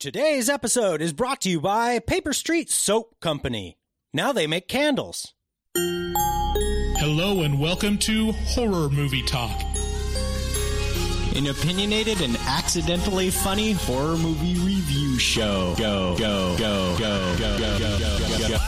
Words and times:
Today's 0.00 0.48
episode 0.48 1.02
is 1.02 1.12
brought 1.12 1.42
to 1.42 1.50
you 1.50 1.60
by 1.60 1.98
Paper 1.98 2.32
Street 2.32 2.70
Soap 2.70 3.20
Company. 3.20 3.76
Now 4.14 4.32
they 4.32 4.46
make 4.46 4.66
candles. 4.66 5.34
Hello 5.76 7.42
and 7.42 7.60
welcome 7.60 7.98
to 7.98 8.32
Horror 8.32 8.88
Movie 8.88 9.22
Talk. 9.24 9.60
An 11.36 11.48
opinionated 11.48 12.22
and 12.22 12.34
accidentally 12.46 13.28
funny 13.28 13.72
horror 13.72 14.16
movie 14.16 14.54
review 14.60 15.18
show. 15.18 15.74
Go, 15.76 16.16
go, 16.16 16.56
go, 16.56 16.96
go, 16.96 17.36
go, 17.36 17.58
go, 17.58 17.78
go, 17.78 17.98
go, 17.98 18.48
go. 18.48 18.58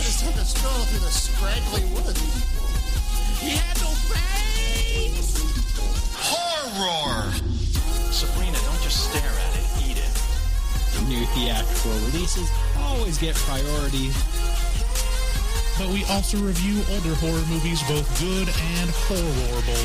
just 0.00 0.22
had 0.22 0.34
to 0.36 0.44
stroll 0.46 0.72
through 0.84 1.00
the 1.00 1.10
scraggly 1.10 1.84
woods. 1.92 2.18
He 3.42 3.50
had 3.50 3.78
no 3.82 3.88
face! 3.88 4.39
Horror! 6.82 7.30
Sabrina, 8.10 8.56
don't 8.64 8.80
just 8.80 9.10
stare 9.10 9.20
at 9.20 9.52
it, 9.54 9.68
eat 9.84 9.98
it. 10.00 11.08
New 11.08 11.26
theatrical 11.36 11.92
releases 12.08 12.50
always 12.78 13.18
get 13.18 13.34
priority. 13.36 14.08
But 15.76 15.88
we 15.92 16.04
also 16.06 16.38
review 16.38 16.82
older 16.94 17.14
horror 17.16 17.44
movies, 17.48 17.82
both 17.82 18.08
good 18.18 18.48
and 18.48 18.90
horrible. 19.04 19.84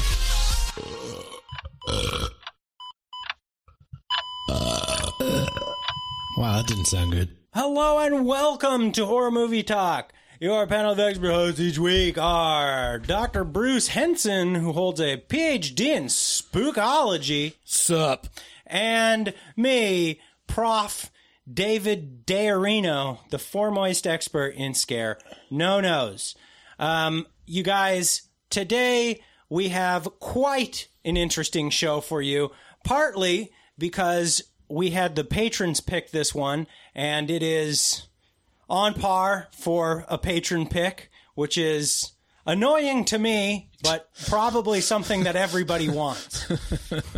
Wow, 6.38 6.58
that 6.58 6.67
didn't 6.67 6.86
sound 6.86 7.12
good. 7.12 7.36
Hello 7.53 8.00
and 8.00 8.25
welcome 8.25 8.94
to 8.94 9.05
Horror 9.05 9.31
Movie 9.31 9.64
Talk. 9.64 10.14
Your 10.39 10.67
panel 10.67 10.91
of 10.91 10.99
expert 10.99 11.31
hosts 11.31 11.62
each 11.62 11.80
week 11.80 12.17
are 12.17 12.99
Dr. 12.99 13.45
Bryce 13.45 13.88
Henson, 13.88 14.55
who 14.55 14.73
holds 14.73 14.99
a 14.99 15.16
PhD 15.17 15.80
in 15.80 16.05
spookology, 16.05 17.53
Sup? 17.63 18.27
and 18.67 19.33
me, 19.55 20.19
Prof. 20.47 21.09
David 21.52 22.25
Dearino, 22.25 23.19
the 23.30 23.38
foremost 23.38 24.08
expert 24.08 24.55
in 24.55 24.73
scare 24.73 25.19
no 25.52 25.80
nos. 25.80 26.33
Um, 26.80 27.27
you 27.45 27.61
guys, 27.61 28.23
today 28.49 29.22
we 29.47 29.67
have 29.70 30.09
quite 30.20 30.88
an 31.05 31.17
interesting 31.17 31.70
show 31.70 32.02
for 32.02 32.20
you, 32.20 32.52
partly 32.83 33.52
because 33.77 34.42
we 34.67 34.89
had 34.89 35.16
the 35.16 35.23
patrons 35.23 35.81
pick 35.81 36.09
this 36.09 36.33
one, 36.33 36.66
and 36.95 37.30
it 37.30 37.44
is 37.44 38.08
on 38.69 38.94
par 38.94 39.47
for 39.52 40.05
a 40.08 40.17
patron 40.17 40.67
pick, 40.67 41.09
which 41.35 41.58
is 41.58 42.11
annoying 42.45 43.05
to 43.05 43.17
me, 43.19 43.69
but 43.83 44.09
probably 44.27 44.81
something 44.81 45.23
that 45.23 45.35
everybody 45.35 45.89
wants. 45.89 46.52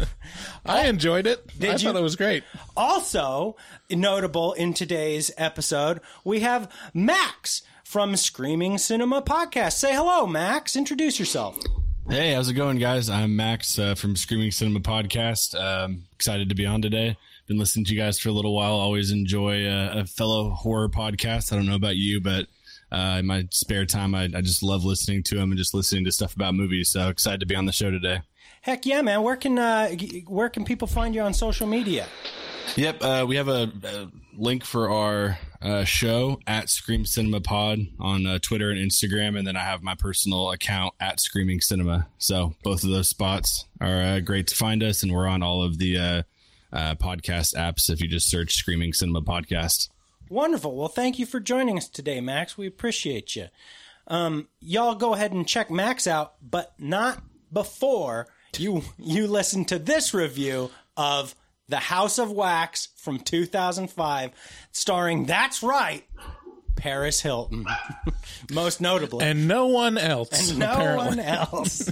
I 0.65 0.87
enjoyed 0.87 1.27
it. 1.27 1.47
Did 1.57 1.69
I 1.69 1.73
you? 1.73 1.79
thought 1.79 1.95
it 1.95 2.03
was 2.03 2.15
great. 2.15 2.43
Also, 2.75 3.55
notable 3.89 4.53
in 4.53 4.73
today's 4.73 5.31
episode, 5.37 6.01
we 6.23 6.41
have 6.41 6.71
Max 6.93 7.61
from 7.83 8.15
Screaming 8.17 8.77
Cinema 8.77 9.21
Podcast. 9.21 9.73
Say 9.73 9.93
hello, 9.93 10.27
Max. 10.27 10.75
Introduce 10.75 11.19
yourself. 11.19 11.57
Hey, 12.09 12.33
how's 12.33 12.49
it 12.49 12.53
going, 12.53 12.77
guys? 12.77 13.09
I'm 13.09 13.35
Max 13.35 13.77
uh, 13.77 13.95
from 13.95 14.15
Screaming 14.15 14.51
Cinema 14.51 14.79
Podcast. 14.79 15.59
Um, 15.59 16.03
excited 16.13 16.47
to 16.49 16.55
be 16.55 16.65
on 16.65 16.81
today. 16.81 17.17
Been 17.47 17.57
listening 17.57 17.85
to 17.85 17.93
you 17.93 17.99
guys 17.99 18.19
for 18.19 18.27
a 18.27 18.33
little 18.33 18.53
while. 18.53 18.73
Always 18.73 19.11
enjoy 19.11 19.65
uh, 19.65 19.99
a 19.99 20.05
fellow 20.05 20.49
horror 20.49 20.89
podcast. 20.89 21.53
I 21.53 21.55
don't 21.55 21.65
know 21.65 21.75
about 21.75 21.95
you, 21.95 22.19
but 22.19 22.47
uh, 22.91 23.17
in 23.19 23.25
my 23.25 23.47
spare 23.51 23.85
time, 23.85 24.13
I, 24.13 24.23
I 24.23 24.41
just 24.41 24.61
love 24.61 24.83
listening 24.83 25.23
to 25.23 25.35
them 25.35 25.51
and 25.51 25.57
just 25.57 25.73
listening 25.73 26.03
to 26.03 26.11
stuff 26.11 26.35
about 26.35 26.55
movies. 26.55 26.89
So 26.89 27.07
excited 27.07 27.39
to 27.39 27.45
be 27.45 27.55
on 27.55 27.65
the 27.65 27.71
show 27.71 27.89
today. 27.89 28.19
Heck 28.63 28.85
yeah, 28.85 29.01
man. 29.01 29.23
Where 29.23 29.37
can 29.37 29.57
uh, 29.57 29.91
where 30.27 30.49
can 30.49 30.65
people 30.65 30.89
find 30.89 31.15
you 31.15 31.21
on 31.21 31.33
social 31.33 31.67
media? 31.67 32.07
Yep, 32.75 33.01
uh, 33.01 33.25
we 33.25 33.37
have 33.37 33.47
a, 33.47 33.71
a 33.85 34.11
link 34.37 34.65
for 34.65 34.89
our 34.89 35.39
uh, 35.61 35.85
show 35.85 36.41
at 36.47 36.69
Scream 36.69 37.05
Cinema 37.05 37.39
Pod 37.39 37.79
on 37.97 38.25
uh, 38.25 38.39
Twitter 38.39 38.71
and 38.71 38.79
Instagram, 38.79 39.37
and 39.37 39.47
then 39.47 39.55
I 39.55 39.63
have 39.63 39.83
my 39.83 39.95
personal 39.95 40.51
account 40.51 40.93
at 40.99 41.21
Screaming 41.21 41.61
Cinema. 41.61 42.07
So 42.17 42.55
both 42.61 42.83
of 42.83 42.89
those 42.89 43.07
spots 43.07 43.63
are 43.79 44.01
uh, 44.01 44.19
great 44.19 44.47
to 44.47 44.55
find 44.55 44.83
us, 44.83 45.01
and 45.01 45.13
we're 45.13 45.27
on 45.27 45.41
all 45.41 45.63
of 45.63 45.77
the 45.77 46.25
uh, 46.71 46.95
podcast 46.95 47.55
apps 47.55 47.89
if 47.89 48.01
you 48.01 48.07
just 48.07 48.29
search 48.29 48.55
Screaming 48.55 48.93
Cinema 48.93 49.21
Podcast. 49.21 49.89
Wonderful. 50.29 50.75
Well, 50.75 50.89
thank 50.89 51.19
you 51.19 51.25
for 51.25 51.39
joining 51.39 51.77
us 51.77 51.87
today, 51.87 52.19
Max. 52.19 52.57
We 52.57 52.67
appreciate 52.67 53.35
you. 53.35 53.47
Um, 54.07 54.47
y'all 54.59 54.95
go 54.95 55.13
ahead 55.13 55.31
and 55.31 55.47
check 55.47 55.69
Max 55.69 56.07
out, 56.07 56.33
but 56.41 56.73
not 56.79 57.21
before 57.51 58.27
you 58.57 58.83
you 58.97 59.27
listen 59.27 59.65
to 59.65 59.79
this 59.79 60.13
review 60.13 60.69
of 60.95 61.35
The 61.69 61.77
House 61.77 62.17
of 62.17 62.31
Wax 62.31 62.89
from 62.97 63.19
2005, 63.19 64.31
starring 64.71 65.25
that's 65.25 65.61
right, 65.63 66.03
Paris 66.75 67.21
Hilton, 67.21 67.65
most 68.51 68.81
notably. 68.81 69.25
And 69.25 69.47
no 69.47 69.67
one 69.67 69.97
else. 69.97 70.49
And 70.49 70.59
no 70.59 70.71
apparently. 70.71 71.07
one 71.07 71.19
else. 71.19 71.91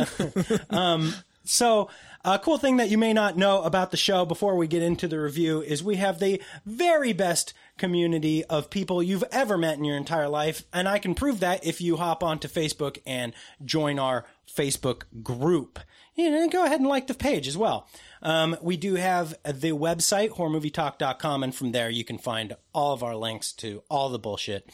um, 0.70 1.14
so, 1.50 1.88
a 2.24 2.38
cool 2.38 2.58
thing 2.58 2.76
that 2.76 2.90
you 2.90 2.98
may 2.98 3.12
not 3.12 3.36
know 3.36 3.62
about 3.62 3.90
the 3.90 3.96
show 3.96 4.24
before 4.24 4.54
we 4.54 4.68
get 4.68 4.82
into 4.82 5.08
the 5.08 5.18
review 5.18 5.62
is 5.62 5.82
we 5.82 5.96
have 5.96 6.18
the 6.18 6.40
very 6.64 7.12
best 7.12 7.54
community 7.76 8.44
of 8.44 8.70
people 8.70 9.02
you've 9.02 9.24
ever 9.32 9.56
met 9.58 9.78
in 9.78 9.84
your 9.84 9.96
entire 9.96 10.28
life. 10.28 10.62
And 10.72 10.86
I 10.86 10.98
can 10.98 11.14
prove 11.14 11.40
that 11.40 11.66
if 11.66 11.80
you 11.80 11.96
hop 11.96 12.22
onto 12.22 12.46
Facebook 12.46 12.98
and 13.06 13.32
join 13.64 13.98
our 13.98 14.26
Facebook 14.46 15.04
group. 15.22 15.80
You 16.14 16.30
know, 16.30 16.48
go 16.48 16.64
ahead 16.64 16.80
and 16.80 16.88
like 16.88 17.06
the 17.06 17.14
page 17.14 17.48
as 17.48 17.56
well. 17.56 17.88
Um, 18.22 18.56
we 18.60 18.76
do 18.76 18.94
have 18.96 19.30
the 19.42 19.72
website, 19.72 20.30
horrormovietalk.com, 20.30 21.42
and 21.42 21.54
from 21.54 21.72
there 21.72 21.88
you 21.88 22.04
can 22.04 22.18
find 22.18 22.54
all 22.74 22.92
of 22.92 23.02
our 23.02 23.16
links 23.16 23.50
to 23.54 23.82
all 23.88 24.10
the 24.10 24.18
bullshit. 24.18 24.68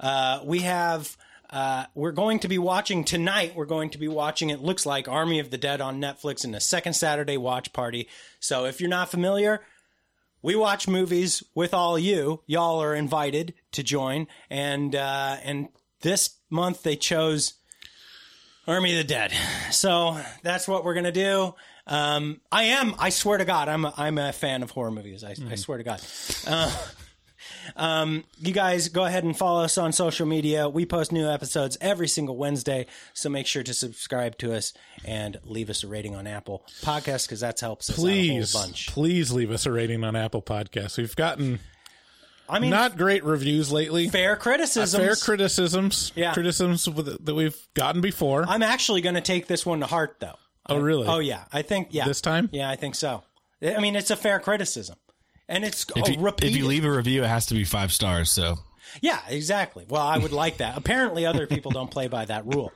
Uh, 0.00 0.40
we 0.42 0.60
have 0.60 1.16
uh, 1.50 1.86
we're 1.94 2.12
going 2.12 2.40
to 2.40 2.48
be 2.48 2.58
watching 2.58 3.04
tonight. 3.04 3.54
We're 3.54 3.64
going 3.64 3.90
to 3.90 3.98
be 3.98 4.08
watching. 4.08 4.50
It 4.50 4.60
looks 4.60 4.84
like 4.84 5.08
Army 5.08 5.38
of 5.38 5.50
the 5.50 5.58
Dead 5.58 5.80
on 5.80 6.00
Netflix 6.00 6.44
in 6.44 6.54
a 6.54 6.60
second 6.60 6.92
Saturday 6.92 7.36
watch 7.36 7.72
party. 7.72 8.08
So 8.40 8.66
if 8.66 8.80
you're 8.80 8.90
not 8.90 9.10
familiar, 9.10 9.62
we 10.42 10.54
watch 10.54 10.86
movies 10.86 11.42
with 11.54 11.72
all 11.72 11.98
you. 11.98 12.42
Y'all 12.46 12.82
are 12.82 12.94
invited 12.94 13.54
to 13.72 13.82
join. 13.82 14.26
And 14.50 14.94
uh, 14.94 15.36
and 15.42 15.68
this 16.02 16.36
month 16.50 16.82
they 16.82 16.96
chose 16.96 17.54
Army 18.66 18.92
of 18.92 18.98
the 18.98 19.04
Dead. 19.04 19.32
So 19.70 20.20
that's 20.42 20.68
what 20.68 20.84
we're 20.84 20.94
gonna 20.94 21.12
do. 21.12 21.54
Um, 21.86 22.42
I 22.52 22.64
am. 22.64 22.94
I 22.98 23.08
swear 23.08 23.38
to 23.38 23.46
God, 23.46 23.68
I'm. 23.68 23.86
A, 23.86 23.94
I'm 23.96 24.18
a 24.18 24.32
fan 24.32 24.62
of 24.62 24.70
horror 24.70 24.90
movies. 24.90 25.24
I, 25.24 25.34
I 25.50 25.54
swear 25.54 25.78
to 25.78 25.84
God. 25.84 26.02
Uh, 26.46 26.70
um, 27.76 28.24
you 28.38 28.52
guys 28.52 28.88
go 28.88 29.04
ahead 29.04 29.24
and 29.24 29.36
follow 29.36 29.62
us 29.62 29.78
on 29.78 29.92
social 29.92 30.26
media. 30.26 30.68
We 30.68 30.86
post 30.86 31.12
new 31.12 31.28
episodes 31.28 31.76
every 31.80 32.08
single 32.08 32.36
Wednesday, 32.36 32.86
so 33.14 33.28
make 33.28 33.46
sure 33.46 33.62
to 33.62 33.74
subscribe 33.74 34.38
to 34.38 34.54
us 34.54 34.72
and 35.04 35.38
leave 35.44 35.70
us 35.70 35.84
a 35.84 35.88
rating 35.88 36.14
on 36.16 36.26
Apple 36.26 36.64
Podcasts 36.82 37.26
because 37.26 37.40
that 37.40 37.58
helps 37.60 37.90
us 37.90 37.96
Please, 37.96 38.54
out 38.54 38.58
a 38.58 38.62
whole 38.62 38.66
bunch. 38.68 38.86
please 38.88 39.32
leave 39.32 39.50
us 39.50 39.66
a 39.66 39.72
rating 39.72 40.04
on 40.04 40.16
Apple 40.16 40.42
Podcasts. 40.42 40.98
We've 40.98 41.16
gotten 41.16 41.60
I 42.48 42.58
mean, 42.60 42.70
not 42.70 42.96
great 42.96 43.24
reviews 43.24 43.70
lately. 43.70 44.08
fair 44.08 44.36
criticisms. 44.36 45.02
Fair 45.02 45.16
criticisms. 45.16 46.12
Yeah. 46.14 46.32
Criticisms 46.32 46.84
that 46.86 47.34
we've 47.34 47.56
gotten 47.74 48.00
before. 48.00 48.44
I'm 48.48 48.62
actually 48.62 49.02
going 49.02 49.16
to 49.16 49.20
take 49.20 49.46
this 49.46 49.66
one 49.66 49.80
to 49.80 49.86
heart, 49.86 50.16
though. 50.20 50.36
oh, 50.66 50.78
really? 50.78 51.06
Oh 51.06 51.18
yeah, 51.18 51.44
I 51.52 51.62
think 51.62 51.88
yeah. 51.90 52.06
This 52.06 52.20
time? 52.20 52.48
Yeah, 52.52 52.70
I 52.70 52.76
think 52.76 52.94
so. 52.94 53.22
I 53.62 53.80
mean, 53.80 53.96
it's 53.96 54.10
a 54.10 54.16
fair 54.16 54.38
criticism, 54.38 54.96
and 55.48 55.64
it's 55.64 55.84
If 55.96 56.04
oh, 56.04 56.10
you, 56.10 56.20
repeated. 56.20 56.52
if 56.52 56.56
you 56.58 56.66
leave 56.66 56.84
a 56.84 56.90
review, 56.92 57.24
it 57.24 57.28
has 57.28 57.46
to 57.46 57.54
be 57.54 57.64
five 57.64 57.92
stars. 57.92 58.30
So 58.30 58.58
Yeah, 59.00 59.20
exactly. 59.28 59.84
Well, 59.88 60.02
I 60.02 60.18
would 60.18 60.32
like 60.32 60.58
that. 60.58 60.76
Apparently, 60.76 61.26
other 61.26 61.46
people 61.46 61.70
don't 61.70 61.90
play 61.90 62.08
by 62.08 62.24
that 62.26 62.46
rule. 62.46 62.72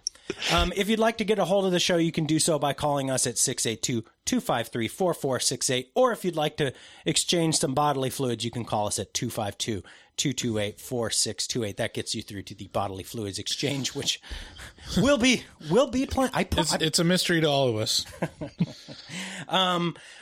Um, 0.52 0.72
if 0.76 0.88
you'd 0.88 0.98
like 0.98 1.18
to 1.18 1.24
get 1.24 1.38
a 1.38 1.44
hold 1.44 1.66
of 1.66 1.72
the 1.72 1.80
show, 1.80 1.96
you 1.96 2.12
can 2.12 2.24
do 2.24 2.38
so 2.38 2.58
by 2.58 2.72
calling 2.72 3.10
us 3.10 3.26
at 3.26 3.38
682 3.38 4.02
253 4.24 4.88
4468. 4.88 5.92
Or 5.94 6.12
if 6.12 6.24
you'd 6.24 6.36
like 6.36 6.56
to 6.58 6.72
exchange 7.04 7.56
some 7.56 7.74
bodily 7.74 8.10
fluids, 8.10 8.44
you 8.44 8.50
can 8.50 8.64
call 8.64 8.86
us 8.86 8.98
at 8.98 9.12
252 9.14 9.82
228 10.16 10.80
4628. 10.80 11.76
That 11.76 11.94
gets 11.94 12.14
you 12.14 12.22
through 12.22 12.42
to 12.42 12.54
the 12.54 12.68
bodily 12.68 13.02
fluids 13.02 13.38
exchange, 13.38 13.94
which 13.94 14.20
will 14.96 15.18
be 15.18 15.42
will 15.70 15.88
be 15.88 16.06
playing. 16.06 16.30
I, 16.34 16.46
it's, 16.52 16.72
I 16.72 16.78
it's 16.80 16.98
a 16.98 17.04
mystery 17.04 17.40
to 17.40 17.48
all 17.48 17.68
of 17.68 17.76
us. 17.76 18.06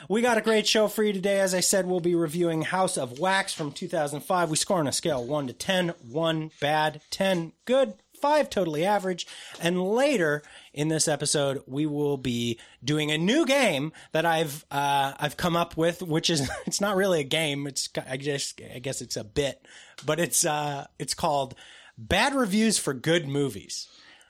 We 0.09 0.21
got 0.21 0.37
a 0.37 0.41
great 0.41 0.67
show 0.67 0.87
for 0.87 1.03
you 1.03 1.13
today. 1.13 1.39
As 1.39 1.53
I 1.53 1.59
said, 1.59 1.85
we'll 1.85 1.99
be 1.99 2.15
reviewing 2.15 2.63
House 2.63 2.97
of 2.97 3.19
Wax 3.19 3.53
from 3.53 3.71
2005. 3.71 4.49
We 4.49 4.57
score 4.57 4.79
on 4.79 4.87
a 4.87 4.91
scale 4.91 5.23
1 5.23 5.47
to 5.47 5.53
10. 5.53 5.93
1 6.09 6.51
bad, 6.59 7.01
10 7.11 7.53
good, 7.65 7.93
5 8.21 8.49
totally 8.49 8.85
average. 8.85 9.27
And 9.59 9.81
later 9.81 10.43
in 10.73 10.87
this 10.87 11.07
episode, 11.07 11.63
we 11.67 11.85
will 11.85 12.17
be 12.17 12.59
doing 12.83 13.11
a 13.11 13.17
new 13.17 13.45
game 13.45 13.91
that 14.11 14.25
I've 14.25 14.65
uh, 14.71 15.13
I've 15.19 15.37
come 15.37 15.55
up 15.55 15.75
with, 15.75 16.01
which 16.01 16.29
is 16.29 16.49
it's 16.65 16.81
not 16.81 16.95
really 16.95 17.19
a 17.21 17.25
game. 17.25 17.67
It's 17.67 17.89
I 18.09 18.17
guess 18.17 18.53
I 18.73 18.79
guess 18.79 19.01
it's 19.01 19.17
a 19.17 19.23
bit, 19.23 19.65
but 20.05 20.19
it's 20.19 20.45
uh, 20.45 20.87
it's 20.99 21.13
called 21.13 21.55
Bad 21.97 22.33
Reviews 22.35 22.77
for 22.77 22.93
Good 22.93 23.27
Movies. 23.27 23.87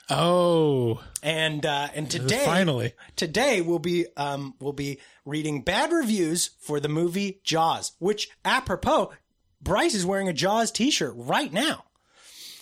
Oh, 0.09 1.01
And 1.23 1.65
uh, 1.65 1.87
and 1.95 2.09
today, 2.11 2.43
Finally. 2.45 2.93
today 3.15 3.61
we'll 3.61 3.79
be 3.79 4.07
um, 4.17 4.55
we'll 4.59 4.73
be 4.73 4.99
reading 5.25 5.61
bad 5.61 5.91
reviews 5.91 6.49
for 6.59 6.79
the 6.79 6.89
movie 6.89 7.39
Jaws. 7.43 7.93
Which, 7.99 8.29
apropos, 8.43 9.11
Bryce 9.61 9.93
is 9.93 10.05
wearing 10.05 10.27
a 10.27 10.33
Jaws 10.33 10.71
T-shirt 10.71 11.13
right 11.15 11.53
now. 11.53 11.85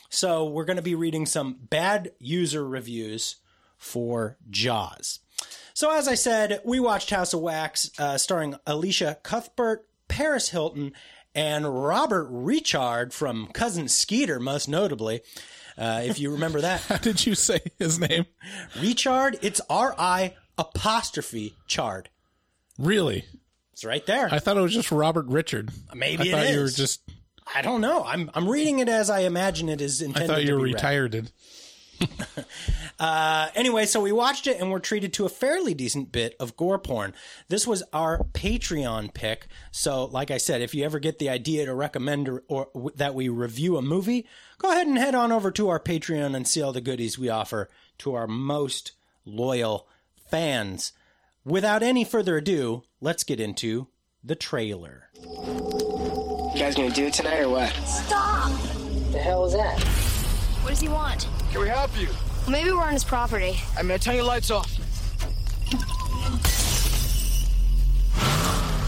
So 0.10 0.46
we're 0.46 0.66
going 0.66 0.78
to 0.78 0.84
be 0.84 0.96
reading 0.96 1.26
some 1.26 1.58
bad 1.70 2.12
user 2.20 2.68
reviews 2.68 3.38
for 3.78 4.38
Jaws. 4.50 5.20
So 5.74 5.92
as 5.96 6.08
I 6.08 6.16
said, 6.16 6.62
we 6.66 6.80
watched 6.80 7.12
House 7.12 7.34
of 7.34 7.40
Wax, 7.40 7.92
uh, 7.98 8.18
starring 8.18 8.56
Elisha 8.68 9.18
Cuthbert, 9.24 9.88
Paris 10.08 10.50
Hilton, 10.50 10.94
and 11.34 11.84
Robert 11.84 12.28
Richard 12.30 13.14
from 13.14 13.48
Cousin 13.54 13.88
Skeeter, 13.88 14.40
most 14.40 14.68
notably. 14.68 15.22
Uh, 15.78 16.02
if 16.04 16.20
you 16.20 16.32
remember 16.32 16.60
that. 16.62 16.82
how 16.88 16.98
did 16.98 17.26
you 17.26 17.36
say 17.36 17.62
his 17.78 18.00
name? 18.00 18.26
Richard, 18.82 19.40
it's 19.42 19.62
R 19.70 19.96
I 19.98 20.34
apostrophe 20.58 21.56
chard. 21.68 22.10
Really? 22.78 23.26
It's 23.72 23.86
right 23.86 24.06
there. 24.06 24.28
I 24.30 24.40
thought 24.40 24.58
it 24.58 24.62
was 24.62 24.74
just 24.74 24.92
Robert 24.92 25.28
Richard. 25.28 25.72
Maybe 25.96 26.24
I 26.24 26.26
it 26.26 26.32
thought 26.32 26.54
you 26.54 26.60
were 26.60 26.68
just. 26.68 27.02
I 27.56 27.62
don't 27.62 27.82
know. 27.82 28.04
I'm 28.04 28.30
I'm 28.34 28.48
reading 28.48 28.80
it 28.80 28.90
as 28.90 29.10
I 29.10 29.22
imagine 29.22 29.70
it 29.70 29.82
is 29.82 30.02
intended. 30.02 30.30
I 30.30 30.34
thought 30.36 30.46
you 30.46 30.54
were 30.54 30.60
be 30.60 30.66
read. 30.66 30.76
retired. 30.76 31.32
Uh, 33.00 33.48
anyway, 33.56 33.86
so 33.86 34.02
we 34.02 34.12
watched 34.12 34.46
it 34.46 34.60
and 34.60 34.70
we're 34.70 34.80
treated 34.80 35.14
to 35.14 35.26
a 35.26 35.30
fairly 35.30 35.74
decent 35.74 36.12
bit 36.12 36.36
of 36.38 36.58
gore 36.58 36.78
porn. 36.78 37.14
This 37.48 37.66
was 37.66 37.82
our 37.94 38.26
Patreon 38.34 39.14
pick. 39.14 39.48
So, 39.72 40.04
like 40.04 40.32
I 40.32 40.38
said, 40.38 40.62
if 40.62 40.76
you 40.76 40.84
ever 40.84 41.00
get 41.00 41.18
the 41.18 41.30
idea 41.30 41.66
to 41.66 41.74
recommend 41.74 42.28
or, 42.28 42.44
or 42.50 42.68
w- 42.74 42.92
that 42.98 43.16
we 43.16 43.30
review 43.30 43.78
a 43.78 43.82
movie, 43.82 44.28
go 44.58 44.70
ahead 44.72 44.86
and 44.88 44.98
head 44.98 45.16
on 45.16 45.32
over 45.32 45.50
to 45.50 45.70
our 45.70 45.80
Patreon 45.80 46.36
and 46.36 46.46
see 46.46 46.62
all 46.62 46.74
the 46.74 46.82
goodies 46.82 47.18
we 47.18 47.30
offer 47.30 47.70
to 48.00 48.16
our 48.16 48.28
most 48.28 48.92
loyal 49.24 49.88
fans. 50.30 50.92
Without 51.46 51.82
any 51.82 52.04
further 52.04 52.36
ado, 52.36 52.84
let's 53.00 53.24
get 53.24 53.40
into 53.40 53.88
the 54.22 54.36
trailer. 54.36 55.10
You 56.60 56.66
guys 56.66 56.76
gonna 56.76 56.90
do 56.90 57.06
it 57.06 57.14
tonight 57.14 57.40
or 57.40 57.48
what? 57.48 57.72
Stop! 57.86 58.52
The 59.14 59.18
hell 59.18 59.46
is 59.46 59.54
that? 59.54 59.82
What 60.62 60.72
does 60.72 60.82
he 60.82 60.90
want? 60.90 61.26
Can 61.54 61.62
we 61.62 61.70
help 61.70 61.98
you? 61.98 62.10
Maybe 62.50 62.70
we're 62.70 62.84
on 62.84 62.92
his 62.92 63.06
property. 63.06 63.58
I'm 63.78 63.88
gonna 63.88 63.98
turn 63.98 64.16
your 64.16 64.26
lights 64.26 64.52
off. 64.52 64.70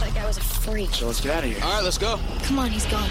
That 0.02 0.14
guy 0.14 0.28
was 0.28 0.38
a 0.38 0.42
freak. 0.42 0.90
So 0.90 1.08
let's 1.08 1.22
get 1.22 1.32
out 1.34 1.46
of 1.46 1.50
here. 1.50 1.64
All 1.64 1.76
right, 1.76 1.82
let's 1.82 1.98
go. 1.98 2.20
Come 2.44 2.60
on, 2.60 2.72
he's 2.72 2.86
gone. 2.88 3.10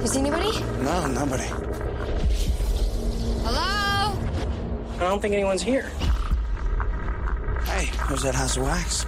Is 0.00 0.16
anybody? 0.16 0.60
No, 0.84 1.08
nobody. 1.08 1.73
Hello? 3.44 4.18
I 4.94 4.98
don't 4.98 5.20
think 5.20 5.34
anyone's 5.34 5.60
here. 5.60 5.90
Hey, 7.66 7.90
where's 8.06 8.22
that 8.22 8.34
house 8.34 8.56
of 8.56 8.62
wax? 8.62 9.04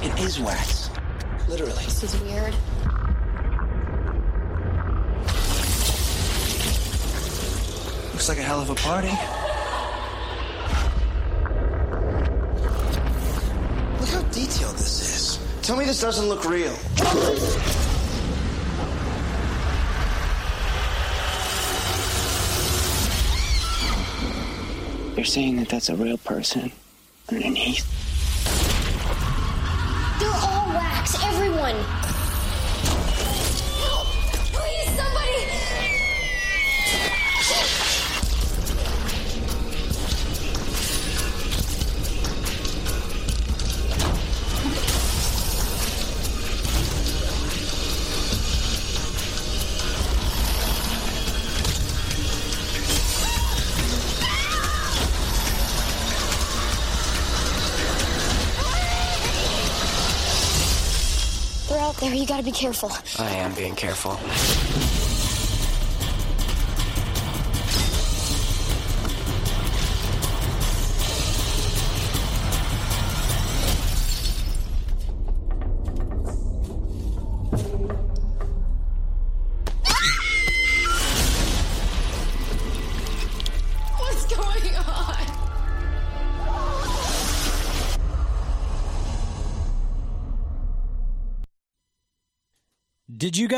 It 0.00 0.20
is 0.20 0.38
wax. 0.38 0.90
Literally. 1.48 1.72
This 1.84 2.04
is 2.04 2.20
weird. 2.20 2.54
Looks 8.12 8.28
like 8.28 8.38
a 8.38 8.42
hell 8.42 8.60
of 8.60 8.70
a 8.70 8.76
party. 8.76 9.08
Look 13.98 14.08
how 14.08 14.22
detailed 14.30 14.76
this 14.76 15.00
is. 15.00 15.38
Tell 15.62 15.76
me 15.76 15.84
this 15.84 16.00
doesn't 16.00 16.28
look 16.28 16.44
real. 16.44 16.76
You're 25.16 25.24
saying 25.24 25.56
that 25.56 25.68
that's 25.68 25.90
a 25.90 25.94
real 25.94 26.18
person 26.18 26.72
underneath? 27.30 27.86
They're 30.18 30.28
all 30.28 30.68
wax, 30.70 31.22
everyone! 31.22 31.76
There, 62.04 62.14
you 62.14 62.26
gotta 62.26 62.42
be 62.42 62.52
careful. 62.52 62.90
I 63.18 63.30
am 63.36 63.54
being 63.54 63.74
careful. 63.74 64.18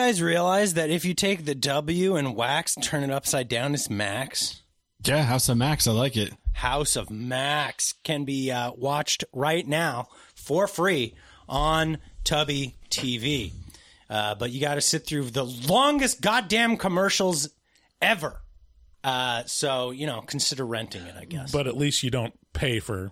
Guys 0.06 0.22
realize 0.22 0.74
that 0.74 0.88
if 0.88 1.04
you 1.04 1.14
take 1.14 1.46
the 1.46 1.54
W 1.56 2.14
and 2.14 2.36
wax, 2.36 2.76
and 2.76 2.84
turn 2.84 3.02
it 3.02 3.10
upside 3.10 3.48
down, 3.48 3.74
it's 3.74 3.90
Max? 3.90 4.62
Yeah, 5.04 5.24
House 5.24 5.48
of 5.48 5.56
Max. 5.56 5.88
I 5.88 5.90
like 5.90 6.16
it. 6.16 6.32
House 6.52 6.94
of 6.94 7.10
Max 7.10 7.92
can 8.04 8.24
be 8.24 8.52
uh, 8.52 8.70
watched 8.76 9.24
right 9.32 9.66
now 9.66 10.06
for 10.36 10.68
free 10.68 11.16
on 11.48 11.98
Tubi 12.24 12.74
TV. 12.88 13.50
Uh, 14.08 14.36
but 14.36 14.52
you 14.52 14.60
got 14.60 14.76
to 14.76 14.80
sit 14.80 15.04
through 15.04 15.24
the 15.24 15.44
longest 15.44 16.20
goddamn 16.20 16.76
commercials 16.76 17.48
ever. 18.00 18.40
Uh, 19.02 19.42
so 19.46 19.90
you 19.90 20.06
know, 20.06 20.20
consider 20.20 20.64
renting 20.64 21.02
it. 21.02 21.16
I 21.20 21.24
guess. 21.24 21.50
But 21.50 21.66
at 21.66 21.76
least 21.76 22.04
you 22.04 22.12
don't 22.12 22.34
pay 22.52 22.78
for 22.78 23.10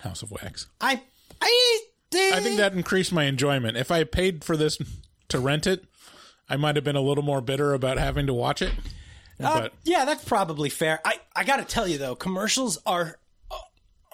House 0.00 0.20
of 0.20 0.30
Wax. 0.32 0.66
I, 0.82 1.00
I, 1.40 1.80
I 2.12 2.40
think 2.40 2.58
that 2.58 2.74
increased 2.74 3.10
my 3.10 3.24
enjoyment. 3.24 3.78
If 3.78 3.90
I 3.90 4.04
paid 4.04 4.44
for 4.44 4.54
this 4.54 4.76
to 5.28 5.40
rent 5.40 5.66
it, 5.66 5.86
I 6.48 6.56
might 6.56 6.76
have 6.76 6.84
been 6.84 6.96
a 6.96 7.00
little 7.00 7.24
more 7.24 7.40
bitter 7.40 7.74
about 7.74 7.98
having 7.98 8.26
to 8.28 8.34
watch 8.34 8.62
it. 8.62 8.72
Uh, 9.42 9.60
but 9.62 9.72
yeah, 9.84 10.04
that's 10.04 10.24
probably 10.24 10.70
fair. 10.70 11.00
I, 11.04 11.14
I 11.34 11.44
got 11.44 11.56
to 11.58 11.64
tell 11.64 11.86
you 11.86 11.98
though, 11.98 12.14
commercials 12.14 12.78
are 12.86 13.18
uh, 13.50 13.56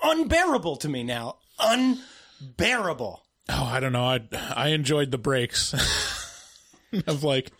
unbearable 0.03 0.77
to 0.77 0.89
me 0.89 1.03
now. 1.05 1.37
Unbearable. 1.61 3.23
oh, 3.49 3.65
I 3.73 3.81
don't 3.81 3.93
know. 3.93 4.05
I 4.05 4.21
I 4.55 4.69
enjoyed 4.69 5.11
the 5.11 5.19
breaks 5.19 5.75
of 7.07 7.23
like, 7.23 7.53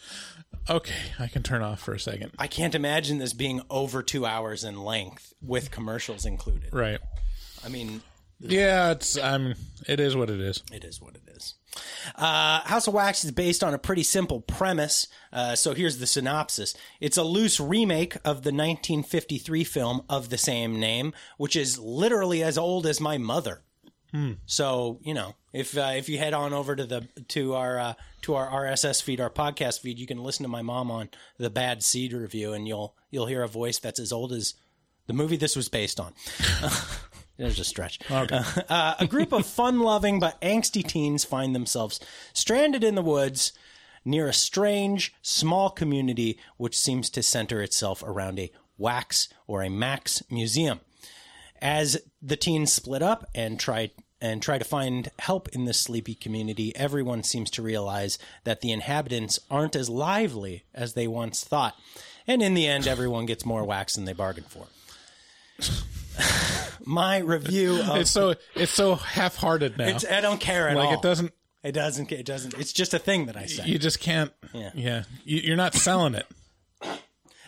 okay, 0.69 0.95
I 1.19 1.29
can 1.29 1.43
turn 1.43 1.63
off 1.63 1.81
for 1.81 1.93
a 1.95 2.01
second. 2.01 2.33
I 2.39 2.47
can't 2.47 2.75
imagine 2.75 3.19
this 3.19 3.33
being 3.33 3.63
over 3.71 4.03
two 4.03 4.27
hours 4.27 4.65
in 4.65 4.83
length 4.83 5.33
with 5.43 5.71
commercials 5.71 6.25
included. 6.27 6.73
Right. 6.73 6.99
I 7.65 7.69
mean, 7.69 8.03
Yeah, 8.41 8.91
it's 8.93 9.17
um, 9.17 9.55
it 9.87 10.01
is 10.01 10.17
what 10.17 10.31
it 10.31 10.41
is. 10.41 10.63
it 10.73 10.83
is 10.85 11.01
what 11.01 11.15
it 11.15 11.22
is. 11.22 11.22
Uh, 12.17 12.61
House 12.63 12.87
of 12.87 12.95
Wax 12.95 13.25
is 13.25 13.31
based 13.31 13.65
on 13.65 13.75
a 13.75 13.79
pretty 13.79 14.03
simple 14.03 14.41
premise. 14.41 15.09
Uh, 15.33 15.55
so 15.55 15.75
here's 15.75 15.99
the 15.99 16.07
synopsis. 16.07 16.75
It's 17.01 17.17
a 17.17 17.23
loose 17.23 17.59
remake 17.59 18.15
of 18.17 18.43
the 18.43 18.53
1953 18.53 19.65
film 19.65 20.03
of 20.09 20.29
the 20.29 20.39
same 20.39 20.79
name, 20.79 21.13
which 21.39 21.57
is 21.57 21.79
literally 21.79 22.43
as 22.43 22.59
old 22.59 22.87
as 22.87 23.01
my 23.01 23.19
mother. 23.19 23.63
So 24.45 25.01
you 25.03 25.15
know, 25.15 25.35
if 25.53 25.77
uh, 25.77 25.93
if 25.97 26.09
you 26.09 26.19
head 26.19 26.35
on 26.35 26.53
over 26.53 26.77
to 26.77 26.85
the 26.85 27.09
to 27.29 27.55
our 27.55 27.79
uh, 27.79 27.95
to 28.23 28.35
our 28.35 28.47
RSS 28.49 29.03
feed, 29.03 29.21
our 29.21 29.31
podcast 29.31 29.81
feed, 29.81 29.99
you 29.99 30.07
can 30.07 30.19
listen 30.19 30.43
to 30.43 30.51
my 30.51 30.61
mom 30.61 30.91
on 30.91 31.09
the 31.39 31.49
Bad 31.49 31.83
Seed 31.83 32.13
review, 32.13 32.53
and 32.53 32.69
you'll 32.69 32.95
you'll 33.11 33.27
hear 33.27 33.43
a 33.43 33.49
voice 33.49 33.79
that's 33.79 33.99
as 33.99 34.13
old 34.13 34.33
as 34.33 34.55
the 35.07 35.15
movie 35.15 35.37
this 35.37 35.57
was 35.57 35.71
based 35.71 35.99
on. 35.99 36.13
There's 37.43 37.59
a 37.59 37.65
stretch. 37.65 37.99
Uh, 38.09 38.95
a 39.01 39.07
group 39.09 39.33
of 39.33 39.45
fun 39.45 39.81
loving 39.81 40.21
but 40.21 40.41
angsty 40.41 40.87
teens 40.87 41.25
find 41.25 41.57
themselves 41.57 41.99
stranded 42.33 42.85
in 42.85 42.95
the 42.95 43.03
woods 43.03 43.53
near 44.05 44.29
a 44.29 44.33
strange, 44.33 45.13
small 45.23 45.69
community 45.69 46.39
which 46.57 46.79
seems 46.79 47.11
to 47.11 47.21
center 47.21 47.61
itself 47.61 48.01
around 48.07 48.39
a 48.39 48.53
wax 48.79 49.29
or 49.49 49.61
a 49.61 49.69
Max 49.69 50.23
museum. 50.31 50.79
As 51.61 52.01
the 52.23 52.37
teens 52.37 52.73
split 52.73 53.03
up 53.03 53.29
and 53.35 53.59
try 53.59 53.91
and 54.21 54.41
try 54.41 54.57
to 54.57 54.65
find 54.65 55.11
help 55.19 55.49
in 55.49 55.65
this 55.65 55.81
sleepy 55.81 56.15
community, 56.15 56.75
everyone 56.77 57.25
seems 57.25 57.51
to 57.51 57.63
realize 57.63 58.21
that 58.45 58.61
the 58.61 58.71
inhabitants 58.71 59.41
aren't 59.51 59.75
as 59.75 59.91
lively 59.91 60.63
as 60.73 60.93
they 60.93 61.09
once 61.09 61.43
thought. 61.43 61.75
And 62.25 62.41
in 62.41 62.55
the 62.55 62.69
end, 62.69 62.87
everyone 62.87 63.27
gets 63.27 63.45
more 63.45 63.65
wax 63.65 63.97
than 63.97 64.05
they 64.05 64.13
bargained 64.13 64.47
for. 64.47 64.69
My 66.87 67.19
review 67.19 67.81
of 67.83 67.97
It's 67.97 68.11
so 68.11 68.35
it's 68.55 68.73
so 68.73 68.95
half-hearted 68.97 69.79
now. 69.79 69.87
it's, 69.89 70.05
I 70.05 70.21
don't 70.21 70.41
care 70.41 70.69
at 70.69 70.77
like 70.77 70.89
all. 70.89 70.95
it 70.95 71.03
doesn't. 71.03 71.33
It 71.63 71.73
doesn't. 71.73 72.11
It 72.11 72.27
doesn't. 72.27 72.55
It's 72.59 72.73
just 72.73 72.93
a 72.93 72.99
thing 72.99 73.27
that 73.27 73.37
I 73.37 73.47
say. 73.47 73.65
You 73.67 73.79
just 73.79 74.01
can't. 74.01 74.33
Yeah. 74.53 74.71
Yeah. 74.75 75.03
You, 75.25 75.39
you're 75.39 75.57
not 75.57 75.75
selling 75.75 76.15
it. 76.15 76.27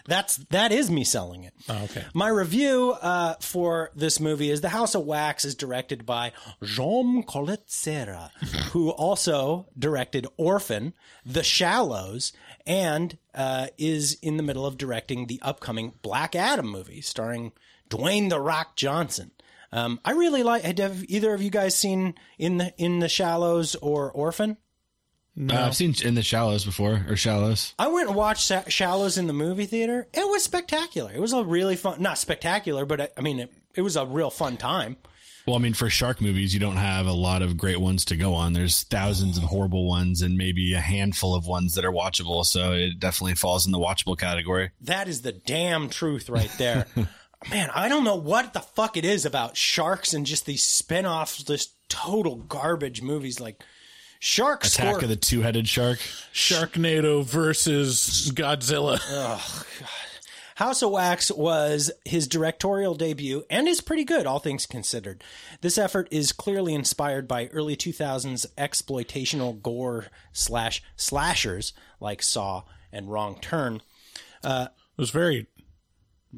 That's 0.07 0.37
that 0.51 0.71
is 0.71 0.91
me 0.91 1.03
selling 1.03 1.45
it. 1.45 1.55
Oh, 1.67 1.85
okay. 1.85 2.05
My 2.13 2.29
review 2.29 2.95
uh, 3.01 3.35
for 3.41 3.91
this 3.97 4.21
movie 4.21 4.51
is 4.51 4.61
The 4.61 4.69
House 4.69 4.95
of 4.95 5.05
Wax 5.07 5.47
is 5.47 5.55
directed 5.55 6.05
by 6.05 6.33
Jean 6.63 7.23
Collet-Serra, 7.23 8.31
who 8.73 8.91
also 8.91 9.67
directed 9.79 10.27
Orphan, 10.37 10.93
The 11.25 11.43
Shallows, 11.43 12.35
and 12.67 13.17
uh, 13.35 13.69
is 13.79 14.19
in 14.21 14.37
the 14.37 14.43
middle 14.43 14.67
of 14.67 14.77
directing 14.77 15.27
the 15.27 15.41
upcoming 15.41 15.95
Black 16.03 16.37
Adam 16.37 16.69
movie 16.69 17.01
starring 17.01 17.53
Dwayne 17.91 18.31
The 18.31 18.41
Rock 18.41 18.77
Johnson. 18.77 19.31
Um, 19.73 20.01
I 20.05 20.13
really 20.13 20.43
like. 20.43 20.63
Have 20.63 21.05
either 21.09 21.35
of 21.35 21.43
you 21.43 21.51
guys 21.51 21.75
seen 21.75 22.15
in 22.39 22.59
the 22.59 22.73
in 22.79 23.01
the 23.01 23.09
Shallows 23.09 23.75
or 23.77 24.11
Orphan? 24.13 24.57
Uh, 25.37 25.53
I've 25.53 25.75
seen 25.75 25.95
in 26.05 26.15
the 26.15 26.23
shallows 26.23 26.65
before 26.65 27.05
or 27.09 27.17
shallows. 27.17 27.75
I 27.77 27.89
went 27.89 28.07
and 28.07 28.17
watched 28.17 28.47
Sa- 28.47 28.69
Shallows 28.69 29.19
in 29.19 29.27
the 29.27 29.33
movie 29.33 29.67
theater. 29.67 30.07
It 30.15 30.29
was 30.29 30.45
spectacular. 30.45 31.11
It 31.13 31.21
was 31.21 31.33
a 31.33 31.43
really 31.43 31.75
fun, 31.75 32.01
not 32.01 32.19
spectacular, 32.19 32.87
but 32.87 33.01
I, 33.01 33.09
I 33.17 33.21
mean, 33.21 33.41
it, 33.41 33.53
it 33.75 33.83
was 33.83 33.97
a 33.97 34.07
real 34.07 34.31
fun 34.31 34.57
time. 34.57 34.97
Well, 35.47 35.57
I 35.57 35.59
mean, 35.59 35.75
for 35.75 35.91
shark 35.91 36.21
movies, 36.21 36.55
you 36.55 36.61
don't 36.61 36.77
have 36.77 37.07
a 37.07 37.13
lot 37.13 37.43
of 37.43 37.59
great 37.59 37.81
ones 37.81 38.05
to 38.07 38.17
go 38.17 38.33
on. 38.33 38.53
There's 38.53 38.85
thousands 38.85 39.37
of 39.37 39.43
horrible 39.43 39.87
ones 39.87 40.23
and 40.23 40.39
maybe 40.39 40.73
a 40.73 40.81
handful 40.81 41.35
of 41.35 41.47
ones 41.47 41.75
that 41.75 41.85
are 41.85 41.93
watchable. 41.93 42.47
So 42.47 42.73
it 42.73 42.99
definitely 42.99 43.35
falls 43.35 43.67
in 43.67 43.73
the 43.73 43.79
watchable 43.79 44.17
category. 44.17 44.71
That 44.83 45.09
is 45.09 45.21
the 45.23 45.33
damn 45.33 45.91
truth 45.91 46.31
right 46.31 46.51
there. 46.59 46.87
Man, 47.51 47.71
I 47.75 47.89
don't 47.89 48.05
know 48.05 48.17
what 48.17 48.53
the 48.53 48.61
fuck 48.61 48.97
it 48.97 49.05
is 49.05 49.25
about 49.27 49.57
sharks 49.57 50.13
and 50.15 50.27
just 50.27 50.47
these 50.47 50.63
spin-offs, 50.63 51.43
just 51.43 51.75
total 51.89 52.37
garbage 52.37 53.03
movies 53.03 53.39
like 53.39 53.63
Shark 54.19 54.65
Attack 54.65 54.95
Score. 54.95 55.03
of 55.05 55.09
the 55.09 55.17
Two 55.17 55.43
Headed 55.43 55.69
Shark. 55.69 55.99
Sharknado 56.33 57.23
versus 57.25 58.33
Godzilla. 58.35 58.99
House 60.57 60.83
of 60.83 60.91
Wax 60.93 61.31
was 61.33 61.91
his 62.05 62.29
directorial 62.29 62.95
debut 62.95 63.45
and 63.51 63.67
is 63.67 63.81
pretty 63.81 64.05
good, 64.05 64.25
all 64.25 64.39
things 64.39 64.67
considered. 64.67 65.23
This 65.61 65.77
effort 65.77 66.09
is 66.13 66.33
clearly 66.33 66.75
inspired 66.75 67.27
by 67.27 67.49
early 67.49 67.77
2000s 67.77 68.47
exploitational 68.57 69.61
gore 69.61 70.07
slash 70.33 70.81
slashers 70.97 71.73
like 72.01 72.23
Saw 72.23 72.63
and 72.93 73.11
Wrong 73.11 73.39
Turn. 73.41 73.83
It 74.45 74.71
was 74.97 75.11
very, 75.11 75.49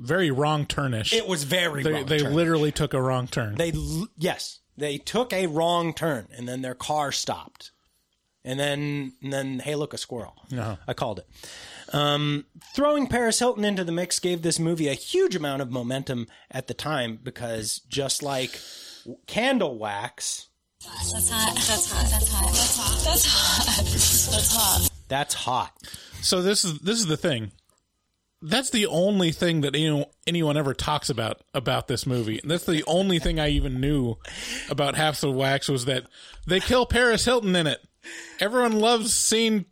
very 0.00 0.30
wrong 0.30 0.66
turnish. 0.66 1.12
It 1.12 1.26
was 1.26 1.44
very 1.44 1.82
they 1.82 1.92
wrong 1.92 2.06
they 2.06 2.18
turn. 2.18 2.34
literally 2.34 2.72
took 2.72 2.94
a 2.94 3.00
wrong 3.00 3.26
turn. 3.26 3.54
They 3.56 3.72
yes, 4.16 4.60
they 4.76 4.98
took 4.98 5.32
a 5.32 5.46
wrong 5.46 5.94
turn 5.94 6.28
and 6.36 6.48
then 6.48 6.62
their 6.62 6.74
car 6.74 7.12
stopped. 7.12 7.70
And 8.44 8.60
then 8.60 9.14
and 9.22 9.32
then 9.32 9.58
hey 9.58 9.74
look 9.74 9.92
a 9.92 9.98
squirrel. 9.98 10.34
Uh-huh. 10.52 10.76
I 10.86 10.94
called 10.94 11.18
it. 11.20 11.26
Um, 11.92 12.46
throwing 12.74 13.06
Paris 13.06 13.38
Hilton 13.38 13.64
into 13.64 13.84
the 13.84 13.92
mix 13.92 14.18
gave 14.18 14.42
this 14.42 14.58
movie 14.58 14.88
a 14.88 14.94
huge 14.94 15.34
amount 15.36 15.62
of 15.62 15.70
momentum 15.70 16.26
at 16.50 16.66
the 16.66 16.74
time 16.74 17.18
because 17.22 17.80
just 17.88 18.22
like 18.22 18.60
Candle 19.26 19.78
Wax, 19.78 20.48
That's 20.84 21.30
hot. 21.30 21.54
That's 21.54 21.90
hot. 21.90 22.10
That's 22.10 22.28
hot. 22.28 22.44
That's 22.52 22.76
hot. 22.76 23.04
That's 23.04 23.24
hot. 23.24 24.32
That's 24.32 24.54
hot. 24.54 24.90
that's 25.08 25.34
hot. 25.34 25.72
So 26.22 26.42
this 26.42 26.64
is 26.64 26.78
this 26.80 26.98
is 26.98 27.06
the 27.06 27.16
thing. 27.16 27.52
That's 28.48 28.70
the 28.70 28.86
only 28.86 29.32
thing 29.32 29.62
that 29.62 29.74
anyone, 29.74 30.06
anyone 30.26 30.56
ever 30.56 30.72
talks 30.72 31.10
about 31.10 31.42
about 31.52 31.88
this 31.88 32.06
movie. 32.06 32.38
And 32.40 32.50
that's 32.50 32.64
the 32.64 32.84
only 32.86 33.18
thing 33.18 33.40
I 33.40 33.48
even 33.48 33.80
knew 33.80 34.16
about 34.70 34.94
Half 34.94 35.22
of 35.22 35.34
Wax 35.34 35.68
was 35.68 35.84
that 35.86 36.04
they 36.46 36.60
kill 36.60 36.86
Paris 36.86 37.24
Hilton 37.24 37.56
in 37.56 37.66
it. 37.66 37.84
Everyone 38.38 38.78
loves 38.78 39.12
seeing 39.12 39.64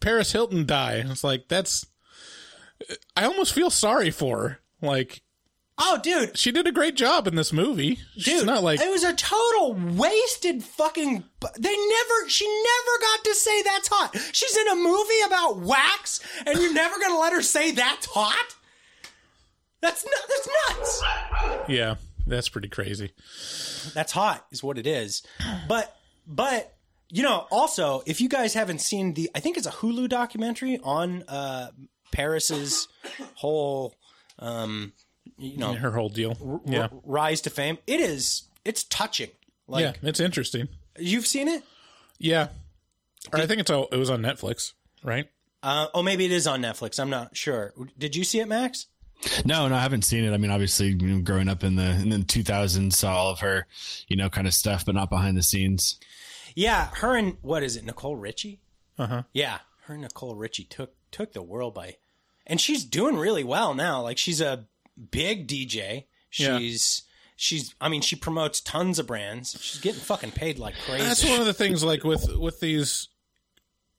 Paris 0.00 0.32
Hilton 0.32 0.66
die. 0.66 1.04
It's 1.06 1.24
like 1.24 1.48
that's. 1.48 1.86
I 3.16 3.24
almost 3.24 3.54
feel 3.54 3.70
sorry 3.70 4.10
for 4.10 4.38
her. 4.40 4.60
Like 4.82 5.22
Oh, 5.78 6.00
dude, 6.02 6.38
she 6.38 6.52
did 6.52 6.66
a 6.66 6.72
great 6.72 6.94
job 6.94 7.26
in 7.26 7.34
this 7.34 7.52
movie. 7.52 7.98
She's 8.16 8.38
dude, 8.38 8.46
not 8.46 8.62
like 8.62 8.80
it 8.80 8.90
was 8.90 9.04
a 9.04 9.12
total 9.14 9.74
wasted 9.74 10.62
fucking. 10.64 11.22
They 11.58 11.76
never, 11.76 12.28
she 12.28 12.46
never 12.46 12.98
got 13.00 13.24
to 13.24 13.34
say 13.34 13.62
that's 13.62 13.88
hot. 13.88 14.16
She's 14.32 14.56
in 14.56 14.68
a 14.68 14.74
movie 14.76 15.20
about 15.26 15.58
wax, 15.58 16.20
and 16.46 16.58
you're 16.58 16.72
never 16.72 16.98
gonna 16.98 17.18
let 17.18 17.32
her 17.34 17.42
say 17.42 17.72
that's 17.72 18.06
hot. 18.06 18.54
That's 19.82 20.04
not. 20.04 20.28
That's 20.28 20.48
nuts. 20.78 21.02
yeah, 21.68 21.96
that's 22.26 22.48
pretty 22.48 22.68
crazy. 22.68 23.12
That's 23.92 24.12
hot, 24.12 24.46
is 24.50 24.62
what 24.62 24.78
it 24.78 24.86
is. 24.86 25.22
But, 25.68 25.94
but 26.26 26.74
you 27.10 27.22
know, 27.22 27.46
also, 27.50 28.02
if 28.06 28.20
you 28.22 28.28
guys 28.30 28.54
haven't 28.54 28.80
seen 28.80 29.12
the, 29.12 29.30
I 29.34 29.40
think 29.40 29.58
it's 29.58 29.66
a 29.66 29.70
Hulu 29.72 30.08
documentary 30.08 30.80
on 30.82 31.22
uh 31.28 31.68
Paris's 32.12 32.88
whole, 33.34 33.94
um, 34.38 34.92
you 35.38 35.56
know, 35.58 35.72
Her 35.74 35.90
whole 35.90 36.08
deal. 36.08 36.60
Yeah, 36.64 36.82
r- 36.82 36.90
rise 37.04 37.40
to 37.42 37.50
fame. 37.50 37.78
It 37.86 38.00
is. 38.00 38.44
It's 38.64 38.84
touching. 38.84 39.30
Like 39.68 39.82
yeah, 39.82 40.08
it's 40.08 40.20
interesting. 40.20 40.68
you've 40.98 41.26
seen 41.26 41.48
it. 41.48 41.62
Yeah, 42.18 42.48
or 43.32 43.40
I 43.40 43.46
think 43.46 43.60
it's 43.60 43.70
all, 43.70 43.88
it 43.92 43.96
was 43.96 44.10
on 44.10 44.22
Netflix, 44.22 44.72
right? 45.02 45.28
Uh, 45.62 45.88
oh, 45.94 46.02
maybe 46.02 46.24
it 46.24 46.32
is 46.32 46.46
on 46.46 46.62
Netflix. 46.62 47.00
I'm 47.00 47.10
not 47.10 47.36
sure. 47.36 47.74
Did 47.98 48.14
you 48.14 48.24
see 48.24 48.38
it, 48.40 48.46
Max? 48.48 48.86
No, 49.44 49.66
no, 49.66 49.74
I 49.74 49.80
haven't 49.80 50.02
seen 50.02 50.24
it. 50.24 50.32
I 50.32 50.36
mean, 50.36 50.50
obviously, 50.50 50.88
you 50.88 50.96
know, 50.96 51.20
growing 51.22 51.48
up 51.48 51.64
in 51.64 51.76
the 51.76 51.90
in 51.90 52.10
the 52.10 52.18
2000s, 52.18 52.92
saw 52.92 53.14
all 53.16 53.30
of 53.30 53.40
her, 53.40 53.66
you 54.08 54.16
know, 54.16 54.28
kind 54.28 54.46
of 54.46 54.54
stuff, 54.54 54.84
but 54.84 54.94
not 54.94 55.10
behind 55.10 55.36
the 55.36 55.42
scenes. 55.42 55.98
Yeah, 56.54 56.88
her 56.96 57.16
and 57.16 57.36
what 57.42 57.62
is 57.62 57.76
it, 57.76 57.84
Nicole 57.84 58.16
Richie? 58.16 58.60
Uh 58.98 59.06
huh. 59.06 59.22
Yeah, 59.32 59.58
her 59.86 59.94
and 59.94 60.02
Nicole 60.02 60.34
Richie 60.36 60.64
took 60.64 60.94
took 61.10 61.32
the 61.32 61.42
world 61.42 61.74
by, 61.74 61.96
and 62.46 62.60
she's 62.60 62.84
doing 62.84 63.16
really 63.16 63.44
well 63.44 63.74
now. 63.74 64.02
Like 64.02 64.18
she's 64.18 64.40
a 64.40 64.66
big 65.10 65.46
DJ. 65.48 66.04
Yeah. 66.38 66.58
She's 66.58 67.02
she's. 67.36 67.74
I 67.80 67.88
mean, 67.88 68.02
she 68.02 68.16
promotes 68.16 68.60
tons 68.60 68.98
of 68.98 69.06
brands. 69.06 69.56
She's 69.60 69.80
getting 69.80 70.00
fucking 70.00 70.32
paid 70.32 70.58
like 70.58 70.74
crazy. 70.84 71.04
That's 71.04 71.24
one 71.28 71.40
of 71.40 71.46
the 71.46 71.54
things, 71.54 71.82
like 71.84 72.04
with 72.04 72.36
with 72.36 72.60
these 72.60 73.08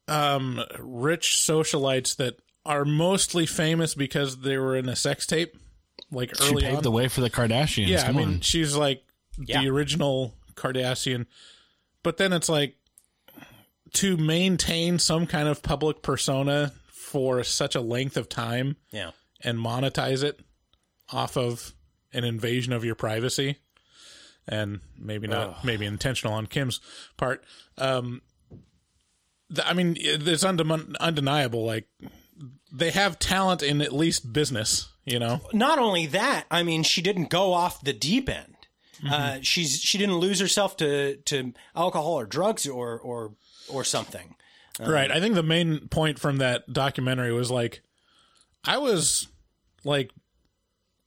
um 0.08 0.62
rich 0.80 1.42
socialites 1.46 2.16
that 2.18 2.40
are 2.66 2.86
mostly 2.86 3.46
famous 3.46 3.94
because 3.96 4.40
they 4.40 4.58
were 4.58 4.76
in 4.76 4.88
a 4.90 4.96
sex 4.96 5.26
tape, 5.26 5.56
like 6.12 6.36
She 6.36 6.50
early 6.52 6.62
paved 6.64 6.78
on. 6.78 6.84
the 6.84 6.92
way 6.92 7.08
for 7.08 7.22
the 7.22 7.30
Kardashians. 7.30 7.88
yeah, 7.88 8.06
I 8.08 8.12
mean, 8.12 8.28
on. 8.28 8.42
she's 8.42 8.76
like 8.76 9.04
Yeah. 9.38 9.62
the 9.62 9.70
original 9.70 10.34
Kardashian, 10.56 11.26
but 12.04 12.18
then 12.18 12.34
it's 12.34 12.50
like 12.50 12.76
to 13.94 14.18
maintain 14.18 15.00
some 15.00 15.28
kind 15.28 15.48
of 15.48 15.64
public 15.64 16.02
persona 16.02 16.74
for 16.92 17.44
such 17.44 17.74
a 17.76 17.82
length 17.82 18.18
of 18.18 18.28
time 18.28 18.76
yeah. 18.92 19.12
and 19.42 19.58
monetize 19.58 20.24
it 20.24 20.40
off 21.12 21.38
of 21.38 21.74
an 22.14 22.24
invasion 22.24 22.74
of 22.74 22.84
your 22.84 22.96
privacy 22.96 23.58
and 24.48 24.80
maybe 24.98 25.28
not 25.28 25.64
maybe 25.64 25.86
intentional 25.86 26.34
on 26.34 26.48
kim's 26.48 26.80
part. 27.18 27.44
Um 27.78 28.22
i 29.64 29.74
mean 29.74 29.96
it's 29.98 30.44
undeniable 30.44 31.66
like 31.66 31.88
they 32.70 32.92
have 32.92 33.18
talent 33.18 33.64
in 33.64 33.82
at 33.82 33.94
least 33.94 34.34
business 34.34 34.90
you 35.08 35.20
know? 35.20 35.40
Not 35.54 35.80
only 35.80 36.06
that, 36.08 36.46
I 36.52 36.62
mean, 36.64 36.84
she 36.84 37.02
didn't 37.02 37.30
go 37.30 37.54
off 37.54 37.82
the 37.82 37.94
deep 37.94 38.30
end. 38.30 38.56
Uh, 39.10 39.38
she's 39.42 39.80
she 39.80 39.98
didn't 39.98 40.18
lose 40.18 40.40
herself 40.40 40.76
to 40.78 41.18
to 41.18 41.54
alcohol 41.76 42.14
or 42.20 42.26
drugs 42.26 42.68
or 42.68 43.00
or 43.00 43.34
or 43.70 43.84
something. 43.84 44.36
right. 44.80 45.12
I 45.12 45.20
think 45.20 45.36
the 45.36 45.44
main 45.44 45.88
point 45.88 46.20
from 46.20 46.38
that 46.38 46.74
documentary 46.74 47.32
was 47.32 47.52
like 47.52 47.82
i 48.64 48.78
was 48.80 49.28
like 49.84 50.12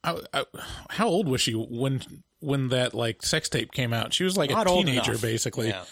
I, 0.02 0.19
I, 0.33 0.45
how 0.88 1.09
old 1.09 1.28
was 1.28 1.40
she 1.40 1.52
when 1.52 2.02
when 2.40 2.69
that 2.69 2.95
like 2.95 3.23
sex 3.23 3.49
tape 3.50 3.71
came 3.73 3.92
out 3.92 4.14
she 4.14 4.25
was 4.25 4.37
like 4.37 4.50
Not 4.50 4.66
a 4.66 4.71
teenager 4.71 5.19
basically 5.19 5.69
Yeah. 5.69 5.85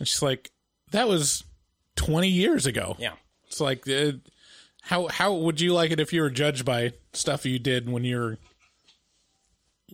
And 0.00 0.08
she's 0.08 0.22
like, 0.22 0.50
that 0.90 1.06
was 1.06 1.44
20 1.96 2.26
years 2.26 2.66
ago. 2.66 2.96
Yeah. 2.98 3.12
It's 3.46 3.60
like, 3.60 3.86
uh, 3.88 4.12
how 4.82 5.08
how 5.08 5.34
would 5.34 5.60
you 5.60 5.74
like 5.74 5.90
it 5.90 6.00
if 6.00 6.12
you 6.12 6.22
were 6.22 6.30
judged 6.30 6.64
by 6.64 6.94
stuff 7.12 7.44
you 7.44 7.58
did 7.58 7.88
when 7.88 8.02
you're 8.02 8.38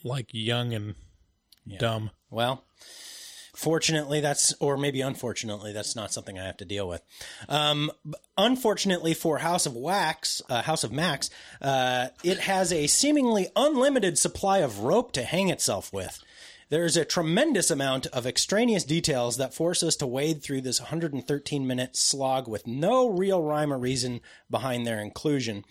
like 0.04 0.28
young 0.32 0.72
and 0.72 0.94
dumb? 1.78 2.12
Well, 2.30 2.62
fortunately, 3.56 4.20
that's, 4.20 4.54
or 4.60 4.76
maybe 4.76 5.00
unfortunately, 5.00 5.72
that's 5.72 5.96
not 5.96 6.12
something 6.12 6.38
I 6.38 6.44
have 6.44 6.58
to 6.58 6.64
deal 6.64 6.86
with. 6.86 7.02
Um, 7.48 7.90
unfortunately 8.36 9.14
for 9.14 9.38
House 9.38 9.66
of 9.66 9.74
Wax, 9.74 10.42
uh, 10.48 10.62
House 10.62 10.84
of 10.84 10.92
Max, 10.92 11.30
uh, 11.62 12.08
it 12.22 12.40
has 12.40 12.72
a 12.72 12.86
seemingly 12.86 13.48
unlimited 13.56 14.18
supply 14.18 14.58
of 14.58 14.80
rope 14.80 15.12
to 15.12 15.22
hang 15.22 15.48
itself 15.48 15.92
with. 15.92 16.22
There's 16.68 16.96
a 16.96 17.04
tremendous 17.04 17.70
amount 17.70 18.06
of 18.08 18.26
extraneous 18.26 18.84
details 18.84 19.36
that 19.36 19.54
force 19.54 19.82
us 19.82 19.96
to 19.96 20.06
wade 20.06 20.42
through 20.42 20.62
this 20.62 20.80
113 20.80 21.66
minute 21.66 21.96
slog 21.96 22.48
with 22.48 22.66
no 22.66 23.08
real 23.08 23.40
rhyme 23.40 23.72
or 23.72 23.78
reason 23.78 24.20
behind 24.50 24.86
their 24.86 25.00
inclusion. 25.00 25.64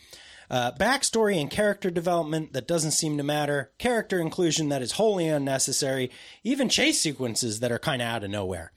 Uh, 0.49 0.71
backstory 0.73 1.39
and 1.39 1.49
character 1.49 1.89
development 1.89 2.53
that 2.53 2.67
doesn't 2.67 2.91
seem 2.91 3.17
to 3.17 3.23
matter, 3.23 3.71
character 3.77 4.19
inclusion 4.19 4.69
that 4.69 4.81
is 4.81 4.93
wholly 4.93 5.27
unnecessary, 5.27 6.11
even 6.43 6.69
chase 6.69 7.01
sequences 7.01 7.59
that 7.59 7.71
are 7.71 7.79
kind 7.79 8.01
of 8.01 8.07
out 8.07 8.23
of 8.23 8.29
nowhere. 8.29 8.71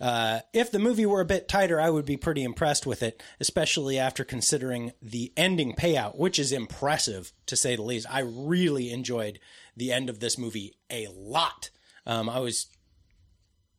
Uh, 0.00 0.40
if 0.52 0.70
the 0.70 0.78
movie 0.78 1.06
were 1.06 1.20
a 1.20 1.26
bit 1.26 1.48
tighter, 1.48 1.80
I 1.80 1.90
would 1.90 2.04
be 2.04 2.16
pretty 2.16 2.44
impressed 2.44 2.86
with 2.86 3.02
it, 3.02 3.22
especially 3.40 3.98
after 3.98 4.24
considering 4.24 4.92
the 5.02 5.32
ending 5.36 5.74
payout, 5.74 6.16
which 6.16 6.38
is 6.38 6.52
impressive 6.52 7.32
to 7.46 7.56
say 7.56 7.74
the 7.74 7.82
least. 7.82 8.06
I 8.08 8.20
really 8.20 8.92
enjoyed 8.92 9.40
the 9.76 9.92
end 9.92 10.08
of 10.08 10.20
this 10.20 10.38
movie 10.38 10.76
a 10.90 11.08
lot. 11.12 11.70
Um, 12.06 12.28
I 12.28 12.38
was 12.38 12.68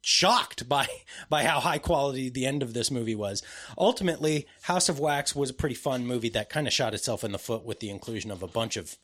shocked 0.09 0.67
by 0.67 0.87
by 1.29 1.43
how 1.43 1.59
high 1.59 1.77
quality 1.77 2.29
the 2.29 2.45
end 2.45 2.63
of 2.63 2.73
this 2.73 2.89
movie 2.89 3.15
was. 3.15 3.43
Ultimately, 3.77 4.47
House 4.63 4.89
of 4.89 4.99
Wax 4.99 5.35
was 5.35 5.51
a 5.51 5.53
pretty 5.53 5.75
fun 5.75 6.05
movie 6.05 6.29
that 6.29 6.49
kind 6.49 6.67
of 6.67 6.73
shot 6.73 6.93
itself 6.93 7.23
in 7.23 7.31
the 7.31 7.39
foot 7.39 7.63
with 7.63 7.79
the 7.79 7.89
inclusion 7.89 8.31
of 8.31 8.43
a 8.43 8.47
bunch 8.47 8.75
of 8.75 8.97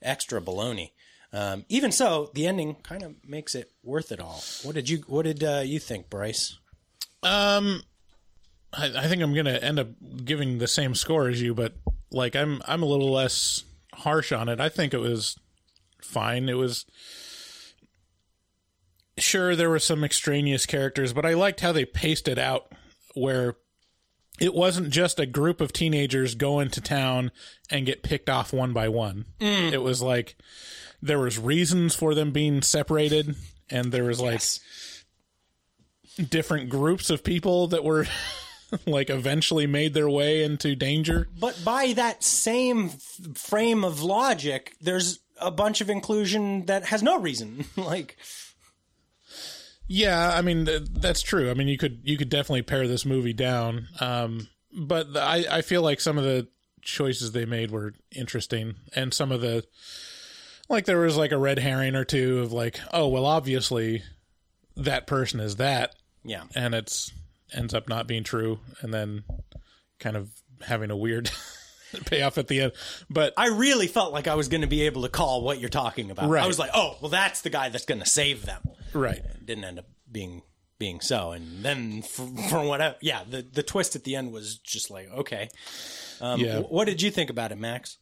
extra 0.00 0.40
baloney. 0.40 0.92
Um, 1.32 1.64
even 1.68 1.92
so, 1.92 2.30
the 2.34 2.46
ending 2.46 2.76
kind 2.82 3.02
of 3.02 3.14
makes 3.26 3.54
it 3.54 3.72
worth 3.82 4.12
it 4.12 4.20
all. 4.20 4.42
What 4.62 4.74
did 4.74 4.88
you 4.88 4.98
What 5.06 5.24
did 5.24 5.42
uh, 5.42 5.62
you 5.64 5.78
think, 5.78 6.08
Bryce? 6.08 6.58
Um, 7.22 7.82
I, 8.72 8.92
I 8.96 9.08
think 9.08 9.22
I'm 9.22 9.34
gonna 9.34 9.52
end 9.52 9.78
up 9.78 9.88
giving 10.24 10.58
the 10.58 10.68
same 10.68 10.94
score 10.94 11.28
as 11.28 11.42
you, 11.42 11.54
but 11.54 11.74
like 12.10 12.36
I'm 12.36 12.62
I'm 12.66 12.82
a 12.82 12.86
little 12.86 13.10
less 13.10 13.64
harsh 13.94 14.32
on 14.32 14.48
it. 14.48 14.60
I 14.60 14.68
think 14.68 14.94
it 14.94 15.00
was 15.00 15.38
fine. 16.02 16.48
It 16.48 16.56
was 16.56 16.86
sure 19.18 19.54
there 19.54 19.70
were 19.70 19.78
some 19.78 20.04
extraneous 20.04 20.66
characters, 20.66 21.12
but 21.12 21.26
I 21.26 21.34
liked 21.34 21.60
how 21.60 21.72
they 21.72 21.84
paced 21.84 22.28
it 22.28 22.38
out 22.38 22.72
where 23.14 23.56
it 24.40 24.54
wasn't 24.54 24.90
just 24.90 25.20
a 25.20 25.26
group 25.26 25.60
of 25.60 25.72
teenagers 25.72 26.34
go 26.34 26.60
into 26.60 26.80
town 26.80 27.30
and 27.70 27.86
get 27.86 28.02
picked 28.02 28.28
off 28.28 28.52
one 28.52 28.72
by 28.72 28.88
one. 28.88 29.26
Mm. 29.40 29.72
It 29.72 29.82
was 29.82 30.02
like 30.02 30.36
there 31.00 31.18
was 31.18 31.38
reasons 31.38 31.94
for 31.94 32.14
them 32.14 32.30
being 32.30 32.62
separated 32.62 33.36
and 33.70 33.92
there 33.92 34.04
was 34.04 34.20
like 34.20 34.42
different 36.28 36.70
groups 36.70 37.10
of 37.10 37.24
people 37.24 37.68
that 37.68 37.84
were 37.84 38.06
like 38.86 39.10
eventually 39.10 39.66
made 39.66 39.94
their 39.94 40.08
way 40.08 40.42
into 40.42 40.74
danger. 40.74 41.28
But 41.38 41.60
by 41.64 41.92
that 41.94 42.24
same 42.24 42.86
f- 42.86 43.36
frame 43.36 43.84
of 43.84 44.02
logic, 44.02 44.74
there's 44.80 45.20
a 45.40 45.50
bunch 45.50 45.80
of 45.80 45.90
inclusion 45.90 46.66
that 46.66 46.86
has 46.86 47.02
no 47.02 47.18
reason. 47.18 47.64
like, 47.76 48.16
Yeah, 49.94 50.32
I 50.34 50.40
mean 50.40 50.64
th- 50.64 50.84
that's 50.90 51.20
true. 51.20 51.50
I 51.50 51.54
mean 51.54 51.68
you 51.68 51.76
could 51.76 52.00
you 52.02 52.16
could 52.16 52.30
definitely 52.30 52.62
pare 52.62 52.88
this 52.88 53.04
movie 53.04 53.34
down. 53.34 53.88
Um, 54.00 54.48
but 54.74 55.12
the, 55.12 55.20
I 55.20 55.44
I 55.50 55.60
feel 55.60 55.82
like 55.82 56.00
some 56.00 56.16
of 56.16 56.24
the 56.24 56.48
choices 56.80 57.32
they 57.32 57.44
made 57.44 57.70
were 57.70 57.92
interesting, 58.10 58.76
and 58.96 59.12
some 59.12 59.30
of 59.30 59.42
the 59.42 59.66
like 60.70 60.86
there 60.86 60.98
was 60.98 61.18
like 61.18 61.30
a 61.30 61.36
red 61.36 61.58
herring 61.58 61.94
or 61.94 62.06
two 62.06 62.38
of 62.38 62.52
like 62.52 62.80
oh 62.94 63.06
well 63.08 63.26
obviously 63.26 64.02
that 64.76 65.06
person 65.06 65.40
is 65.40 65.56
that 65.56 65.94
yeah, 66.24 66.44
and 66.54 66.74
it's 66.74 67.12
ends 67.52 67.74
up 67.74 67.86
not 67.86 68.06
being 68.06 68.24
true, 68.24 68.60
and 68.80 68.94
then 68.94 69.24
kind 69.98 70.16
of 70.16 70.30
having 70.62 70.90
a 70.90 70.96
weird 70.96 71.30
payoff 72.06 72.38
at 72.38 72.48
the 72.48 72.60
end. 72.62 72.72
But 73.10 73.32
I 73.36 73.48
really 73.48 73.86
felt 73.86 74.12
like 74.12 74.26
I 74.28 74.34
was 74.34 74.48
going 74.48 74.60
to 74.62 74.66
be 74.66 74.82
able 74.82 75.02
to 75.02 75.08
call 75.08 75.42
what 75.42 75.58
you're 75.60 75.68
talking 75.68 76.10
about. 76.10 76.28
Right. 76.28 76.42
I 76.42 76.46
was 76.46 76.58
like, 76.58 76.70
oh, 76.74 76.96
well, 77.00 77.10
that's 77.10 77.42
the 77.42 77.50
guy 77.50 77.68
that's 77.68 77.84
going 77.84 78.00
to 78.00 78.06
save 78.06 78.44
them. 78.46 78.62
right, 78.92 79.16
It 79.18 79.46
didn't 79.46 79.64
end 79.64 79.78
up 79.78 79.86
being 80.10 80.42
being 80.78 81.00
so. 81.00 81.30
And 81.30 81.62
then 81.64 82.02
for, 82.02 82.26
for 82.50 82.64
whatever, 82.64 82.96
yeah, 83.00 83.22
the 83.28 83.42
the 83.42 83.62
twist 83.62 83.94
at 83.94 84.02
the 84.04 84.16
end 84.16 84.32
was 84.32 84.58
just 84.58 84.90
like, 84.90 85.08
okay. 85.12 85.48
Um, 86.20 86.40
Yeah. 86.40 86.60
wh- 86.60 86.72
What 86.72 86.86
did 86.86 87.00
you 87.02 87.10
think 87.10 87.30
about 87.30 87.52
it, 87.52 87.58
Max? 87.58 87.98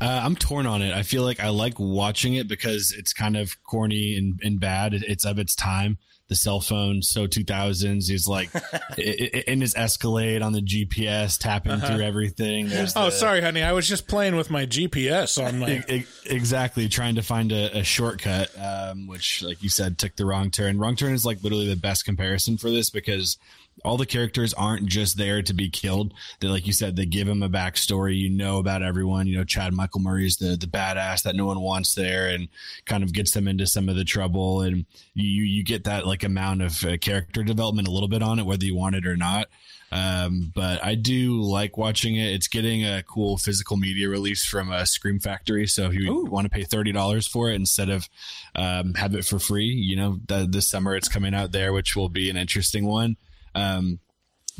Uh, 0.00 0.20
I'm 0.24 0.36
torn 0.36 0.66
on 0.66 0.82
it. 0.82 0.94
I 0.94 1.02
feel 1.02 1.24
like 1.24 1.40
I 1.40 1.48
like 1.48 1.74
watching 1.78 2.34
it 2.34 2.46
because 2.46 2.94
it's 2.96 3.12
kind 3.12 3.36
of 3.36 3.60
corny 3.64 4.16
and, 4.16 4.38
and 4.42 4.60
bad. 4.60 4.94
It's 4.94 5.24
of 5.24 5.38
its 5.40 5.56
time. 5.56 5.98
The 6.32 6.36
cell 6.36 6.60
phone, 6.60 7.02
so 7.02 7.26
2000s. 7.26 8.08
He's 8.08 8.26
like 8.26 8.48
i- 8.56 8.60
i- 8.98 9.44
in 9.46 9.60
his 9.60 9.74
Escalade 9.74 10.40
on 10.40 10.52
the 10.52 10.62
GPS, 10.62 11.36
tapping 11.36 11.72
Uh-huh. 11.72 11.86
through 11.88 12.02
everything. 12.04 12.68
There's 12.70 12.94
Oh, 12.96 13.06
the- 13.06 13.10
sorry, 13.10 13.42
honey. 13.42 13.62
I 13.62 13.72
was 13.72 13.86
just 13.86 14.08
playing 14.08 14.36
with 14.36 14.48
my 14.48 14.64
GPS 14.64 15.36
on 15.36 15.58
my. 15.58 15.84
E- 15.90 16.04
exactly 16.24 16.88
trying 16.88 17.16
to 17.16 17.22
find 17.22 17.52
a, 17.52 17.76
a 17.80 17.84
shortcut 17.84 18.50
um, 18.58 19.06
which 19.06 19.42
like 19.42 19.62
you 19.62 19.68
said 19.68 19.98
took 19.98 20.16
the 20.16 20.24
wrong 20.24 20.50
turn 20.50 20.78
wrong 20.78 20.96
turn 20.96 21.12
is 21.12 21.26
like 21.26 21.42
literally 21.42 21.68
the 21.68 21.76
best 21.76 22.06
comparison 22.06 22.56
for 22.56 22.70
this 22.70 22.88
because 22.88 23.36
all 23.84 23.96
the 23.96 24.06
characters 24.06 24.54
aren't 24.54 24.86
just 24.86 25.16
there 25.16 25.42
to 25.42 25.52
be 25.52 25.68
killed 25.68 26.14
they 26.40 26.48
like 26.48 26.66
you 26.66 26.72
said 26.72 26.96
they 26.96 27.06
give 27.06 27.28
him 27.28 27.42
a 27.42 27.48
backstory 27.48 28.16
you 28.16 28.30
know 28.30 28.58
about 28.58 28.82
everyone 28.82 29.26
you 29.26 29.36
know 29.36 29.44
chad 29.44 29.72
michael 29.72 30.00
murray's 30.00 30.36
the 30.36 30.56
the 30.56 30.66
badass 30.66 31.22
that 31.22 31.36
no 31.36 31.46
one 31.46 31.60
wants 31.60 31.94
there 31.94 32.28
and 32.28 32.48
kind 32.84 33.02
of 33.02 33.12
gets 33.12 33.32
them 33.32 33.48
into 33.48 33.66
some 33.66 33.88
of 33.88 33.96
the 33.96 34.04
trouble 34.04 34.62
and 34.62 34.84
you 35.14 35.42
you 35.42 35.64
get 35.64 35.84
that 35.84 36.06
like 36.06 36.22
amount 36.22 36.62
of 36.62 36.84
uh, 36.84 36.96
character 36.98 37.42
development 37.42 37.88
a 37.88 37.90
little 37.90 38.08
bit 38.08 38.22
on 38.22 38.38
it 38.38 38.46
whether 38.46 38.64
you 38.64 38.76
want 38.76 38.94
it 38.94 39.06
or 39.06 39.16
not 39.16 39.48
um, 39.92 40.50
but 40.54 40.82
I 40.82 40.94
do 40.94 41.42
like 41.42 41.76
watching 41.76 42.16
it. 42.16 42.32
It's 42.32 42.48
getting 42.48 42.82
a 42.82 43.02
cool 43.02 43.36
physical 43.36 43.76
media 43.76 44.08
release 44.08 44.42
from 44.42 44.72
uh, 44.72 44.86
Scream 44.86 45.20
Factory. 45.20 45.66
So 45.66 45.84
if 45.84 45.92
you 45.92 46.24
want 46.24 46.46
to 46.46 46.50
pay 46.50 46.64
thirty 46.64 46.92
dollars 46.92 47.26
for 47.26 47.50
it 47.50 47.56
instead 47.56 47.90
of 47.90 48.08
um, 48.54 48.94
have 48.94 49.14
it 49.14 49.26
for 49.26 49.38
free, 49.38 49.66
you 49.66 49.96
know, 49.96 50.18
th- 50.26 50.48
this 50.48 50.66
summer 50.66 50.96
it's 50.96 51.08
coming 51.08 51.34
out 51.34 51.52
there, 51.52 51.74
which 51.74 51.94
will 51.94 52.08
be 52.08 52.30
an 52.30 52.38
interesting 52.38 52.86
one. 52.86 53.18
Um, 53.54 53.98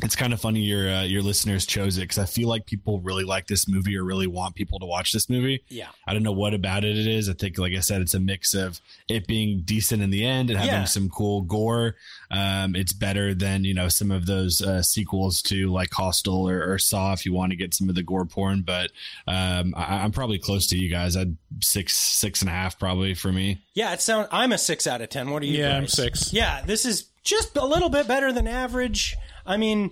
it's 0.01 0.15
kind 0.15 0.33
of 0.33 0.41
funny 0.41 0.61
your 0.61 0.89
uh, 0.89 1.03
your 1.03 1.21
listeners 1.21 1.67
chose 1.67 1.97
it 1.99 2.01
because 2.01 2.17
I 2.17 2.25
feel 2.25 2.49
like 2.49 2.65
people 2.65 2.99
really 3.01 3.23
like 3.23 3.45
this 3.45 3.67
movie 3.67 3.95
or 3.95 4.03
really 4.03 4.25
want 4.25 4.55
people 4.55 4.79
to 4.79 4.87
watch 4.87 5.11
this 5.13 5.29
movie. 5.29 5.63
Yeah. 5.69 5.87
I 6.07 6.13
don't 6.13 6.23
know 6.23 6.31
what 6.31 6.55
about 6.55 6.83
it 6.83 6.97
it 6.97 7.05
is. 7.05 7.29
I 7.29 7.33
think, 7.33 7.59
like 7.59 7.73
I 7.73 7.79
said, 7.79 8.01
it's 8.01 8.15
a 8.15 8.19
mix 8.19 8.55
of 8.55 8.81
it 9.07 9.27
being 9.27 9.61
decent 9.63 10.01
in 10.01 10.09
the 10.09 10.25
end 10.25 10.49
and 10.49 10.57
having 10.57 10.73
Yeah. 10.73 10.83
some 10.85 11.09
cool 11.09 11.43
gore. 11.43 11.95
Um, 12.31 12.75
it's 12.75 12.91
better 12.91 13.35
than 13.35 13.63
you 13.65 13.75
know 13.75 13.87
some 13.87 14.09
of 14.09 14.25
those 14.25 14.63
uh, 14.63 14.81
sequels 14.81 15.43
to 15.43 15.71
like 15.71 15.93
Hostel 15.93 16.49
or, 16.49 16.73
or 16.73 16.79
Saw 16.79 17.13
if 17.13 17.23
you 17.23 17.31
want 17.31 17.51
to 17.51 17.55
get 17.55 17.75
some 17.75 17.87
of 17.87 17.93
the 17.93 18.03
gore 18.03 18.25
porn. 18.25 18.63
But 18.63 18.89
um, 19.27 19.75
I, 19.77 19.97
I'm 20.03 20.11
probably 20.11 20.39
close 20.39 20.65
to 20.67 20.77
you 20.77 20.89
guys. 20.89 21.15
I'd 21.15 21.37
six 21.61 21.95
six 21.95 22.41
and 22.41 22.49
a 22.49 22.53
half 22.53 22.79
probably 22.79 23.13
for 23.13 23.31
me. 23.31 23.61
Yeah, 23.75 23.93
it 23.93 24.01
sound. 24.01 24.27
I'm 24.31 24.51
a 24.53 24.57
six 24.57 24.87
out 24.87 25.01
of 25.01 25.09
ten. 25.09 25.29
What 25.29 25.43
are 25.43 25.45
you? 25.45 25.59
Yeah, 25.59 25.77
I'm 25.77 25.87
six. 25.87 26.33
Yeah, 26.33 26.63
this 26.65 26.83
is 26.85 27.09
just 27.23 27.55
a 27.55 27.65
little 27.65 27.89
bit 27.89 28.07
better 28.07 28.31
than 28.31 28.47
average. 28.47 29.15
I 29.45 29.57
mean, 29.57 29.91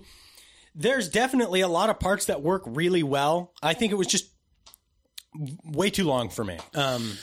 there's 0.74 1.08
definitely 1.08 1.60
a 1.60 1.68
lot 1.68 1.90
of 1.90 2.00
parts 2.00 2.26
that 2.26 2.42
work 2.42 2.62
really 2.66 3.02
well. 3.02 3.52
I 3.62 3.74
think 3.74 3.92
it 3.92 3.96
was 3.96 4.06
just 4.06 4.30
way 5.64 5.90
too 5.90 6.04
long 6.04 6.28
for 6.28 6.44
me. 6.44 6.58
Um, 6.74 7.16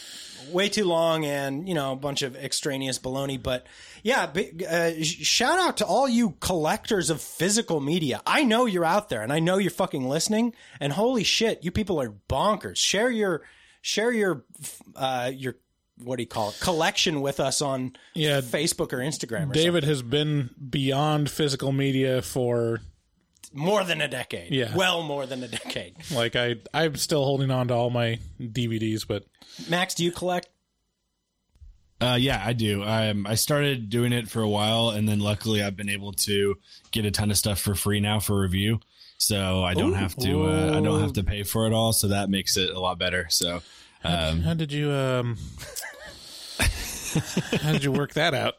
way 0.52 0.70
too 0.70 0.86
long, 0.86 1.26
and 1.26 1.68
you 1.68 1.76
know, 1.76 1.92
a 1.92 1.96
bunch 1.96 2.22
of 2.22 2.36
extraneous 2.36 3.00
baloney. 3.00 3.42
But 3.42 3.68
yeah, 4.04 4.26
big, 4.26 4.64
uh, 4.64 5.02
shout 5.04 5.60
out 5.60 5.78
to 5.78 5.86
all 5.86 6.08
you 6.08 6.32
collectors 6.40 7.10
of 7.10 7.22
physical 7.22 7.80
media. 7.80 8.22
I 8.26 8.44
know 8.44 8.66
you're 8.66 8.86
out 8.86 9.10
there, 9.10 9.22
and 9.22 9.34
I 9.34 9.40
know 9.40 9.58
you're 9.58 9.72
fucking 9.72 10.08
listening. 10.08 10.54
And 10.80 10.94
holy 10.94 11.24
shit, 11.24 11.64
you 11.64 11.72
people 11.72 12.02
are 12.02 12.14
bonkers. 12.30 12.78
Share 12.78 13.10
your 13.10 13.44
share 13.82 14.12
your 14.12 14.46
uh, 14.96 15.32
your 15.34 15.56
what 16.04 16.18
do 16.18 16.24
you 16.24 16.28
call 16.28 16.50
it 16.50 16.60
collection 16.62 17.22
with 17.22 17.40
us 17.40 17.62
on 17.62 17.94
Yeah. 18.14 18.42
Facebook 18.42 18.94
or 18.94 18.98
Instagram. 18.98 19.50
Or 19.50 19.54
David 19.54 19.84
has 19.84 20.02
been 20.02 20.50
beyond 20.70 21.30
physical 21.30 21.72
media 21.72 22.22
for 22.22 22.82
more 23.54 23.84
than 23.84 24.00
a 24.02 24.08
decade. 24.08 24.52
Yeah. 24.52 24.76
well 24.76 25.04
more 25.04 25.26
than 25.26 25.44
a 25.44 25.48
decade. 25.48 25.96
like 26.14 26.36
I 26.36 26.56
I'm 26.74 26.96
still 26.96 27.24
holding 27.24 27.52
on 27.52 27.68
to 27.70 27.74
all 27.74 27.90
my 27.90 28.20
DVDs, 28.40 29.06
but 29.08 29.26
Max, 29.68 29.94
do 29.96 30.04
you 30.04 30.12
collect? 30.12 30.48
Uh, 32.02 32.18
yeah, 32.18 32.42
I 32.46 32.54
do. 32.54 32.82
Um, 32.82 33.28
I 33.28 33.36
started 33.36 33.90
doing 33.90 34.14
it 34.14 34.30
for 34.30 34.42
a 34.42 34.48
while, 34.48 34.92
and 34.92 35.08
then 35.08 35.20
luckily 35.20 35.62
I've 35.62 35.76
been 35.76 35.90
able 35.90 36.14
to 36.14 36.56
get 36.92 37.04
a 37.04 37.12
ton 37.12 37.30
of 37.30 37.38
stuff 37.38 37.60
for 37.60 37.76
free 37.76 38.00
now 38.00 38.22
for 38.22 38.40
review. 38.40 38.80
So 39.18 39.66
I 39.66 39.74
don't 39.74 39.96
have 39.96 40.16
to. 40.18 40.44
Uh, 40.46 40.78
I 40.78 40.80
don't 40.82 41.02
have 41.02 41.12
to 41.14 41.26
pay 41.26 41.44
for 41.44 41.68
it 41.68 41.74
all. 41.74 41.92
So 41.92 42.08
that 42.08 42.30
makes 42.30 42.56
it 42.56 42.70
a 42.70 42.80
lot 42.80 43.00
better. 43.00 43.28
So 43.30 43.62
um, 44.06 44.40
how 44.44 44.54
did 44.54 44.72
you 44.72 44.92
um 44.92 45.38
how 47.62 47.72
did 47.72 47.84
you 47.84 47.92
work 47.92 48.14
that 48.14 48.34
out? 48.34 48.56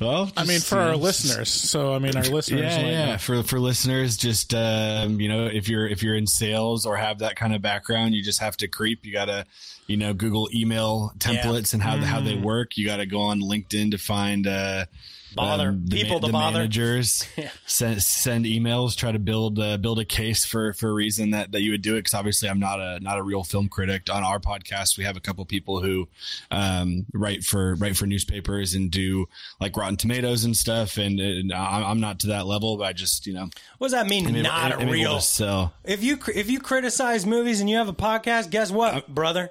well, 0.00 0.30
I 0.36 0.44
mean, 0.44 0.60
for 0.60 0.78
our 0.78 0.96
listeners. 0.96 1.50
So 1.50 1.94
I 1.94 1.98
mean, 1.98 2.16
our 2.16 2.22
listeners. 2.24 2.60
Yeah, 2.76 2.80
yeah. 2.80 3.16
For 3.16 3.42
for 3.42 3.58
listeners, 3.60 4.16
just 4.16 4.54
um, 4.54 5.20
you 5.20 5.28
know, 5.28 5.46
if 5.46 5.68
you're 5.68 5.86
if 5.86 6.02
you're 6.02 6.16
in 6.16 6.26
sales 6.26 6.86
or 6.86 6.96
have 6.96 7.18
that 7.20 7.36
kind 7.36 7.54
of 7.54 7.62
background, 7.62 8.14
you 8.14 8.22
just 8.22 8.40
have 8.40 8.56
to 8.58 8.68
creep. 8.68 9.04
You 9.04 9.12
gotta, 9.12 9.46
you 9.86 9.96
know, 9.96 10.14
Google 10.14 10.48
email 10.54 11.12
templates 11.18 11.72
and 11.74 11.82
how 11.82 11.96
how 11.98 12.20
they 12.20 12.34
Mm. 12.36 12.42
work. 12.42 12.76
You 12.76 12.86
got 12.86 12.96
to 12.96 13.06
go 13.06 13.20
on 13.20 13.40
LinkedIn 13.40 13.90
to 13.92 13.98
find 13.98 14.46
uh, 14.46 14.86
Bother 15.34 15.68
um, 15.68 15.86
the 15.86 15.96
people 15.96 16.16
ma- 16.16 16.20
to 16.20 16.26
the 16.26 16.32
bother. 16.32 16.58
managers 16.58 17.26
send, 17.66 18.02
send 18.02 18.44
emails, 18.44 18.96
try 18.96 19.12
to 19.12 19.18
build 19.18 19.58
uh, 19.58 19.76
build 19.76 19.98
a 19.98 20.04
case 20.04 20.44
for 20.44 20.72
for 20.72 20.90
a 20.90 20.92
reason 20.92 21.30
that, 21.30 21.52
that 21.52 21.62
you 21.62 21.70
would 21.72 21.82
do 21.82 21.94
it. 21.94 22.00
Because 22.00 22.14
obviously, 22.14 22.48
I'm 22.48 22.60
not 22.60 22.80
a 22.80 23.00
not 23.00 23.18
a 23.18 23.22
real 23.22 23.44
film 23.44 23.68
critic. 23.68 24.08
On 24.10 24.22
our 24.22 24.38
podcast, 24.38 24.98
we 24.98 25.04
have 25.04 25.16
a 25.16 25.20
couple 25.20 25.44
people 25.44 25.80
who 25.80 26.08
um, 26.50 27.06
write 27.12 27.44
for 27.44 27.74
write 27.76 27.96
for 27.96 28.06
newspapers 28.06 28.74
and 28.74 28.90
do 28.90 29.26
like 29.60 29.76
Rotten 29.76 29.96
Tomatoes 29.96 30.44
and 30.44 30.56
stuff. 30.56 30.96
And, 30.98 31.20
and 31.20 31.52
I'm 31.52 31.84
I'm 31.84 32.00
not 32.00 32.20
to 32.20 32.28
that 32.28 32.46
level, 32.46 32.76
but 32.76 32.84
I 32.84 32.92
just 32.92 33.26
you 33.26 33.34
know 33.34 33.48
What 33.78 33.88
does 33.88 33.92
that 33.92 34.06
mean? 34.06 34.26
I'm 34.26 34.42
not 34.42 34.72
I'm 34.72 34.80
able 34.82 34.92
real. 34.92 35.20
so. 35.20 35.70
If 35.84 36.02
you 36.02 36.18
if 36.34 36.50
you 36.50 36.60
criticize 36.60 37.26
movies 37.26 37.60
and 37.60 37.68
you 37.68 37.76
have 37.76 37.88
a 37.88 37.94
podcast, 37.94 38.50
guess 38.50 38.70
what, 38.70 39.08
brother? 39.08 39.50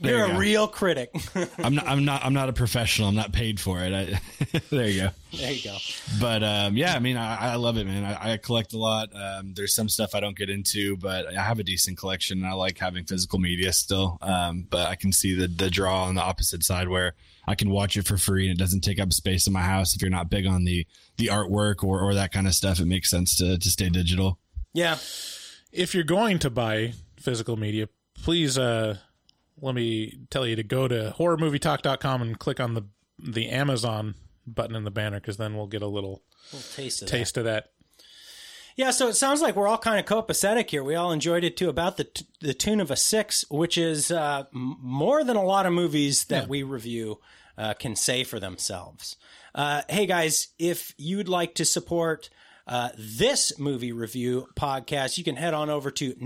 You're 0.00 0.26
you 0.26 0.34
a 0.34 0.38
real 0.38 0.68
critic. 0.68 1.14
I'm 1.58 1.74
not 1.74 1.86
I'm 1.86 2.04
not 2.04 2.24
I'm 2.24 2.32
not 2.34 2.48
a 2.48 2.52
professional. 2.52 3.08
I'm 3.08 3.14
not 3.14 3.32
paid 3.32 3.60
for 3.60 3.80
it. 3.80 3.92
I, 3.92 4.58
there 4.70 4.88
you 4.88 5.02
go. 5.02 5.10
there 5.36 5.52
you 5.52 5.62
go. 5.62 5.76
but 6.20 6.42
um, 6.42 6.76
yeah, 6.76 6.94
I 6.94 6.98
mean, 6.98 7.16
I, 7.16 7.52
I 7.52 7.54
love 7.56 7.76
it, 7.76 7.86
man. 7.86 8.04
I, 8.04 8.32
I 8.32 8.36
collect 8.38 8.72
a 8.72 8.78
lot. 8.78 9.10
Um, 9.14 9.54
there's 9.54 9.74
some 9.74 9.88
stuff 9.88 10.14
I 10.14 10.20
don't 10.20 10.36
get 10.36 10.50
into, 10.50 10.96
but 10.96 11.28
I 11.28 11.42
have 11.42 11.58
a 11.58 11.64
decent 11.64 11.98
collection. 11.98 12.38
And 12.38 12.46
I 12.46 12.52
like 12.52 12.78
having 12.78 13.04
physical 13.04 13.38
media 13.38 13.72
still. 13.72 14.18
Um, 14.22 14.66
but 14.68 14.88
I 14.88 14.94
can 14.94 15.12
see 15.12 15.34
the 15.34 15.48
the 15.48 15.70
draw 15.70 16.04
on 16.04 16.14
the 16.14 16.22
opposite 16.22 16.62
side 16.62 16.88
where 16.88 17.14
I 17.46 17.54
can 17.54 17.70
watch 17.70 17.96
it 17.96 18.06
for 18.06 18.16
free 18.16 18.48
and 18.48 18.58
it 18.58 18.62
doesn't 18.62 18.80
take 18.80 18.98
up 19.00 19.12
space 19.12 19.46
in 19.46 19.52
my 19.52 19.62
house. 19.62 19.94
If 19.94 20.02
you're 20.02 20.10
not 20.10 20.30
big 20.30 20.46
on 20.46 20.64
the 20.64 20.86
the 21.16 21.26
artwork 21.26 21.84
or 21.84 22.00
or 22.00 22.14
that 22.14 22.32
kind 22.32 22.46
of 22.46 22.54
stuff, 22.54 22.80
it 22.80 22.86
makes 22.86 23.10
sense 23.10 23.36
to 23.38 23.58
to 23.58 23.70
stay 23.70 23.88
digital. 23.88 24.38
Yeah. 24.72 24.96
if 25.72 25.94
you're 25.94 26.02
going 26.02 26.40
to 26.40 26.50
buy 26.50 26.94
physical 27.16 27.56
media, 27.56 27.88
please 28.22 28.58
uh, 28.58 28.98
let 29.60 29.74
me 29.74 30.18
tell 30.30 30.46
you 30.46 30.56
to 30.56 30.62
go 30.62 30.88
to 30.88 31.14
horrormovietalk.com 31.18 32.22
and 32.22 32.38
click 32.38 32.60
on 32.60 32.74
the 32.74 32.82
the 33.18 33.48
Amazon 33.48 34.14
button 34.46 34.76
in 34.76 34.84
the 34.84 34.90
banner 34.90 35.20
because 35.20 35.36
then 35.36 35.54
we'll 35.56 35.66
get 35.66 35.82
a 35.82 35.86
little 35.86 36.22
little 36.52 36.68
taste 36.74 37.02
of 37.02 37.08
taste 37.08 37.36
of 37.36 37.44
that. 37.44 37.70
Yeah, 38.76 38.90
so 38.90 39.06
it 39.06 39.14
sounds 39.14 39.40
like 39.40 39.54
we're 39.54 39.68
all 39.68 39.78
kind 39.78 40.00
of 40.00 40.04
copacetic 40.04 40.68
here. 40.68 40.82
We 40.82 40.96
all 40.96 41.12
enjoyed 41.12 41.44
it 41.44 41.56
to 41.58 41.68
about 41.68 41.96
the 41.96 42.04
t- 42.04 42.26
the 42.40 42.54
tune 42.54 42.80
of 42.80 42.90
a 42.90 42.96
six, 42.96 43.44
which 43.48 43.78
is 43.78 44.10
uh, 44.10 44.44
more 44.52 45.22
than 45.22 45.36
a 45.36 45.44
lot 45.44 45.66
of 45.66 45.72
movies 45.72 46.24
that 46.24 46.48
we 46.48 46.64
review 46.64 47.20
uh, 47.56 47.74
can 47.74 47.94
say 47.94 48.24
for 48.24 48.40
themselves. 48.40 49.16
Uh, 49.54 49.82
hey 49.88 50.06
guys, 50.06 50.48
if 50.58 50.92
you'd 50.98 51.28
like 51.28 51.54
to 51.54 51.64
support 51.64 52.28
uh, 52.66 52.88
this 52.98 53.56
movie 53.58 53.92
review 53.92 54.48
podcast, 54.56 55.18
you 55.18 55.24
can 55.24 55.36
head 55.36 55.54
on 55.54 55.70
over 55.70 55.92
to 55.92 56.16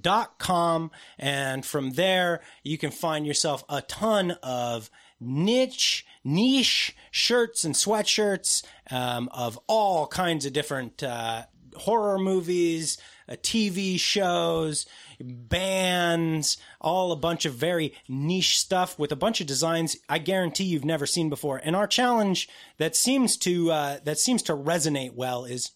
nightchannels.com 0.00 0.90
and 1.18 1.64
from 1.64 1.92
there 1.92 2.40
you 2.62 2.78
can 2.78 2.90
find 2.90 3.26
yourself 3.26 3.64
a 3.68 3.82
ton 3.82 4.32
of 4.42 4.90
niche 5.20 6.06
niche 6.24 6.96
shirts 7.10 7.64
and 7.64 7.74
sweatshirts 7.74 8.64
um, 8.90 9.28
of 9.32 9.58
all 9.66 10.06
kinds 10.06 10.46
of 10.46 10.52
different 10.52 11.02
uh, 11.02 11.42
horror 11.76 12.18
movies, 12.18 12.98
uh, 13.28 13.32
TV 13.34 13.98
shows, 13.98 14.86
bands, 15.20 16.58
all 16.80 17.12
a 17.12 17.16
bunch 17.16 17.46
of 17.46 17.54
very 17.54 17.94
niche 18.08 18.58
stuff 18.58 18.98
with 18.98 19.10
a 19.10 19.16
bunch 19.16 19.40
of 19.40 19.46
designs 19.46 19.96
I 20.08 20.18
guarantee 20.18 20.64
you've 20.64 20.84
never 20.84 21.06
seen 21.06 21.28
before. 21.30 21.60
And 21.62 21.74
our 21.74 21.86
challenge 21.86 22.48
that 22.78 22.96
seems 22.96 23.36
to 23.38 23.70
uh, 23.70 23.98
that 24.04 24.18
seems 24.18 24.42
to 24.44 24.56
resonate 24.56 25.14
well 25.14 25.44
is 25.44 25.70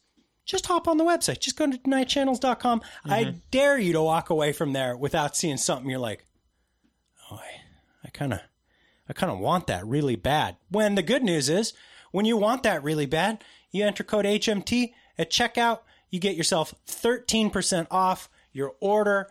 just 0.47 0.67
hop 0.67 0.89
on 0.89 0.97
the 0.97 1.05
website. 1.05 1.41
Just 1.41 1.57
go 1.57 1.71
to 1.71 1.77
nightchannels.com. 1.79 2.83
I 3.05 3.25
mm-hmm. 3.25 3.39
dare 3.51 3.79
you 3.79 3.93
to 3.93 4.03
walk 4.03 4.31
away 4.31 4.53
from 4.53 4.73
there 4.73 4.97
without 4.97 5.37
seeing 5.37 5.57
something 5.57 5.91
you're 5.91 5.99
like, 5.99 6.25
oh, 7.31 7.37
I, 7.37 8.07
I 8.07 8.09
kind 8.11 8.33
of 8.33 8.41
I 9.09 9.13
kind 9.13 9.33
of 9.33 9.39
want 9.39 9.67
that 9.67 9.87
really 9.87 10.17
bad. 10.17 10.57
When 10.71 10.95
the 10.95 11.03
good 11.03 11.23
news 11.23 11.49
is, 11.49 11.75
when 12.13 12.25
you 12.25 12.37
want 12.37 12.63
that 12.63 12.83
really 12.83 13.07
bad, 13.07 13.45
you 13.71 13.85
enter 13.85 14.05
code 14.05 14.25
HMT 14.25 14.93
at 15.19 15.31
checkout. 15.31 15.81
You 16.11 16.21
get 16.21 16.37
yourself 16.37 16.75
13% 16.87 17.87
off 17.91 18.29
your 18.53 18.75
order. 18.81 19.29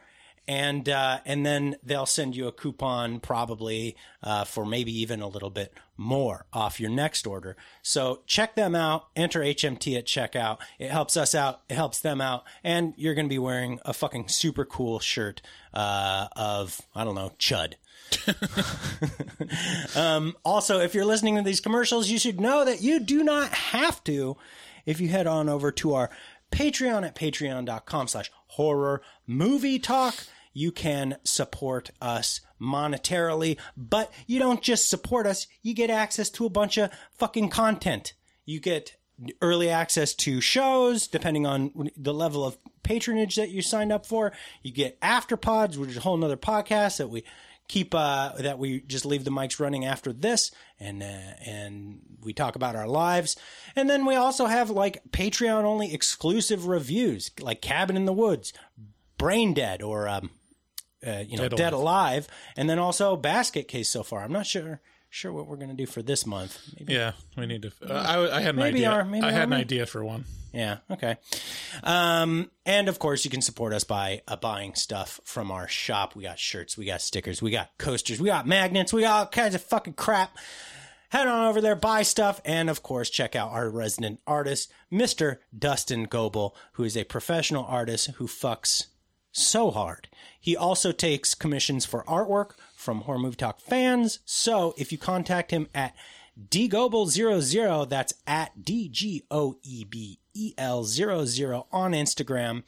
And 0.48 0.88
uh, 0.88 1.20
and 1.26 1.46
then 1.46 1.76
they'll 1.84 2.06
send 2.06 2.36
you 2.36 2.48
a 2.48 2.52
coupon 2.52 3.20
probably 3.20 3.96
uh, 4.22 4.44
for 4.44 4.66
maybe 4.66 4.92
even 5.00 5.22
a 5.22 5.28
little 5.28 5.50
bit 5.50 5.74
more 5.98 6.46
off 6.54 6.80
your 6.80 6.90
next 6.90 7.26
order. 7.26 7.58
So 7.82 8.22
check 8.28 8.56
them 8.56 8.76
out. 8.76 9.08
Enter 9.16 9.40
HMT 9.40 9.98
at 9.98 10.06
checkout. 10.06 10.60
It 10.78 10.92
helps 10.92 11.18
us 11.18 11.34
out. 11.34 11.62
It 11.70 11.76
helps 11.76 12.00
them 12.00 12.22
out. 12.22 12.44
And 12.64 12.94
you're 12.98 13.16
going 13.16 13.26
to 13.26 13.34
be 13.34 13.40
wearing 13.40 13.80
a 13.86 13.94
fucking 13.94 14.28
super 14.28 14.66
cool 14.66 15.00
shirt 15.00 15.42
uh, 15.74 16.28
of 16.36 16.82
I 16.94 17.04
don't 17.04 17.16
know 17.16 17.32
Chud. 17.40 17.74
um, 19.96 20.36
also, 20.46 20.80
if 20.80 20.94
you're 20.94 21.06
listening 21.06 21.36
to 21.36 21.42
these 21.42 21.60
commercials, 21.60 22.10
you 22.10 22.20
should 22.20 22.40
know 22.40 22.66
that 22.66 22.82
you 22.82 23.00
do 23.00 23.24
not 23.24 23.50
have 23.50 24.04
to 24.04 24.38
if 24.86 25.00
you 25.02 25.10
head 25.10 25.28
on 25.28 25.50
over 25.50 25.72
to 25.72 25.94
our 25.94 26.10
Patreon 26.52 27.06
at 27.06 27.16
patreon.com 27.16 28.08
slash 28.08 28.32
horror 28.48 29.02
movie 29.28 29.80
talk. 29.80 30.16
You 30.56 30.72
can 30.72 31.18
support 31.26 31.92
us 32.02 32.40
monetarily, 32.62 33.60
but 33.76 34.12
you 34.26 34.40
don't 34.40 34.62
just 34.62 34.90
support 34.90 35.28
us, 35.28 35.48
you 35.62 35.74
get 35.74 35.90
access 35.90 36.30
to 36.32 36.46
a 36.46 36.50
bunch 36.50 36.78
of 36.78 36.90
fucking 37.18 37.50
content. 37.50 38.14
You 38.46 38.62
get 38.62 38.96
early 39.42 39.70
access 39.70 40.14
to 40.14 40.40
shows 40.40 41.08
depending 41.08 41.46
on 41.46 41.92
the 41.98 42.14
level 42.14 42.46
of 42.46 42.58
patronage 42.84 43.36
that 43.36 43.50
you 43.50 43.62
signed 43.62 43.92
up 43.92 44.06
for. 44.06 44.32
You 44.64 44.72
get 44.72 44.98
after 45.02 45.36
pods, 45.36 45.78
which 45.78 45.90
is 45.90 45.98
a 45.98 46.02
whole 46.02 46.16
nother 46.16 46.38
podcast 46.38 46.98
that 46.98 47.10
we 47.10 47.26
keep 47.68 47.94
uh, 47.94 48.32
that 48.40 48.58
we 48.58 48.80
just 48.82 49.06
leave 49.06 49.26
the 49.26 49.32
mics 49.32 49.60
running 49.60 49.86
after 49.86 50.14
this 50.14 50.52
and 50.80 51.02
uh, 51.02 51.34
and 51.46 52.00
we 52.22 52.32
talk 52.32 52.56
about 52.56 52.76
our 52.76 52.88
lives 52.88 53.36
and 53.76 53.90
then 53.90 54.06
we 54.06 54.16
also 54.16 54.46
have 54.46 54.70
like 54.70 55.02
patreon 55.10 55.64
only 55.64 55.92
exclusive 55.92 56.68
reviews 56.68 57.32
like 57.40 57.62
cabin 57.62 57.98
in 57.98 58.06
the 58.06 58.14
woods 58.14 58.54
brain 59.18 59.54
dead 59.54 59.82
or 59.82 60.08
um 60.08 60.30
uh, 61.06 61.24
you 61.28 61.38
know 61.38 61.48
Dead 61.50 61.58
dead, 61.58 61.74
Alive. 61.74 61.84
alive 61.84 62.28
and 62.58 62.70
then 62.70 62.80
also 62.80 63.16
basket 63.16 63.68
case 63.68 63.90
so 63.90 64.04
far 64.04 64.24
i'm 64.24 64.32
not 64.32 64.46
sure 64.46 64.82
sure 65.10 65.32
what 65.32 65.48
we're 65.48 65.56
going 65.56 65.70
to 65.70 65.76
do 65.76 65.86
for 65.86 66.02
this 66.02 66.26
month 66.26 66.60
maybe 66.78 66.94
Yeah, 66.94 67.14
we 67.38 67.46
need 67.46 67.62
to. 67.62 67.72
Uh, 67.88 67.94
I, 67.94 68.38
I 68.38 68.42
had 68.42 68.56
an 68.56 68.62
Maybe 68.62 68.80
idea. 68.80 68.90
our- 68.92 69.06
maybe 69.06 69.26
I 69.26 69.32
had 69.32 69.44
an 69.44 69.54
idea 69.54 69.86
for 69.86 70.04
one. 70.04 70.26
Yeah. 70.52 70.78
Okay. 70.92 71.16
Um, 71.84 72.50
and 72.66 72.90
of 72.90 73.00
course, 73.00 73.24
you 73.24 73.32
can 73.32 73.42
support 73.42 73.74
us 73.74 73.84
by 73.86 74.22
uh, 74.28 74.36
buying 74.36 74.76
stuff 74.76 75.20
from 75.24 75.52
our 75.52 75.68
shop. 75.70 76.16
We 76.16 76.24
got 76.24 76.40
shirts, 76.40 76.78
we 76.78 76.86
got 76.86 77.02
stickers, 77.02 77.42
we 77.42 77.52
got 77.52 77.70
coasters, 77.78 78.20
we 78.20 78.28
got 78.28 78.46
magnets, 78.48 78.92
we 78.92 79.02
got 79.02 79.14
all 79.20 79.26
kinds 79.28 79.56
of 79.56 79.62
fucking 79.62 79.94
crap. 79.94 80.38
Head 81.10 81.28
on 81.28 81.48
over 81.48 81.62
there, 81.62 81.76
buy 81.76 82.02
stuff, 82.04 82.42
and 82.44 82.70
of 82.70 82.84
course, 82.84 83.10
check 83.10 83.36
out 83.38 83.52
our 83.52 83.70
resident 83.70 84.20
artist, 84.28 84.72
Mr. 84.92 85.38
Dustin 85.58 86.06
Goebel, 86.06 86.56
who 86.74 86.84
is 86.84 86.98
a 86.98 87.04
professional 87.06 87.64
artist 87.66 88.08
who 88.16 88.28
fucks 88.28 88.88
so 89.36 89.72
hard. 89.72 90.08
He 90.40 90.56
also 90.56 90.92
takes 90.92 91.36
commissions 91.36 91.86
for 91.86 92.04
artwork 92.04 92.52
from 92.76 93.02
Horror 93.02 93.20
Movie 93.20 93.36
Talk 93.36 93.60
fans. 93.60 94.20
So 94.26 94.74
if 94.78 94.92
you 94.92 94.98
contact 94.98 95.52
him 95.52 95.68
at 95.74 95.96
dgoebel00, 96.50 97.90
that's 97.90 98.14
at 98.28 98.64
D 98.64 98.88
G 98.90 99.24
O 99.32 99.58
E 99.64 99.84
B 99.84 100.20
E 100.34 100.54
L 100.58 100.84
00 100.84 101.68
on 101.72 101.92
Instagram, 101.92 102.64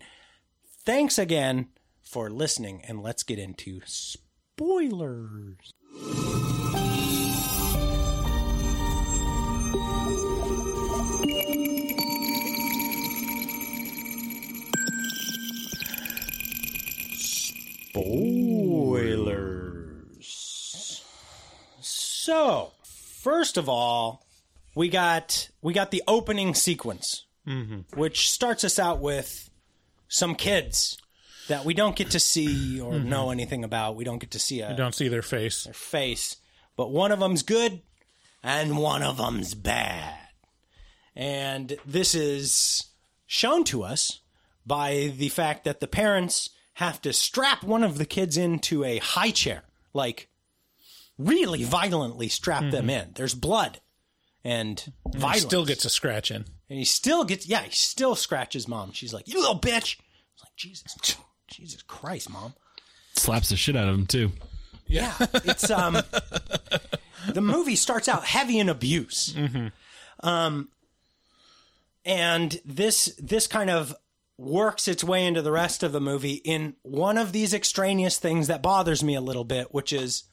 thanks 0.84 1.18
again 1.18 1.68
for 2.02 2.30
listening 2.30 2.82
and 2.86 3.02
let's 3.02 3.22
get 3.22 3.38
into 3.38 3.80
spoilers. 3.84 5.72
So, 22.30 22.70
first 22.84 23.56
of 23.56 23.68
all, 23.68 24.24
we 24.76 24.88
got 24.88 25.50
we 25.62 25.72
got 25.72 25.90
the 25.90 26.04
opening 26.06 26.54
sequence, 26.54 27.24
mm-hmm. 27.44 27.80
which 27.98 28.30
starts 28.30 28.62
us 28.62 28.78
out 28.78 29.00
with 29.00 29.50
some 30.06 30.36
kids 30.36 30.96
that 31.48 31.64
we 31.64 31.74
don't 31.74 31.96
get 31.96 32.12
to 32.12 32.20
see 32.20 32.80
or 32.80 32.92
mm-hmm. 32.92 33.08
know 33.08 33.30
anything 33.32 33.64
about. 33.64 33.96
We 33.96 34.04
don't 34.04 34.20
get 34.20 34.30
to 34.30 34.38
see 34.38 34.60
a 34.60 34.70
You 34.70 34.76
don't 34.76 34.94
see 34.94 35.08
their 35.08 35.22
face. 35.22 35.64
Their 35.64 35.74
face, 35.74 36.36
but 36.76 36.92
one 36.92 37.10
of 37.10 37.18
them's 37.18 37.42
good 37.42 37.82
and 38.44 38.78
one 38.78 39.02
of 39.02 39.16
them's 39.16 39.56
bad. 39.56 40.14
And 41.16 41.78
this 41.84 42.14
is 42.14 42.90
shown 43.26 43.64
to 43.64 43.82
us 43.82 44.20
by 44.64 45.12
the 45.16 45.30
fact 45.30 45.64
that 45.64 45.80
the 45.80 45.88
parents 45.88 46.50
have 46.74 47.02
to 47.02 47.12
strap 47.12 47.64
one 47.64 47.82
of 47.82 47.98
the 47.98 48.06
kids 48.06 48.36
into 48.36 48.84
a 48.84 48.98
high 48.98 49.32
chair, 49.32 49.64
like 49.92 50.29
really 51.24 51.64
violently 51.64 52.28
strap 52.28 52.70
them 52.70 52.88
in. 52.90 53.10
There's 53.14 53.34
blood 53.34 53.80
and 54.44 54.80
He 55.12 55.18
violence. 55.18 55.42
still 55.42 55.64
gets 55.66 55.84
a 55.84 55.90
scratch 55.90 56.30
in. 56.30 56.44
and 56.68 56.78
he 56.78 56.84
still 56.84 57.24
gets, 57.24 57.46
yeah, 57.46 57.62
he 57.62 57.70
still 57.70 58.14
scratches 58.14 58.66
mom. 58.66 58.92
She's 58.92 59.12
like, 59.12 59.28
you 59.28 59.38
little 59.40 59.58
bitch. 59.58 59.96
It's 60.34 60.42
like, 60.42 60.56
Jesus, 60.56 60.96
Jesus 61.48 61.82
Christ, 61.82 62.30
mom. 62.30 62.54
Slaps 63.16 63.50
the 63.50 63.56
shit 63.56 63.76
out 63.76 63.88
of 63.88 63.94
him 63.94 64.06
too. 64.06 64.30
Yeah, 64.86 65.14
it's 65.44 65.70
um, 65.70 65.94
the 67.28 67.40
movie 67.40 67.76
starts 67.76 68.08
out 68.08 68.24
heavy 68.24 68.58
in 68.58 68.68
abuse, 68.68 69.36
um, 70.20 70.68
and 72.04 72.60
this 72.64 73.14
this 73.18 73.46
kind 73.46 73.70
of 73.70 73.94
works 74.38 74.88
its 74.88 75.04
way 75.04 75.26
into 75.26 75.42
the 75.42 75.52
rest 75.52 75.82
of 75.82 75.92
the 75.92 76.00
movie 76.00 76.40
in 76.44 76.74
one 76.82 77.18
of 77.18 77.30
these 77.32 77.52
extraneous 77.52 78.18
things 78.18 78.46
that 78.46 78.62
bothers 78.62 79.04
me 79.04 79.14
a 79.14 79.20
little 79.20 79.44
bit, 79.44 79.72
which 79.74 79.92
is 79.92 80.24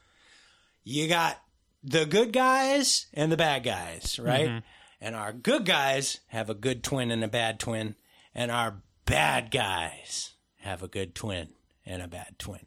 you 0.88 1.08
got 1.08 1.41
the 1.84 2.06
good 2.06 2.32
guys 2.32 3.08
and 3.13 3.30
the 3.32 3.38
bad 3.38 3.63
guys, 3.63 4.17
right? 4.19 4.63
And 5.02 5.15
our 5.15 5.34
good 5.34 5.65
guys 5.65 6.21
have 6.28 6.50
a 6.50 6.54
good 6.56 6.84
twin 6.84 7.12
and 7.12 7.23
a 7.23 7.28
bad 7.28 7.60
twin, 7.60 7.95
and 8.34 8.50
our 8.50 8.82
bad 9.06 9.52
guys 9.52 10.32
have 10.62 10.82
a 10.82 10.88
good 10.88 11.13
twin 11.13 11.50
and 11.86 12.02
a 12.02 12.08
bad 12.08 12.39
twin. 12.39 12.65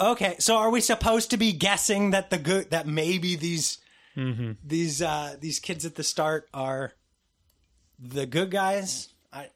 Okay, 0.00 0.36
so 0.38 0.56
are 0.56 0.70
we 0.70 0.80
supposed 0.80 1.30
to 1.30 1.36
be 1.36 1.52
guessing 1.52 2.10
that 2.10 2.30
the 2.30 2.38
good 2.38 2.70
that 2.70 2.86
maybe 2.86 3.36
these 3.36 3.78
these 4.64 5.00
uh 5.00 5.36
these 5.40 5.60
kids 5.60 5.84
at 5.84 5.94
the 5.94 6.02
start 6.02 6.48
are 6.52 6.92
the 7.98 8.26
good 8.26 8.50
guys? 8.50 9.08
I 9.32 9.42
I 9.42 9.46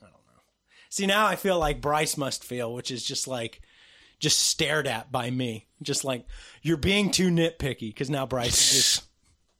don't 0.00 0.10
know. 0.10 0.42
See 0.88 1.06
now 1.06 1.26
I 1.26 1.36
feel 1.36 1.58
like 1.58 1.82
Bryce 1.82 2.16
must 2.16 2.44
feel, 2.44 2.72
which 2.72 2.90
is 2.90 3.04
just 3.04 3.28
like 3.28 3.60
just 4.24 4.40
stared 4.40 4.86
at 4.86 5.12
by 5.12 5.30
me. 5.30 5.66
Just 5.82 6.02
like 6.02 6.26
you're 6.62 6.78
being 6.78 7.10
too 7.10 7.28
nitpicky 7.28 7.90
because 7.90 8.08
now 8.08 8.24
Bryce 8.24 8.74
is 8.74 9.02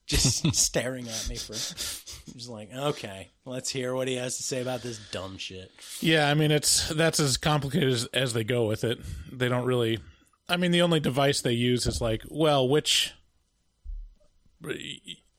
just 0.07 0.43
just 0.45 0.57
staring 0.57 1.07
at 1.07 1.29
me 1.29 1.37
for 1.37 1.53
just 1.53 2.49
like, 2.49 2.71
okay, 2.75 3.31
let's 3.45 3.69
hear 3.69 3.95
what 3.95 4.09
he 4.09 4.17
has 4.17 4.39
to 4.39 4.43
say 4.43 4.63
about 4.63 4.83
this 4.83 4.99
dumb 5.13 5.37
shit. 5.37 5.71
Yeah, 6.01 6.29
I 6.31 6.35
mean 6.35 6.51
it's 6.51 6.89
that's 6.89 7.21
as 7.21 7.37
complicated 7.37 7.91
as, 7.91 8.07
as 8.07 8.33
they 8.33 8.43
go 8.43 8.67
with 8.67 8.85
it. 8.85 8.99
They 9.31 9.49
don't 9.49 9.67
really. 9.67 10.01
I 10.49 10.57
mean, 10.57 10.73
the 10.73 10.83
only 10.83 11.01
device 11.01 11.41
they 11.41 11.53
use 11.53 11.87
is 11.87 12.01
like, 12.01 12.23
well, 12.29 12.67
which 12.67 13.13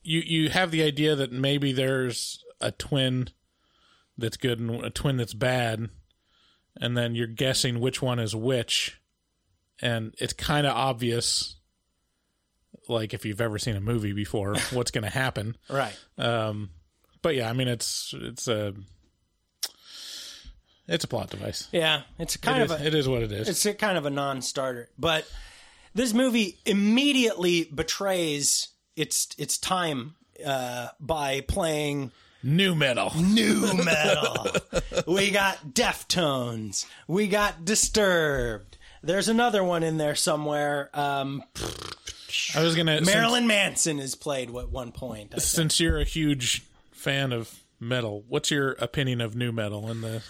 you 0.03 0.19
you 0.19 0.49
have 0.49 0.69
the 0.69 0.83
idea 0.83 1.15
that 1.15 1.31
maybe 1.31 1.71
there's 1.73 2.43
a 2.61 2.71
twin 2.71 3.29
that's 4.17 4.37
good 4.37 4.59
and 4.59 4.83
a 4.83 4.91
twin 4.91 5.17
that's 5.17 5.33
bad, 5.33 5.89
and 6.79 6.95
then 6.95 7.15
you're 7.15 7.27
guessing 7.27 7.79
which 7.79 8.03
one 8.03 8.19
is 8.19 8.35
which, 8.35 8.99
and 9.81 10.13
it's 10.19 10.33
kind 10.33 10.65
of 10.67 10.75
obvious. 10.75 11.55
Like 12.87 13.13
if 13.15 13.25
you've 13.25 13.41
ever 13.41 13.57
seen 13.57 13.75
a 13.75 13.81
movie 13.81 14.13
before, 14.13 14.55
what's 14.71 14.91
going 14.91 15.03
to 15.05 15.09
happen? 15.09 15.57
Right. 15.69 15.97
Um, 16.19 16.69
but 17.21 17.35
yeah, 17.35 17.49
I 17.49 17.53
mean 17.53 17.67
it's 17.67 18.13
it's 18.15 18.47
a 18.47 18.73
it's 20.87 21.03
a 21.03 21.07
plot 21.07 21.31
device. 21.31 21.67
Yeah, 21.71 22.01
it's 22.19 22.37
kind 22.37 22.61
It 22.61 22.69
of 22.69 22.71
is- 22.79 22.81
a, 22.85 22.87
it 22.87 22.93
is 22.95 23.07
what 23.09 23.23
it 23.23 23.31
is. 23.31 23.49
It's 23.49 23.65
a 23.65 23.73
kind 23.73 23.97
of 23.97 24.05
a 24.05 24.09
non-starter, 24.11 24.89
but 24.99 25.27
this 25.95 26.13
movie 26.13 26.57
immediately 26.65 27.63
betrays 27.63 28.67
its 28.95 29.29
its 29.37 29.57
time 29.57 30.15
uh, 30.45 30.89
by 30.99 31.41
playing 31.41 32.11
Nu 32.43 32.75
metal. 32.75 33.11
nu 33.15 33.73
metal. 33.83 34.47
we 35.07 35.31
got 35.31 35.69
Deftones. 35.69 36.85
We 37.07 37.27
got 37.27 37.65
Disturbed. 37.65 38.77
There's 39.05 39.29
another 39.29 39.63
one 39.63 39.83
in 39.83 39.97
there 39.97 40.15
somewhere. 40.15 40.89
Um, 40.93 41.43
I 42.55 42.63
was 42.63 42.75
gonna 42.75 43.01
Marilyn 43.01 43.47
Manson 43.47 43.99
is 43.99 44.15
played 44.15 44.49
at 44.49 44.69
one 44.69 44.91
point. 44.91 45.33
I 45.35 45.39
Since, 45.39 45.77
think. 45.77 45.79
you're 45.79 45.99
a 45.99 46.03
huge 46.03 46.63
fan 46.91 47.31
of 47.31 47.63
metal, 47.79 48.23
what's 48.27 48.51
your 48.51 48.71
opinion 48.73 49.21
of 49.21 49.35
nu 49.35 49.51
metal 49.51 49.87
and 49.87 50.03
the? 50.03 50.23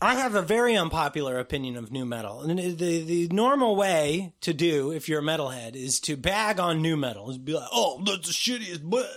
I 0.00 0.16
have 0.16 0.34
a 0.34 0.42
very 0.42 0.76
unpopular 0.76 1.38
opinion 1.38 1.76
of 1.76 1.90
nu 1.90 2.04
metal. 2.04 2.42
And 2.42 2.58
the, 2.58 2.70
the, 2.72 3.02
the 3.02 3.28
normal 3.28 3.74
way 3.74 4.34
to 4.42 4.52
do, 4.52 4.90
if 4.92 5.08
you're 5.08 5.20
a 5.20 5.22
metalhead, 5.22 5.74
is 5.74 5.98
to 6.00 6.16
bag 6.16 6.60
on 6.60 6.82
nu 6.82 6.96
metal. 6.96 7.30
Is 7.30 7.38
be 7.38 7.54
like, 7.54 7.68
oh, 7.72 8.02
that's 8.04 8.26
the 8.26 8.32
shittiest. 8.32 8.82
But, 8.84 9.10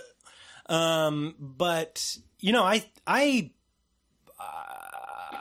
um, 0.72 1.34
but 1.38 2.16
you 2.40 2.52
know, 2.52 2.64
I 2.64 2.84
I 3.06 3.50
uh, 4.40 5.36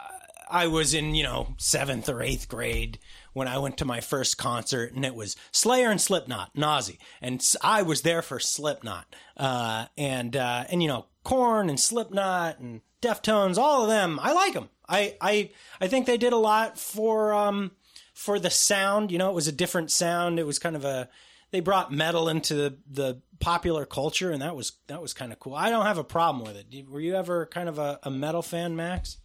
I 0.50 0.68
was 0.68 0.94
in 0.94 1.16
you 1.16 1.24
know 1.24 1.56
seventh 1.58 2.10
or 2.10 2.22
eighth 2.22 2.50
grade 2.50 3.00
when 3.38 3.48
I 3.48 3.60
went 3.60 3.78
to 3.78 3.86
my 3.86 4.02
first 4.02 4.40
concert, 4.40 4.94
and 4.94 5.06
it 5.06 5.14
was 5.14 5.36
Slayer 5.52 5.92
and 5.92 6.02
Slipknot, 6.02 6.56
Nazi, 6.56 6.98
and 7.22 7.40
I 7.62 7.84
was 7.84 8.02
there 8.02 8.24
for 8.24 8.40
Slipknot, 8.40 9.16
uh, 9.38 9.86
and 9.96 10.36
uh, 10.36 10.66
and 10.70 10.82
you 10.82 10.88
know 10.88 11.06
Korn 11.24 11.70
and 11.70 11.80
Slipknot 11.80 12.58
and 12.58 12.82
Deftones, 13.00 13.60
all 13.60 13.84
of 13.84 13.90
them. 13.90 14.20
I 14.22 14.34
like 14.34 14.54
them. 14.54 14.70
I 14.90 15.16
I 15.22 15.52
I 15.80 15.88
think 15.88 16.08
they 16.08 16.18
did 16.18 16.34
a 16.34 16.38
lot 16.38 16.80
for 16.80 17.32
um 17.32 17.74
for 18.12 18.40
the 18.40 18.50
sound. 18.50 19.12
You 19.12 19.20
know, 19.20 19.30
it 19.30 19.36
was 19.36 19.48
a 19.48 19.52
different 19.52 19.92
sound. 19.92 20.40
It 20.40 20.48
was 20.48 20.58
kind 20.58 20.76
of 20.76 20.84
a 20.84 21.08
they 21.52 21.60
brought 21.60 21.94
metal 21.94 22.28
into 22.28 22.56
the, 22.56 22.78
the 22.90 23.22
popular 23.40 23.86
culture, 23.86 24.32
and 24.32 24.42
that 24.42 24.56
was 24.56 24.74
that 24.88 25.00
was 25.00 25.14
kind 25.14 25.32
of 25.32 25.40
cool. 25.40 25.54
I 25.54 25.70
don't 25.70 25.86
have 25.86 26.00
a 26.00 26.04
problem 26.04 26.44
with 26.44 26.56
it. 26.56 26.90
Were 26.90 27.00
you 27.00 27.16
ever 27.16 27.46
kind 27.46 27.70
of 27.70 27.78
a, 27.78 28.00
a 28.02 28.10
metal 28.10 28.42
fan, 28.42 28.76
Max? 28.76 29.18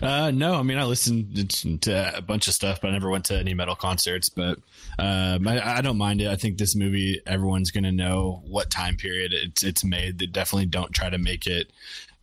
Uh, 0.00 0.30
no, 0.30 0.54
I 0.54 0.62
mean 0.62 0.78
I 0.78 0.84
listened 0.84 1.82
to 1.82 2.16
a 2.16 2.22
bunch 2.22 2.48
of 2.48 2.54
stuff, 2.54 2.80
but 2.80 2.88
I 2.88 2.92
never 2.92 3.10
went 3.10 3.24
to 3.26 3.36
any 3.36 3.54
metal 3.54 3.76
concerts. 3.76 4.28
But 4.28 4.58
um, 4.98 5.46
I, 5.48 5.78
I 5.78 5.80
don't 5.80 5.98
mind 5.98 6.20
it. 6.20 6.28
I 6.28 6.36
think 6.36 6.58
this 6.58 6.74
movie, 6.74 7.20
everyone's 7.26 7.70
going 7.70 7.84
to 7.84 7.92
know 7.92 8.42
what 8.46 8.70
time 8.70 8.96
period 8.96 9.32
it's 9.32 9.62
it's 9.62 9.84
made. 9.84 10.18
They 10.18 10.26
definitely 10.26 10.66
don't 10.66 10.92
try 10.92 11.10
to 11.10 11.18
make 11.18 11.46
it 11.46 11.70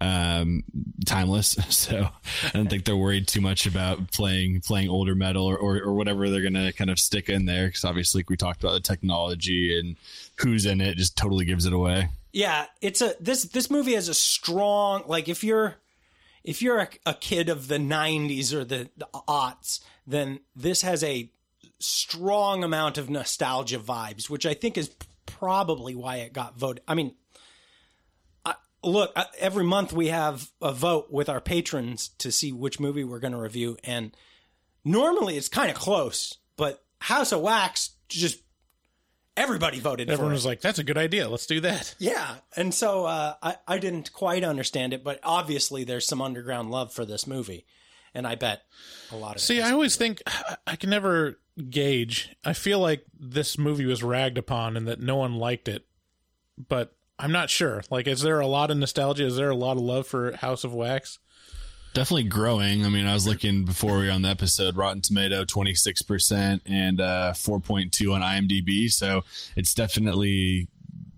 um, 0.01 0.63
timeless. 1.05 1.57
So 1.71 2.07
I 2.43 2.49
don't 2.53 2.69
think 2.69 2.85
they're 2.85 2.97
worried 2.97 3.27
too 3.27 3.41
much 3.41 3.65
about 3.65 4.11
playing 4.11 4.61
playing 4.61 4.89
older 4.89 5.15
metal 5.15 5.45
or, 5.45 5.57
or, 5.57 5.77
or 5.81 5.93
whatever 5.93 6.29
they're 6.29 6.41
going 6.41 6.53
to 6.53 6.71
kind 6.73 6.89
of 6.89 6.99
stick 6.99 7.27
in 7.27 7.45
there. 7.45 7.67
Because 7.67 7.85
obviously, 7.85 8.23
we 8.27 8.37
talked 8.37 8.63
about 8.63 8.73
the 8.73 8.81
technology 8.81 9.79
and 9.79 9.95
who's 10.37 10.65
in 10.65 10.79
it, 10.79 10.97
just 10.97 11.17
totally 11.17 11.45
gives 11.45 11.65
it 11.65 11.73
away. 11.73 12.09
Yeah, 12.33 12.65
it's 12.81 13.01
a 13.01 13.15
this 13.19 13.43
this 13.43 13.69
movie 13.69 13.93
has 13.93 14.09
a 14.09 14.13
strong 14.13 15.03
like 15.07 15.27
if 15.27 15.43
you're 15.43 15.75
if 16.43 16.61
you're 16.61 16.79
a, 16.79 16.89
a 17.05 17.13
kid 17.13 17.49
of 17.49 17.67
the 17.67 17.77
90s 17.77 18.53
or 18.53 18.63
the, 18.63 18.89
the 18.97 19.07
aughts, 19.13 19.79
then 20.07 20.39
this 20.55 20.81
has 20.81 21.03
a 21.03 21.31
strong 21.79 22.63
amount 22.63 22.97
of 22.97 23.09
nostalgia 23.09 23.79
vibes, 23.79 24.29
which 24.29 24.45
I 24.45 24.53
think 24.53 24.77
is 24.77 24.91
probably 25.25 25.95
why 25.95 26.17
it 26.17 26.33
got 26.33 26.57
voted. 26.57 26.83
I 26.87 26.95
mean, 26.95 27.15
I, 28.45 28.55
look, 28.83 29.11
uh, 29.15 29.25
every 29.39 29.63
month 29.63 29.93
we 29.93 30.07
have 30.07 30.49
a 30.61 30.71
vote 30.71 31.11
with 31.11 31.29
our 31.29 31.41
patrons 31.41 32.09
to 32.19 32.31
see 32.31 32.51
which 32.51 32.79
movie 32.79 33.03
we're 33.03 33.19
going 33.19 33.33
to 33.33 33.39
review, 33.39 33.77
and 33.83 34.15
normally 34.83 35.37
it's 35.37 35.49
kind 35.49 35.69
of 35.69 35.75
close, 35.75 36.37
but 36.57 36.83
House 36.99 37.31
of 37.31 37.41
Wax 37.41 37.91
just 38.07 38.39
everybody 39.41 39.79
voted 39.79 40.07
for 40.07 40.13
Everyone 40.13 40.33
was 40.33 40.45
like, 40.45 40.61
"That's 40.61 40.79
a 40.79 40.83
good 40.83 40.97
idea. 40.97 41.27
Let's 41.29 41.45
do 41.45 41.59
that." 41.61 41.95
Yeah, 41.99 42.35
and 42.55 42.73
so 42.73 43.05
uh, 43.05 43.35
I 43.41 43.55
I 43.67 43.77
didn't 43.77 44.13
quite 44.13 44.43
understand 44.43 44.93
it, 44.93 45.03
but 45.03 45.19
obviously 45.23 45.83
there's 45.83 46.07
some 46.07 46.21
underground 46.21 46.71
love 46.71 46.93
for 46.93 47.05
this 47.05 47.27
movie, 47.27 47.65
and 48.13 48.27
I 48.27 48.35
bet 48.35 48.63
a 49.11 49.15
lot 49.15 49.35
of 49.35 49.41
See, 49.41 49.61
I 49.61 49.71
always 49.71 49.95
think 49.95 50.21
I 50.67 50.75
can 50.75 50.89
never 50.89 51.39
gauge. 51.69 52.35
I 52.43 52.53
feel 52.53 52.79
like 52.79 53.05
this 53.19 53.57
movie 53.57 53.85
was 53.85 54.03
ragged 54.03 54.37
upon 54.37 54.77
and 54.77 54.87
that 54.87 55.01
no 55.01 55.15
one 55.15 55.35
liked 55.35 55.67
it, 55.67 55.85
but 56.69 56.93
I'm 57.19 57.31
not 57.31 57.49
sure. 57.49 57.83
Like, 57.89 58.07
is 58.07 58.21
there 58.21 58.39
a 58.39 58.47
lot 58.47 58.71
of 58.71 58.77
nostalgia? 58.77 59.25
Is 59.25 59.35
there 59.35 59.49
a 59.49 59.55
lot 59.55 59.77
of 59.77 59.83
love 59.83 60.07
for 60.07 60.35
House 60.37 60.63
of 60.63 60.73
Wax? 60.73 61.19
Definitely 61.93 62.23
growing. 62.23 62.85
I 62.85 62.89
mean, 62.89 63.05
I 63.05 63.13
was 63.13 63.27
looking 63.27 63.65
before 63.65 63.97
we 63.97 64.05
were 64.05 64.11
on 64.13 64.21
the 64.21 64.29
episode, 64.29 64.77
Rotten 64.77 65.01
Tomato 65.01 65.43
26% 65.43 66.61
and 66.65 67.01
uh, 67.01 67.33
4.2 67.35 68.13
on 68.13 68.21
IMDb. 68.21 68.89
So 68.89 69.23
it's 69.57 69.73
definitely, 69.73 70.69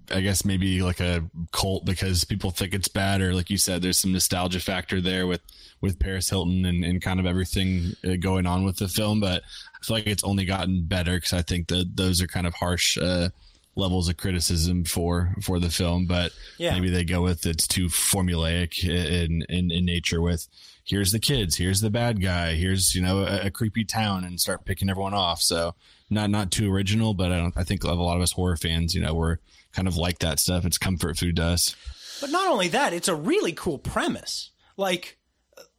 I 0.09 0.21
guess, 0.21 0.43
maybe 0.43 0.81
like 0.81 0.99
a 0.99 1.23
cult 1.51 1.85
because 1.85 2.23
people 2.23 2.49
think 2.49 2.73
it's 2.73 2.87
bad, 2.87 3.21
or 3.21 3.35
like 3.35 3.51
you 3.51 3.57
said, 3.57 3.83
there's 3.83 3.99
some 3.99 4.13
nostalgia 4.13 4.59
factor 4.59 4.99
there 4.99 5.27
with, 5.27 5.41
with 5.81 5.99
Paris 5.99 6.27
Hilton 6.27 6.65
and, 6.65 6.83
and 6.83 7.03
kind 7.03 7.19
of 7.19 7.27
everything 7.27 7.95
uh, 8.03 8.15
going 8.19 8.47
on 8.47 8.63
with 8.63 8.77
the 8.77 8.87
film. 8.87 9.19
But 9.19 9.43
I 9.79 9.85
feel 9.85 9.97
like 9.97 10.07
it's 10.07 10.23
only 10.23 10.45
gotten 10.45 10.85
better 10.85 11.13
because 11.17 11.33
I 11.33 11.43
think 11.43 11.67
that 11.67 11.95
those 11.95 12.19
are 12.19 12.27
kind 12.27 12.47
of 12.47 12.55
harsh, 12.55 12.97
uh, 12.97 13.29
levels 13.75 14.07
of 14.09 14.17
criticism 14.17 14.83
for 14.85 15.35
for 15.41 15.59
the 15.59 15.69
film, 15.69 16.05
but 16.05 16.31
Yeah. 16.57 16.73
maybe 16.73 16.89
they 16.89 17.03
go 17.03 17.21
with 17.23 17.45
it's 17.45 17.67
too 17.67 17.87
formulaic 17.87 18.83
in, 18.87 19.43
in 19.49 19.71
in 19.71 19.85
nature. 19.85 20.21
With 20.21 20.47
here's 20.85 21.11
the 21.11 21.19
kids, 21.19 21.55
here's 21.57 21.81
the 21.81 21.89
bad 21.89 22.21
guy, 22.21 22.53
here's 22.53 22.93
you 22.95 23.01
know 23.01 23.19
a, 23.23 23.47
a 23.47 23.51
creepy 23.51 23.83
town, 23.85 24.23
and 24.23 24.39
start 24.39 24.65
picking 24.65 24.89
everyone 24.89 25.13
off. 25.13 25.41
So 25.41 25.75
not 26.09 26.29
not 26.29 26.51
too 26.51 26.71
original, 26.71 27.13
but 27.13 27.31
I 27.31 27.37
don't. 27.37 27.57
I 27.57 27.63
think 27.63 27.83
a 27.83 27.91
lot 27.93 28.15
of 28.17 28.21
us 28.21 28.31
horror 28.33 28.57
fans, 28.57 28.93
you 28.93 29.01
know, 29.01 29.13
we're 29.13 29.37
kind 29.73 29.87
of 29.87 29.97
like 29.97 30.19
that 30.19 30.39
stuff. 30.39 30.65
It's 30.65 30.77
comfort 30.77 31.17
food 31.17 31.37
to 31.37 31.43
us. 31.45 31.75
But 32.21 32.29
not 32.29 32.47
only 32.51 32.67
that, 32.69 32.93
it's 32.93 33.07
a 33.07 33.15
really 33.15 33.53
cool 33.53 33.79
premise. 33.79 34.51
Like, 34.77 35.17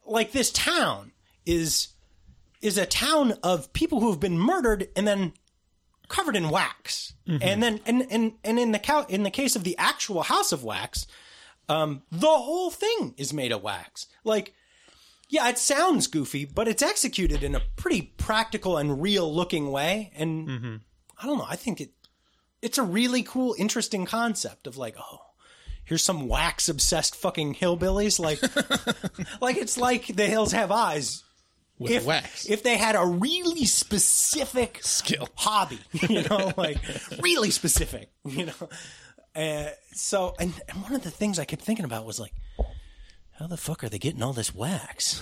like 0.05 0.31
this 0.33 0.51
town 0.51 1.13
is 1.45 1.89
is 2.61 2.77
a 2.77 2.85
town 2.85 3.33
of 3.43 3.71
people 3.73 3.99
who 4.01 4.09
have 4.11 4.19
been 4.19 4.37
murdered 4.37 4.89
and 4.95 5.07
then 5.07 5.31
covered 6.07 6.35
in 6.35 6.49
wax, 6.49 7.13
and 7.27 7.61
then 7.63 7.79
and 7.85 8.07
and 8.09 8.33
and 8.43 8.59
in 8.59 8.71
the 8.71 8.79
cow 8.79 9.05
in 9.09 9.23
the 9.23 9.31
case 9.31 9.55
of 9.55 9.63
the 9.63 9.77
actual 9.77 10.23
House 10.23 10.51
of 10.51 10.63
Wax, 10.63 11.07
um, 11.69 12.03
the 12.11 12.27
whole 12.27 12.71
thing 12.71 13.13
is 13.17 13.33
made 13.33 13.51
of 13.51 13.63
wax. 13.63 14.07
Like, 14.23 14.53
yeah, 15.29 15.49
it 15.49 15.57
sounds 15.57 16.07
goofy, 16.07 16.45
but 16.45 16.67
it's 16.67 16.83
executed 16.83 17.43
in 17.43 17.55
a 17.55 17.61
pretty 17.75 18.13
practical 18.17 18.77
and 18.77 19.01
real 19.01 19.33
looking 19.33 19.71
way, 19.71 20.11
and 20.15 20.81
I 21.21 21.25
don't 21.25 21.37
know. 21.37 21.47
I 21.47 21.55
think 21.55 21.81
it 21.81 21.91
it's 22.61 22.77
a 22.77 22.83
really 22.83 23.21
cool, 23.23 23.55
interesting 23.57 24.05
concept 24.05 24.65
of 24.65 24.77
like, 24.77 24.95
oh, 24.97 25.19
here's 25.83 26.03
some 26.03 26.27
wax 26.27 26.67
obsessed 26.67 27.15
fucking 27.15 27.55
hillbillies. 27.55 28.19
Like, 28.19 28.41
like 29.41 29.57
it's 29.57 29.77
like 29.77 30.07
the 30.07 30.25
hills 30.25 30.51
have 30.51 30.71
eyes. 30.71 31.23
With 31.77 31.91
if, 31.91 32.05
wax. 32.05 32.45
if 32.49 32.63
they 32.63 32.77
had 32.77 32.95
a 32.95 33.05
really 33.05 33.65
specific 33.65 34.79
Skill. 34.81 35.27
hobby, 35.35 35.79
you 36.09 36.23
know, 36.23 36.53
like 36.57 36.77
really 37.21 37.51
specific, 37.51 38.09
you 38.25 38.45
know. 38.45 38.69
Uh, 39.35 39.69
so, 39.91 40.33
and, 40.39 40.53
and 40.69 40.81
one 40.81 40.93
of 40.95 41.03
the 41.03 41.11
things 41.11 41.37
I 41.39 41.43
kept 41.45 41.61
thinking 41.63 41.83
about 41.83 42.05
was 42.05 42.19
like, 42.19 42.33
how 43.37 43.47
the 43.47 43.57
fuck 43.57 43.83
are 43.83 43.89
they 43.89 43.99
getting 43.99 44.23
all 44.23 44.31
this 44.31 44.55
wax? 44.55 45.21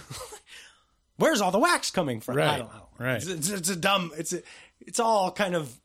Where's 1.17 1.41
all 1.41 1.49
the 1.51 1.57
wax 1.59 1.89
coming 1.89 2.19
from? 2.21 2.35
I 2.35 2.37
Right, 2.37 2.57
don't 2.59 2.73
know. 2.73 2.87
right. 2.99 3.15
It's, 3.17 3.25
it's, 3.27 3.49
it's 3.49 3.69
a 3.69 3.75
dumb. 3.75 4.11
It's 4.15 4.33
a, 4.33 4.41
it's 4.79 4.99
all 4.99 5.31
kind 5.31 5.55
of 5.55 5.75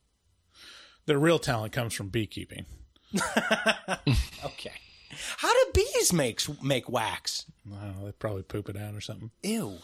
The 1.06 1.16
real 1.16 1.38
talent 1.38 1.72
comes 1.72 1.94
from 1.94 2.08
beekeeping. 2.08 2.66
okay. 4.44 4.72
How 5.38 5.50
do 5.52 5.70
bees 5.74 6.12
make 6.12 6.40
make 6.62 6.88
wax? 6.90 7.46
I 7.66 7.84
don't 7.86 7.98
know. 8.00 8.04
They 8.06 8.12
probably 8.12 8.42
poop 8.42 8.68
it 8.68 8.76
out 8.76 8.94
or 8.94 9.00
something. 9.00 9.30
Ew. 9.42 9.78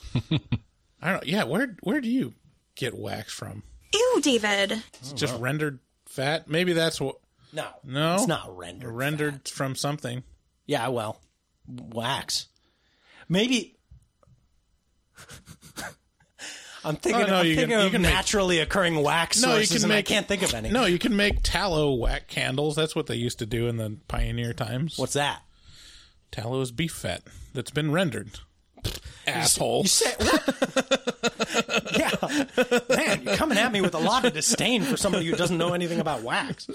I 1.05 1.11
don't 1.13 1.25
know. 1.25 1.31
Yeah, 1.31 1.45
where 1.45 1.77
where 1.83 2.01
do 2.01 2.09
you 2.11 2.33
get 2.75 2.99
wax 2.99 3.33
from? 3.33 3.63
Ew, 3.93 4.21
David. 4.23 4.83
It's 5.01 5.13
just 5.13 5.39
rendered 5.39 5.79
fat. 6.07 6.49
Maybe 6.49 6.73
that's 6.73 7.01
what. 7.01 7.17
No, 7.53 7.67
No, 7.85 8.15
it's 8.17 8.27
not 8.27 8.57
rendered. 8.57 8.91
rendered 8.93 9.47
from 9.49 9.77
something. 9.77 10.25
Yeah, 10.67 10.89
well, 10.89 11.21
wax. 11.69 12.47
Maybe. 13.29 13.77
I'm 16.87 16.97
thinking, 16.97 17.23
Oh, 17.23 17.27
no, 17.27 17.35
I'm 17.37 17.47
you 17.47 17.55
can- 17.55 17.61
thinking 17.63 17.79
you 17.81 17.87
of 17.87 17.93
can 17.93 18.03
make- 18.03 18.13
naturally 18.13 18.59
occurring 18.59 18.97
wax 19.03 19.41
No, 19.41 19.57
you 19.57 19.67
can 19.67 19.77
and 19.79 19.89
make. 19.89 19.99
I 19.99 20.03
can't 20.15 20.29
think 20.29 20.43
of 20.43 20.53
any. 20.53 20.71
No, 20.71 20.85
you 20.85 20.99
can 20.99 21.17
make 21.17 21.39
tallow 21.43 21.95
wax 21.95 22.25
candles. 22.29 22.77
That's 22.77 22.95
what 22.95 23.07
they 23.07 23.15
used 23.17 23.39
to 23.39 23.47
do 23.47 23.69
in 23.69 23.77
the 23.79 23.99
pioneer 24.09 24.53
times. 24.53 24.99
What's 24.99 25.15
that? 25.15 25.43
tallow 26.31 26.61
is 26.61 26.73
beef 26.73 26.91
fat 26.93 27.23
that's 27.55 27.71
been 27.71 27.93
rendered. 27.93 28.41
Asshole. 29.27 29.83
You 29.83 29.89
say 29.89 30.15
what? 30.19 30.55
yeah, 31.97 32.95
man, 32.97 33.23
you're 33.23 33.37
coming 33.37 33.59
at 33.59 33.73
me 33.73 33.81
with 33.81 33.95
a 33.95 33.99
lot 33.99 34.25
of 34.25 34.33
disdain 34.33 34.83
for 34.83 34.97
somebody 34.97 35.27
who 35.27 35.37
doesn't 35.37 35.59
know 35.59 35.75
anything 35.75 36.01
about 36.01 36.23
wax. 36.23 36.69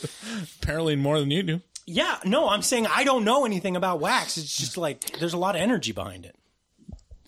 Apparently 0.61 0.95
more 0.95 1.19
than 1.19 1.31
you 1.31 1.43
do. 1.43 1.61
Yeah, 1.85 2.17
no, 2.23 2.49
I'm 2.49 2.61
saying 2.61 2.87
I 2.87 3.03
don't 3.03 3.23
know 3.23 3.45
anything 3.45 3.75
about 3.75 3.99
wax. 3.99 4.37
It's 4.37 4.55
just 4.55 4.77
like 4.77 5.19
there's 5.19 5.33
a 5.33 5.37
lot 5.37 5.55
of 5.55 5.61
energy 5.61 5.91
behind 5.91 6.25
it. 6.25 6.35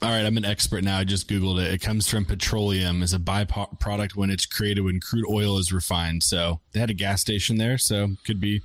All 0.03 0.09
right, 0.09 0.25
I'm 0.25 0.37
an 0.37 0.45
expert 0.45 0.83
now. 0.83 0.97
I 0.97 1.03
just 1.03 1.29
Googled 1.29 1.61
it. 1.63 1.71
It 1.71 1.81
comes 1.81 2.07
from 2.07 2.25
petroleum 2.25 3.03
as 3.03 3.13
a 3.13 3.19
byproduct 3.19 4.15
when 4.15 4.31
it's 4.31 4.47
created 4.47 4.81
when 4.81 4.99
crude 4.99 5.25
oil 5.29 5.59
is 5.59 5.71
refined. 5.71 6.23
So 6.23 6.59
they 6.71 6.79
had 6.79 6.89
a 6.89 6.95
gas 6.95 7.21
station 7.21 7.57
there, 7.57 7.77
so 7.77 8.09
could 8.25 8.39
be 8.39 8.61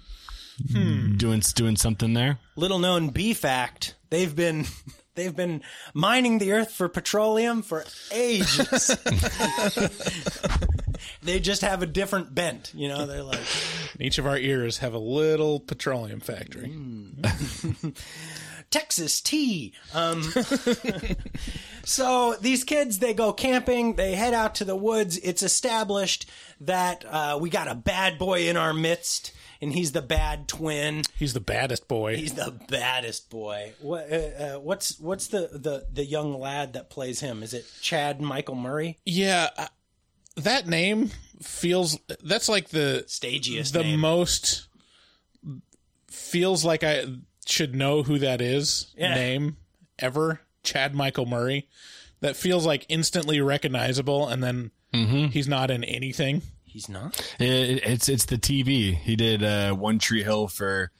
hmm. 0.72 1.16
doing 1.16 1.40
doing 1.54 1.76
something 1.76 2.14
there. 2.14 2.38
little 2.56 2.78
known 2.78 3.10
bee 3.10 3.34
fact 3.34 3.96
they've 4.08 4.34
been 4.34 4.64
they've 5.16 5.34
been 5.34 5.62
mining 5.94 6.38
the 6.38 6.52
earth 6.52 6.70
for 6.72 6.88
petroleum 6.88 7.62
for 7.62 7.84
ages. 8.12 8.96
They 11.22 11.40
just 11.40 11.62
have 11.62 11.82
a 11.82 11.86
different 11.86 12.34
bent 12.34 12.72
you 12.74 12.88
know 12.88 13.04
they're 13.06 13.22
like 13.22 13.40
Each 13.98 14.18
of 14.18 14.26
our 14.26 14.38
ears 14.38 14.78
have 14.78 14.94
a 14.94 14.98
little 14.98 15.60
petroleum 15.60 16.20
factory. 16.20 16.72
texas 18.70 19.20
tea 19.20 19.72
um, 19.94 20.22
so 21.84 22.34
these 22.40 22.64
kids 22.64 22.98
they 22.98 23.14
go 23.14 23.32
camping 23.32 23.94
they 23.94 24.14
head 24.14 24.34
out 24.34 24.56
to 24.56 24.64
the 24.64 24.76
woods. 24.76 25.18
It's 25.18 25.42
established 25.42 26.28
that 26.60 27.04
uh, 27.08 27.38
we 27.40 27.50
got 27.50 27.68
a 27.68 27.74
bad 27.74 28.18
boy 28.18 28.48
in 28.48 28.56
our 28.56 28.72
midst 28.72 29.32
and 29.60 29.72
he's 29.72 29.92
the 29.92 30.02
bad 30.02 30.48
twin 30.48 31.02
He's 31.18 31.32
the 31.32 31.40
baddest 31.40 31.88
boy. 31.88 32.16
He's 32.16 32.34
the 32.34 32.52
baddest 32.68 33.30
boy. 33.30 33.72
What? 33.80 34.10
Uh, 34.12 34.16
uh, 34.16 34.54
what's 34.60 34.98
what's 35.00 35.28
the, 35.28 35.48
the 35.52 35.86
the 35.92 36.04
young 36.04 36.38
lad 36.38 36.72
that 36.74 36.90
plays 36.90 37.20
him? 37.20 37.42
Is 37.42 37.54
it 37.54 37.64
Chad 37.80 38.20
Michael 38.20 38.54
Murray? 38.56 38.98
yeah, 39.04 39.48
uh, 39.56 39.66
that 40.36 40.66
name 40.66 41.10
feels 41.42 41.98
that's 42.22 42.48
like 42.48 42.68
the 42.70 43.04
Stagiest 43.08 43.72
the 43.72 43.82
name. 43.82 44.00
most 44.00 44.68
feels 46.08 46.64
like 46.64 46.82
I 46.84 47.04
should 47.46 47.74
know 47.74 48.02
who 48.02 48.18
that 48.18 48.40
is 48.40 48.92
Yeah. 48.96 49.14
name 49.14 49.56
ever. 49.98 50.40
Chad 50.62 50.94
Michael 50.94 51.26
Murray. 51.26 51.68
That 52.20 52.34
feels 52.36 52.66
like 52.66 52.86
instantly 52.88 53.40
recognizable, 53.40 54.26
and 54.28 54.42
then 54.42 54.70
he's 55.30 55.46
not 55.46 55.70
in 55.70 55.84
anything. 55.84 56.42
He's 56.76 56.90
not. 56.90 57.18
It, 57.40 57.80
it's 57.86 58.06
it's 58.06 58.26
the 58.26 58.36
TV. 58.36 58.94
He 58.94 59.16
did 59.16 59.42
uh, 59.42 59.72
One 59.72 59.98
Tree 59.98 60.22
Hill 60.22 60.46
for 60.46 60.90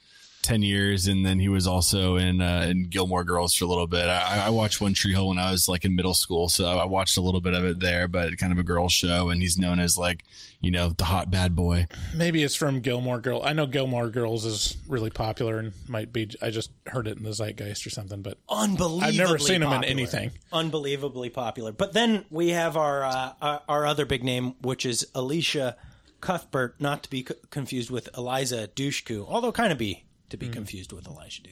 ten 0.41 0.61
years, 0.61 1.07
and 1.07 1.25
then 1.25 1.39
he 1.39 1.49
was 1.49 1.67
also 1.67 2.15
in 2.15 2.41
uh, 2.41 2.65
in 2.69 2.87
Gilmore 2.89 3.23
Girls 3.23 3.53
for 3.53 3.65
a 3.65 3.67
little 3.67 3.87
bit. 3.87 4.07
I, 4.07 4.47
I 4.47 4.49
watched 4.49 4.79
One 4.79 4.93
Tree 4.93 5.11
Hill 5.11 5.27
when 5.29 5.37
I 5.37 5.51
was 5.51 5.67
like 5.67 5.85
in 5.85 5.95
middle 5.95 6.13
school, 6.13 6.49
so 6.49 6.65
I 6.65 6.85
watched 6.85 7.17
a 7.17 7.21
little 7.21 7.41
bit 7.41 7.53
of 7.53 7.65
it 7.65 7.79
there. 7.79 8.07
But 8.07 8.37
kind 8.37 8.53
of 8.53 8.59
a 8.59 8.63
girl 8.63 8.89
show, 8.89 9.29
and 9.29 9.41
he's 9.41 9.57
known 9.57 9.79
as 9.79 9.97
like 9.97 10.23
you 10.61 10.71
know 10.71 10.89
the 10.89 11.05
hot 11.05 11.29
bad 11.29 11.55
boy. 11.55 11.87
Maybe 12.15 12.43
it's 12.43 12.55
from 12.55 12.79
Gilmore 12.79 13.19
Girl. 13.19 13.41
I 13.43 13.53
know 13.53 13.65
Gilmore 13.65 14.09
Girls 14.09 14.45
is 14.45 14.77
really 14.87 15.09
popular 15.09 15.59
and 15.59 15.73
might 15.87 16.13
be. 16.13 16.29
I 16.41 16.49
just 16.49 16.71
heard 16.87 17.07
it 17.07 17.17
in 17.17 17.23
the 17.23 17.33
zeitgeist 17.33 17.85
or 17.85 17.89
something, 17.89 18.21
but 18.21 18.37
Unbelievably. 18.49 19.07
I've 19.07 19.15
never 19.15 19.37
seen 19.37 19.61
him 19.61 19.71
in 19.73 19.83
anything. 19.83 20.31
Unbelievably 20.53 21.29
popular. 21.31 21.71
But 21.71 21.93
then 21.93 22.25
we 22.29 22.49
have 22.49 22.77
our 22.77 23.03
uh, 23.03 23.33
our, 23.41 23.61
our 23.67 23.85
other 23.85 24.05
big 24.05 24.23
name, 24.23 24.55
which 24.61 24.85
is 24.85 25.07
Elisha 25.13 25.75
Cuthbert, 26.21 26.79
not 26.79 27.03
to 27.03 27.09
be 27.09 27.23
co- 27.23 27.35
confused 27.51 27.91
with 27.91 28.09
Eliza 28.17 28.67
Dushku, 28.67 29.25
although 29.27 29.51
kind 29.51 29.71
of 29.71 29.77
be 29.77 30.03
to 30.29 30.37
be 30.37 30.49
confused 30.49 30.91
with 30.93 31.07
Elijah 31.07 31.43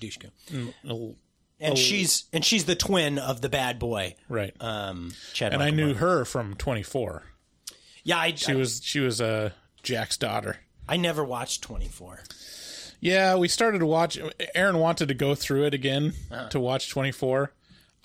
Dushku. 0.00 0.30
Oh, 0.88 1.16
And 1.60 1.76
she's 1.78 2.24
and 2.32 2.44
she's 2.44 2.64
the 2.64 2.74
twin 2.76 3.18
of 3.18 3.40
the 3.40 3.48
bad 3.48 3.78
boy, 3.78 4.14
right. 4.28 4.54
um, 4.60 5.12
Chad. 5.32 5.52
and 5.54 5.62
I 5.62 5.70
knew 5.70 5.86
Murray. 5.88 5.94
her 5.96 6.24
from 6.24 6.54
Twenty 6.54 6.82
Four. 6.82 7.22
Yeah, 8.04 8.18
I, 8.18 8.34
She 8.34 8.52
I, 8.52 8.54
was 8.56 8.80
she 8.84 9.00
was 9.00 9.20
uh, 9.20 9.50
Jack's 9.82 10.16
daughter. 10.16 10.58
I 10.88 10.96
never 10.96 11.24
watched 11.24 11.62
Twenty 11.62 11.88
Four. 11.88 12.20
Yeah, 13.00 13.36
we 13.36 13.48
started 13.48 13.80
to 13.80 13.86
watch. 13.86 14.18
Aaron 14.54 14.78
wanted 14.78 15.08
to 15.08 15.14
go 15.14 15.34
through 15.34 15.64
it 15.66 15.74
again 15.74 16.12
Uh-huh. 16.30 16.48
to 16.50 16.60
watch 16.60 16.88
Twenty 16.90 17.12
Four. 17.12 17.52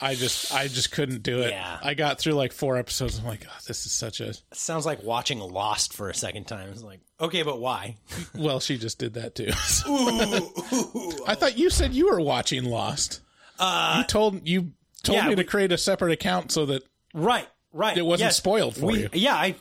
I 0.04 0.16
just 0.16 0.52
I 0.54 0.68
just 0.68 0.92
couldn't 0.92 1.22
do 1.22 1.42
it. 1.42 1.52
Yeah. 1.52 1.78
I 1.84 1.94
got 1.94 2.18
through 2.20 2.34
like 2.34 2.52
four 2.54 2.76
episodes. 2.78 3.20
I'm 3.20 3.26
like, 3.26 3.46
oh, 3.48 3.54
this 3.68 3.86
is 3.86 3.92
such 3.92 4.20
a. 4.20 4.34
Sounds 4.52 4.86
like 4.86 5.04
watching 5.04 5.40
Lost 5.40 5.94
for 5.94 6.10
a 6.10 6.16
second 6.16 6.46
time. 6.48 6.70
It's 6.70 6.82
like, 6.84 7.02
okay, 7.20 7.44
but 7.44 7.60
why? 7.60 7.98
Well, 8.36 8.60
she 8.60 8.78
just 8.80 8.98
did 8.98 9.14
that 9.14 9.36
too. 9.36 9.52
I 11.28 11.36
thought 11.36 11.58
you 11.58 11.70
said 11.70 11.94
you 11.94 12.10
were 12.10 12.20
watching 12.22 12.64
Lost. 12.64 13.22
you 13.60 14.04
told 14.08 14.48
you 14.48 14.72
told 15.04 15.20
Uh, 15.20 15.22
yeah, 15.22 15.30
me 15.30 15.36
to 15.36 15.42
we- 15.42 15.46
create 15.46 15.72
a 15.72 15.78
separate 15.78 16.12
account 16.14 16.52
so 16.52 16.66
that 16.68 16.84
Right, 17.14 17.48
right. 17.74 17.98
It 17.98 18.06
wasn't 18.06 18.30
yes. 18.30 18.38
spoiled 18.38 18.76
for 18.78 18.88
We- 18.88 19.02
you. 19.02 19.10
Yeah, 19.14 19.36
I 19.36 19.56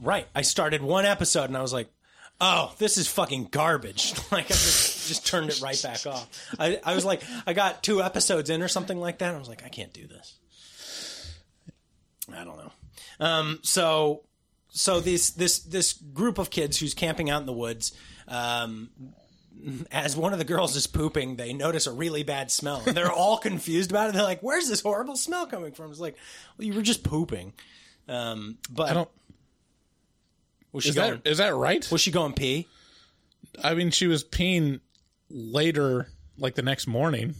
right. 0.00 0.26
I 0.34 0.42
started 0.42 0.82
one 0.82 1.06
episode 1.06 1.44
and 1.44 1.56
I 1.56 1.62
was 1.62 1.72
like, 1.72 1.88
"Oh, 2.40 2.74
this 2.78 2.96
is 2.98 3.08
fucking 3.08 3.48
garbage." 3.50 4.14
like 4.32 4.46
I 4.46 4.48
just 4.48 5.08
just 5.08 5.26
turned 5.26 5.50
it 5.50 5.60
right 5.60 5.80
back 5.82 6.06
off. 6.06 6.28
I 6.58 6.80
I 6.84 6.94
was 6.94 7.04
like, 7.04 7.22
I 7.46 7.52
got 7.52 7.82
two 7.82 8.02
episodes 8.02 8.50
in 8.50 8.62
or 8.62 8.68
something 8.68 8.98
like 8.98 9.18
that. 9.18 9.34
I 9.34 9.38
was 9.38 9.48
like, 9.48 9.64
I 9.64 9.68
can't 9.68 9.92
do 9.92 10.06
this. 10.06 10.38
I 12.34 12.44
don't 12.44 12.56
know. 12.56 12.72
Um, 13.20 13.60
so 13.62 14.24
so 14.70 15.00
this 15.00 15.30
this 15.30 15.60
this 15.60 15.92
group 15.94 16.38
of 16.38 16.50
kids 16.50 16.78
who's 16.78 16.94
camping 16.94 17.30
out 17.30 17.40
in 17.40 17.46
the 17.46 17.52
woods. 17.52 17.92
Um, 18.28 18.90
as 19.90 20.16
one 20.16 20.32
of 20.32 20.38
the 20.38 20.44
girls 20.44 20.76
is 20.76 20.86
pooping, 20.86 21.36
they 21.36 21.52
notice 21.52 21.86
a 21.86 21.92
really 21.92 22.22
bad 22.22 22.50
smell. 22.50 22.82
And 22.86 22.96
they're 22.96 23.10
all 23.10 23.38
confused 23.42 23.90
about 23.90 24.08
it. 24.08 24.14
They're 24.14 24.22
like, 24.22 24.42
"Where's 24.42 24.68
this 24.68 24.82
horrible 24.82 25.16
smell 25.16 25.46
coming 25.46 25.72
from?" 25.72 25.90
It's 25.90 26.00
like, 26.00 26.16
"Well, 26.58 26.66
you 26.66 26.74
were 26.74 26.82
just 26.82 27.02
pooping." 27.02 27.54
Um, 28.08 28.58
but 28.70 28.90
I 28.90 28.94
don't. 28.94 29.08
Was 30.76 30.84
she 30.84 30.90
Is 30.90 30.94
going? 30.96 31.20
that 31.24 31.26
is 31.28 31.38
that 31.38 31.54
right? 31.54 31.86
was 31.90 32.00
she 32.00 32.10
going 32.12 32.32
pee? 32.32 32.68
I 33.64 33.74
mean, 33.74 33.90
she 33.90 34.06
was 34.06 34.22
peeing 34.22 34.80
later, 35.30 36.08
like 36.38 36.54
the 36.54 36.62
next 36.62 36.86
morning, 36.86 37.34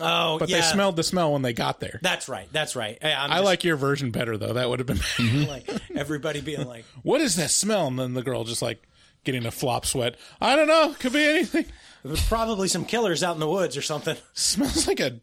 Oh, 0.00 0.38
but 0.38 0.48
yeah. 0.48 0.56
they 0.56 0.62
smelled 0.62 0.96
the 0.96 1.02
smell 1.02 1.32
when 1.32 1.42
they 1.42 1.52
got 1.52 1.80
there. 1.80 1.98
That's 2.02 2.28
right. 2.28 2.48
That's 2.52 2.74
right. 2.74 2.96
I, 3.02 3.12
I'm 3.12 3.30
I 3.30 3.34
just, 3.36 3.44
like 3.44 3.64
your 3.64 3.76
version 3.76 4.10
better 4.10 4.36
though. 4.38 4.54
That 4.54 4.68
would 4.70 4.78
have 4.78 4.86
been. 4.86 5.46
like 5.48 5.68
everybody 5.94 6.40
being 6.40 6.66
like, 6.66 6.84
what 7.02 7.20
is 7.20 7.36
that 7.36 7.50
smell? 7.50 7.86
And 7.88 7.98
then 7.98 8.14
the 8.14 8.22
girl 8.22 8.44
just 8.44 8.62
like 8.62 8.82
getting 9.24 9.44
a 9.46 9.50
flop 9.50 9.84
sweat. 9.84 10.16
I 10.40 10.56
don't 10.56 10.68
know. 10.68 10.94
Could 10.98 11.12
be 11.12 11.24
anything. 11.24 11.66
there's 12.02 12.26
probably 12.26 12.68
some 12.68 12.84
killers 12.86 13.22
out 13.22 13.34
in 13.34 13.40
the 13.40 13.48
woods 13.48 13.76
or 13.76 13.82
something. 13.82 14.16
Smells 14.32 14.86
like 14.88 15.00
a 15.00 15.20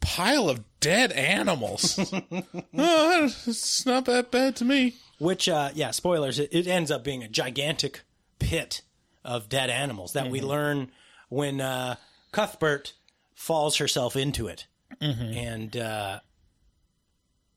pile 0.00 0.48
of 0.48 0.64
dead 0.80 1.12
animals. 1.12 1.98
oh, 2.78 3.24
it's 3.46 3.84
not 3.84 4.06
that 4.06 4.30
bad 4.30 4.56
to 4.56 4.64
me. 4.64 4.94
Which, 5.24 5.48
uh, 5.48 5.70
yeah, 5.74 5.90
spoilers. 5.90 6.38
It, 6.38 6.50
it 6.52 6.66
ends 6.66 6.90
up 6.90 7.02
being 7.02 7.22
a 7.22 7.28
gigantic 7.28 8.02
pit 8.38 8.82
of 9.24 9.48
dead 9.48 9.70
animals 9.70 10.12
that 10.12 10.30
we 10.30 10.40
learn 10.40 10.90
when 11.30 11.60
uh, 11.60 11.96
Cuthbert 12.32 12.92
falls 13.34 13.76
herself 13.78 14.16
into 14.16 14.46
it, 14.48 14.66
and 15.00 15.76
uh, 15.76 16.20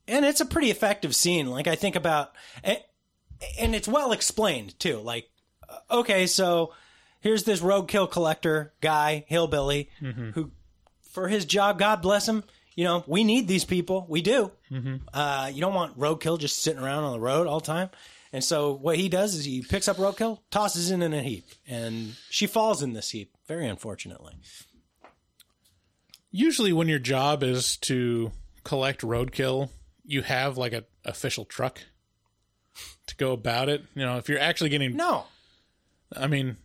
and 0.08 0.26
it's 0.26 0.40
a 0.42 0.46
pretty 0.46 0.72
effective 0.72 1.14
scene. 1.16 1.48
Like 1.48 1.68
I 1.68 1.76
think 1.76 1.96
about, 1.96 2.32
and, 2.64 2.80
and 3.60 3.76
it's 3.76 3.88
well 3.88 4.12
explained 4.14 4.80
too. 4.80 5.00
Like, 5.00 5.30
uh, 5.68 5.98
okay, 6.00 6.26
so 6.26 6.74
here's 7.20 7.44
this 7.44 7.60
roadkill 7.60 8.10
collector 8.10 8.74
guy, 8.80 9.26
hillbilly, 9.28 9.90
who 10.34 10.52
for 11.12 11.28
his 11.28 11.46
job, 11.46 11.80
God 11.80 12.02
bless 12.02 12.28
him. 12.28 12.44
You 12.78 12.84
know, 12.84 13.04
we 13.08 13.24
need 13.24 13.48
these 13.48 13.66
people. 13.66 14.06
We 14.08 14.22
do. 14.22 14.52
Uh, 15.12 15.50
you 15.52 15.62
don't 15.62 15.74
want 15.74 15.98
roadkill 15.98 16.40
just 16.40 16.62
sitting 16.62 16.80
around 16.82 17.06
on 17.06 17.12
the 17.14 17.20
road 17.20 17.48
all 17.48 17.60
the 17.60 17.66
time. 17.66 17.90
And 18.32 18.44
so 18.44 18.74
what 18.74 18.98
he 18.98 19.10
does 19.10 19.34
is 19.34 19.46
he 19.46 19.64
picks 19.64 19.88
up 19.88 19.98
roadkill, 19.98 20.40
tosses 20.52 20.92
it 20.92 21.02
in 21.02 21.12
a 21.14 21.24
heap, 21.24 21.48
and 21.68 22.16
she 22.30 22.46
falls 22.46 22.84
in 22.84 22.94
this 22.94 23.10
heap. 23.10 23.34
Very 23.48 23.68
unfortunately. 23.68 24.36
Usually, 26.30 26.72
when 26.72 26.88
your 26.88 27.00
job 27.00 27.42
is 27.42 27.78
to 27.78 28.32
collect 28.64 29.02
roadkill, 29.02 29.70
you 30.06 30.22
have 30.22 30.56
like 30.58 30.74
a 30.74 30.84
official 31.04 31.46
truck 31.46 31.82
to 33.08 33.16
go 33.16 33.32
about 33.32 33.70
it. 33.70 33.84
You 33.96 34.06
know, 34.06 34.18
if 34.18 34.30
you're 34.30 34.40
actually 34.40 34.70
getting, 34.70 34.96
No, 34.96 35.26
I 36.16 36.28
mean. 36.28 36.58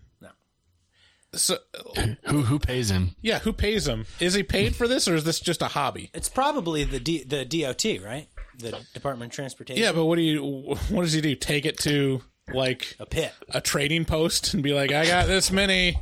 So 1.35 1.57
Who 2.27 2.43
who 2.43 2.59
pays 2.59 2.91
him? 2.91 3.17
yeah, 3.23 3.39
who 3.39 3.53
pays 3.53 3.87
him? 3.89 4.05
Is 4.21 4.35
he 4.35 4.43
paid 4.43 4.77
for 4.77 4.87
this, 4.87 5.09
or 5.09 5.15
is 5.15 5.25
this 5.25 5.41
just 5.41 5.63
a 5.63 5.69
hobby? 5.69 6.11
it's 6.15 6.29
probably 6.29 6.85
the 6.85 7.01
D- 7.01 7.25
the 7.25 7.45
DOT, 7.45 7.85
right? 8.05 8.27
The 8.59 8.79
Department 8.93 9.33
of 9.33 9.35
Transportation. 9.37 9.83
Yeah, 9.83 9.93
but 9.93 10.05
what 10.05 10.17
do 10.17 10.23
you? 10.23 10.43
What 10.91 11.03
does 11.03 11.13
he 11.15 11.21
do? 11.23 11.35
Take 11.35 11.65
it 11.65 11.79
to 11.81 12.21
like 12.53 12.97
a 13.01 13.07
pit. 13.07 13.33
a 13.51 13.61
trading 13.63 14.05
post 14.05 14.53
and 14.53 14.63
be 14.63 14.75
like, 14.75 14.93
I 14.93 15.07
got 15.07 15.27
this 15.27 15.51
many, 15.51 15.97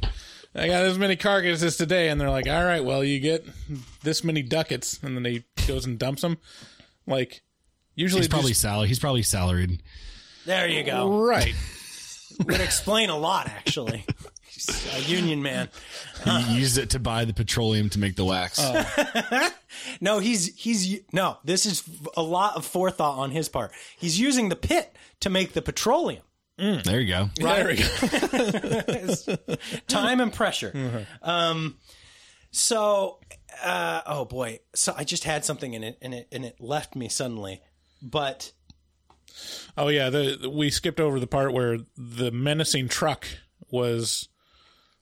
I 0.55 0.67
got 0.67 0.83
this 0.83 0.99
many 0.99 1.15
carcasses 1.15 1.77
today, 1.77 2.09
and 2.09 2.21
they're 2.21 2.31
like, 2.31 2.49
all 2.49 2.65
right, 2.65 2.85
well, 2.85 3.05
you 3.05 3.21
get 3.21 3.47
this 4.03 4.25
many 4.25 4.43
ducats, 4.43 4.99
and 5.03 5.17
then 5.17 5.25
he 5.25 5.45
goes 5.69 5.87
and 5.87 5.97
dumps 5.99 6.23
them. 6.23 6.39
Like, 7.07 7.43
usually 7.95 8.23
He's 8.23 8.29
probably 8.29 8.51
just- 8.51 8.63
salary. 8.63 8.89
He's 8.89 8.99
probably 8.99 9.23
salaried. 9.23 9.81
There 10.45 10.67
you 10.67 10.83
go. 10.83 11.23
right. 11.23 11.55
Would 12.47 12.61
explain 12.61 13.11
a 13.11 13.17
lot, 13.19 13.49
actually. 13.49 14.05
He's 14.67 14.95
a 14.95 15.11
union 15.11 15.43
man. 15.43 15.69
He 16.25 16.59
used 16.59 16.79
it 16.79 16.91
to 16.91 16.99
buy 16.99 17.25
the 17.25 17.33
petroleum 17.33 17.89
to 17.91 17.99
make 17.99 18.17
the 18.17 18.25
wax. 18.25 18.61
No, 20.01 20.19
he's 20.19 20.55
he's 20.57 21.01
no. 21.13 21.39
This 21.45 21.65
is 21.65 21.85
a 22.17 22.23
lot 22.23 22.57
of 22.57 22.67
forethought 22.67 23.19
on 23.19 23.31
his 23.31 23.49
part. 23.49 23.73
He's 23.99 24.19
using 24.19 24.49
the 24.49 24.57
pit 24.57 24.95
to 25.21 25.31
make 25.31 25.53
the 25.53 25.63
petroleum. 25.63 26.23
There 26.59 27.01
you 27.01 27.07
go. 27.07 27.31
Right. 27.41 27.79
There 28.31 28.57
we 28.99 29.17
go. 29.17 29.57
time 29.89 30.21
and 30.21 30.33
pressure. 30.33 31.07
Um, 31.23 31.77
so, 32.51 33.21
uh, 33.63 34.03
oh 34.07 34.25
boy, 34.25 34.59
so 34.75 34.93
I 34.97 35.05
just 35.05 35.25
had 35.25 35.45
something 35.45 35.73
in 35.73 35.85
it, 35.85 35.97
and 36.03 36.13
it 36.13 36.29
and 36.33 36.45
it 36.45 36.61
left 36.61 36.97
me 36.97 37.09
suddenly. 37.09 37.63
But 38.03 38.53
Oh 39.77 39.89
yeah, 39.89 40.11
the 40.11 40.51
we 40.53 40.71
skipped 40.71 41.01
over 41.01 41.21
the 41.21 41.27
part 41.27 41.53
where 41.53 41.79
the 41.97 42.31
menacing 42.31 42.89
truck 42.89 43.27
was 43.71 44.29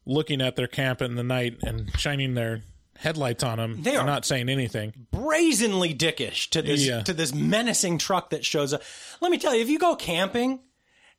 looking 0.09 0.41
at 0.41 0.57
their 0.57 0.67
camp 0.67 1.01
in 1.03 1.15
the 1.15 1.23
night 1.23 1.59
and 1.63 1.91
shining 1.99 2.35
their 2.35 2.63
headlights 2.97 3.45
on 3.45 3.59
them. 3.59 3.83
They 3.83 3.95
are 3.95 4.05
not 4.07 4.25
saying 4.25 4.49
anything. 4.49 5.07
brazenly 5.13 5.95
dickish 5.95 6.49
to 6.51 6.63
this 6.63 6.85
Yeah. 6.85 7.03
to 7.03 7.13
this 7.13 7.33
menacing 7.33 7.99
truck 7.99 8.31
that 8.31 8.45
shows 8.45 8.73
up. 8.73 8.83
Let 9.21 9.31
me 9.31 9.39
tell 9.39 9.55
you, 9.55 9.61
if 9.63 9.69
you 9.69 9.79
go 9.79 9.95
camping 9.95 10.61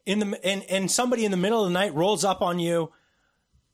in 0.06 0.20
the 0.20 0.46
and 0.46 0.64
and 0.70 0.92
somebody 0.92 1.24
in 1.24 1.32
the 1.32 1.38
middle 1.38 1.64
of 1.64 1.70
the 1.70 1.74
night 1.74 1.94
rolls 1.94 2.26
up 2.26 2.42
on 2.42 2.60
you. 2.60 2.92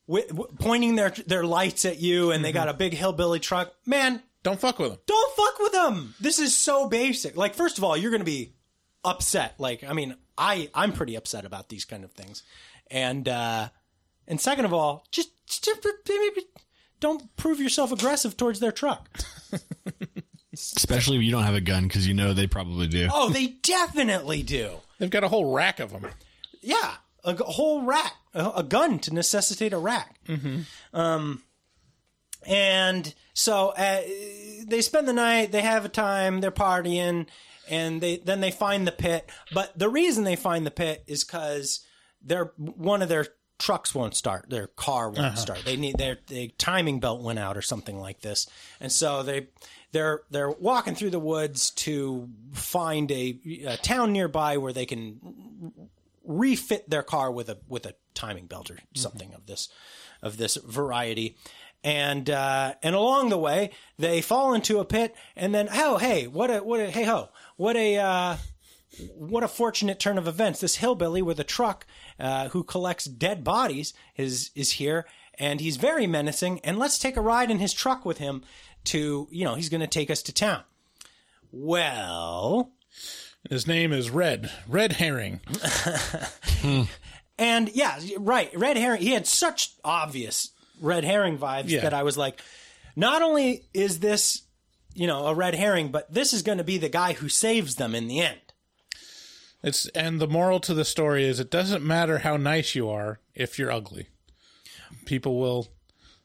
With, 0.07 0.31
pointing 0.59 0.95
their 0.97 1.09
their 1.09 1.43
lights 1.43 1.83
at 1.83 1.99
you, 1.99 2.29
and 2.29 2.45
they 2.45 2.51
got 2.51 2.69
a 2.69 2.75
big 2.75 2.93
hillbilly 2.93 3.39
truck. 3.39 3.73
Man, 3.87 4.21
Don't 4.43 4.59
fuck 4.59 4.77
with 4.77 4.91
them. 4.91 4.99
don't 5.07 5.35
fuck 5.35 5.57
with 5.57 5.71
them. 5.71 6.13
This 6.19 6.37
is 6.37 6.55
so 6.55 6.87
basic. 6.87 7.35
Like, 7.35 7.55
first 7.55 7.79
of 7.79 7.83
all, 7.83 7.97
you're 7.97 8.11
going 8.11 8.21
to 8.21 8.23
be 8.23 8.53
upset. 9.03 9.55
Like, 9.57 9.83
I 9.83 9.93
mean, 9.93 10.15
I 10.37 10.69
I'm 10.75 10.91
pretty 10.93 11.15
upset 11.15 11.43
about 11.43 11.69
these 11.69 11.85
kind 11.85 12.03
of 12.03 12.11
things, 12.11 12.43
and 12.91 13.27
uh, 13.27 13.69
and 14.27 14.39
second 14.39 14.65
of 14.65 14.73
all, 14.73 15.05
just, 15.11 15.29
just 15.47 15.85
maybe 16.07 16.47
don't 16.99 17.35
prove 17.35 17.59
yourself 17.59 17.91
aggressive 17.91 18.37
towards 18.37 18.59
their 18.59 18.71
truck. 18.71 19.09
Especially 20.53 21.17
if 21.17 21.23
you 21.23 21.31
don't 21.31 21.43
have 21.43 21.55
a 21.55 21.61
gun, 21.61 21.83
because 21.83 22.07
you 22.07 22.13
know 22.13 22.33
they 22.33 22.47
probably 22.47 22.87
do. 22.87 23.09
Oh, 23.11 23.29
they 23.29 23.47
definitely 23.47 24.41
do. 24.41 24.77
They've 24.99 25.09
got 25.09 25.23
a 25.23 25.27
whole 25.27 25.53
rack 25.53 25.79
of 25.79 25.91
them. 25.91 26.07
Yeah, 26.61 26.93
a 27.25 27.35
whole 27.35 27.83
rack, 27.83 28.13
a, 28.33 28.51
a 28.57 28.63
gun 28.63 28.99
to 28.99 29.13
necessitate 29.13 29.73
a 29.73 29.77
rack. 29.77 30.19
Um, 30.93 31.43
and 32.47 33.13
so 33.33 33.69
uh, 33.69 34.01
they 34.65 34.81
spend 34.81 35.07
the 35.07 35.13
night. 35.13 35.51
They 35.51 35.61
have 35.61 35.83
a 35.83 35.89
time. 35.89 36.39
They're 36.39 36.51
partying, 36.51 37.27
and 37.69 37.99
they 37.99 38.17
then 38.17 38.39
they 38.39 38.51
find 38.51 38.87
the 38.87 38.91
pit. 38.93 39.29
But 39.53 39.77
the 39.77 39.89
reason 39.89 40.23
they 40.23 40.35
find 40.37 40.65
the 40.65 40.71
pit 40.71 41.03
is 41.07 41.23
because 41.23 41.81
they're 42.21 42.53
one 42.57 43.01
of 43.01 43.09
their 43.09 43.27
trucks 43.57 43.95
won't 43.95 44.15
start. 44.15 44.49
Their 44.49 44.67
car 44.67 45.09
won't 45.09 45.37
start. 45.37 45.63
They 45.65 45.77
need 45.77 45.97
their, 45.97 46.19
their 46.27 46.47
timing 46.57 46.99
belt 46.99 47.21
went 47.21 47.39
out 47.39 47.57
or 47.57 47.61
something 47.61 47.99
like 47.99 48.21
this, 48.21 48.47
and 48.79 48.91
so 48.91 49.23
they. 49.23 49.47
They're 49.91 50.23
they're 50.29 50.51
walking 50.51 50.93
through 50.93 51.11
the 51.11 51.19
woods 51.19 51.71
to 51.71 52.27
find 52.51 53.09
a, 53.13 53.39
a 53.65 53.77
town 53.77 54.11
nearby 54.11 54.57
where 54.57 54.73
they 54.73 54.85
can 54.85 55.21
refit 56.25 56.89
their 56.89 57.03
car 57.03 57.31
with 57.31 57.47
a 57.47 57.59
with 57.69 57.85
a 57.85 57.95
timing 58.13 58.47
belt 58.47 58.69
or 58.69 58.79
something 58.93 59.33
of 59.33 59.45
this 59.45 59.69
of 60.21 60.35
this 60.35 60.57
variety. 60.57 61.37
And 61.83 62.29
uh, 62.29 62.73
and 62.81 62.95
along 62.95 63.29
the 63.29 63.37
way, 63.37 63.69
they 63.97 64.21
fall 64.21 64.53
into 64.55 64.79
a 64.79 64.85
pit, 64.85 65.15
and 65.35 65.53
then 65.53 65.69
oh 65.71 65.97
hey, 65.97 66.25
what 66.25 66.49
a 66.49 66.57
what 66.57 66.79
a 66.79 66.89
hey 66.89 67.03
ho, 67.03 67.29
what 67.57 67.75
a 67.77 67.97
uh, 67.97 68.37
what 69.15 69.43
a 69.43 69.47
fortunate 69.47 69.99
turn 69.99 70.17
of 70.17 70.27
events. 70.27 70.59
This 70.61 70.75
hillbilly 70.75 71.21
with 71.21 71.39
a 71.39 71.43
truck 71.43 71.85
uh, 72.19 72.49
who 72.49 72.63
collects 72.63 73.05
dead 73.05 73.43
bodies 73.43 73.93
is 74.17 74.51
is 74.55 74.73
here, 74.73 75.05
and 75.39 75.59
he's 75.61 75.77
very 75.77 76.07
menacing. 76.07 76.59
And 76.63 76.77
let's 76.79 76.97
take 76.99 77.17
a 77.17 77.21
ride 77.21 77.51
in 77.51 77.59
his 77.59 77.73
truck 77.73 78.05
with 78.05 78.17
him 78.19 78.43
to 78.85 79.27
you 79.31 79.43
know 79.45 79.55
he's 79.55 79.69
going 79.69 79.81
to 79.81 79.87
take 79.87 80.09
us 80.09 80.21
to 80.23 80.33
town. 80.33 80.63
Well, 81.51 82.71
His 83.49 83.65
name 83.67 83.93
is 83.93 84.09
Red. 84.09 84.51
Red 84.67 84.93
Herring. 84.93 85.39
And 87.37 87.69
yeah, 87.73 87.99
right. 88.17 88.49
Red 88.57 88.77
herring. 88.77 89.01
He 89.01 89.11
had 89.11 89.27
such 89.27 89.73
obvious 89.83 90.51
red 90.79 91.03
herring 91.03 91.37
vibes 91.37 91.65
Yeah. 91.67 91.81
that 91.81 91.93
I 91.93 92.03
was 92.03 92.17
like, 92.17 92.39
not 92.95 93.21
only 93.21 93.65
is 93.73 93.99
this, 93.99 94.43
you 94.93 95.05
know, 95.05 95.27
a 95.27 95.35
red 95.35 95.53
herring, 95.53 95.89
but 95.89 96.09
this 96.13 96.31
is 96.31 96.43
going 96.43 96.59
to 96.59 96.63
be 96.63 96.77
the 96.77 96.87
guy 96.87 97.11
who 97.11 97.27
saves 97.27 97.75
them 97.75 97.93
in 97.93 98.07
the 98.07 98.21
end. 98.21 98.39
It's 99.65 99.87
and 99.87 100.21
the 100.21 100.27
moral 100.27 100.59
to 100.59 100.75
the 100.75 100.85
story 100.85 101.25
is 101.25 101.39
it 101.39 101.49
doesn't 101.49 101.83
matter 101.83 102.19
how 102.19 102.37
nice 102.37 102.75
you 102.75 102.87
are 102.87 103.19
if 103.33 103.57
you're 103.57 103.71
ugly. 103.71 104.09
People 105.05 105.39
will 105.39 105.69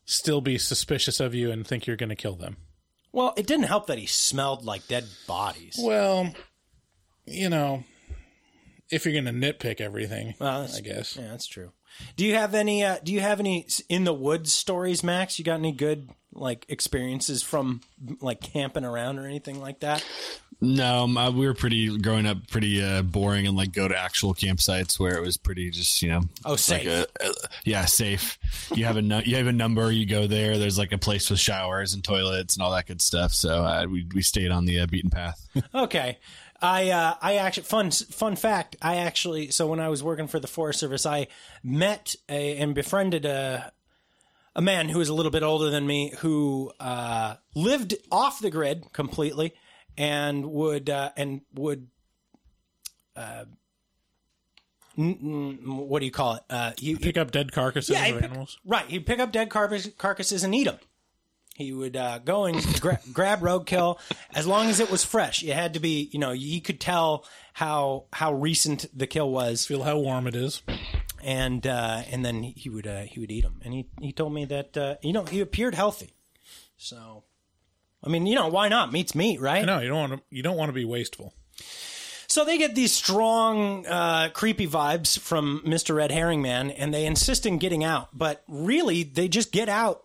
still 0.05 0.43
be 0.43 0.59
suspicious 0.59 1.20
of 1.20 1.34
you 1.34 1.51
and 1.51 1.66
think 1.66 1.86
you're 1.86 1.97
going 1.97 2.11
to 2.11 2.14
kill 2.14 2.34
them. 2.36 2.59
Well, 3.12 3.32
it 3.38 3.47
didn't 3.47 3.64
help 3.66 3.86
that 3.86 3.97
he 3.97 4.05
smelled 4.05 4.66
like 4.66 4.86
dead 4.88 5.07
bodies. 5.26 5.80
Well, 5.82 6.34
you 7.24 7.49
know, 7.49 7.84
if 8.91 9.07
you're 9.07 9.20
going 9.20 9.24
to 9.24 9.53
nitpick 9.53 9.80
everything, 9.80 10.34
Well, 10.38 10.68
I 10.76 10.80
guess. 10.80 11.16
Yeah, 11.16 11.28
that's 11.28 11.47
true. 11.47 11.72
Do 12.16 12.26
you 12.26 12.34
have 12.34 12.55
any? 12.55 12.84
Uh, 12.84 12.99
do 13.03 13.11
you 13.11 13.20
have 13.20 13.41
any 13.41 13.66
in 13.88 14.05
the 14.05 14.12
woods 14.12 14.53
stories, 14.53 15.03
Max? 15.03 15.38
You 15.38 15.47
got 15.47 15.59
any 15.59 15.72
good 15.72 16.11
like 16.32 16.66
experiences 16.68 17.43
from 17.43 17.80
like 18.20 18.43
camping 18.43 18.84
around 18.84 19.18
or 19.18 19.24
anything 19.26 19.61
like 19.61 19.80
that? 19.80 20.05
No, 20.63 21.05
um, 21.05 21.17
uh, 21.17 21.31
we 21.31 21.47
were 21.47 21.55
pretty 21.55 21.97
growing 21.99 22.27
up, 22.27 22.47
pretty 22.49 22.83
uh, 22.83 23.01
boring, 23.03 23.47
and 23.47 23.57
like 23.57 23.73
go 23.73 23.89
to 23.89 23.99
actual 23.99 24.35
campsites 24.35 25.01
where 25.01 25.17
it 25.17 25.23
was 25.23 25.39
pretty 25.39 25.71
just 25.71 26.03
you 26.03 26.11
know. 26.11 26.21
Oh, 26.45 26.57
safe. 26.57 26.87
Like 26.87 27.09
a, 27.21 27.29
uh, 27.29 27.33
yeah, 27.65 27.87
safe. 27.87 28.39
You 28.75 28.85
have 28.85 28.97
a 28.97 29.03
nu- 29.03 29.23
you 29.25 29.37
have 29.37 29.47
a 29.47 29.53
number. 29.53 29.91
You 29.91 30.05
go 30.05 30.27
there. 30.27 30.59
There's 30.59 30.77
like 30.77 30.93
a 30.93 30.99
place 30.99 31.31
with 31.31 31.41
showers 31.41 31.95
and 31.95 32.05
toilets 32.05 32.57
and 32.57 32.63
all 32.63 32.73
that 32.73 32.87
good 32.87 33.01
stuff. 33.01 33.33
So 33.33 33.65
uh, 33.65 33.87
we 33.89 34.07
we 34.15 34.21
stayed 34.21 34.51
on 34.51 34.67
the 34.67 34.81
uh, 34.81 34.87
beaten 34.87 35.11
path. 35.11 35.47
Okay. 35.75 36.19
I 36.63 36.91
uh, 36.91 37.15
I 37.23 37.37
actually 37.37 37.63
fun 37.63 37.91
fun 37.91 38.37
fact. 38.37 38.77
I 38.83 38.97
actually 38.97 39.51
so 39.51 39.67
when 39.67 39.81
I 39.81 39.89
was 39.89 40.03
working 40.03 40.29
for 40.29 40.39
the 40.39 40.47
Forest 40.47 40.81
Service, 40.81 41.07
I 41.07 41.29
met 41.63 42.17
a, 42.29 42.59
and 42.59 42.75
befriended 42.75 43.25
a 43.25 43.73
a 44.55 44.61
man 44.61 44.89
who 44.91 44.99
was 44.99 45.09
a 45.09 45.15
little 45.15 45.31
bit 45.31 45.43
older 45.43 45.71
than 45.71 45.87
me 45.87 46.13
who 46.19 46.71
uh, 46.79 47.37
lived 47.55 47.95
off 48.13 48.41
the 48.41 48.51
grid 48.51 48.93
completely 48.93 49.55
and 50.01 50.47
would 50.47 50.89
uh, 50.89 51.11
and 51.17 51.43
would 51.55 51.89
uh, 53.17 53.45
n- 54.99 55.19
n- 55.23 55.59
what 55.89 56.01
do 56.01 56.07
you 56.07 56.13
call 56.13 56.35
it? 56.37 56.43
Uh, 56.49 56.73
he, 56.79 56.97
Pick 56.97 57.17
up 57.19 57.31
dead 57.31 57.53
carcasses 57.53 57.91
Yeah, 57.91 58.07
of 58.07 58.15
pick- 58.15 58.25
animals. 58.25 58.59
Right. 58.65 58.87
He'd 58.87 59.07
pick 59.07 59.19
up 59.21 59.33
dead 59.33 59.51
carcass- 59.51 59.91
carcasses 59.99 60.43
and 60.45 60.55
eat 60.55 60.65
them. 60.65 60.79
He 61.55 61.73
would 61.75 61.95
uh, 61.97 62.21
go 62.21 62.47
and 62.47 62.63
gra- 62.81 63.01
grab 63.13 63.41
roadkill 63.41 63.99
as 64.35 64.47
long 64.47 64.69
as 64.71 64.81
it 64.81 64.91
was 64.91 65.05
fresh. 65.05 65.43
It 65.43 65.53
had 65.53 65.75
to 65.75 65.81
be, 65.81 66.09
you 66.13 66.19
know, 66.19 66.31
you 66.33 66.63
could 66.63 66.81
tell 66.81 67.27
how 67.53 68.05
how 68.15 68.33
recent 68.33 68.87
the 68.97 69.07
kill 69.07 69.31
was, 69.31 69.67
Feel 69.67 69.83
how 69.83 69.99
warm 69.99 70.27
it 70.27 70.35
is. 70.35 70.63
and 71.23 71.67
uh, 71.67 72.03
and 72.11 72.25
then 72.25 72.43
he 72.43 72.71
would 72.71 72.87
uh, 72.87 73.03
he 73.03 73.21
would 73.21 73.31
eat 73.31 73.43
them. 73.43 73.61
And 73.63 73.75
he 73.75 73.87
he 74.01 74.13
told 74.13 74.33
me 74.33 74.47
that 74.47 74.75
uh, 74.77 74.95
you 75.03 75.13
know 75.13 75.25
he 75.25 75.41
appeared 75.41 75.75
healthy. 75.75 76.15
So, 76.79 77.25
I 78.03 78.09
mean, 78.09 78.27
you 78.27 78.35
know, 78.35 78.49
why 78.49 78.69
not? 78.69 78.93
Meat's 78.93 79.15
meat, 79.15 79.41
right? 79.41 79.65
No, 79.65 79.81
you 79.81 79.89
don't 79.89 80.11
want 80.11 80.13
to. 80.13 80.23
You 80.31 80.43
don't 80.43 80.57
want 80.57 80.71
to 80.71 80.75
be 80.75 80.85
wasteful. 80.85 81.35
So 82.27 82.45
they 82.45 82.59
get 82.59 82.77
these 82.77 82.93
strong, 82.93 83.85
uh, 83.87 84.29
creepy 84.33 84.69
vibes 84.69 85.19
from 85.19 85.63
Mr. 85.67 85.97
Red 85.97 86.13
Herring 86.13 86.41
Man, 86.41 86.71
and 86.71 86.95
they 86.95 87.05
insist 87.05 87.45
in 87.45 87.59
getting 87.59 87.83
out. 87.83 88.17
But 88.17 88.45
really, 88.47 89.03
they 89.03 89.27
just 89.27 89.51
get 89.51 89.69
out 89.69 90.05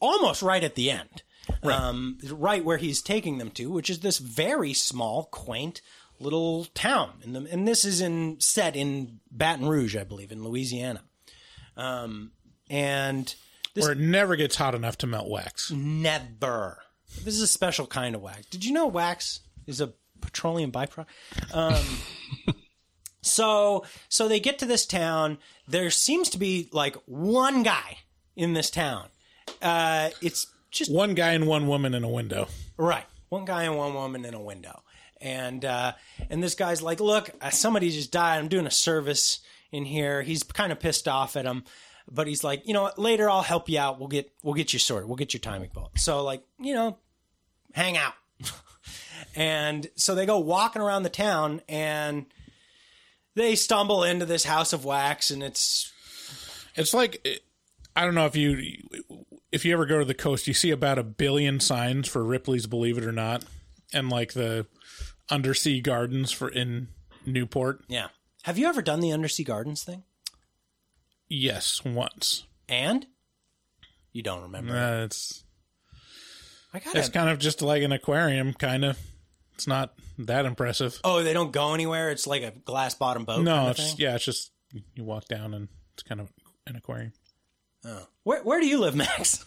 almost 0.00 0.42
right 0.42 0.64
at 0.64 0.74
the 0.74 0.90
end, 0.90 1.22
right, 1.62 1.78
um, 1.78 2.18
right 2.28 2.64
where 2.64 2.78
he's 2.78 3.00
taking 3.00 3.38
them 3.38 3.52
to, 3.52 3.70
which 3.70 3.88
is 3.88 4.00
this 4.00 4.18
very 4.18 4.72
small, 4.72 5.26
quaint 5.26 5.80
little 6.18 6.64
town. 6.74 7.12
And, 7.22 7.36
the, 7.36 7.46
and 7.52 7.68
this 7.68 7.84
is 7.84 8.00
in 8.00 8.40
set 8.40 8.74
in 8.74 9.20
Baton 9.30 9.68
Rouge, 9.68 9.96
I 9.96 10.02
believe, 10.02 10.32
in 10.32 10.42
Louisiana. 10.42 11.04
Um, 11.76 12.32
and 12.68 13.32
this 13.74 13.84
Where 13.84 13.92
it 13.92 13.98
never 13.98 14.34
gets 14.34 14.56
hot 14.56 14.74
enough 14.74 14.98
to 14.98 15.06
melt 15.06 15.28
wax. 15.28 15.70
Never. 15.70 16.82
This 17.24 17.34
is 17.34 17.42
a 17.42 17.46
special 17.46 17.86
kind 17.86 18.14
of 18.14 18.22
wax. 18.22 18.46
Did 18.46 18.64
you 18.64 18.72
know 18.72 18.86
wax 18.86 19.40
is 19.66 19.80
a 19.80 19.92
petroleum 20.20 20.72
byproduct? 20.72 21.06
Um, 21.52 22.54
so, 23.22 23.84
so 24.08 24.28
they 24.28 24.40
get 24.40 24.58
to 24.60 24.66
this 24.66 24.86
town. 24.86 25.38
There 25.68 25.90
seems 25.90 26.30
to 26.30 26.38
be 26.38 26.68
like 26.72 26.96
one 27.06 27.62
guy 27.62 27.98
in 28.36 28.54
this 28.54 28.70
town. 28.70 29.06
Uh, 29.60 30.10
it's 30.22 30.46
just 30.70 30.92
One 30.92 31.14
guy 31.14 31.32
and 31.32 31.46
one 31.46 31.66
woman 31.66 31.94
in 31.94 32.04
a 32.04 32.08
window. 32.08 32.48
Right. 32.76 33.04
One 33.28 33.44
guy 33.44 33.64
and 33.64 33.76
one 33.76 33.94
woman 33.94 34.24
in 34.24 34.34
a 34.34 34.40
window. 34.40 34.82
And 35.20 35.64
uh, 35.64 35.92
and 36.30 36.42
this 36.42 36.54
guy's 36.54 36.80
like, 36.80 36.98
look, 37.00 37.28
uh, 37.42 37.50
somebody 37.50 37.90
just 37.90 38.10
died. 38.10 38.38
I'm 38.38 38.48
doing 38.48 38.66
a 38.66 38.70
service 38.70 39.40
in 39.70 39.84
here. 39.84 40.22
He's 40.22 40.42
kind 40.42 40.72
of 40.72 40.80
pissed 40.80 41.06
off 41.06 41.36
at 41.36 41.44
him, 41.44 41.64
but 42.10 42.26
he's 42.26 42.42
like, 42.44 42.66
you 42.66 42.74
know 42.74 42.82
what? 42.82 42.98
Later, 42.98 43.30
I'll 43.30 43.42
help 43.42 43.68
you 43.68 43.78
out. 43.78 43.98
We'll 43.98 44.08
get 44.08 44.32
we'll 44.42 44.54
get 44.54 44.72
you 44.72 44.78
sorted. 44.78 45.08
We'll 45.08 45.16
get 45.16 45.32
your 45.32 45.40
timing 45.40 45.70
belt. 45.74 45.92
So 45.96 46.22
like, 46.24 46.42
you 46.58 46.74
know, 46.74 46.98
hang 47.72 47.96
out. 47.96 48.14
and 49.34 49.88
so 49.96 50.14
they 50.14 50.26
go 50.26 50.38
walking 50.38 50.82
around 50.82 51.02
the 51.04 51.10
town, 51.10 51.62
and 51.68 52.26
they 53.34 53.54
stumble 53.54 54.04
into 54.04 54.26
this 54.26 54.44
house 54.44 54.72
of 54.72 54.84
wax, 54.84 55.30
and 55.30 55.42
it's 55.42 55.92
It's 56.74 56.94
like 56.94 57.26
I 57.96 58.04
don't 58.04 58.14
know 58.14 58.26
if 58.26 58.36
you 58.36 58.62
if 59.52 59.64
you 59.64 59.72
ever 59.72 59.86
go 59.86 59.98
to 59.98 60.04
the 60.04 60.14
coast, 60.14 60.46
you 60.46 60.54
see 60.54 60.70
about 60.70 60.98
a 60.98 61.02
billion 61.02 61.60
signs 61.60 62.08
for 62.08 62.24
Ripley's 62.24 62.66
Believe 62.66 62.98
It 62.98 63.04
or 63.04 63.12
Not, 63.12 63.44
and 63.92 64.08
like 64.08 64.32
the 64.32 64.66
undersea 65.28 65.80
gardens 65.80 66.32
for 66.32 66.48
in 66.48 66.88
Newport. 67.26 67.82
yeah. 67.88 68.08
Have 68.44 68.56
you 68.56 68.66
ever 68.66 68.80
done 68.80 69.00
the 69.00 69.12
undersea 69.12 69.44
gardens 69.44 69.84
thing? 69.84 70.02
Yes, 71.30 71.82
once. 71.84 72.44
And 72.68 73.06
you 74.12 74.22
don't 74.22 74.42
remember? 74.42 74.76
Uh, 74.76 75.04
it's 75.04 75.44
I 76.74 76.80
got 76.80 76.94
it's 76.96 77.08
kind 77.08 77.28
of 77.30 77.38
just 77.38 77.62
like 77.62 77.82
an 77.82 77.92
aquarium, 77.92 78.52
kind 78.52 78.84
of. 78.84 78.98
It's 79.54 79.66
not 79.66 79.94
that 80.18 80.44
impressive. 80.46 80.98
Oh, 81.04 81.22
they 81.22 81.32
don't 81.32 81.52
go 81.52 81.72
anywhere. 81.74 82.10
It's 82.10 82.26
like 82.26 82.42
a 82.42 82.50
glass 82.50 82.94
bottom 82.94 83.24
boat. 83.24 83.42
no, 83.42 83.54
kind 83.54 83.68
of 83.70 83.78
it's 83.78 83.88
thing? 83.92 83.96
yeah, 83.98 84.14
it's 84.16 84.24
just 84.24 84.50
you 84.94 85.04
walk 85.04 85.26
down 85.26 85.54
and 85.54 85.68
it's 85.94 86.02
kind 86.02 86.20
of 86.20 86.32
an 86.66 86.76
aquarium. 86.76 87.12
Oh, 87.84 88.06
Where 88.24 88.42
Where 88.42 88.60
do 88.60 88.66
you 88.66 88.78
live, 88.80 88.94
Max? 88.96 89.44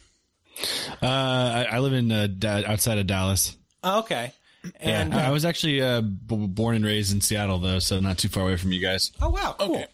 Uh, 1.02 1.06
I, 1.06 1.68
I 1.72 1.80
live 1.80 1.94
in 1.94 2.12
uh, 2.12 2.28
da- 2.28 2.64
outside 2.66 2.98
of 3.00 3.08
Dallas. 3.08 3.58
Oh, 3.84 4.00
okay. 4.00 4.32
And 4.80 5.12
yeah, 5.14 5.26
I 5.26 5.30
uh, 5.30 5.34
was 5.34 5.44
actually 5.44 5.82
uh, 5.82 6.02
b- 6.02 6.48
born 6.48 6.76
and 6.78 6.86
raised 6.86 7.12
in 7.14 7.20
Seattle, 7.22 7.58
though, 7.60 7.80
so 7.80 8.00
not 8.00 8.18
too 8.18 8.30
far 8.30 8.44
away 8.44 8.56
from 8.56 8.72
you 8.72 8.80
guys. 8.80 9.12
oh 9.22 9.30
wow, 9.30 9.56
cool. 9.60 9.86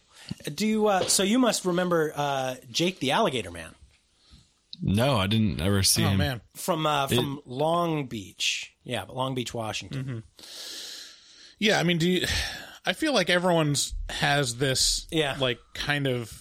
Do 0.53 0.65
you? 0.67 0.87
Uh, 0.87 1.01
so 1.07 1.23
you 1.23 1.39
must 1.39 1.65
remember 1.65 2.13
uh, 2.15 2.55
Jake 2.71 2.99
the 2.99 3.11
Alligator 3.11 3.51
Man 3.51 3.73
No, 4.81 5.17
I 5.17 5.27
didn't 5.27 5.61
ever 5.61 5.83
see 5.83 6.03
Oh 6.05 6.09
him. 6.09 6.17
man, 6.17 6.41
from 6.55 6.85
uh, 6.85 7.07
from 7.07 7.41
Long 7.45 8.07
Beach. 8.07 8.73
Yeah, 8.83 9.05
but 9.05 9.15
Long 9.15 9.35
Beach, 9.35 9.53
Washington. 9.53 10.23
yeah. 11.59 11.79
I 11.79 11.83
mean, 11.83 11.97
do 11.97 12.09
you? 12.09 12.27
I 12.85 12.93
feel 12.93 13.13
like 13.13 13.29
everyone's 13.29 13.93
has 14.09 14.55
this, 14.57 15.05
Yeah. 15.11 15.35
like 15.39 15.59
kind 15.75 16.07
of 16.07 16.31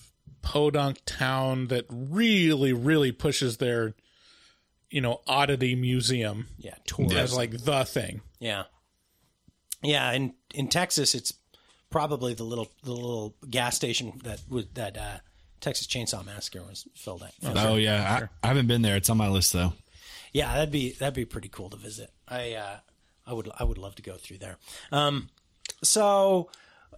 podunk 0.40 0.98
town 1.04 1.66
that 1.66 1.84
really, 1.90 2.72
really 2.72 3.12
pushes 3.12 3.58
their, 3.58 3.94
you 4.88 5.00
know, 5.00 5.20
oddity 5.26 5.74
museum 5.74 6.46
Yeah, 6.56 6.74
tour. 6.86 7.12
as 7.18 7.34
like 7.36 7.50
the 7.64 7.84
thing. 7.84 8.22
Yeah, 8.38 8.64
yeah. 9.82 10.12
In 10.12 10.34
in 10.54 10.68
Texas, 10.68 11.14
it's 11.14 11.32
probably 11.90 12.34
the 12.34 12.44
little 12.44 12.68
the 12.82 12.92
little 12.92 13.34
gas 13.48 13.76
station 13.76 14.20
that 14.24 14.40
was 14.48 14.66
that 14.74 14.96
uh, 14.96 15.18
Texas 15.60 15.86
Chainsaw 15.86 16.24
Massacre 16.24 16.62
was 16.62 16.86
filled 16.94 17.22
at. 17.22 17.32
Oh 17.56 17.76
yeah, 17.76 18.28
I, 18.42 18.46
I 18.46 18.48
haven't 18.48 18.66
been 18.66 18.82
there. 18.82 18.96
It's 18.96 19.10
on 19.10 19.16
my 19.16 19.28
list 19.28 19.52
though. 19.52 19.72
Yeah, 20.32 20.52
that'd 20.52 20.70
be 20.70 20.92
that'd 20.92 21.14
be 21.14 21.24
pretty 21.24 21.48
cool 21.48 21.70
to 21.70 21.76
visit. 21.76 22.10
I 22.28 22.54
uh, 22.54 22.76
I 23.26 23.32
would 23.32 23.48
I 23.58 23.64
would 23.64 23.78
love 23.78 23.94
to 23.96 24.02
go 24.02 24.14
through 24.14 24.38
there. 24.38 24.56
Um, 24.92 25.30
so 25.82 26.50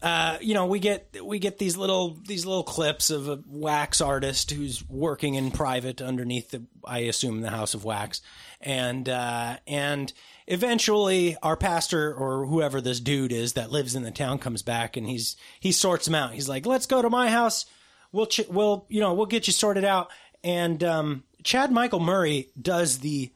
uh, 0.03 0.38
you 0.41 0.55
know 0.55 0.66
we 0.66 0.78
get 0.78 1.16
we 1.24 1.38
get 1.38 1.59
these 1.59 1.76
little 1.76 2.16
these 2.26 2.47
little 2.47 2.62
clips 2.62 3.11
of 3.11 3.28
a 3.28 3.41
wax 3.47 4.01
artist 4.01 4.51
who's 4.51 4.88
working 4.88 5.34
in 5.34 5.51
private 5.51 6.01
underneath 6.01 6.51
the 6.51 6.62
I 6.84 7.01
assume 7.01 7.41
the 7.41 7.51
House 7.51 7.74
of 7.74 7.84
Wax, 7.84 8.20
and 8.61 9.09
uh, 9.09 9.57
and 9.66 10.12
eventually 10.51 11.36
our 11.42 11.57
pastor 11.57 12.12
or 12.12 12.44
whoever 12.44 12.80
this 12.80 12.98
dude 12.98 13.30
is 13.30 13.53
that 13.53 13.70
lives 13.70 13.94
in 13.94 14.03
the 14.03 14.11
town 14.11 14.38
comes 14.38 14.62
back 14.62 14.96
and 14.96 15.07
he's 15.07 15.36
he 15.61 15.70
sorts 15.72 16.05
them 16.05 16.14
out. 16.14 16.34
He's 16.34 16.48
like, 16.48 16.66
let's 16.66 16.86
go 16.86 17.01
to 17.01 17.09
my 17.09 17.30
house. 17.30 17.64
We'll 18.12 18.26
ch- 18.26 18.48
we'll 18.48 18.84
you 18.88 19.01
know 19.01 19.14
we'll 19.14 19.26
get 19.26 19.46
you 19.46 19.53
sorted 19.53 19.84
out. 19.84 20.11
And 20.42 20.82
um, 20.82 21.24
Chad 21.44 21.70
Michael 21.70 22.01
Murray 22.01 22.51
does 22.61 22.98
the 22.98 23.32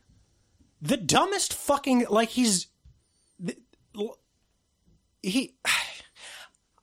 the 0.82 0.96
dumbest 0.96 1.54
fucking 1.54 2.06
like 2.10 2.30
he's 2.30 2.66
he 5.22 5.54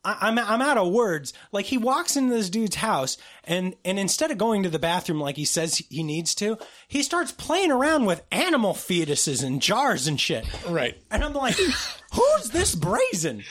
I, 0.04 0.18
I'm 0.22 0.40
I'm 0.40 0.62
out 0.62 0.78
of 0.78 0.92
words. 0.92 1.34
Like 1.52 1.66
he 1.66 1.78
walks 1.78 2.16
into 2.16 2.34
this 2.34 2.50
dude's 2.50 2.78
house 2.78 3.18
and 3.44 3.76
and 3.86 4.00
instead 4.00 4.32
of 4.32 4.38
going 4.38 4.64
to 4.64 4.70
the 4.70 4.80
bathroom 4.80 5.20
like 5.20 5.38
he 5.38 5.46
says 5.46 5.78
he 5.78 6.04
needs 6.04 6.36
to, 6.36 6.58
he 6.88 7.04
starts 7.04 7.32
playing 7.32 7.72
around 7.72 8.06
with 8.06 8.24
animal 8.32 8.74
fetuses 8.74 9.44
and 9.44 9.62
jars 9.62 10.08
and 10.08 10.20
shit. 10.20 10.46
Right. 10.68 10.98
And 11.12 11.24
I'm 11.24 11.34
like, 11.34 11.56
who's 12.14 12.50
this 12.50 12.76
brazen? 12.76 13.44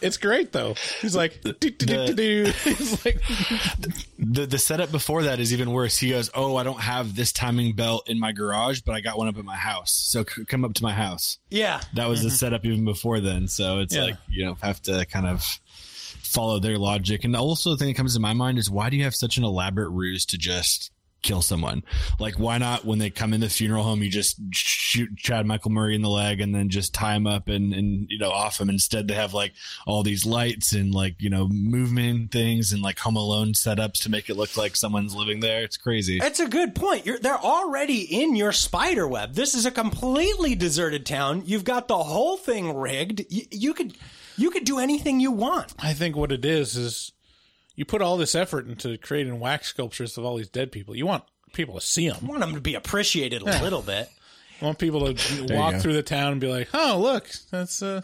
It's 0.00 0.16
great 0.16 0.52
though. 0.52 0.74
He's 1.00 1.16
like, 1.16 1.40
"Do-do-do-do-do." 1.42 2.52
he's 2.64 3.04
like, 3.04 3.20
The 4.18 4.46
the 4.46 4.58
setup 4.58 4.90
before 4.90 5.24
that 5.24 5.40
is 5.40 5.52
even 5.52 5.70
worse. 5.70 5.98
He 5.98 6.10
goes, 6.10 6.30
"Oh, 6.34 6.56
I 6.56 6.62
don't 6.62 6.80
have 6.80 7.14
this 7.14 7.32
timing 7.32 7.74
belt 7.74 8.08
in 8.08 8.18
my 8.18 8.32
garage, 8.32 8.80
but 8.80 8.94
I 8.94 9.00
got 9.00 9.18
one 9.18 9.28
up 9.28 9.38
at 9.38 9.44
my 9.44 9.56
house. 9.56 9.92
So 9.92 10.24
c- 10.24 10.44
come 10.44 10.64
up 10.64 10.74
to 10.74 10.82
my 10.82 10.92
house." 10.92 11.38
Yeah. 11.50 11.80
That 11.94 12.08
was 12.08 12.22
the 12.22 12.28
mm-hmm. 12.28 12.36
setup 12.36 12.64
even 12.64 12.84
before 12.84 13.20
then. 13.20 13.48
So 13.48 13.80
it's 13.80 13.94
Yeah. 13.94 14.02
like 14.02 14.16
you 14.28 14.44
know 14.46 14.56
have 14.62 14.80
to 14.82 15.04
kind 15.06 15.26
of 15.26 15.60
follow 16.22 16.58
their 16.58 16.78
logic. 16.78 17.24
And 17.24 17.36
also, 17.36 17.70
the 17.70 17.76
thing 17.76 17.88
that 17.88 17.96
comes 17.96 18.14
to 18.14 18.20
my 18.20 18.32
mind 18.32 18.58
is 18.58 18.70
why 18.70 18.90
do 18.90 18.96
you 18.96 19.04
have 19.04 19.14
such 19.14 19.36
an 19.36 19.44
elaborate 19.44 19.90
ruse 19.90 20.24
to 20.26 20.38
just 20.38 20.90
kill 21.22 21.42
someone? 21.42 21.82
Like, 22.18 22.38
why 22.38 22.58
not 22.58 22.84
when 22.84 22.98
they 22.98 23.10
come 23.10 23.32
in 23.32 23.40
the 23.40 23.48
funeral 23.48 23.84
home, 23.84 24.02
you 24.02 24.10
just 24.10 24.40
shoot 24.52 25.16
Chad 25.16 25.46
Michael 25.46 25.70
Murray 25.70 25.94
in 25.94 26.02
the 26.02 26.08
leg 26.08 26.40
and 26.40 26.54
then 26.54 26.68
just 26.68 26.94
tie 26.94 27.14
him 27.14 27.26
up 27.26 27.48
and 27.48 27.72
and 27.72 28.06
you 28.08 28.18
know 28.18 28.30
off 28.30 28.60
him. 28.60 28.68
Instead, 28.68 29.08
they 29.08 29.14
have 29.14 29.34
like 29.34 29.52
all 29.86 30.02
these 30.02 30.26
lights 30.26 30.72
and 30.72 30.94
like 30.94 31.16
you 31.18 31.30
know 31.30 31.48
movement 31.48 32.32
things 32.32 32.72
and 32.72 32.82
like 32.82 32.98
Home 33.00 33.16
Alone 33.16 33.52
setups 33.52 34.02
to 34.02 34.10
make 34.10 34.28
it 34.30 34.36
look 34.36 34.56
like 34.56 34.76
someone's 34.76 35.14
living 35.14 35.40
there. 35.40 35.62
It's 35.62 35.76
crazy. 35.76 36.18
That's 36.18 36.40
a 36.40 36.48
good 36.48 36.74
point. 36.74 37.06
You're, 37.06 37.18
they're 37.18 37.38
already 37.38 38.00
in 38.00 38.36
your 38.36 38.52
spider 38.52 39.06
web. 39.06 39.34
This 39.34 39.54
is 39.54 39.66
a 39.66 39.70
completely 39.70 40.54
deserted 40.54 41.06
town. 41.06 41.42
You've 41.44 41.64
got 41.64 41.88
the 41.88 41.98
whole 41.98 42.36
thing 42.36 42.76
rigged. 42.76 43.24
You, 43.28 43.44
you 43.50 43.74
could 43.74 43.96
you 44.40 44.50
could 44.50 44.64
do 44.64 44.78
anything 44.78 45.20
you 45.20 45.30
want. 45.32 45.74
I 45.78 45.92
think 45.92 46.16
what 46.16 46.32
it 46.32 46.44
is 46.44 46.76
is 46.76 47.12
you 47.76 47.84
put 47.84 48.02
all 48.02 48.16
this 48.16 48.34
effort 48.34 48.66
into 48.68 48.96
creating 48.98 49.38
wax 49.40 49.68
sculptures 49.68 50.16
of 50.18 50.24
all 50.24 50.36
these 50.36 50.48
dead 50.48 50.72
people. 50.72 50.96
You 50.96 51.06
want 51.06 51.24
people 51.52 51.74
to 51.74 51.80
see 51.80 52.08
them. 52.08 52.18
I 52.22 52.26
want 52.26 52.40
them 52.40 52.54
to 52.54 52.60
be 52.60 52.74
appreciated 52.74 53.42
a 53.42 53.62
little 53.62 53.82
bit. 53.82 54.08
You 54.60 54.66
want 54.66 54.78
people 54.78 55.12
to 55.14 55.46
walk 55.54 55.76
through 55.76 55.94
the 55.94 56.02
town 56.02 56.32
and 56.32 56.40
be 56.40 56.46
like, 56.48 56.68
"Oh, 56.74 56.98
look, 57.00 57.28
that's 57.50 57.82
uh, 57.82 58.02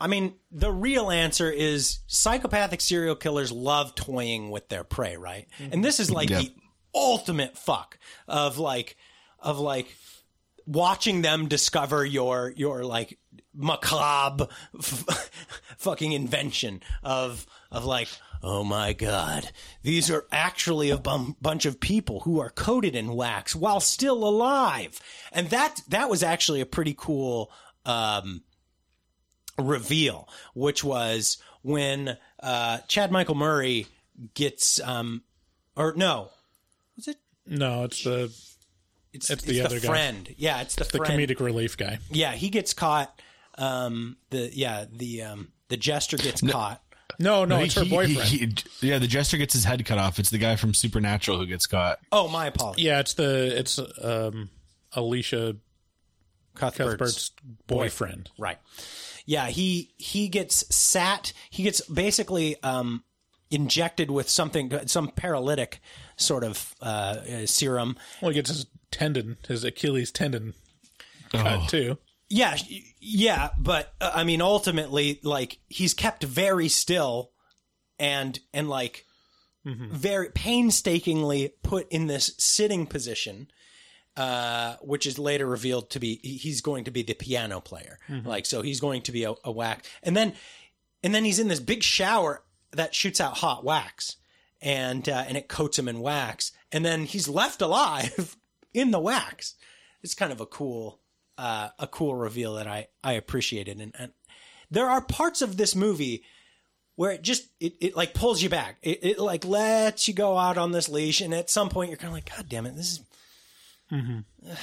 I 0.00 0.08
mean, 0.08 0.34
the 0.50 0.72
real 0.72 1.10
answer 1.10 1.48
is 1.50 2.00
psychopathic 2.08 2.80
serial 2.80 3.14
killers 3.14 3.52
love 3.52 3.94
toying 3.94 4.50
with 4.50 4.68
their 4.68 4.82
prey, 4.82 5.16
right? 5.16 5.46
And 5.70 5.84
this 5.84 6.00
is 6.00 6.10
like 6.10 6.28
Yep. 6.30 6.40
the 6.42 6.54
ultimate 6.94 7.56
fuck 7.56 7.98
of 8.26 8.58
like 8.58 8.96
of 9.38 9.58
like 9.60 9.94
watching 10.66 11.22
them 11.22 11.46
discover 11.48 12.04
your 12.04 12.52
your 12.56 12.84
like 12.84 13.18
macabre 13.54 14.46
f- 14.78 15.30
fucking 15.78 16.12
invention 16.12 16.80
of 17.02 17.46
of 17.70 17.84
like 17.84 18.08
oh 18.42 18.64
my 18.64 18.92
god 18.92 19.50
these 19.82 20.10
are 20.10 20.24
actually 20.32 20.88
a 20.90 20.96
bum- 20.96 21.36
bunch 21.40 21.66
of 21.66 21.78
people 21.78 22.20
who 22.20 22.40
are 22.40 22.50
coated 22.50 22.94
in 22.96 23.12
wax 23.14 23.54
while 23.54 23.78
still 23.80 24.24
alive 24.26 24.98
and 25.32 25.48
that 25.50 25.80
that 25.88 26.08
was 26.08 26.22
actually 26.22 26.60
a 26.60 26.66
pretty 26.66 26.94
cool 26.96 27.50
um 27.84 28.42
reveal 29.58 30.28
which 30.54 30.82
was 30.82 31.36
when 31.62 32.16
uh 32.42 32.78
Chad 32.88 33.12
Michael 33.12 33.34
Murray 33.34 33.86
gets 34.34 34.80
um 34.80 35.22
or 35.76 35.92
no 35.94 36.30
was 36.96 37.08
it 37.08 37.16
No, 37.46 37.84
it's 37.84 38.02
the 38.02 38.32
it's, 39.12 39.28
It's 39.28 39.42
the 39.44 39.60
other 39.60 39.78
guy. 39.78 39.88
friend 39.88 40.34
yeah 40.38 40.62
it's 40.62 40.74
the, 40.74 40.84
the 40.84 40.98
friend 40.98 41.20
comedic 41.20 41.38
relief 41.38 41.76
guy. 41.76 41.98
yeah, 42.10 42.32
he 42.32 42.48
gets 42.48 42.72
caught. 42.72 43.20
Um, 43.58 44.16
the 44.30 44.50
yeah, 44.52 44.86
the 44.90 45.22
um, 45.22 45.52
the 45.68 45.76
jester 45.76 46.16
gets 46.16 46.40
caught. 46.40 46.82
No, 47.18 47.44
no, 47.44 47.58
He- 47.58 47.64
it's 47.66 47.74
her 47.74 47.84
boyfriend. 47.84 48.28
he- 48.28 48.38
he- 48.38 48.88
yeah, 48.88 48.98
the 48.98 49.06
jester 49.06 49.36
gets 49.36 49.52
his 49.52 49.64
head 49.64 49.84
cut 49.84 49.98
off. 49.98 50.18
It's 50.18 50.30
the 50.30 50.38
guy 50.38 50.56
from 50.56 50.72
Supernatural 50.74 51.38
who 51.38 51.46
gets 51.46 51.66
caught. 51.66 51.98
Oh, 52.10 52.26
my 52.28 52.46
apologies. 52.46 52.84
yeah, 52.84 53.00
it's 53.00 53.14
the 53.14 53.58
it's 53.58 53.78
um 54.02 54.48
Elisha 54.96 55.56
Cuthbert's, 56.54 56.90
Cuthbert's 56.90 57.30
boyfriend. 57.66 58.30
right. 58.38 58.58
Yeah, 59.24 59.46
he 59.48 59.92
he 59.98 60.28
gets 60.28 60.74
sat. 60.74 61.32
He 61.50 61.62
gets 61.62 61.80
basically 61.82 62.60
um, 62.62 63.04
injected 63.50 64.10
with 64.10 64.28
something, 64.28 64.72
some 64.86 65.08
paralytic 65.08 65.80
sort 66.16 66.42
of 66.44 66.74
uh, 66.82 66.84
uh, 66.84 67.46
serum. 67.46 67.96
Well, 68.20 68.30
he 68.30 68.34
gets 68.34 68.50
his 68.50 68.66
tendon, 68.90 69.36
his 69.46 69.62
Achilles 69.64 70.10
tendon 70.10 70.54
cut 71.30 71.60
Oh. 71.62 71.66
too. 71.68 71.98
Yeah, 72.34 72.56
yeah, 72.98 73.50
but 73.58 73.92
uh, 74.00 74.10
I 74.14 74.24
mean, 74.24 74.40
ultimately, 74.40 75.20
like 75.22 75.58
he's 75.68 75.92
kept 75.92 76.24
very 76.24 76.68
still, 76.68 77.30
and 77.98 78.38
and 78.54 78.70
like 78.70 79.04
very 79.92 80.30
painstakingly 80.30 81.52
put 81.62 81.86
in 81.92 82.06
this 82.06 82.34
sitting 82.38 82.86
position, 82.86 83.48
uh, 84.16 84.76
which 84.80 85.06
is 85.06 85.18
later 85.18 85.46
revealed 85.46 85.90
to 85.90 86.00
be 86.00 86.20
he's 86.22 86.62
going 86.62 86.84
to 86.84 86.90
be 86.90 87.02
the 87.02 87.12
piano 87.12 87.60
player. 87.60 87.98
Like, 88.24 88.46
so 88.46 88.62
he's 88.62 88.80
going 88.80 89.02
to 89.02 89.12
be 89.12 89.24
a, 89.24 89.34
a 89.44 89.52
wax, 89.52 89.86
and 90.02 90.16
then 90.16 90.32
and 91.04 91.14
then 91.14 91.26
he's 91.26 91.38
in 91.38 91.48
this 91.48 91.60
big 91.60 91.82
shower 91.82 92.44
that 92.70 92.94
shoots 92.94 93.20
out 93.20 93.36
hot 93.36 93.62
wax, 93.62 94.16
and 94.62 95.06
uh, 95.06 95.24
and 95.28 95.36
it 95.36 95.48
coats 95.48 95.78
him 95.78 95.86
in 95.86 96.00
wax, 96.00 96.50
and 96.72 96.82
then 96.82 97.04
he's 97.04 97.28
left 97.28 97.60
alive 97.60 98.38
in 98.72 98.90
the 98.90 99.00
wax. 99.00 99.54
It's 100.02 100.14
kind 100.14 100.32
of 100.32 100.40
a 100.40 100.46
cool 100.46 101.01
uh, 101.38 101.68
a 101.78 101.86
cool 101.86 102.14
reveal 102.14 102.54
that 102.54 102.66
I 102.66 102.88
I 103.02 103.12
appreciated, 103.12 103.80
and, 103.80 103.94
and 103.98 104.12
there 104.70 104.88
are 104.88 105.00
parts 105.00 105.42
of 105.42 105.56
this 105.56 105.74
movie 105.74 106.24
where 106.96 107.12
it 107.12 107.22
just 107.22 107.48
it, 107.60 107.74
it 107.80 107.96
like 107.96 108.14
pulls 108.14 108.42
you 108.42 108.48
back. 108.48 108.76
It, 108.82 109.00
it 109.02 109.18
like 109.18 109.44
lets 109.44 110.08
you 110.08 110.14
go 110.14 110.36
out 110.38 110.58
on 110.58 110.72
this 110.72 110.88
leash, 110.88 111.20
and 111.20 111.34
at 111.34 111.50
some 111.50 111.68
point 111.68 111.90
you're 111.90 111.98
kind 111.98 112.08
of 112.10 112.14
like, 112.14 112.34
God 112.36 112.48
damn 112.48 112.66
it, 112.66 112.76
this 112.76 112.92
is. 112.92 113.00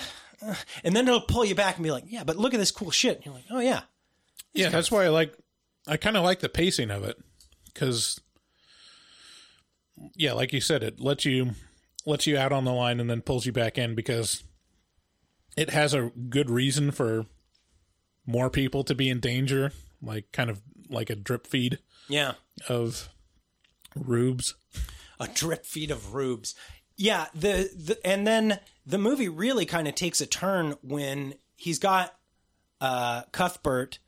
And 0.85 0.95
then 0.95 1.05
it'll 1.05 1.19
pull 1.19 1.43
you 1.43 1.53
back 1.53 1.75
and 1.75 1.83
be 1.83 1.91
like, 1.91 2.05
yeah, 2.07 2.23
but 2.23 2.37
look 2.37 2.53
at 2.53 2.61
this 2.61 2.71
cool 2.71 2.91
shit. 2.91 3.17
And 3.17 3.25
you're 3.25 3.35
like, 3.35 3.43
oh 3.51 3.59
yeah, 3.59 3.81
Yeah, 4.53 4.69
that's 4.69 4.89
why 4.89 5.03
I 5.03 5.09
like. 5.09 5.35
I 5.85 5.97
kind 5.97 6.15
of 6.15 6.23
like 6.23 6.39
the 6.39 6.47
pacing 6.47 6.91
of 6.91 7.03
it 7.03 7.17
because, 7.65 8.21
yeah, 10.15 10.31
like 10.31 10.53
you 10.53 10.61
said, 10.61 10.81
it 10.81 11.01
lets 11.01 11.25
you 11.25 11.51
lets 12.05 12.25
you 12.25 12.37
out 12.37 12.53
on 12.53 12.63
the 12.63 12.71
line 12.71 13.01
and 13.01 13.09
then 13.09 13.21
pulls 13.21 13.45
you 13.45 13.51
back 13.51 13.77
in 13.77 13.95
because 13.95 14.43
it 15.59 15.71
has 15.71 15.93
a 15.93 16.11
good 16.29 16.49
reason 16.49 16.89
for 16.89 17.25
more 18.25 18.49
people 18.49 18.81
to 18.85 18.95
be 18.95 19.09
in 19.09 19.19
danger, 19.19 19.73
like 20.01 20.31
kind 20.31 20.49
of 20.49 20.61
like 20.89 21.09
a 21.09 21.15
drip 21.15 21.45
feed 21.45 21.79
yeah, 22.07 22.33
of 22.69 23.09
rubes. 23.93 24.55
a 25.19 25.27
drip 25.27 25.65
feed 25.65 25.91
of 25.91 26.13
rubes. 26.13 26.55
Yeah, 26.95 27.27
the, 27.35 27.69
the 27.75 27.99
and 28.05 28.25
then 28.25 28.59
the 28.85 28.97
movie 28.97 29.27
really 29.27 29.65
kind 29.65 29.87
of 29.87 29.95
takes 29.95 30.21
a 30.21 30.25
turn 30.25 30.75
when 30.81 31.33
he's 31.57 31.79
got 31.79 32.15
uh, 32.79 33.23
Cuthbert 33.33 33.99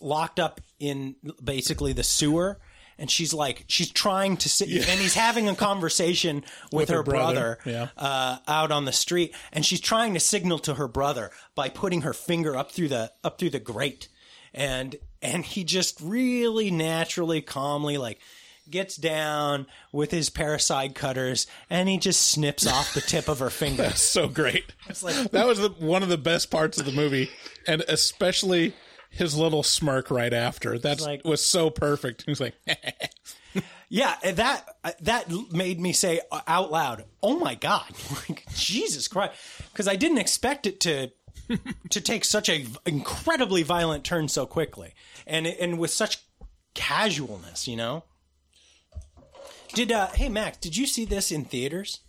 locked 0.00 0.38
up 0.38 0.60
in 0.78 1.16
basically 1.42 1.92
the 1.92 2.04
sewer, 2.04 2.60
and 2.98 3.10
she's 3.10 3.32
like 3.34 3.64
she's 3.68 3.90
trying 3.90 4.36
to 4.38 4.48
sit, 4.48 4.68
and 4.68 5.00
he's 5.00 5.14
having 5.14 5.48
a 5.48 5.54
conversation 5.54 6.36
with, 6.72 6.72
With 6.72 6.88
her, 6.90 6.96
her 6.96 7.02
brother, 7.02 7.58
brother, 7.64 7.70
yeah. 7.70 7.88
uh, 7.96 8.38
out 8.48 8.70
on 8.70 8.84
the 8.84 8.92
street, 8.92 9.34
and 9.52 9.64
she's 9.64 9.80
trying 9.80 10.14
to 10.14 10.20
signal 10.20 10.58
to 10.60 10.74
her 10.74 10.88
brother 10.88 11.30
by 11.54 11.68
putting 11.68 12.02
her 12.02 12.12
finger 12.12 12.56
up 12.56 12.72
through 12.72 12.88
the 12.88 13.12
up 13.24 13.38
through 13.38 13.50
the 13.50 13.60
grate, 13.60 14.08
and 14.54 14.96
and 15.20 15.44
he 15.44 15.64
just 15.64 16.00
really 16.00 16.70
naturally, 16.70 17.40
calmly, 17.40 17.96
like 17.98 18.18
gets 18.70 18.96
down 18.96 19.66
with 19.90 20.10
his 20.12 20.30
parasite 20.30 20.94
cutters, 20.94 21.46
and 21.68 21.88
he 21.88 21.98
just 21.98 22.20
snips 22.30 22.66
off 22.66 22.94
the 22.94 23.00
tip 23.00 23.28
of 23.28 23.40
her 23.40 23.50
finger. 23.62 23.90
So 23.90 24.28
great. 24.28 24.72
like- 25.02 25.30
that 25.32 25.46
was 25.46 25.58
the, 25.58 25.68
one 25.70 26.02
of 26.02 26.08
the 26.08 26.16
best 26.16 26.50
parts 26.50 26.78
of 26.78 26.86
the 26.86 26.92
movie, 26.92 27.28
and 27.66 27.82
especially 27.88 28.72
his 29.12 29.36
little 29.36 29.62
smirk 29.62 30.10
right 30.10 30.32
after. 30.32 30.78
That 30.78 31.00
like- 31.00 31.24
was 31.24 31.44
so 31.44 31.70
perfect. 31.70 32.24
He 32.24 32.30
was 32.30 32.40
like, 32.40 32.54
Yeah, 33.88 34.16
that 34.24 34.66
that 35.02 35.30
made 35.52 35.78
me 35.78 35.92
say 35.92 36.20
out 36.48 36.72
loud, 36.72 37.04
"Oh 37.22 37.38
my 37.38 37.54
god!" 37.54 37.84
Like 38.26 38.46
Jesus 38.54 39.06
Christ, 39.06 39.34
because 39.70 39.86
I 39.86 39.96
didn't 39.96 40.16
expect 40.16 40.66
it 40.66 40.80
to 40.80 41.10
to 41.90 42.00
take 42.00 42.24
such 42.24 42.48
a 42.48 42.64
incredibly 42.86 43.62
violent 43.62 44.02
turn 44.02 44.28
so 44.28 44.46
quickly, 44.46 44.94
and 45.26 45.46
and 45.46 45.78
with 45.78 45.90
such 45.90 46.20
casualness. 46.72 47.68
You 47.68 47.76
know. 47.76 48.04
Did 49.74 49.92
uh, 49.92 50.06
hey 50.14 50.30
Max? 50.30 50.56
Did 50.56 50.74
you 50.74 50.86
see 50.86 51.04
this 51.04 51.30
in 51.30 51.44
theaters? 51.44 52.00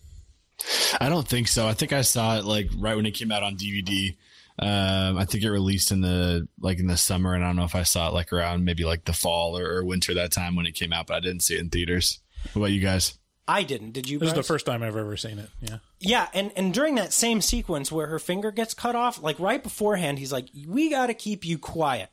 I 1.01 1.09
don't 1.09 1.27
think 1.27 1.49
so. 1.49 1.67
I 1.67 1.73
think 1.73 1.91
I 1.91 2.01
saw 2.01 2.37
it 2.37 2.45
like 2.45 2.69
right 2.77 2.95
when 2.95 3.05
it 3.05 3.11
came 3.11 3.31
out 3.31 3.43
on 3.43 3.57
DVD. 3.57 4.15
Um, 4.59 5.17
I 5.17 5.25
think 5.25 5.43
it 5.43 5.49
released 5.51 5.91
in 5.91 6.01
the 6.01 6.47
like 6.59 6.79
in 6.79 6.87
the 6.87 6.97
summer, 6.97 7.33
and 7.33 7.43
I 7.43 7.47
don't 7.47 7.55
know 7.55 7.63
if 7.63 7.75
I 7.75 7.83
saw 7.83 8.07
it 8.09 8.13
like 8.13 8.31
around 8.31 8.65
maybe 8.65 8.85
like 8.85 9.05
the 9.05 9.13
fall 9.13 9.57
or, 9.57 9.65
or 9.77 9.83
winter 9.83 10.13
that 10.13 10.31
time 10.31 10.55
when 10.55 10.65
it 10.65 10.73
came 10.75 10.93
out, 10.93 11.07
but 11.07 11.15
I 11.15 11.19
didn't 11.21 11.41
see 11.41 11.55
it 11.55 11.61
in 11.61 11.69
theaters. 11.69 12.19
What 12.53 12.61
about 12.61 12.71
you 12.71 12.79
guys? 12.81 13.17
I 13.47 13.63
didn't. 13.63 13.91
Did 13.91 14.07
you? 14.07 14.19
"This 14.19 14.29
is 14.29 14.35
the 14.35 14.43
first 14.43 14.65
time 14.65 14.83
I've 14.83 14.95
ever 14.95 15.17
seen 15.17 15.39
it." 15.39 15.49
Yeah. 15.59 15.77
Yeah, 15.99 16.27
and 16.33 16.51
and 16.55 16.73
during 16.73 16.95
that 16.95 17.11
same 17.13 17.41
sequence 17.41 17.91
where 17.91 18.07
her 18.07 18.19
finger 18.19 18.51
gets 18.51 18.73
cut 18.73 18.95
off, 18.95 19.21
like 19.21 19.39
right 19.39 19.61
beforehand, 19.61 20.19
he's 20.19 20.31
like, 20.31 20.47
"We 20.67 20.89
got 20.89 21.07
to 21.07 21.13
keep 21.13 21.45
you 21.45 21.57
quiet." 21.57 22.09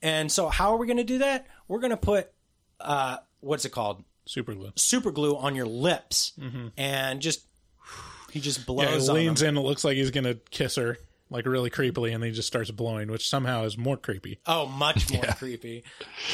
And 0.00 0.30
so, 0.32 0.48
how 0.48 0.72
are 0.72 0.76
we 0.78 0.86
going 0.86 0.96
to 0.96 1.04
do 1.04 1.18
that? 1.18 1.46
We're 1.68 1.80
going 1.80 1.90
to 1.90 1.96
put 1.96 2.30
uh, 2.80 3.18
what's 3.40 3.64
it 3.64 3.70
called? 3.70 4.04
Super 4.24 4.54
glue. 4.54 4.70
Super 4.76 5.10
glue 5.10 5.36
on 5.36 5.54
your 5.56 5.66
lips, 5.66 6.32
and 6.76 7.20
just 7.20 7.44
he 8.30 8.40
just 8.40 8.64
blows. 8.66 9.08
Yeah, 9.08 9.14
he 9.14 9.26
leans 9.26 9.40
them. 9.40 9.56
in. 9.56 9.62
It 9.62 9.66
looks 9.66 9.84
like 9.84 9.96
he's 9.96 10.10
gonna 10.10 10.36
kiss 10.50 10.76
her, 10.76 10.96
like 11.32 11.46
really 11.46 11.70
creepily, 11.70 12.14
and 12.14 12.22
then 12.22 12.30
he 12.30 12.36
just 12.36 12.48
starts 12.48 12.70
blowing, 12.70 13.10
which 13.10 13.28
somehow 13.28 13.64
is 13.64 13.76
more 13.76 13.96
creepy. 13.96 14.38
Oh, 14.46 14.66
much 14.66 15.12
more 15.12 15.22
creepy. 15.38 15.84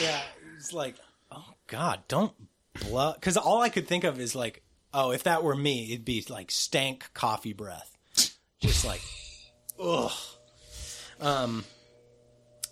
Yeah, 0.03 0.21
it's 0.57 0.73
like, 0.73 0.97
oh 1.31 1.55
God, 1.69 2.01
don't 2.09 2.33
blow. 2.81 3.13
Because 3.15 3.37
all 3.37 3.63
I 3.63 3.69
could 3.69 3.87
think 3.87 4.05
of 4.05 4.21
is 4.21 4.35
like, 4.35 4.63
oh, 4.93 5.13
if 5.13 5.23
that 5.23 5.43
were 5.43 5.55
me, 5.55 5.93
it'd 5.93 6.05
be 6.05 6.25
like 6.29 6.51
stank 6.51 7.11
coffee 7.15 7.53
breath, 7.53 7.97
just 8.61 8.85
like, 8.85 9.01
ugh. 9.83 10.13
Um. 11.21 11.65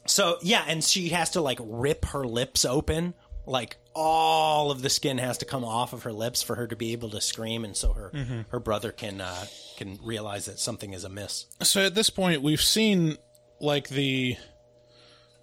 So 0.07 0.39
yeah, 0.43 0.65
and 0.69 0.85
she 0.85 1.09
has 1.09 1.31
to 1.31 1.41
like 1.41 1.59
rip 1.63 2.05
her 2.07 2.25
lips 2.25 2.65
open, 2.65 3.15
like 3.47 3.77
all 3.95 4.71
of 4.71 4.83
the 4.83 4.91
skin 4.91 5.19
has 5.19 5.39
to 5.39 5.45
come 5.45 5.65
off 5.65 5.93
of 5.93 6.03
her 6.03 6.13
lips 6.13 6.43
for 6.43 6.57
her 6.57 6.67
to 6.67 6.77
be 6.77 6.93
able 6.93 7.11
to 7.11 7.21
scream, 7.21 7.65
and 7.65 7.77
so 7.77 7.93
her 7.93 8.45
her 8.51 8.61
brother 8.61 8.93
can 8.93 9.21
uh, 9.21 9.47
can 9.77 9.99
realize 10.03 10.47
that 10.47 10.59
something 10.59 10.93
is 10.93 11.05
amiss. 11.05 11.47
So 11.63 11.87
at 11.87 11.95
this 11.95 12.11
point, 12.11 12.43
we've 12.43 12.61
seen 12.61 13.17
like 13.61 13.89
the 13.89 14.37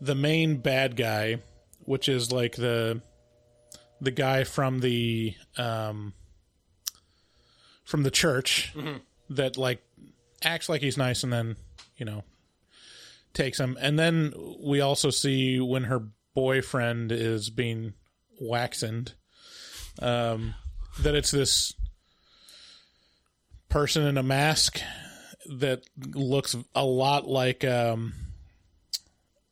the 0.01 0.16
main 0.16 0.58
bad 0.58 0.95
guy, 0.95 1.41
which 1.86 2.10
is 2.10 2.32
like 2.32 2.56
the 2.56 3.01
the 4.01 4.12
guy 4.12 4.43
from 4.43 4.82
the 4.82 5.34
um 5.58 6.14
from 7.86 8.04
the 8.04 8.12
church 8.12 8.74
that 9.30 9.58
like 9.58 9.82
acts 10.43 10.68
like 10.68 10.82
he's 10.82 10.97
nice 10.97 11.24
and 11.24 11.32
then 11.32 11.56
you 11.97 12.06
know 12.06 12.24
takes 13.34 13.60
him. 13.60 13.78
And 13.80 13.97
then 13.97 14.34
we 14.60 14.82
also 14.82 15.10
see 15.10 15.60
when 15.60 15.86
her 15.86 16.04
boyfriend 16.34 17.11
is 17.11 17.49
being 17.49 17.93
waxened 18.41 19.13
um 20.01 20.55
that 20.99 21.15
it's 21.15 21.31
this 21.31 21.73
person 23.69 24.05
in 24.05 24.17
a 24.17 24.23
mask 24.23 24.81
that 25.59 25.84
looks 25.97 26.55
a 26.73 26.84
lot 26.86 27.27
like 27.27 27.63
um 27.63 28.13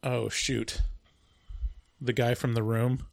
oh 0.03 0.29
shoot 0.29 0.81
the 2.01 2.13
guy 2.13 2.33
from 2.33 2.55
the 2.55 2.63
room. 2.63 3.05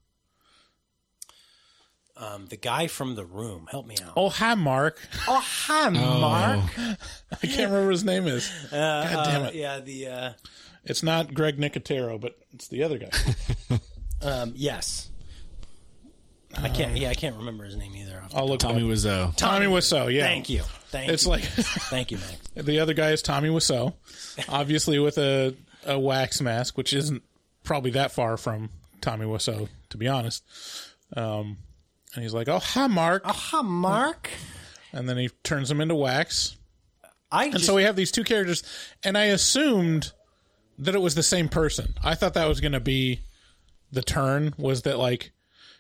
Um, 2.17 2.47
the 2.47 2.57
guy 2.57 2.89
from 2.89 3.15
the 3.15 3.25
room. 3.25 3.69
Help 3.71 3.87
me 3.87 3.95
out. 4.05 4.15
Oh, 4.17 4.29
hi, 4.29 4.55
Mark. 4.57 4.99
Oh, 5.29 5.41
hi, 5.41 5.89
Mark. 5.89 6.65
I 6.79 7.47
can't 7.47 7.71
remember 7.71 7.85
what 7.85 7.93
his 7.93 8.03
name 8.03 8.27
is. 8.27 8.51
God 8.73 9.25
damn 9.25 9.45
it! 9.45 9.55
Yeah, 9.55 9.79
the 9.79 10.07
uh, 10.09 10.33
It's 10.85 11.03
not 11.03 11.35
Greg 11.35 11.59
Nicotero, 11.59 12.21
but 12.21 12.39
it's 12.55 12.69
the 12.69 12.83
other 12.83 12.99
guy. 12.99 13.11
um, 14.23 14.53
yes. 14.57 15.11
I 16.57 16.69
can't. 16.71 16.97
Yeah, 16.97 17.11
I 17.11 17.15
can't 17.15 17.37
remember 17.37 17.65
his 17.65 17.77
name 17.77 17.95
either. 17.95 18.23
off 18.25 18.35
I'll 18.35 18.49
look. 18.49 18.61
Tommy 18.61 18.81
it 18.81 18.85
up. 18.85 18.91
Wiseau. 19.31 19.37
Tommy 19.37 19.67
Wiseau. 19.67 20.13
Yeah. 20.13 20.23
Thank 20.23 20.49
you. 20.49 20.63
Thank 20.91 21.11
It's 21.11 21.25
you. 21.25 21.31
like 21.31 21.43
Thank 21.45 22.11
you, 22.11 22.17
Max. 22.17 22.37
the 22.67 22.81
other 22.81 22.95
guy 22.95 23.11
is 23.11 23.21
Tommy 23.23 23.51
Wiseau, 23.51 23.93
obviously 24.49 24.99
with 24.99 25.19
a 25.19 25.55
a 25.87 25.99
wax 25.99 26.41
mask, 26.41 26.77
which 26.79 26.93
isn't 26.95 27.23
probably 27.65 27.91
that 27.93 28.13
far 28.13 28.37
from 28.39 28.71
Tommy 29.03 29.27
Wiseau, 29.27 29.69
to 29.91 29.97
be 29.99 30.09
honest. 30.09 30.43
Um, 31.15 31.59
and 32.15 32.23
he's 32.23 32.33
like, 32.35 32.49
"Oh, 32.49 32.59
hi, 32.59 32.87
Mark," 32.87 33.23
Aha, 33.27 33.63
Mark. 33.63 34.31
and 34.93 35.07
then 35.09 35.19
he 35.19 35.29
turns 35.45 35.71
him 35.71 35.81
into 35.83 35.95
wax. 35.95 36.57
I 37.31 37.45
And 37.45 37.53
just, 37.55 37.67
so 37.67 37.75
we 37.75 37.83
have 37.83 37.95
these 37.95 38.11
two 38.11 38.25
characters, 38.25 38.63
and 39.05 39.19
I 39.19 39.25
assumed 39.27 40.13
that 40.79 40.95
it 40.95 41.01
was 41.01 41.15
the 41.15 41.23
same 41.23 41.49
person. 41.49 41.95
I 42.03 42.15
thought 42.15 42.35
that 42.35 42.49
was 42.49 42.61
going 42.61 42.73
to 42.73 42.81
be 42.81 43.21
the 43.91 44.03
turn 44.03 44.55
was 44.59 44.83
that 44.83 44.99
like 44.99 45.33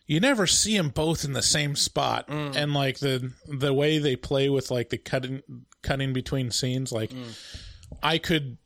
you 0.06 0.20
never 0.20 0.46
see 0.46 0.76
them 0.76 0.88
both 0.88 1.24
in 1.24 1.34
the 1.34 1.42
same 1.42 1.76
spot, 1.76 2.26
and 2.28 2.72
like 2.72 2.98
the 2.98 3.32
the 3.46 3.74
way 3.74 3.98
they 3.98 4.16
play 4.16 4.48
with 4.48 4.70
like 4.70 4.88
the 4.88 4.98
cutting 4.98 5.42
cutting 5.82 6.12
between 6.12 6.50
scenes, 6.50 6.90
like 6.90 7.12
I 8.02 8.18
could 8.18 8.56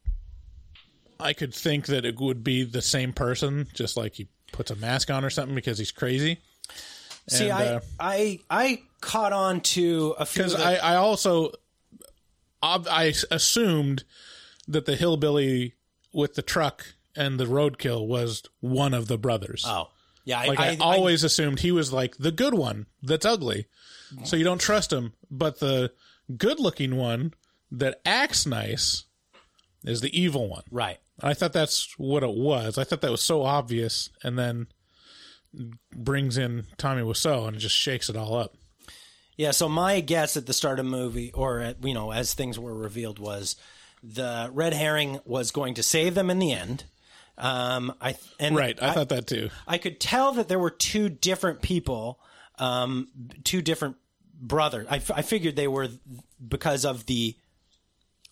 I 1.19 1.33
could 1.33 1.55
think 1.55 1.87
that 1.87 2.05
it 2.05 2.21
would 2.21 2.45
be 2.45 2.65
the 2.65 2.83
same 2.83 3.13
person, 3.13 3.67
just 3.75 3.97
like 3.97 4.15
he 4.15 4.29
puts 4.53 4.71
a 4.71 4.77
mask 4.77 5.11
on 5.11 5.25
or 5.25 5.31
something 5.31 5.55
because 5.55 5.79
he's 5.79 5.93
crazy. 5.93 6.39
see, 7.29 7.49
and, 7.49 7.53
I, 7.53 7.65
uh, 7.67 7.81
I, 7.99 8.41
I 8.51 8.83
caught 9.01 9.33
on 9.33 9.61
to 9.61 10.15
a 10.19 10.27
few. 10.27 10.45
because 10.45 10.55
I, 10.55 10.75
I 10.77 10.97
also 10.97 11.53
I 12.63 13.15
assumed 13.31 14.05
that 14.69 14.87
the 14.87 14.95
hillbilly 14.95 15.75
with 16.13 16.35
the 16.35 16.43
truck 16.43 16.95
and 17.15 17.39
the 17.39 17.45
roadkill 17.45 18.07
was 18.07 18.43
one 18.61 18.95
of 18.95 19.09
the 19.09 19.19
brothers. 19.19 19.65
oh, 19.67 19.89
yeah, 20.25 20.41
I, 20.41 20.47
like 20.47 20.61
I, 20.61 20.69
I, 20.75 20.77
always 20.81 21.25
assumed 21.25 21.61
he 21.61 21.73
was 21.73 21.93
like 21.93 22.17
the 22.17 22.31
good 22.31 22.55
one 22.55 22.87
that's 23.03 23.27
ugly, 23.27 23.67
so 24.25 24.37
you 24.37 24.45
don't 24.45 24.61
trust 24.61 24.93
him. 24.93 25.15
But 25.31 25.59
the 25.59 25.93
good-looking 26.37 26.97
one 26.97 27.35
that 27.73 28.01
acts 28.05 28.47
nice 28.47 29.05
is 29.85 30.01
the 30.01 30.17
evil 30.19 30.49
one. 30.49 30.63
right. 30.71 30.99
I 31.21 31.35
thought 31.35 31.53
that's 31.53 31.95
what 31.99 32.23
it 32.23 32.35
was. 32.35 32.79
I 32.79 32.85
thought 32.85 33.01
that 33.01 33.11
was 33.11 33.23
so 33.23 33.43
obvious, 33.43 34.11
and 34.23 34.39
then 34.39 34.69
brings 35.95 36.39
in 36.39 36.67
Tommy 36.79 37.03
Wiseau 37.03 37.47
and 37.47 37.59
just 37.59 37.77
shakes 37.77 38.09
it 38.09 38.17
all 38.17 38.35
up. 38.35 38.55
Yeah, 39.37 39.51
so 39.51 39.69
my 39.69 40.01
guess 40.01 40.37
at 40.37 40.47
the 40.47 40.53
start 40.53 40.79
of 40.79 40.85
the 40.85 40.91
movie, 40.91 41.33
or 41.33 41.61
at, 41.61 41.85
you 41.85 41.95
know, 41.95 42.13
as 42.13 42.35
things 42.35 42.59
were 42.59 42.75
revealed, 42.75 43.19
was 43.19 43.57
the 44.03 44.51
red 44.53 44.73
herring 44.75 45.21
was 45.25 45.51
going 45.51 45.75
to 45.75 45.83
save 45.83 46.15
them 46.15 46.31
in 46.31 46.39
the 46.39 46.53
end. 46.53 46.85
Um, 47.39 47.95
I 48.01 48.17
and 48.39 48.57
Right, 48.57 48.81
I, 48.83 48.93
thought 48.93 49.09
that 49.09 49.27
too. 49.27 49.51
I 49.67 49.79
could 49.79 50.01
tell 50.01 50.33
that 50.33 50.49
there 50.49 50.59
were 50.59 50.71
two 50.71 51.09
different 51.09 51.63
people, 51.63 52.21
um, 52.59 53.09
two 53.45 53.63
different 53.63 53.97
brothers. 54.41 54.87
I, 54.91 54.97
f- 54.97 55.11
I 55.13 55.23
figured 55.23 55.57
they 55.57 55.69
were 55.69 55.89
because 56.47 56.85
of 56.85 57.07
the. 57.07 57.37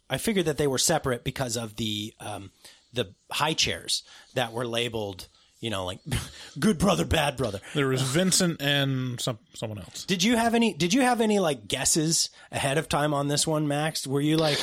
I 0.08 0.18
figured 0.18 0.46
that 0.46 0.58
they 0.58 0.66
were 0.66 0.78
separate 0.78 1.24
because 1.24 1.56
of 1.56 1.76
the 1.76 2.12
um, 2.20 2.50
the 2.92 3.14
high 3.30 3.54
chairs 3.54 4.02
that 4.34 4.52
were 4.52 4.66
labeled, 4.66 5.28
you 5.60 5.70
know, 5.70 5.86
like 5.86 6.00
good 6.58 6.78
brother, 6.78 7.04
bad 7.04 7.36
brother. 7.36 7.60
There 7.74 7.86
was 7.86 8.02
Vincent 8.02 8.60
and 8.60 9.20
some 9.20 9.38
someone 9.54 9.78
else. 9.78 10.04
Did 10.04 10.22
you 10.22 10.36
have 10.36 10.54
any? 10.54 10.74
Did 10.74 10.92
you 10.92 11.02
have 11.02 11.20
any 11.20 11.38
like 11.38 11.68
guesses 11.68 12.28
ahead 12.52 12.76
of 12.76 12.88
time 12.88 13.14
on 13.14 13.28
this 13.28 13.46
one, 13.46 13.66
Max? 13.68 14.06
Were 14.06 14.20
you 14.20 14.36
like, 14.36 14.58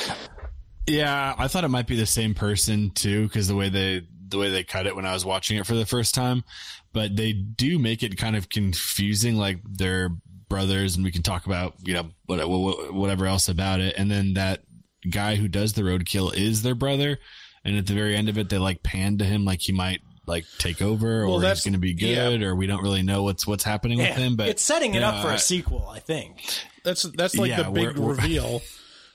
Yeah, 0.88 1.34
I 1.36 1.48
thought 1.48 1.64
it 1.64 1.68
might 1.68 1.86
be 1.86 1.96
the 1.96 2.06
same 2.06 2.34
person 2.34 2.90
too, 2.90 3.24
because 3.24 3.48
the 3.48 3.54
way 3.56 3.68
they 3.68 4.02
the 4.30 4.36
way 4.38 4.50
they 4.50 4.62
cut 4.62 4.86
it 4.86 4.94
when 4.94 5.06
I 5.06 5.14
was 5.14 5.24
watching 5.24 5.56
it 5.56 5.66
for 5.66 5.74
the 5.74 5.86
first 5.86 6.14
time, 6.14 6.44
but 6.92 7.16
they 7.16 7.32
do 7.32 7.78
make 7.78 8.02
it 8.02 8.18
kind 8.18 8.36
of 8.36 8.48
confusing, 8.50 9.36
like 9.36 9.60
they're 9.64 10.10
brothers, 10.50 10.96
and 10.96 11.04
we 11.04 11.10
can 11.12 11.22
talk 11.22 11.46
about 11.46 11.74
you 11.84 11.94
know 11.94 12.10
what- 12.26 12.46
what- 12.48 12.92
whatever 12.94 13.26
else 13.26 13.48
about 13.48 13.80
it, 13.80 13.94
and 13.96 14.10
then 14.10 14.34
that 14.34 14.62
guy 15.10 15.36
who 15.36 15.48
does 15.48 15.72
the 15.74 15.82
roadkill 15.82 16.34
is 16.34 16.62
their 16.62 16.74
brother, 16.74 17.18
and 17.64 17.76
at 17.76 17.86
the 17.86 17.94
very 17.94 18.16
end 18.16 18.28
of 18.28 18.36
it, 18.38 18.48
they 18.50 18.58
like 18.58 18.82
pan 18.82 19.16
to 19.18 19.24
him 19.24 19.44
like 19.44 19.60
he 19.62 19.72
might 19.72 20.00
like 20.26 20.44
take 20.58 20.82
over 20.82 21.24
Well, 21.26 21.36
or 21.36 21.40
that's- 21.40 21.58
he's 21.58 21.64
going 21.64 21.72
to 21.72 21.78
be 21.78 21.94
good, 21.94 22.42
or 22.42 22.54
we 22.54 22.66
don't 22.66 22.82
really 22.82 23.02
know 23.02 23.22
what's 23.22 23.46
what's 23.46 23.64
happening 23.64 23.96
with 23.98 24.14
him, 24.16 24.36
but 24.36 24.48
it's 24.50 24.62
setting 24.62 24.94
it 24.94 25.00
yeah, 25.00 25.08
up 25.10 25.22
for 25.22 25.28
I- 25.28 25.32
a 25.32 25.34
uh, 25.36 25.38
sequel, 25.38 25.88
I 25.88 26.00
think. 26.00 26.42
That's 26.84 27.02
that's 27.02 27.34
like 27.36 27.48
Yeah, 27.50 27.62
the 27.62 27.70
big 27.70 27.84
we're- 27.96 27.98
we're- 27.98 28.16
reveal. 28.16 28.60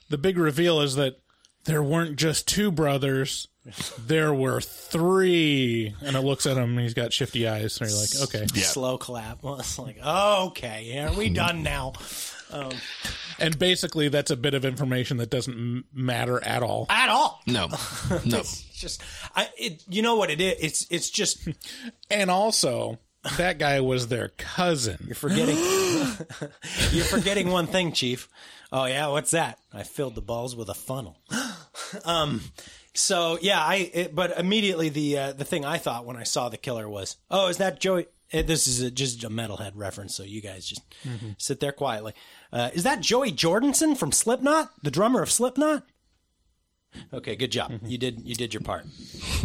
the 0.08 0.18
big 0.18 0.38
reveal 0.38 0.80
is 0.80 0.96
that 0.96 1.16
there 1.64 1.82
weren't 1.82 2.16
just 2.16 2.46
two 2.48 2.70
brothers. 2.70 3.48
There 3.98 4.34
were 4.34 4.60
three. 4.60 5.94
And 6.02 6.16
it 6.16 6.20
looks 6.20 6.46
at 6.46 6.56
him 6.56 6.70
and 6.70 6.80
he's 6.80 6.94
got 6.94 7.12
shifty 7.12 7.48
eyes. 7.48 7.72
So 7.74 7.84
you're 7.86 7.94
like, 7.96 8.44
okay. 8.44 8.46
Slow 8.60 8.98
clap. 8.98 9.42
Well, 9.42 9.58
it's 9.58 9.78
like, 9.78 9.98
oh, 10.02 10.48
okay, 10.48 10.90
yeah, 10.92 11.10
are 11.10 11.16
we 11.16 11.30
done 11.30 11.62
now? 11.62 11.94
Um, 12.50 12.72
and 13.38 13.58
basically 13.58 14.08
that's 14.08 14.30
a 14.30 14.36
bit 14.36 14.54
of 14.54 14.64
information 14.64 15.16
that 15.16 15.30
doesn't 15.30 15.54
m- 15.54 15.84
matter 15.92 16.42
at 16.44 16.62
all. 16.62 16.86
At 16.90 17.08
all? 17.08 17.40
no, 17.46 17.66
no. 18.24 18.38
It's 18.38 18.62
just, 18.62 19.02
I, 19.34 19.48
it, 19.56 19.82
you 19.88 20.02
know 20.02 20.16
what 20.16 20.30
it 20.30 20.40
is? 20.40 20.54
It's, 20.60 20.86
it's 20.90 21.10
just 21.10 21.48
And 22.10 22.30
also, 22.30 22.98
that 23.36 23.58
guy 23.58 23.80
was 23.80 24.08
their 24.08 24.28
cousin. 24.36 24.98
you're 25.06 25.14
forgetting, 25.14 25.56
you're 26.92 27.04
forgetting 27.04 27.48
one 27.50 27.66
thing, 27.66 27.92
Chief. 27.92 28.28
Oh 28.72 28.84
yeah, 28.86 29.06
what's 29.08 29.30
that? 29.32 29.58
I 29.72 29.82
filled 29.82 30.14
the 30.14 30.22
balls 30.22 30.56
with 30.56 30.68
a 30.68 30.74
funnel. 30.74 31.18
um, 32.04 32.40
so 32.94 33.38
yeah, 33.40 33.60
I. 33.60 33.90
It, 33.92 34.14
but 34.14 34.38
immediately 34.38 34.88
the 34.88 35.18
uh, 35.18 35.32
the 35.32 35.44
thing 35.44 35.64
I 35.64 35.78
thought 35.78 36.04
when 36.06 36.16
I 36.16 36.24
saw 36.24 36.48
the 36.48 36.56
killer 36.56 36.88
was, 36.88 37.16
oh, 37.30 37.48
is 37.48 37.58
that 37.58 37.80
Joey? 37.80 38.06
eh, 38.32 38.42
This 38.42 38.66
is 38.66 38.80
a, 38.82 38.90
just 38.90 39.22
a 39.24 39.28
metalhead 39.30 39.72
reference, 39.74 40.14
so 40.14 40.22
you 40.22 40.40
guys 40.40 40.66
just 40.66 40.82
sit 41.38 41.60
there 41.60 41.72
quietly. 41.72 42.14
Uh, 42.52 42.70
is 42.74 42.82
that 42.84 43.00
Joey 43.00 43.30
Jordison 43.32 43.96
from 43.96 44.12
Slipknot, 44.12 44.70
the 44.82 44.90
drummer 44.90 45.22
of 45.22 45.30
Slipknot? 45.30 45.84
Okay, 47.12 47.34
good 47.36 47.50
job. 47.50 47.72
You 47.84 47.98
did 47.98 48.20
you 48.24 48.34
did 48.36 48.54
your 48.54 48.60
part. 48.62 48.86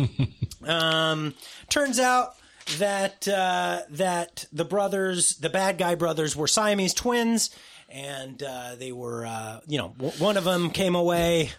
um, 0.68 1.34
turns 1.70 2.00
out 2.00 2.36
that 2.78 3.28
uh, 3.28 3.82
that 3.92 4.46
the 4.52 4.66
brothers, 4.66 5.38
the 5.38 5.50
bad 5.50 5.78
guy 5.78 5.96
brothers, 5.96 6.36
were 6.36 6.48
Siamese 6.48 6.94
twins, 6.94 7.50
and 7.90 8.42
uh, 8.44 8.76
they 8.78 8.92
were 8.92 9.26
uh, 9.26 9.60
you 9.68 9.78
know 9.78 9.94
w- 9.98 10.24
one 10.24 10.38
of 10.38 10.44
them 10.44 10.70
came 10.70 10.96
away 10.96 11.50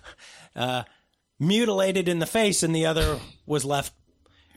uh, 0.57 0.85
mutilated 1.39 2.09
in 2.09 2.19
the 2.19 2.27
face, 2.27 2.63
and 2.63 2.75
the 2.75 2.87
other 2.87 3.19
was 3.47 3.65
left 3.65 3.93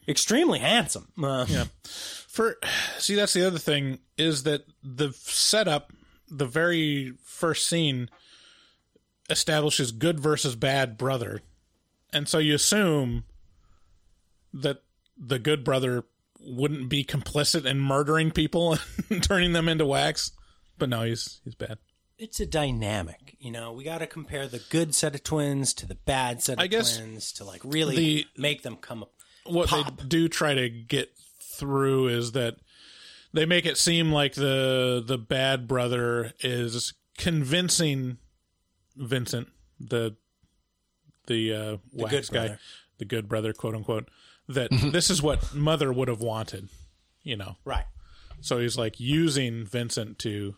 extremely 0.08 0.60
handsome. 0.60 1.08
Uh, 1.22 1.46
Yeah. 1.50 1.66
For 1.84 2.58
see, 2.98 3.16
that's 3.16 3.34
the 3.34 3.46
other 3.46 3.60
thing 3.60 4.00
is 4.18 4.44
that 4.44 4.66
the 4.84 5.14
setup, 5.14 5.94
the 6.30 6.48
very 6.48 7.14
first 7.24 7.68
scene, 7.68 8.10
establishes 9.30 9.92
good 9.92 10.20
versus 10.20 10.56
bad 10.56 10.98
brother, 10.98 11.42
and 12.12 12.28
so 12.28 12.40
you 12.40 12.56
assume 12.56 13.24
that 14.54 14.82
the 15.18 15.38
good 15.40 15.64
brother 15.64 16.04
wouldn't 16.46 16.90
be 16.90 17.04
complicit 17.04 17.66
in 17.66 17.80
murdering 17.80 18.32
people 18.32 18.78
and 19.10 19.24
turning 19.24 19.54
them 19.54 19.68
into 19.70 19.86
wax, 19.86 20.32
but 20.78 20.90
no, 20.90 21.04
he's 21.04 21.40
he's 21.44 21.56
bad. 21.56 21.78
It's 22.18 22.40
a 22.40 22.46
dynamic, 22.46 23.36
you 23.40 23.52
know. 23.52 23.72
We 23.74 23.84
got 23.84 23.98
to 24.00 24.08
compare 24.08 24.48
the 24.48 24.62
good 24.70 24.94
set 24.96 25.16
of 25.16 25.24
twins 25.24 25.74
to 25.76 25.86
the 25.88 25.96
bad 25.96 26.42
set 26.44 26.54
of 26.54 26.60
I 26.60 26.68
guess 26.68 26.98
twins 26.98 27.32
to 27.34 27.44
like 27.44 27.62
really 27.66 27.96
the- 27.96 28.26
make 28.38 28.62
them 28.62 28.76
come 28.78 29.04
up. 29.04 29.12
what 29.46 29.70
Pop. 29.70 29.98
they 29.98 30.06
do 30.06 30.28
try 30.30 30.54
to 30.54 30.70
get 30.70 31.10
through 31.42 32.08
is 32.10 32.32
that 32.34 32.56
they 33.34 33.46
make 33.46 33.66
it 33.66 33.78
seem 33.78 34.12
like 34.12 34.36
the 34.36 35.04
the 35.06 35.18
bad 35.18 35.68
brother 35.68 36.34
is 36.42 36.94
convincing 37.18 38.18
Vincent, 38.96 39.48
the 39.80 40.16
the 41.28 41.54
uh, 41.54 41.78
wax 41.92 42.30
good 42.30 42.34
guy, 42.34 42.40
brother. 42.48 42.60
the 43.00 43.06
good 43.06 43.28
brother, 43.28 43.54
quote 43.54 43.76
unquote, 43.76 44.10
that 44.54 44.70
this 44.72 45.10
is 45.10 45.22
what 45.22 45.54
mother 45.54 45.92
would 45.94 46.08
have 46.08 46.22
wanted, 46.22 46.70
you 47.24 47.36
know. 47.38 47.56
Right. 47.66 47.86
So 48.42 48.60
he's 48.60 48.78
like 48.78 49.00
using 49.00 49.66
Vincent 49.66 50.20
to 50.20 50.56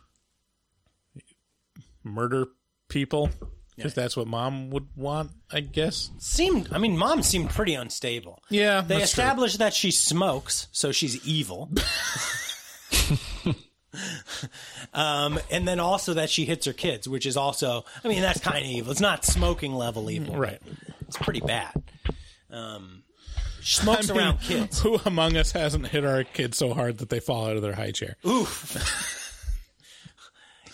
murder 2.04 2.48
people 2.90 3.30
because 3.76 3.94
that's 3.94 4.16
what 4.16 4.26
mom 4.28 4.70
would 4.70 4.88
want, 4.96 5.32
I 5.52 5.60
guess. 5.60 6.10
Seemed. 6.18 6.70
I 6.72 6.78
mean, 6.78 6.98
mom 6.98 7.22
seemed 7.24 7.50
pretty 7.50 7.74
unstable. 7.74 8.42
Yeah, 8.50 8.82
They 8.82 9.00
that's 9.00 9.12
true. 9.14 9.24
established 9.24 9.58
that 9.60 9.74
she 9.74 9.92
smokes, 9.92 10.68
so 10.72 10.92
she's 10.92 11.26
evil. 11.28 11.70
um, 14.94 15.40
and 15.52 15.68
then 15.68 15.80
also 15.80 16.14
that 16.16 16.30
she 16.30 16.46
hits 16.46 16.66
her 16.66 16.74
kids, 16.74 17.08
which 17.08 17.26
is 17.26 17.38
also, 17.38 17.86
I 18.04 18.08
mean, 18.08 18.22
that's 18.22 18.40
kind 18.40 18.64
of 18.64 18.70
evil. 18.72 18.92
It's 18.92 19.02
not 19.02 19.26
smoking 19.26 19.74
level 19.74 20.10
evil, 20.10 20.36
Right. 20.38 20.62
It's 21.08 21.18
pretty 21.18 21.42
bad. 21.42 21.84
Um, 22.50 23.04
smokes 23.74 24.10
I 24.10 24.14
mean, 24.14 24.22
around 24.22 24.42
kids. 24.42 24.80
Who 24.82 25.00
among 25.06 25.38
us 25.38 25.52
hasn't 25.52 25.88
hit 25.88 26.06
our 26.06 26.24
kids 26.24 26.58
so 26.58 26.74
hard 26.74 27.00
that 27.00 27.10
they 27.10 27.20
fall 27.20 27.48
out 27.48 27.56
of 27.56 27.62
their 27.62 27.76
high 27.76 27.92
chair? 27.92 28.16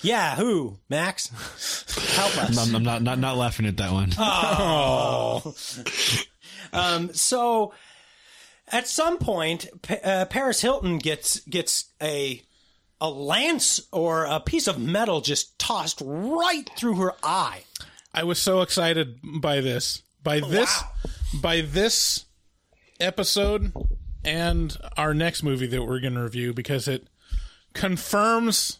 Yeah, 0.03 0.35
who? 0.35 0.77
Max? 0.89 1.29
Help 2.15 2.37
us. 2.37 2.57
I'm, 2.57 2.75
I'm 2.75 2.83
not, 2.83 3.01
not 3.03 3.19
not 3.19 3.37
laughing 3.37 3.67
at 3.67 3.77
that 3.77 3.91
one. 3.91 4.11
Oh. 4.17 5.53
Um, 6.73 7.13
so 7.13 7.73
at 8.69 8.87
some 8.87 9.17
point, 9.17 9.67
uh, 10.05 10.23
Paris 10.25 10.61
Hilton 10.61 10.99
gets 10.99 11.41
gets 11.41 11.91
a 12.01 12.41
a 13.01 13.09
lance 13.09 13.81
or 13.91 14.23
a 14.23 14.39
piece 14.39 14.67
of 14.67 14.79
metal 14.79 15.19
just 15.19 15.59
tossed 15.59 16.01
right 16.05 16.69
through 16.77 16.95
her 16.95 17.13
eye. 17.23 17.63
I 18.13 18.23
was 18.23 18.39
so 18.39 18.61
excited 18.61 19.19
by 19.21 19.59
this, 19.59 20.01
by 20.23 20.39
this, 20.39 20.81
by 21.41 21.61
this 21.61 22.25
episode, 23.01 23.73
and 24.23 24.77
our 24.97 25.13
next 25.13 25.43
movie 25.43 25.67
that 25.67 25.83
we're 25.83 25.99
going 25.99 26.13
to 26.15 26.23
review 26.23 26.53
because 26.53 26.87
it 26.87 27.07
confirms 27.73 28.79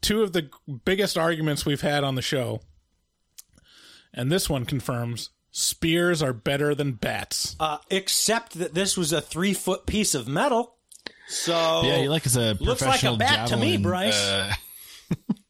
two 0.00 0.22
of 0.22 0.32
the 0.32 0.48
biggest 0.84 1.16
arguments 1.16 1.64
we've 1.64 1.80
had 1.80 2.04
on 2.04 2.14
the 2.14 2.22
show, 2.22 2.60
and 4.12 4.30
this 4.30 4.48
one 4.50 4.64
confirms 4.64 5.30
spears 5.50 6.22
are 6.22 6.32
better 6.32 6.74
than 6.74 6.92
bats. 6.92 7.56
Uh, 7.58 7.78
except 7.90 8.58
that 8.58 8.74
this 8.74 8.96
was 8.96 9.12
a 9.12 9.20
three 9.20 9.54
foot 9.54 9.86
piece 9.86 10.14
of 10.14 10.28
metal. 10.28 10.76
So 11.28 11.82
yeah, 11.84 11.96
you 11.98 12.10
like 12.10 12.26
it's 12.26 12.36
a 12.36 12.52
looks 12.54 12.60
like 12.60 12.72
a 12.72 12.76
professional 12.76 13.16
bat 13.16 13.48
to 13.48 13.56
me, 13.56 13.76
Bryce. 13.78 14.14
uh, 14.14 14.52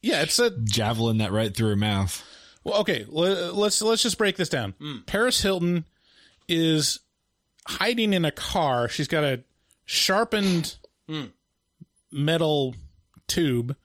Yeah, 0.02 0.22
it's 0.22 0.38
a 0.38 0.50
javelin 0.50 1.18
that 1.18 1.32
right 1.32 1.54
through 1.54 1.70
her 1.70 1.76
mouth. 1.76 2.22
Well, 2.62 2.80
okay, 2.82 3.04
let's 3.08 3.82
let's 3.82 4.02
just 4.02 4.18
break 4.18 4.36
this 4.36 4.48
down. 4.48 4.74
Paris 5.06 5.40
Hilton 5.42 5.84
is 6.48 7.00
hiding 7.66 8.12
in 8.12 8.24
a 8.24 8.30
car. 8.30 8.88
She's 8.88 9.08
got 9.08 9.24
a 9.24 9.42
sharpened 9.84 10.76
metal 12.10 12.74
tube, 13.26 13.76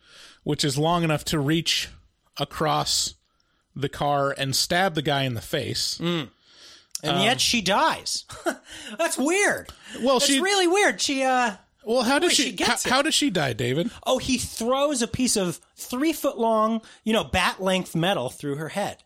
which 0.44 0.64
is 0.64 0.78
long 0.78 1.04
enough 1.04 1.24
to 1.26 1.40
reach 1.40 1.90
across 2.38 3.16
the 3.76 3.90
car 3.90 4.34
and 4.38 4.56
stab 4.56 4.96
the 4.96 5.02
guy 5.02 5.24
in 5.24 5.34
the 5.34 5.42
face. 5.42 6.00
and 6.00 6.30
yet 7.04 7.42
she 7.42 7.62
dies. 7.62 8.26
That's 8.98 9.18
weird. 9.18 9.70
Well, 10.02 10.20
That's 10.20 10.26
she 10.32 10.40
really 10.42 10.68
weird. 10.68 11.02
She 11.02 11.24
uh 11.24 11.56
well, 11.84 12.04
how 12.04 12.20
does 12.20 12.34
she, 12.34 12.56
she 12.56 12.64
how, 12.64 12.76
how 12.86 13.02
does 13.02 13.16
she 13.16 13.32
die, 13.32 13.54
David? 13.54 13.90
oh 14.06 14.20
he 14.20 14.38
throws 14.38 15.02
a 15.02 15.08
piece 15.08 15.36
of 15.36 15.60
three 15.76 16.14
foot 16.14 16.38
long, 16.38 16.82
you 17.04 17.12
know, 17.14 17.24
bat 17.24 17.62
length 17.62 17.96
metal 17.96 18.30
through 18.30 18.56
her 18.56 18.70
head. 18.70 18.98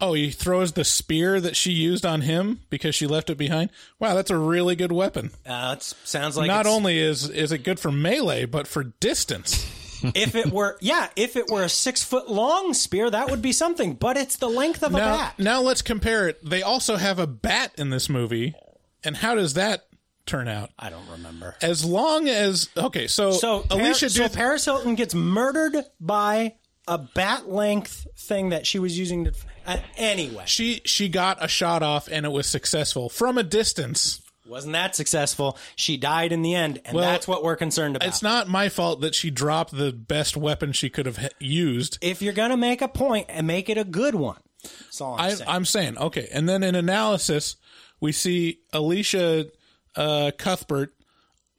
Oh, 0.00 0.12
he 0.12 0.30
throws 0.30 0.72
the 0.72 0.84
spear 0.84 1.40
that 1.40 1.56
she 1.56 1.72
used 1.72 2.06
on 2.06 2.20
him 2.20 2.60
because 2.70 2.94
she 2.94 3.06
left 3.06 3.30
it 3.30 3.36
behind. 3.36 3.70
Wow, 3.98 4.14
that's 4.14 4.30
a 4.30 4.38
really 4.38 4.76
good 4.76 4.92
weapon. 4.92 5.32
Uh, 5.44 5.74
it 5.76 5.82
sounds 5.82 6.36
like 6.36 6.46
Not 6.46 6.66
only 6.66 6.98
is 6.98 7.28
is 7.28 7.50
it 7.50 7.64
good 7.64 7.80
for 7.80 7.90
melee, 7.90 8.44
but 8.44 8.68
for 8.68 8.84
distance. 8.84 9.66
if 10.14 10.36
it 10.36 10.52
were 10.52 10.78
yeah, 10.80 11.08
if 11.16 11.34
it 11.34 11.48
were 11.50 11.64
a 11.64 11.68
six 11.68 12.04
foot 12.04 12.30
long 12.30 12.74
spear, 12.74 13.10
that 13.10 13.28
would 13.30 13.42
be 13.42 13.50
something. 13.50 13.94
But 13.94 14.16
it's 14.16 14.36
the 14.36 14.48
length 14.48 14.84
of 14.84 14.94
a 14.94 14.98
bat. 14.98 15.34
now 15.38 15.60
let's 15.62 15.82
compare 15.82 16.28
it. 16.28 16.44
They 16.44 16.62
also 16.62 16.96
have 16.96 17.18
a 17.18 17.26
bat 17.26 17.72
in 17.76 17.90
this 17.90 18.08
movie, 18.08 18.54
and 19.02 19.16
how 19.16 19.34
does 19.34 19.54
that 19.54 19.88
turn 20.26 20.46
out? 20.46 20.70
I 20.78 20.90
don't 20.90 21.08
remember. 21.10 21.56
As 21.60 21.84
long 21.84 22.28
as 22.28 22.68
okay, 22.76 23.08
so 23.08 23.32
So 23.32 23.64
Elisha 23.68 24.06
Par- 24.06 24.10
so 24.10 24.28
Paris 24.28 24.64
Hilton 24.64 24.94
gets 24.94 25.14
murdered 25.14 25.74
by 25.98 26.54
a 26.88 26.98
bat 26.98 27.48
length 27.48 28.06
thing 28.16 28.48
that 28.48 28.66
she 28.66 28.78
was 28.78 28.98
using 28.98 29.26
to. 29.26 29.32
Uh, 29.66 29.78
anyway, 29.96 30.42
she 30.46 30.80
she 30.84 31.08
got 31.08 31.42
a 31.44 31.48
shot 31.48 31.82
off, 31.82 32.08
and 32.10 32.26
it 32.26 32.30
was 32.30 32.46
successful 32.46 33.08
from 33.08 33.38
a 33.38 33.42
distance. 33.42 34.22
wasn't 34.46 34.72
that 34.72 34.96
successful? 34.96 35.58
She 35.76 35.96
died 35.98 36.32
in 36.32 36.42
the 36.42 36.54
end, 36.54 36.80
and 36.84 36.96
Well, 36.96 37.04
that's 37.04 37.28
what 37.28 37.44
we're 37.44 37.56
concerned 37.56 37.96
about. 37.96 38.08
It's 38.08 38.22
not 38.22 38.48
my 38.48 38.70
fault 38.70 39.02
that 39.02 39.14
she 39.14 39.30
dropped 39.30 39.76
the 39.76 39.92
best 39.92 40.36
weapon 40.36 40.72
she 40.72 40.88
could 40.88 41.06
have 41.06 41.30
used. 41.38 41.98
if 42.00 42.22
you're 42.22 42.32
gonna 42.32 42.56
make 42.56 42.80
a 42.80 42.88
point 42.88 43.26
and 43.28 43.46
make 43.46 43.68
it 43.68 43.76
a 43.76 43.84
good 43.84 44.14
one. 44.14 44.40
That's 44.62 45.00
all 45.00 45.14
I'm 45.14 45.20
I, 45.20 45.34
saying. 45.34 45.50
I'm 45.50 45.64
saying 45.64 45.98
okay, 45.98 46.28
and 46.32 46.48
then 46.48 46.62
in 46.62 46.74
analysis, 46.74 47.56
we 48.00 48.12
see 48.12 48.60
Elisha 48.72 49.46
uh, 49.94 50.30
Cuthbert 50.38 50.94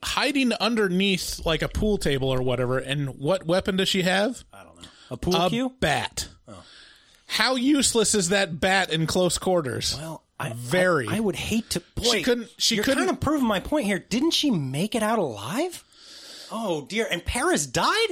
hiding 0.02 0.54
underneath 0.54 1.46
like 1.46 1.62
a 1.62 1.68
pool 1.68 1.98
table 1.98 2.30
or 2.30 2.42
whatever. 2.42 2.78
And 2.78 3.10
what 3.20 3.46
weapon 3.46 3.78
does 3.78 3.90
she 3.90 4.04
have? 4.04 4.44
A 5.10 5.18
pool 5.18 5.36
a 5.36 5.50
cue. 5.50 5.74
bat. 5.80 6.28
How 7.28 7.56
useless 7.56 8.16
is 8.16 8.30
that 8.30 8.60
bat 8.60 8.92
in 8.92 9.06
close 9.06 9.38
quarters? 9.38 9.96
Well, 9.98 10.24
I, 10.40 10.54
Very. 10.54 11.08
I, 11.08 11.18
I 11.18 11.20
would 11.20 11.36
hate 11.36 11.70
to. 11.72 11.82
Boy, 11.96 12.04
She 12.04 12.24
couldn't- 12.24 12.50
she 12.58 12.76
you're 12.76 12.84
couldn't- 12.84 13.06
kind 13.06 13.10
of 13.16 13.20
proving 13.20 13.48
my 13.48 13.60
point 13.60 13.86
here. 13.86 14.00
Didn't 14.00 14.32
she 14.32 14.50
make 14.52 14.96
it 14.96 15.04
out 15.04 15.20
alive? 15.20 15.84
Oh 16.52 16.86
dear! 16.86 17.08
And 17.12 17.24
Paris 17.24 17.66
died. 17.68 18.08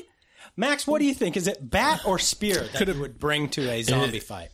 Max, 0.56 0.86
what 0.86 1.00
do 1.00 1.06
you 1.06 1.14
think? 1.14 1.36
Is 1.38 1.48
it 1.48 1.70
bat 1.70 2.02
or 2.06 2.20
spear 2.20 2.56
that 2.62 2.74
Could 2.76 2.90
it- 2.90 2.98
would 2.98 3.20
bring 3.20 3.50
to 3.50 3.70
a 3.70 3.82
zombie 3.84 4.20
fight? 4.20 4.50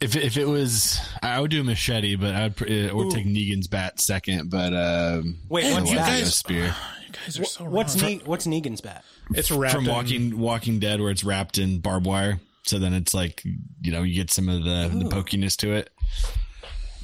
If 0.00 0.14
if 0.16 0.36
it 0.36 0.46
was, 0.46 1.00
I 1.22 1.40
would 1.40 1.50
do 1.50 1.62
a 1.62 1.64
machete, 1.64 2.14
but 2.16 2.34
I'd 2.34 2.56
pr- 2.56 2.66
uh, 2.68 2.88
or 2.90 3.10
take 3.10 3.26
Negan's 3.26 3.68
bat 3.68 4.00
second. 4.00 4.50
But 4.50 4.74
um, 4.74 5.38
Wait, 5.48 5.64
what's 5.72 5.88
otherwise 5.90 5.94
that? 5.96 6.08
I'd 6.10 6.26
spear 6.26 6.64
You 6.66 6.72
guys 7.14 7.38
are 7.38 7.44
so 7.44 7.64
What's 7.64 8.00
wrong. 8.00 8.10
ne- 8.12 8.22
what's 8.24 8.46
Negan's 8.46 8.80
bat? 8.80 9.04
It's 9.34 9.50
wrapped 9.50 9.74
from 9.74 9.86
in- 9.86 9.90
Walking 9.92 10.38
Walking 10.38 10.78
Dead, 10.78 11.00
where 11.00 11.10
it's 11.10 11.24
wrapped 11.24 11.58
in 11.58 11.78
barbed 11.78 12.06
wire. 12.06 12.40
So 12.64 12.78
then 12.78 12.94
it's 12.94 13.12
like 13.14 13.42
you 13.44 13.92
know 13.92 14.02
you 14.02 14.14
get 14.14 14.30
some 14.30 14.48
of 14.48 14.64
the 14.64 14.90
the 14.92 15.04
pokiness 15.10 15.56
to 15.58 15.72
it. 15.72 15.90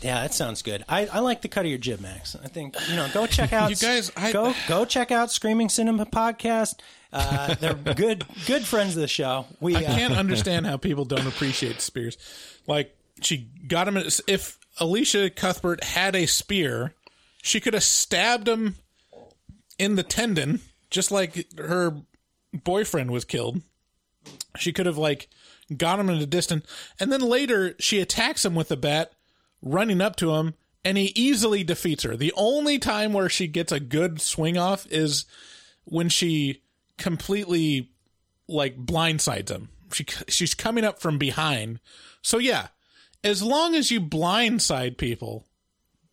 Yeah, 0.03 0.23
that 0.23 0.33
sounds 0.33 0.63
good. 0.63 0.83
I, 0.89 1.07
I 1.09 1.19
like 1.19 1.43
the 1.43 1.49
cut 1.49 1.67
of 1.67 1.69
your 1.71 1.79
jib, 1.79 2.01
Max. 2.01 2.35
I 2.43 2.49
think 2.49 2.75
you 2.89 2.97
know. 2.97 3.07
Go 3.13 3.27
check 3.27 3.53
out 3.55 3.69
You 3.69 3.77
guys, 3.77 4.11
I- 4.17 4.33
go 4.33 4.55
go 4.67 4.85
check 4.87 5.11
out 5.11 5.31
Screaming 5.31 5.69
Cinema 5.69 6.07
podcast. 6.07 6.77
Uh, 7.13 7.55
they're 7.57 7.75
good 7.95 8.25
good 8.47 8.65
friends 8.65 8.97
of 8.97 9.03
the 9.03 9.09
show. 9.09 9.45
We 9.61 9.77
I 9.77 9.81
uh, 9.81 9.95
can't 9.95 10.15
understand 10.17 10.67
how 10.67 10.79
people 10.79 11.05
don't 11.05 11.27
appreciate 11.27 11.81
spears. 11.83 12.17
Like 12.67 12.97
she 13.21 13.49
got 13.69 13.89
him. 13.89 13.99
If 14.27 14.59
Elisha 14.81 15.29
Cuthbert 15.29 15.85
had 15.85 16.17
a 16.17 16.25
spear, 16.25 16.95
she 17.43 17.61
could 17.61 17.75
have 17.75 17.83
stabbed 17.85 18.49
him 18.49 18.77
in 19.81 19.97
the 19.97 20.03
tendon, 20.03 20.61
just 20.91 21.11
like 21.11 21.59
her 21.59 22.03
boyfriend 22.53 23.11
was 23.11 23.25
killed. 23.25 23.63
She 24.59 24.75
could 24.75 24.85
have 24.85 24.99
like 24.99 25.29
got 25.75 25.99
him 25.99 26.11
at 26.11 26.21
a 26.21 26.27
distance, 26.27 26.67
and 27.01 27.11
then 27.11 27.23
later 27.23 27.75
she 27.79 27.99
attacks 27.99 28.45
him 28.45 28.55
with 28.55 28.71
a 28.71 28.77
bat, 28.77 29.13
running 29.63 30.03
up 30.03 30.17
to 30.17 30.35
him, 30.35 30.53
and 30.85 30.99
he 30.99 31.13
easily 31.17 31.65
defeats 31.65 32.03
her. 32.03 32.15
The 32.15 32.35
only 32.37 32.79
time 32.79 33.15
where 33.15 33.31
she 33.31 33.47
gets 33.47 33.73
a 33.73 33.81
good 33.81 34.21
swing 34.21 34.59
off 34.59 34.87
is 34.91 35.25
when 35.85 36.11
she 36.11 36.63
completely 36.99 37.91
like 38.49 38.77
blindsides 38.85 39.49
him. 39.49 39.71
She 39.95 40.05
she's 40.29 40.53
coming 40.53 40.85
up 40.85 41.01
from 41.01 41.17
behind. 41.17 41.81
So 42.21 42.37
yeah, 42.37 42.69
as 43.25 43.43
long 43.43 43.75
as 43.75 43.91
you 43.91 43.99
blindside 43.99 44.99
people, 44.99 45.47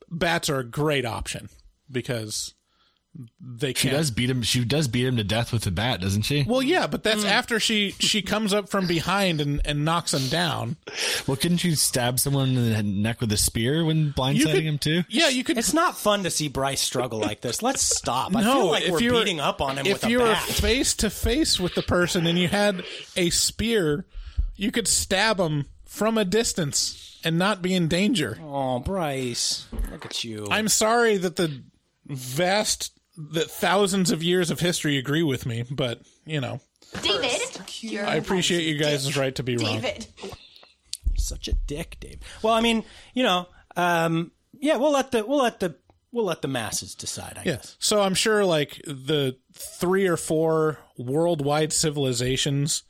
bats 0.10 0.50
are 0.50 0.60
a 0.60 0.64
great 0.64 1.06
option 1.06 1.50
because 1.92 2.54
they 3.40 3.70
She 3.74 3.88
can't. 3.90 3.96
does 3.96 4.12
beat 4.12 4.30
him. 4.30 4.42
She 4.44 4.64
does 4.64 4.88
beat 4.88 5.06
him 5.06 5.18
to 5.18 5.24
death 5.24 5.52
with 5.52 5.66
a 5.66 5.72
bat, 5.72 6.02
doesn't 6.02 6.24
she? 6.24 6.44
Well, 6.48 6.62
yeah, 6.62 6.88
but 6.88 7.04
that's 7.04 7.24
mm. 7.24 7.30
after 7.30 7.60
she 7.60 7.92
she 8.00 8.22
comes 8.22 8.54
up 8.54 8.70
from 8.70 8.88
behind 8.88 9.42
and, 9.42 9.62
and 9.66 9.84
knocks 9.84 10.14
him 10.14 10.28
down. 10.28 10.78
Well, 11.26 11.38
couldn't 11.38 11.64
you 11.64 11.76
stab 11.76 12.20
someone 12.20 12.50
in 12.50 12.74
the 12.74 12.84
neck 12.84 13.22
with 13.22 13.32
a 13.32 13.38
spear 13.38 13.84
when 13.84 14.14
blindsiding 14.14 14.64
him 14.64 14.78
too? 14.78 15.04
Yeah, 15.10 15.30
you 15.30 15.44
could. 15.44 15.58
It's 15.58 15.74
not 15.74 15.98
fun 15.98 16.24
to 16.24 16.30
see 16.30 16.48
Bryce 16.48 16.82
struggle 16.82 17.20
like 17.20 17.42
this. 17.42 17.62
Let's 17.62 17.82
stop. 17.82 18.36
I 18.36 18.42
no, 18.42 18.54
feel 18.54 18.66
like 18.68 18.84
if 18.84 18.92
we're 18.92 19.02
you 19.02 19.14
were 19.14 19.20
beating 19.20 19.40
up 19.40 19.62
on 19.62 19.78
him 19.78 19.86
if 19.86 19.94
with 19.94 20.06
a 20.06 20.10
you 20.10 20.20
were 20.20 20.36
face 20.36 20.94
to 20.96 21.10
face 21.10 21.60
with 21.60 21.76
the 21.76 21.84
person 21.84 22.28
and 22.28 22.38
you 22.38 22.48
had 22.48 22.84
a 23.16 23.30
spear, 23.30 24.06
you 24.56 24.72
could 24.72 24.88
stab 24.88 25.40
him 25.40 25.66
from 25.86 26.18
a 26.18 26.26
distance 26.26 27.20
and 27.24 27.38
not 27.38 27.62
be 27.62 27.74
in 27.74 27.88
danger. 27.88 28.38
oh, 28.44 28.80
Bryce, 28.80 29.66
look 29.92 30.06
at 30.06 30.24
you. 30.24 30.48
I'm 30.52 30.68
sorry 30.68 31.18
that 31.18 31.36
the 31.36 31.64
vast 32.06 32.97
that 33.18 33.50
thousands 33.50 34.12
of 34.12 34.22
years 34.24 34.52
of 34.52 34.60
history 34.60 34.98
agree 34.98 35.24
with 35.24 35.46
me, 35.46 35.64
but 35.70 36.02
you 36.26 36.40
know, 36.42 36.60
David, 37.02 37.42
I 38.06 38.16
appreciate 38.16 38.64
you 38.66 38.78
guys' 38.78 39.18
right 39.18 39.34
to 39.36 39.44
be 39.44 39.58
wrong. 39.58 39.82
David. 39.82 40.08
such 41.18 41.48
a 41.48 41.54
dick, 41.54 41.98
Dave. 42.00 42.20
Well, 42.42 42.54
I 42.54 42.62
mean, 42.62 42.84
you 43.14 43.24
know, 43.24 43.48
um, 43.76 44.32
yeah, 44.60 44.78
we'll 44.78 44.92
let 44.94 45.12
the 45.12 45.26
we'll 45.26 45.42
let 45.42 45.60
the 45.60 45.76
we'll 46.12 46.26
let 46.26 46.42
the 46.42 46.48
masses 46.48 46.96
decide. 46.96 47.34
I 47.38 47.42
Yeah. 47.44 47.56
guess. 47.56 47.76
So 47.80 48.02
I'm 48.02 48.14
sure 48.14 48.46
like 48.46 48.82
the 48.86 49.38
three 49.54 50.08
or 50.08 50.18
four 50.18 50.80
worldwide 50.98 51.74
civilizations 51.74 52.84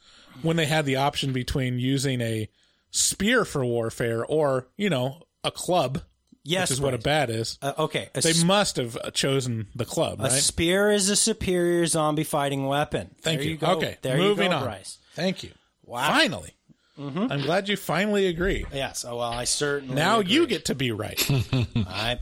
when 0.43 0.55
they 0.55 0.65
had 0.67 0.85
the 0.85 0.97
option 0.97 1.33
between 1.33 1.79
using 1.79 2.21
a 2.21 2.47
spear 2.91 3.43
for 3.43 3.65
warfare 3.65 4.23
or, 4.23 4.67
you 4.77 4.89
know, 4.89 5.23
a 5.43 5.49
club, 5.51 6.03
Yes, 6.49 6.69
which 6.69 6.77
is 6.77 6.81
what 6.81 6.93
a 6.93 6.97
bat 6.97 7.29
is. 7.29 7.57
Uh, 7.61 7.73
okay, 7.79 8.09
a, 8.15 8.21
they 8.21 8.29
s- 8.29 8.43
must 8.43 8.77
have 8.77 8.97
chosen 9.13 9.67
the 9.75 9.85
club, 9.85 10.19
a 10.19 10.23
right? 10.23 10.31
spear 10.31 10.91
is 10.91 11.09
a 11.09 11.15
superior 11.15 11.85
zombie 11.85 12.23
fighting 12.23 12.65
weapon. 12.67 13.13
Thank 13.21 13.39
There 13.41 13.49
you. 13.49 13.57
go. 13.57 13.67
Okay, 13.77 13.97
there 14.01 14.17
moving 14.17 14.45
you 14.45 14.49
go, 14.51 14.55
on. 14.57 14.63
Bryce. 14.63 14.97
Thank 15.13 15.43
you. 15.43 15.51
Wow. 15.83 16.07
Finally. 16.07 16.53
I'm 16.99 17.41
glad 17.41 17.69
you 17.69 17.75
finally 17.77 18.25
agree. 18.25 18.65
Yes. 18.73 19.05
Oh 19.07 19.17
well, 19.17 19.31
I 19.31 19.43
certainly. 19.43 19.93
Now 19.93 20.19
agree. 20.21 20.33
you 20.33 20.47
get 20.47 20.65
to 20.65 20.75
be 20.75 20.91
right. 20.91 21.23
I, 21.75 22.17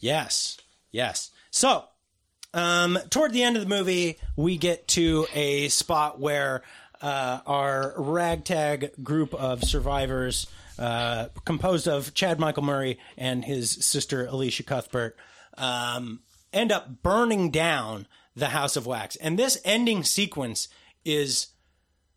Yes, 0.00 0.58
yes. 0.92 1.30
So, 1.50 1.84
um, 2.52 2.98
toward 3.10 3.32
the 3.32 3.42
end 3.42 3.56
of 3.56 3.62
the 3.62 3.68
movie, 3.68 4.18
we 4.36 4.58
get 4.58 4.86
to 4.88 5.26
a 5.34 5.68
spot 5.68 6.20
where 6.20 6.62
uh, 7.00 7.40
our 7.46 7.94
ragtag 7.96 8.90
group 9.02 9.32
of 9.34 9.64
survivors, 9.64 10.46
uh, 10.78 11.28
composed 11.44 11.88
of 11.88 12.14
Chad 12.14 12.38
Michael 12.38 12.62
Murray 12.62 12.98
and 13.16 13.44
his 13.44 13.70
sister 13.70 14.26
Elisha 14.26 14.62
Cuthbert, 14.62 15.16
um, 15.56 16.20
end 16.52 16.72
up 16.72 17.02
burning 17.02 17.50
down 17.50 18.06
the 18.34 18.48
House 18.48 18.76
of 18.76 18.86
Wax. 18.86 19.16
And 19.16 19.38
this 19.38 19.60
ending 19.64 20.02
sequence 20.04 20.68
is 21.04 21.48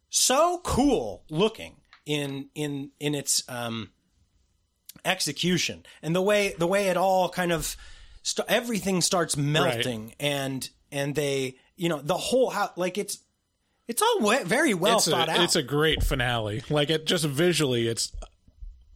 so 0.09 0.61
cool 0.63 1.23
looking 1.29 1.75
in 2.05 2.49
in 2.55 2.91
in 2.99 3.13
its 3.13 3.43
um, 3.49 3.91
execution 5.05 5.85
and 6.01 6.15
the 6.15 6.21
way 6.21 6.55
the 6.57 6.67
way 6.67 6.87
it 6.87 6.97
all 6.97 7.29
kind 7.29 7.51
of 7.51 7.75
st- 8.23 8.47
everything 8.49 9.01
starts 9.01 9.35
melting 9.35 10.13
and 10.19 10.69
and 10.91 11.15
they 11.15 11.55
you 11.75 11.89
know 11.89 12.01
the 12.01 12.15
whole 12.15 12.49
house 12.49 12.71
like 12.77 12.97
it's 12.97 13.19
it's 13.87 14.01
all 14.01 14.19
we- 14.21 14.43
very 14.43 14.73
well 14.73 14.97
it's 14.97 15.07
thought 15.07 15.29
a, 15.29 15.33
out. 15.33 15.39
It's 15.41 15.55
a 15.55 15.63
great 15.63 16.03
finale. 16.03 16.61
Like 16.69 16.89
it 16.89 17.05
just 17.05 17.23
visually, 17.25 17.87
it's 17.87 18.11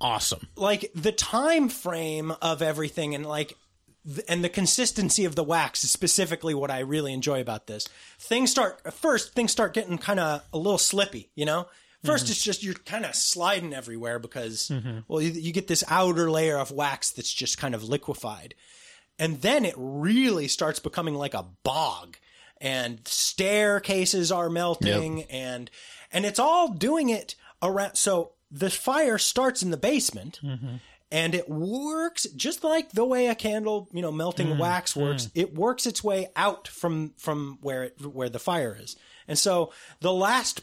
awesome. 0.01 0.47
like 0.55 0.91
the 0.93 1.11
time 1.11 1.69
frame 1.69 2.33
of 2.41 2.61
everything 2.61 3.15
and 3.15 3.25
like 3.25 3.55
th- 4.05 4.25
and 4.27 4.43
the 4.43 4.49
consistency 4.49 5.25
of 5.25 5.35
the 5.35 5.43
wax 5.43 5.83
is 5.83 5.91
specifically 5.91 6.53
what 6.53 6.71
I 6.71 6.79
really 6.79 7.13
enjoy 7.13 7.41
about 7.41 7.67
this. 7.67 7.87
Things 8.19 8.51
start 8.51 8.93
first 8.93 9.33
things 9.33 9.51
start 9.51 9.73
getting 9.73 9.97
kind 9.97 10.19
of 10.19 10.43
a 10.53 10.57
little 10.57 10.77
slippy, 10.77 11.29
you 11.35 11.45
know? 11.45 11.67
1st 12.03 12.15
mm-hmm. 12.15 12.31
it's 12.31 12.43
just 12.43 12.63
you're 12.63 12.73
kind 12.73 13.05
of 13.05 13.13
sliding 13.13 13.75
everywhere 13.75 14.17
because 14.17 14.69
mm-hmm. 14.69 14.99
well 15.07 15.21
you, 15.21 15.31
you 15.31 15.53
get 15.53 15.67
this 15.67 15.83
outer 15.87 16.31
layer 16.31 16.57
of 16.57 16.71
wax 16.71 17.11
that's 17.11 17.31
just 17.31 17.57
kind 17.57 17.75
of 17.75 17.83
liquefied. 17.83 18.55
And 19.19 19.41
then 19.41 19.65
it 19.65 19.75
really 19.77 20.47
starts 20.47 20.79
becoming 20.79 21.13
like 21.13 21.35
a 21.35 21.45
bog 21.63 22.17
and 22.61 22.99
staircases 23.05 24.31
are 24.31 24.49
melting 24.49 25.23
and 25.23 25.69
and 26.11 26.25
it's 26.25 26.39
all 26.39 26.69
doing 26.69 27.09
it 27.09 27.35
around 27.61 27.95
so 27.95 28.31
the 28.51 28.69
fire 28.69 29.17
starts 29.17 29.63
in 29.63 29.71
the 29.71 29.77
basement 29.77 30.39
mm-hmm. 30.43 30.75
and 31.11 31.33
it 31.33 31.49
works 31.49 32.23
just 32.35 32.63
like 32.63 32.91
the 32.91 33.05
way 33.05 33.27
a 33.27 33.35
candle 33.35 33.87
you 33.93 34.01
know 34.01 34.11
melting 34.11 34.47
mm, 34.47 34.59
wax 34.59 34.93
mm. 34.93 35.01
works. 35.01 35.29
It 35.33 35.55
works 35.55 35.85
its 35.85 36.03
way 36.03 36.27
out 36.35 36.67
from 36.67 37.13
from 37.17 37.59
where 37.61 37.83
it 37.83 38.05
where 38.05 38.29
the 38.29 38.39
fire 38.39 38.77
is. 38.79 38.95
And 39.27 39.39
so 39.39 39.71
the 40.01 40.13
last 40.13 40.61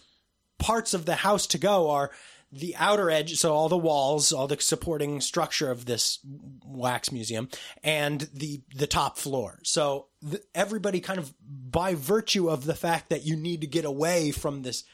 parts 0.58 0.92
of 0.92 1.06
the 1.06 1.16
house 1.16 1.46
to 1.48 1.58
go 1.58 1.90
are 1.90 2.10
the 2.50 2.74
outer 2.76 3.10
edge, 3.10 3.36
so 3.36 3.52
all 3.52 3.68
the 3.68 3.76
walls, 3.76 4.32
all 4.32 4.46
the 4.46 4.58
supporting 4.60 5.20
structure 5.20 5.70
of 5.70 5.84
this 5.84 6.18
wax 6.64 7.12
museum, 7.12 7.48
and 7.84 8.22
the 8.32 8.62
the 8.74 8.86
top 8.86 9.18
floor. 9.18 9.60
So 9.64 10.06
th- 10.28 10.42
everybody 10.54 11.00
kind 11.00 11.18
of 11.18 11.34
by 11.40 11.94
virtue 11.94 12.48
of 12.48 12.64
the 12.64 12.74
fact 12.74 13.10
that 13.10 13.24
you 13.24 13.36
need 13.36 13.60
to 13.60 13.66
get 13.66 13.84
away 13.84 14.30
from 14.30 14.62
this 14.62 14.84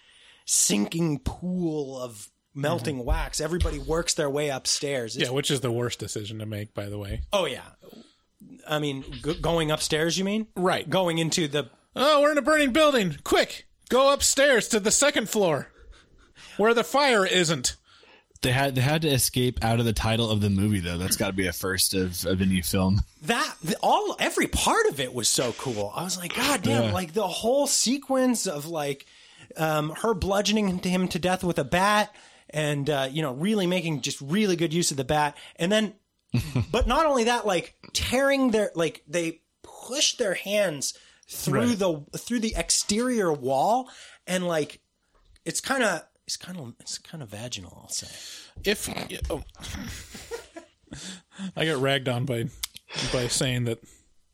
sinking 0.46 1.20
pool 1.20 2.00
of 2.00 2.28
melting 2.54 3.04
wax, 3.04 3.40
everybody 3.40 3.78
works 3.78 4.14
their 4.14 4.30
way 4.30 4.48
upstairs. 4.48 5.16
It's- 5.16 5.28
Yeah, 5.28 5.34
which 5.34 5.50
is 5.50 5.60
the 5.60 5.72
worst 5.72 5.98
decision 5.98 6.38
to 6.38 6.46
make, 6.46 6.74
by 6.74 6.86
the 6.86 6.98
way. 6.98 7.22
Oh 7.32 7.46
yeah. 7.46 7.62
I 8.68 8.78
mean, 8.78 9.04
g- 9.24 9.34
going 9.40 9.70
upstairs. 9.70 10.16
You 10.18 10.24
mean? 10.24 10.46
Right. 10.56 10.88
Going 10.88 11.18
into 11.18 11.48
the 11.48 11.70
Oh, 11.96 12.22
we're 12.22 12.32
in 12.32 12.38
a 12.38 12.42
burning 12.42 12.72
building. 12.72 13.16
Quick, 13.24 13.66
go 13.88 14.12
upstairs 14.12 14.68
to 14.68 14.80
the 14.80 14.90
second 14.90 15.28
floor 15.28 15.68
where 16.56 16.74
the 16.74 16.84
fire 16.84 17.24
isn't. 17.26 17.76
They 18.42 18.52
had 18.52 18.74
they 18.74 18.82
had 18.82 19.00
to 19.02 19.08
escape 19.08 19.64
out 19.64 19.78
of 19.80 19.86
the 19.86 19.92
title 19.94 20.28
of 20.30 20.40
the 20.42 20.50
movie 20.50 20.80
though. 20.80 20.98
That's 20.98 21.16
got 21.16 21.28
to 21.28 21.32
be 21.32 21.46
a 21.46 21.52
first 21.52 21.94
of, 21.94 22.26
of 22.26 22.42
any 22.42 22.60
film. 22.60 23.00
that 23.22 23.54
all 23.80 24.16
every 24.18 24.46
part 24.48 24.86
of 24.86 25.00
it 25.00 25.14
was 25.14 25.28
so 25.28 25.52
cool. 25.52 25.90
I 25.96 26.02
was 26.04 26.18
like, 26.18 26.36
God 26.36 26.60
damn! 26.62 26.84
Yeah. 26.84 26.92
Like 26.92 27.14
the 27.14 27.26
whole 27.26 27.66
sequence 27.66 28.46
of 28.46 28.66
like 28.66 29.06
um, 29.56 29.90
her 30.02 30.12
bludgeoning 30.12 30.78
him 30.82 31.08
to 31.08 31.18
death 31.18 31.42
with 31.42 31.58
a 31.58 31.64
bat, 31.64 32.14
and 32.50 32.88
uh, 32.88 33.08
you 33.10 33.22
know, 33.22 33.32
really 33.32 33.66
making 33.66 34.00
just 34.00 34.20
really 34.20 34.56
good 34.56 34.72
use 34.72 34.90
of 34.90 34.96
the 34.96 35.04
bat, 35.04 35.36
and 35.56 35.70
then, 35.72 35.94
but 36.70 36.86
not 36.86 37.06
only 37.06 37.24
that, 37.24 37.46
like 37.46 37.74
tearing 37.92 38.50
their 38.50 38.70
like 38.74 39.02
they 39.08 39.40
push 39.62 40.14
their 40.16 40.34
hands 40.34 40.94
through 41.28 41.68
Right. 41.68 41.78
the 41.78 42.04
through 42.18 42.40
the 42.40 42.54
exterior 42.56 43.32
wall, 43.32 43.88
and 44.26 44.46
like 44.46 44.80
it's 45.44 45.60
kind 45.60 45.82
of. 45.82 46.02
It's 46.26 46.38
kind 46.38 46.58
of 46.58 46.72
it's 46.80 46.96
kind 46.96 47.22
of 47.22 47.28
vaginal, 47.28 47.80
I'll 47.82 47.88
say. 47.90 48.06
If 48.64 48.88
oh. 49.30 49.42
I 51.54 51.66
got 51.66 51.82
ragged 51.82 52.08
on 52.08 52.24
by 52.24 52.46
by 53.12 53.28
saying 53.28 53.64
that 53.64 53.80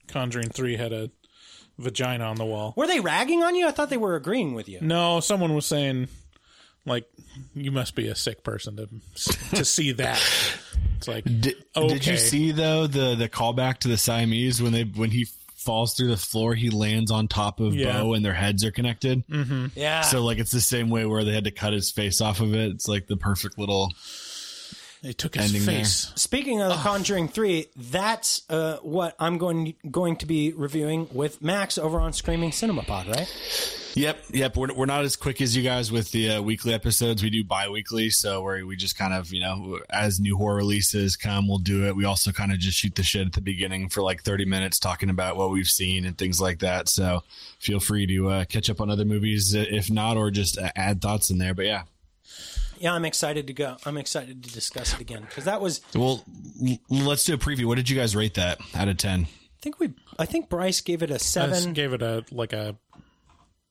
Conjuring 0.07 0.51
Three 0.51 0.77
had 0.77 0.93
a 0.93 1.11
vagina 1.79 2.23
on 2.25 2.37
the 2.37 2.45
wall. 2.45 2.75
Were 2.77 2.87
they 2.87 3.01
ragging 3.01 3.43
on 3.43 3.57
you? 3.57 3.67
I 3.67 3.73
thought 3.73 3.91
they 3.91 3.97
were 3.97 4.15
agreeing 4.15 4.55
with 4.55 4.69
you. 4.69 4.79
No, 4.81 5.19
someone 5.19 5.53
was 5.53 5.67
saying 5.67 6.07
like 6.87 7.05
you 7.55 7.71
must 7.71 7.95
be 7.95 8.09
a 8.09 8.15
sick 8.15 8.43
person 8.43 8.77
to 8.77 8.89
to 9.57 9.65
see 9.65 9.93
that. 9.93 10.21
It's 10.97 11.09
like 11.09 11.25
Did, 11.41 11.57
okay. 11.77 11.89
did 11.95 12.07
you 12.07 12.17
see 12.17 12.53
though 12.53 12.87
the 12.87 13.15
the 13.15 13.29
callback 13.29 13.79
to 13.79 13.89
the 13.89 13.97
Siamese 13.97 14.63
when 14.63 14.73
they 14.73 14.85
when 14.85 15.11
he 15.11 15.27
falls 15.57 15.93
through 15.95 16.09
the 16.09 16.17
floor, 16.17 16.55
he 16.55 16.71
lands 16.71 17.11
on 17.11 17.29
top 17.29 17.61
of 17.61 17.75
Yeah. 17.75 18.01
Bo 18.01 18.15
and 18.15 18.25
their 18.25 18.33
heads 18.33 18.65
are 18.65 18.71
connected. 18.71 19.27
Mm-hmm. 19.29 19.67
Yeah. 19.75 20.01
So 20.01 20.25
like 20.25 20.39
it's 20.39 20.53
the 20.53 20.61
same 20.61 20.89
way 20.89 21.05
where 21.05 21.23
they 21.23 21.33
had 21.35 21.45
to 21.45 21.51
cut 21.51 21.73
his 21.75 21.91
face 21.91 22.21
off 22.23 22.41
of 22.41 22.55
it. 22.55 22.71
It's 22.73 22.89
like 22.89 23.07
the 23.07 23.17
perfect 23.19 23.59
little 23.59 23.93
They 25.03 25.13
took 25.13 25.35
his 25.35 25.47
ending 25.47 25.65
there. 25.67 25.79
face. 25.79 26.13
Speaking 26.15 26.61
of 26.61 26.71
The 26.71 26.77
Conjuring 26.77 27.29
Three, 27.29 27.69
that's 27.77 28.43
uh, 28.51 28.77
what 28.83 29.17
I'm 29.19 29.39
going 29.39 29.75
going 29.91 30.17
to 30.17 30.27
be 30.27 30.53
reviewing 30.53 31.09
with 31.13 31.41
Max 31.41 31.79
over 31.79 32.01
on 32.01 32.13
Screaming 32.13 32.53
Cinema 32.53 32.83
Pod, 32.83 33.09
right? 33.09 33.81
Yep, 33.95 34.25
yep. 34.33 34.57
We're, 34.57 34.73
we're 34.75 34.87
not 34.87 35.03
as 35.05 35.17
quick 35.17 35.41
as 35.41 35.57
you 35.57 35.63
guys 35.63 35.91
with 35.91 36.13
the 36.13 36.33
uh, 36.33 36.43
weekly 36.43 36.73
episodes. 36.73 37.23
We 37.23 37.31
do 37.31 37.43
bi-weekly, 37.43 38.11
so 38.11 38.43
where 38.43 38.65
we 38.65 38.77
just 38.77 38.97
kind 38.97 39.13
of, 39.13 39.33
you 39.33 39.41
know, 39.41 39.81
as 39.91 40.21
new 40.21 40.37
horror 40.37 40.57
releases 40.57 41.17
come, 41.17 41.49
we'll 41.49 41.59
do 41.59 41.87
it. 41.87 41.97
We 41.97 42.05
also 42.05 42.31
kind 42.31 42.53
of 42.53 42.59
just 42.59 42.79
shoot 42.79 42.95
the 42.95 43.03
shit 43.03 43.27
at 43.27 43.33
the 43.33 43.41
beginning 43.41 43.89
for 43.89 44.03
like 44.03 44.23
30 44.23 44.45
minutes 44.45 44.79
talking 44.79 45.11
about 45.11 45.37
what 45.37 45.51
we've 45.51 45.67
seen 45.67 46.05
and 46.05 46.17
things 46.17 46.41
like 46.41 46.61
that. 46.61 46.89
So 46.89 47.23
feel 47.59 47.81
free 47.81 48.07
to 48.07 48.29
uh, 48.29 48.45
catch 48.45 48.71
up 48.71 48.81
on 48.81 48.91
other 48.91 49.05
movies 49.05 49.57
uh, 49.57 49.65
if 49.69 49.91
not, 49.91 50.17
or 50.17 50.31
just 50.31 50.59
uh, 50.59 50.71
add 50.77 51.01
thoughts 51.03 51.31
in 51.31 51.39
there. 51.39 51.55
But 51.55 51.67
yeah, 51.67 51.83
Yeah, 52.81 52.95
I'm 52.95 53.05
excited 53.05 53.47
to 53.49 53.53
go. 53.53 53.77
I'm 53.87 53.97
excited 53.99 54.43
to 54.43 54.53
discuss 54.53 54.95
it 54.95 55.01
again 55.01 55.21
because 55.23 55.45
that 55.45 55.61
was. 55.61 55.81
well, 55.95 56.25
l- 56.67 56.79
let's 56.89 57.25
do 57.25 57.35
a 57.35 57.39
preview. 57.39 57.67
What 57.67 57.77
did 57.77 57.89
you 57.91 57.97
guys 57.97 58.17
rate 58.17 58.35
that 58.35 58.59
out 58.75 58.89
of 58.89 58.97
10? 58.97 59.25
I 59.25 59.27
think 59.61 59.79
we. 59.79 59.93
I 60.19 60.25
think 60.27 60.49
Bryce 60.49 60.81
gave 60.81 61.03
it 61.03 61.11
a 61.11 61.15
just 61.15 61.31
seven. 61.31 61.75
gave 61.75 61.93
it 61.93 62.01
a 62.03 62.25
like 62.33 62.53
a 62.55 62.77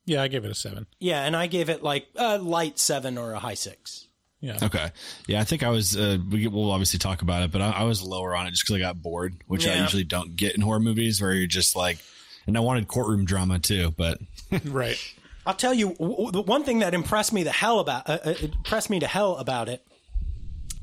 yeah, 0.06 0.22
I 0.22 0.28
gave 0.28 0.46
it 0.46 0.52
a 0.52 0.56
seven. 0.56 0.86
yeah, 1.00 1.24
and 1.26 1.36
I 1.36 1.48
gave 1.48 1.70
it 1.70 1.82
like 1.84 2.08
a 2.16 2.38
light 2.38 2.78
seven 2.80 3.18
or 3.18 3.34
a 3.34 3.40
high 3.40 3.54
six. 3.56 4.08
Yeah. 4.42 4.58
Okay. 4.64 4.90
Yeah, 5.28 5.42
I 5.42 5.44
think 5.44 5.64
I 5.64 5.70
was. 5.70 5.98
Uh, 5.98 6.18
we 6.30 6.48
we'll 6.48 6.72
obviously 6.72 6.98
talk 7.00 7.22
about 7.24 7.44
it, 7.44 7.52
but 7.52 7.62
I, 7.62 7.72
I 7.72 7.84
was 7.84 8.02
lower 8.04 8.36
on 8.36 8.48
it 8.48 8.52
just 8.52 8.64
because 8.64 8.76
I 8.76 8.80
got 8.80 9.02
bored, 9.02 9.36
which 9.48 9.68
I 9.68 9.76
usually 9.82 10.04
don't 10.06 10.36
get 10.36 10.56
in 10.56 10.62
horror 10.62 10.80
movies, 10.80 11.22
where 11.22 11.34
you're 11.34 11.48
just 11.48 11.76
like, 11.76 11.98
and 12.48 12.56
I 12.56 12.62
wanted 12.62 12.88
courtroom 12.88 13.26
drama 13.26 13.60
too, 13.60 13.94
but 13.98 14.20
Right. 14.66 14.98
I'll 15.50 15.56
tell 15.56 15.74
you 15.74 15.90
w- 15.94 16.12
w- 16.12 16.32
the 16.32 16.42
one 16.44 16.64
thing 16.64 16.80
that 16.80 16.94
impressed 16.94 17.34
me 17.34 17.42
the 17.44 17.52
hell 17.52 17.80
about 17.80 18.08
uh, 18.08 18.20
uh, 18.24 18.34
impressed 18.40 18.90
me 18.92 19.00
to 19.00 19.08
hell 19.08 19.36
about 19.38 19.68
it 19.68 19.84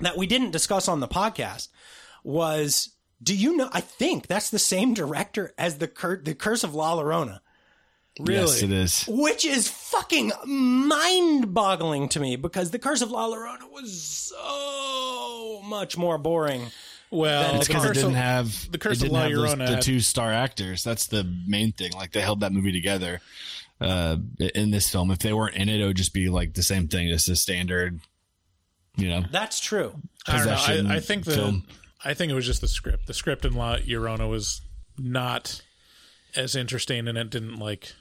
that 0.00 0.16
we 0.16 0.26
didn't 0.26 0.50
discuss 0.50 0.88
on 0.88 0.98
the 1.00 1.06
podcast 1.08 1.68
was 2.24 2.90
do 3.22 3.34
you 3.34 3.56
know 3.56 3.70
I 3.72 3.80
think 3.80 4.26
that's 4.26 4.50
the 4.50 4.58
same 4.58 4.92
director 4.92 5.54
as 5.56 5.78
the 5.78 5.86
Cur- 5.88 6.20
the 6.20 6.34
Curse 6.34 6.64
of 6.64 6.74
La 6.74 6.96
Llorona 6.96 7.38
yes, 8.28 8.62
it 8.62 8.72
is. 8.72 9.04
which 9.08 9.44
is 9.44 9.68
fucking 9.68 10.32
mind-boggling 10.46 12.08
to 12.10 12.20
me 12.20 12.36
because 12.36 12.70
the 12.72 12.78
Curse 12.78 13.02
of 13.02 13.10
La 13.10 13.28
Llorona 13.28 13.70
was 13.70 14.02
so 14.02 15.62
much 15.64 15.96
more 15.96 16.18
boring. 16.18 16.62
Well, 17.10 17.56
It's 17.56 17.68
the 17.68 17.74
because 17.74 17.84
it 17.84 17.88
curse 17.88 17.96
didn't 17.98 18.14
have 18.14 18.72
the 18.72 18.78
Curse 18.78 19.02
of 19.02 19.10
La 19.10 19.20
have 19.22 19.32
those- 19.32 19.54
Llorona 19.54 19.76
the 19.76 19.80
two 19.82 20.00
star 20.00 20.32
actors. 20.32 20.82
That's 20.82 21.06
the 21.06 21.24
main 21.46 21.72
thing. 21.72 21.92
Like 21.92 22.12
they 22.12 22.20
held 22.20 22.40
that 22.40 22.52
movie 22.52 22.72
together. 22.72 23.20
Uh, 23.80 24.16
in 24.54 24.70
this 24.70 24.90
film, 24.90 25.10
if 25.10 25.18
they 25.18 25.32
weren't 25.32 25.54
in 25.56 25.68
it, 25.68 25.80
it 25.80 25.86
would 25.86 25.96
just 25.96 26.14
be 26.14 26.28
like 26.28 26.54
the 26.54 26.62
same 26.62 26.88
thing, 26.88 27.08
just 27.08 27.28
a 27.28 27.36
standard, 27.36 28.00
you 28.96 29.08
know, 29.08 29.22
That's 29.30 29.60
true. 29.60 29.94
I 30.26 30.36
don't 30.38 30.46
know. 30.46 30.90
I, 30.92 30.96
I 30.96 31.00
think 31.00 31.24
the 31.24 31.32
film. 31.32 31.64
I 32.04 32.14
think 32.14 32.32
it 32.32 32.34
was 32.34 32.46
just 32.46 32.60
the 32.60 32.68
script. 32.68 33.06
The 33.06 33.14
script 33.14 33.44
in 33.44 33.54
La 33.54 33.76
Llorona 33.76 34.28
was 34.30 34.62
not 34.96 35.60
as 36.34 36.56
interesting, 36.56 37.06
and 37.08 37.18
it 37.18 37.30
didn't 37.30 37.58
like 37.58 37.92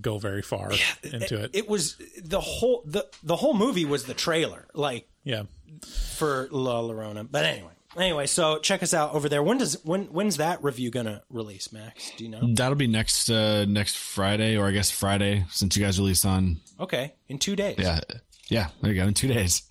go 0.00 0.18
very 0.18 0.42
far 0.42 0.70
into 1.02 1.42
it. 1.42 1.50
It 1.52 1.68
was 1.68 1.96
the 2.22 2.40
whole 2.40 2.82
the 2.86 3.06
the 3.22 3.36
whole 3.36 3.54
movie 3.54 3.84
was 3.84 4.04
the 4.04 4.14
trailer 4.14 4.66
like 4.74 5.08
Yeah, 5.24 5.44
for 5.82 6.48
La 6.52 6.80
Llorona. 6.82 7.26
But 7.28 7.44
anyway, 7.44 7.72
anyway, 7.96 8.26
so 8.26 8.58
check 8.58 8.82
us 8.82 8.94
out 8.94 9.14
over 9.14 9.28
there. 9.28 9.42
When 9.42 9.58
does 9.58 9.82
when 9.84 10.04
when's 10.06 10.36
that 10.38 10.62
review 10.62 10.90
gonna 10.90 11.22
release, 11.30 11.72
Max? 11.72 12.12
Do 12.16 12.24
you 12.24 12.30
know? 12.30 12.54
That'll 12.54 12.76
be 12.76 12.86
next 12.86 13.30
uh, 13.30 13.64
next 13.66 13.96
Friday, 13.96 14.56
or 14.56 14.66
I 14.66 14.70
guess 14.72 14.90
Friday, 14.90 15.44
since 15.50 15.76
you 15.76 15.84
guys 15.84 15.98
release 15.98 16.24
on. 16.24 16.60
Okay, 16.78 17.14
in 17.28 17.38
two 17.38 17.56
days. 17.56 17.76
Yeah, 17.78 18.00
yeah. 18.48 18.68
There 18.80 18.92
you 18.92 19.00
go. 19.00 19.08
In 19.08 19.14
two 19.14 19.28
days. 19.28 19.62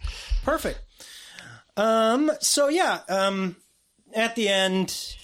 Perfect. 0.43 0.79
Um. 1.77 2.31
So 2.41 2.69
yeah. 2.69 2.99
Um. 3.07 3.55
At 4.15 4.35
the 4.35 4.49
end, 4.49 5.15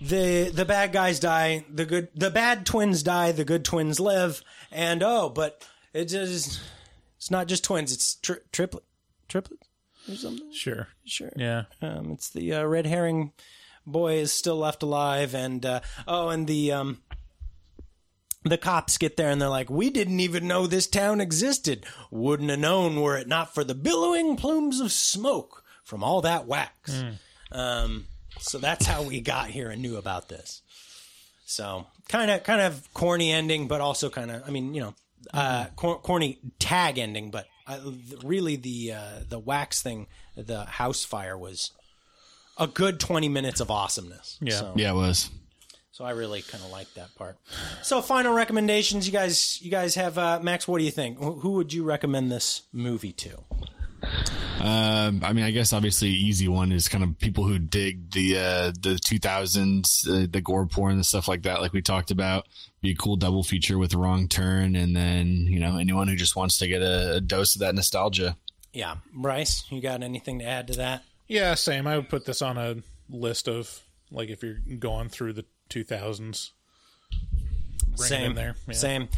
the 0.00 0.50
the 0.52 0.64
bad 0.64 0.92
guys 0.92 1.20
die, 1.20 1.64
the 1.70 1.84
good 1.84 2.08
the 2.14 2.30
bad 2.30 2.64
twins 2.64 3.02
die, 3.02 3.32
the 3.32 3.44
good 3.44 3.64
twins 3.64 4.00
live, 4.00 4.42
and 4.72 5.02
oh, 5.02 5.28
but 5.28 5.66
it 5.92 6.06
just 6.06 6.60
it's 7.18 7.30
not 7.30 7.48
just 7.48 7.64
twins, 7.64 7.92
it's 7.92 8.14
tri- 8.14 8.36
triplet 8.50 8.84
triplets 9.28 9.68
or 10.08 10.14
something. 10.14 10.52
Sure. 10.52 10.88
Sure. 11.04 11.32
Yeah. 11.36 11.64
Um, 11.82 12.12
it's 12.12 12.30
the 12.30 12.54
uh, 12.54 12.64
red 12.64 12.86
herring 12.86 13.32
boy 13.86 14.14
is 14.14 14.32
still 14.32 14.56
left 14.56 14.82
alive, 14.82 15.34
and 15.34 15.64
uh, 15.64 15.80
oh, 16.06 16.28
and 16.28 16.46
the 16.46 16.72
um, 16.72 16.98
the 18.44 18.58
cops 18.58 18.98
get 18.98 19.16
there 19.16 19.30
and 19.30 19.40
they're 19.40 19.48
like, 19.48 19.70
"We 19.70 19.90
didn't 19.90 20.20
even 20.20 20.46
know 20.48 20.66
this 20.66 20.86
town 20.86 21.20
existed. 21.20 21.84
Wouldn't 22.10 22.50
have 22.50 22.58
known 22.58 23.00
were 23.00 23.16
it 23.16 23.28
not 23.28 23.54
for 23.54 23.64
the 23.64 23.74
billowing 23.74 24.36
plumes 24.36 24.80
of 24.80 24.92
smoke 24.92 25.64
from 25.84 26.02
all 26.02 26.20
that 26.22 26.46
wax." 26.46 27.04
Um, 27.52 28.06
so 28.38 28.58
that's 28.58 28.86
how 28.86 29.02
we 29.02 29.20
got 29.20 29.50
here 29.50 29.70
and 29.70 29.82
knew 29.82 29.96
about 29.96 30.28
this. 30.28 30.62
So 31.44 31.86
kind 32.08 32.30
of 32.30 32.44
kind 32.44 32.60
of 32.60 32.92
corny 32.94 33.32
ending, 33.32 33.66
but 33.68 33.80
also 33.80 34.08
kind 34.08 34.30
of 34.30 34.42
I 34.46 34.50
mean 34.50 34.74
you 34.74 34.80
know 34.82 34.94
uh, 35.34 35.66
cor- 35.76 35.98
corny 35.98 36.38
tag 36.58 36.98
ending, 36.98 37.30
but 37.30 37.46
I, 37.74 37.80
really 38.24 38.56
the 38.56 38.92
uh, 38.92 39.18
the 39.28 39.38
wax 39.38 39.82
thing, 39.82 40.06
the 40.36 40.64
house 40.64 41.04
fire 41.04 41.36
was 41.36 41.70
a 42.58 42.66
good 42.66 42.98
twenty 43.00 43.28
minutes 43.28 43.60
of 43.60 43.70
awesomeness. 43.70 44.38
Yeah. 44.40 44.54
So, 44.54 44.72
Yeah, 44.76 44.90
it 44.92 44.94
was. 44.94 45.30
so 45.92 46.04
I 46.04 46.10
really 46.10 46.42
kind 46.42 46.62
of 46.64 46.70
like 46.70 46.92
that 46.94 47.14
part. 47.14 47.36
So 47.82 48.00
final 48.02 48.32
recommendations, 48.34 49.06
you 49.06 49.12
guys 49.12 49.60
you 49.62 49.70
guys 49.70 49.94
have 49.94 50.18
uh, 50.18 50.40
Max. 50.42 50.66
What 50.68 50.78
do 50.78 50.84
you 50.84 50.90
think? 50.90 51.18
Who 51.18 51.32
who 51.40 51.50
would 51.52 51.72
you 51.72 51.84
recommend 51.84 52.30
this 52.30 52.62
movie 52.72 53.12
to? 53.12 53.30
Um, 54.60 55.22
I 55.24 55.32
mean, 55.32 55.44
I 55.44 55.50
guess 55.50 55.72
obviously 55.72 56.08
easy 56.08 56.46
one 56.46 56.70
is 56.72 56.88
kind 56.88 57.02
of 57.02 57.18
people 57.18 57.44
who 57.44 57.58
dig 57.58 58.10
the 58.10 58.36
uh, 58.36 58.72
the 58.78 59.00
2000s, 59.02 60.08
uh, 60.08 60.26
the 60.30 60.40
gore 60.40 60.66
porn 60.66 60.94
and 60.94 61.06
stuff 61.06 61.28
like 61.28 61.42
that, 61.42 61.60
like 61.60 61.72
we 61.72 61.82
talked 61.82 62.10
about. 62.10 62.46
Be 62.82 62.90
a 62.90 62.94
cool 62.94 63.16
double 63.16 63.42
feature 63.42 63.78
with 63.78 63.94
Wrong 63.94 64.28
Turn, 64.28 64.76
and 64.76 64.94
then 64.94 65.46
you 65.48 65.60
know 65.60 65.78
anyone 65.78 66.08
who 66.08 66.16
just 66.16 66.36
wants 66.36 66.58
to 66.58 66.68
get 66.68 66.82
a, 66.82 67.16
a 67.16 67.20
dose 67.20 67.54
of 67.54 67.60
that 67.60 67.74
nostalgia. 67.74 68.36
Yeah, 68.72 68.96
Bryce, 69.12 69.64
you 69.70 69.80
got 69.80 70.02
anything 70.02 70.38
to 70.38 70.44
add 70.44 70.68
to 70.68 70.74
that? 70.74 71.04
Yeah, 71.26 71.54
same. 71.54 71.86
I 71.86 71.96
would 71.96 72.08
put 72.08 72.24
this 72.24 72.42
on 72.42 72.58
a 72.58 72.76
list 73.08 73.48
of 73.48 73.82
like 74.10 74.28
if 74.28 74.42
you're 74.42 74.60
going 74.78 75.08
through 75.08 75.34
the 75.34 75.44
2000s. 75.70 76.50
Same 77.96 78.34
there. 78.34 78.56
Yeah. 78.66 78.74
Same. 78.74 79.08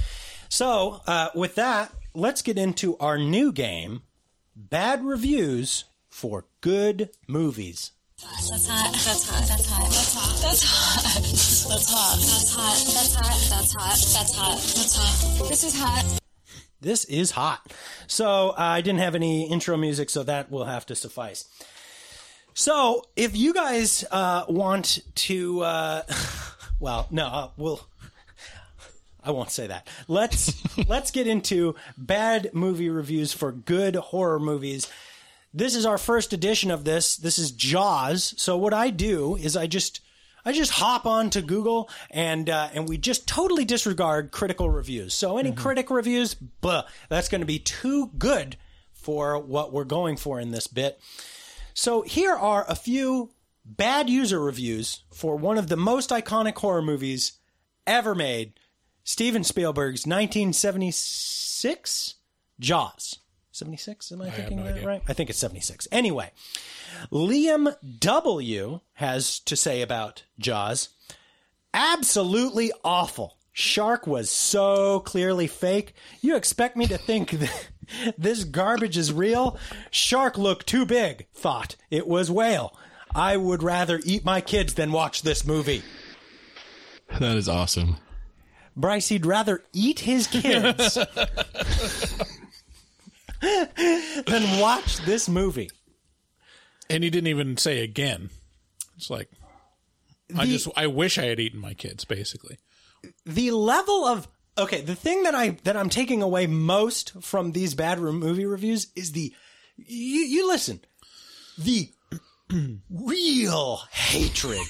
So 0.49 1.01
uh, 1.07 1.28
with 1.35 1.55
that, 1.57 1.93
let's 2.14 2.43
get 2.43 2.59
into 2.59 2.97
our 2.99 3.18
new 3.18 3.53
game: 3.53 4.03
bad 4.55 5.05
reviews 5.05 5.84
for 6.11 6.44
good 6.61 7.11
movies. 7.26 7.92
That's 8.20 8.68
hot. 8.68 8.92
That's 8.92 9.28
hot. 9.28 9.48
That's 9.48 9.66
hot. 9.66 9.88
That's 9.88 10.14
hot. 10.14 10.40
That's 10.42 10.62
hot. 10.62 11.03
That's 11.68 11.90
hot. 11.90 12.18
That's 12.18 12.55
hot. 12.55 12.76
That's 12.76 13.14
hot. 13.14 13.36
That's 13.50 13.72
hot. 13.74 13.96
That's 14.12 14.34
hot. 14.36 14.59
That's 14.59 14.96
hot. 14.96 15.48
This 15.48 15.64
is 15.64 15.74
hot. 15.74 16.18
This 16.80 17.05
is 17.05 17.30
hot. 17.30 17.72
So 18.07 18.50
uh, 18.50 18.55
I 18.59 18.80
didn't 18.80 19.00
have 19.00 19.14
any 19.14 19.48
intro 19.48 19.76
music, 19.76 20.11
so 20.11 20.22
that 20.24 20.50
will 20.50 20.64
have 20.64 20.86
to 20.86 20.94
suffice. 20.94 21.48
So 22.55 23.05
if 23.16 23.36
you 23.36 23.55
guys 23.55 24.05
uh, 24.11 24.44
want 24.48 25.00
to, 25.14 25.61
uh, 25.62 26.03
well, 26.80 27.07
no, 27.11 27.26
uh, 27.26 27.48
we'll. 27.57 27.80
I 29.25 29.31
won't 29.31 29.51
say 29.51 29.66
that. 29.66 29.87
Let's 30.09 30.55
let's 30.89 31.11
get 31.11 31.27
into 31.27 31.75
bad 31.97 32.51
movie 32.53 32.89
reviews 32.89 33.33
for 33.33 33.53
good 33.53 33.97
horror 33.97 34.41
movies. 34.41 34.91
This 35.55 35.75
is 35.75 35.85
our 35.85 35.99
first 35.99 36.33
edition 36.33 36.70
of 36.70 36.85
this. 36.85 37.16
This 37.16 37.39
is 37.39 37.53
Jaws. 37.53 38.35
So 38.37 38.57
what 38.57 38.73
I 38.73 38.91
do 38.91 39.37
is 39.37 39.57
I 39.57 39.66
just 39.66 40.01
I 40.45 40.53
just 40.53 40.73
hop 40.73 41.07
on 41.07 41.31
to 41.31 41.43
Google 41.43 41.89
and 42.11 42.51
uh, 42.51 42.70
and 42.75 42.89
we 42.89 42.99
just 42.99 43.29
totally 43.29 43.64
disregard 43.64 44.33
critical 44.33 44.70
reviews. 44.70 45.14
So 45.14 45.39
any 45.39 45.53
critic 45.53 45.91
reviews, 45.91 46.35
blah, 46.35 46.85
that's 47.09 47.29
going 47.29 47.43
to 47.43 47.47
be 47.47 47.59
too 47.59 48.11
good 48.18 48.57
for 48.93 49.39
what 49.39 49.73
we're 49.73 49.85
going 49.85 50.16
for 50.16 50.41
in 50.41 50.51
this 50.51 50.66
bit. 50.66 51.01
So 51.75 52.03
here 52.03 52.35
are 52.35 52.64
a 52.68 52.75
few 52.75 53.31
bad 53.64 54.11
user 54.11 54.41
reviews 54.41 55.03
for 55.12 55.37
one 55.37 55.59
of 55.59 55.68
the 55.68 55.77
most 55.77 56.11
iconic 56.11 56.57
horror 56.57 56.83
movies 56.83 57.33
ever 57.87 58.14
made, 58.14 58.55
Steven 59.05 59.44
Spielberg's 59.44 60.07
1976 60.07 62.14
Jaws. 62.61 63.18
76? 63.53 64.12
Am 64.12 64.22
I 64.22 64.30
thinking 64.30 64.59
no 64.59 64.64
that 64.64 64.74
idea. 64.74 64.86
right? 64.86 65.03
I 65.07 65.12
think 65.12 65.28
it's 65.28 65.38
76. 65.38 65.86
Anyway, 65.92 66.30
Liam 67.11 67.74
W 68.00 68.80
has 68.94 69.38
to 69.40 69.57
say 69.57 69.82
about 69.82 70.22
Jaws 70.38 70.88
absolutely 71.74 72.72
awful. 72.84 73.36
Shark 73.53 74.07
was 74.07 74.30
so 74.30 75.00
clearly 75.00 75.46
fake. 75.46 75.94
You 76.22 76.36
expect 76.36 76.76
me 76.76 76.86
to 76.86 76.96
think 76.96 77.30
that 77.32 77.68
this 78.16 78.44
garbage 78.44 78.96
is 78.96 79.12
real? 79.12 79.59
Shark 79.90 80.38
looked 80.38 80.66
too 80.66 80.86
big. 80.86 81.26
Thought 81.34 81.76
it 81.90 82.07
was 82.07 82.30
whale. 82.30 82.74
I 83.14 83.36
would 83.36 83.62
rather 83.62 84.00
eat 84.05 84.24
my 84.24 84.40
kids 84.40 84.74
than 84.74 84.92
watch 84.92 85.22
this 85.22 85.46
movie. 85.46 85.82
That 87.20 87.36
is 87.36 87.48
awesome. 87.48 87.96
Bryce, 88.77 89.09
he'd 89.09 89.27
rather 89.27 89.62
eat 89.73 90.01
his 90.01 90.27
kids 90.27 90.99
than 93.41 94.61
watch 94.61 94.99
this 95.05 95.29
movie. 95.29 95.70
And 96.89 97.03
he 97.05 97.11
didn't 97.11 97.29
even 97.29 97.57
say 97.57 97.83
again. 97.83 98.31
It's 98.97 99.11
like 99.11 99.29
I 100.37 100.47
The- 100.47 100.53
just 100.53 100.68
I 100.77 100.87
wish 100.87 101.18
I 101.18 101.25
had 101.27 101.41
eaten 101.41 101.61
my 101.61 101.75
kids, 101.75 102.05
basically. 102.05 102.59
the 103.27 103.51
level 103.51 104.05
of 104.05 104.29
okay 104.57 104.81
the 104.81 104.95
thing 104.95 105.25
that 105.25 105.35
i 105.35 105.51
that 105.64 105.77
i'm 105.77 105.89
taking 105.89 106.23
away 106.23 106.47
most 106.47 107.12
from 107.20 107.51
these 107.51 107.75
bad 107.75 107.99
re- 107.99 108.12
movie 108.12 108.45
reviews 108.47 108.87
is 108.95 109.11
the 109.11 109.33
you, 109.77 110.20
you 110.20 110.47
listen 110.47 110.79
the 111.59 111.91
real 112.91 113.79
hatred 113.91 114.66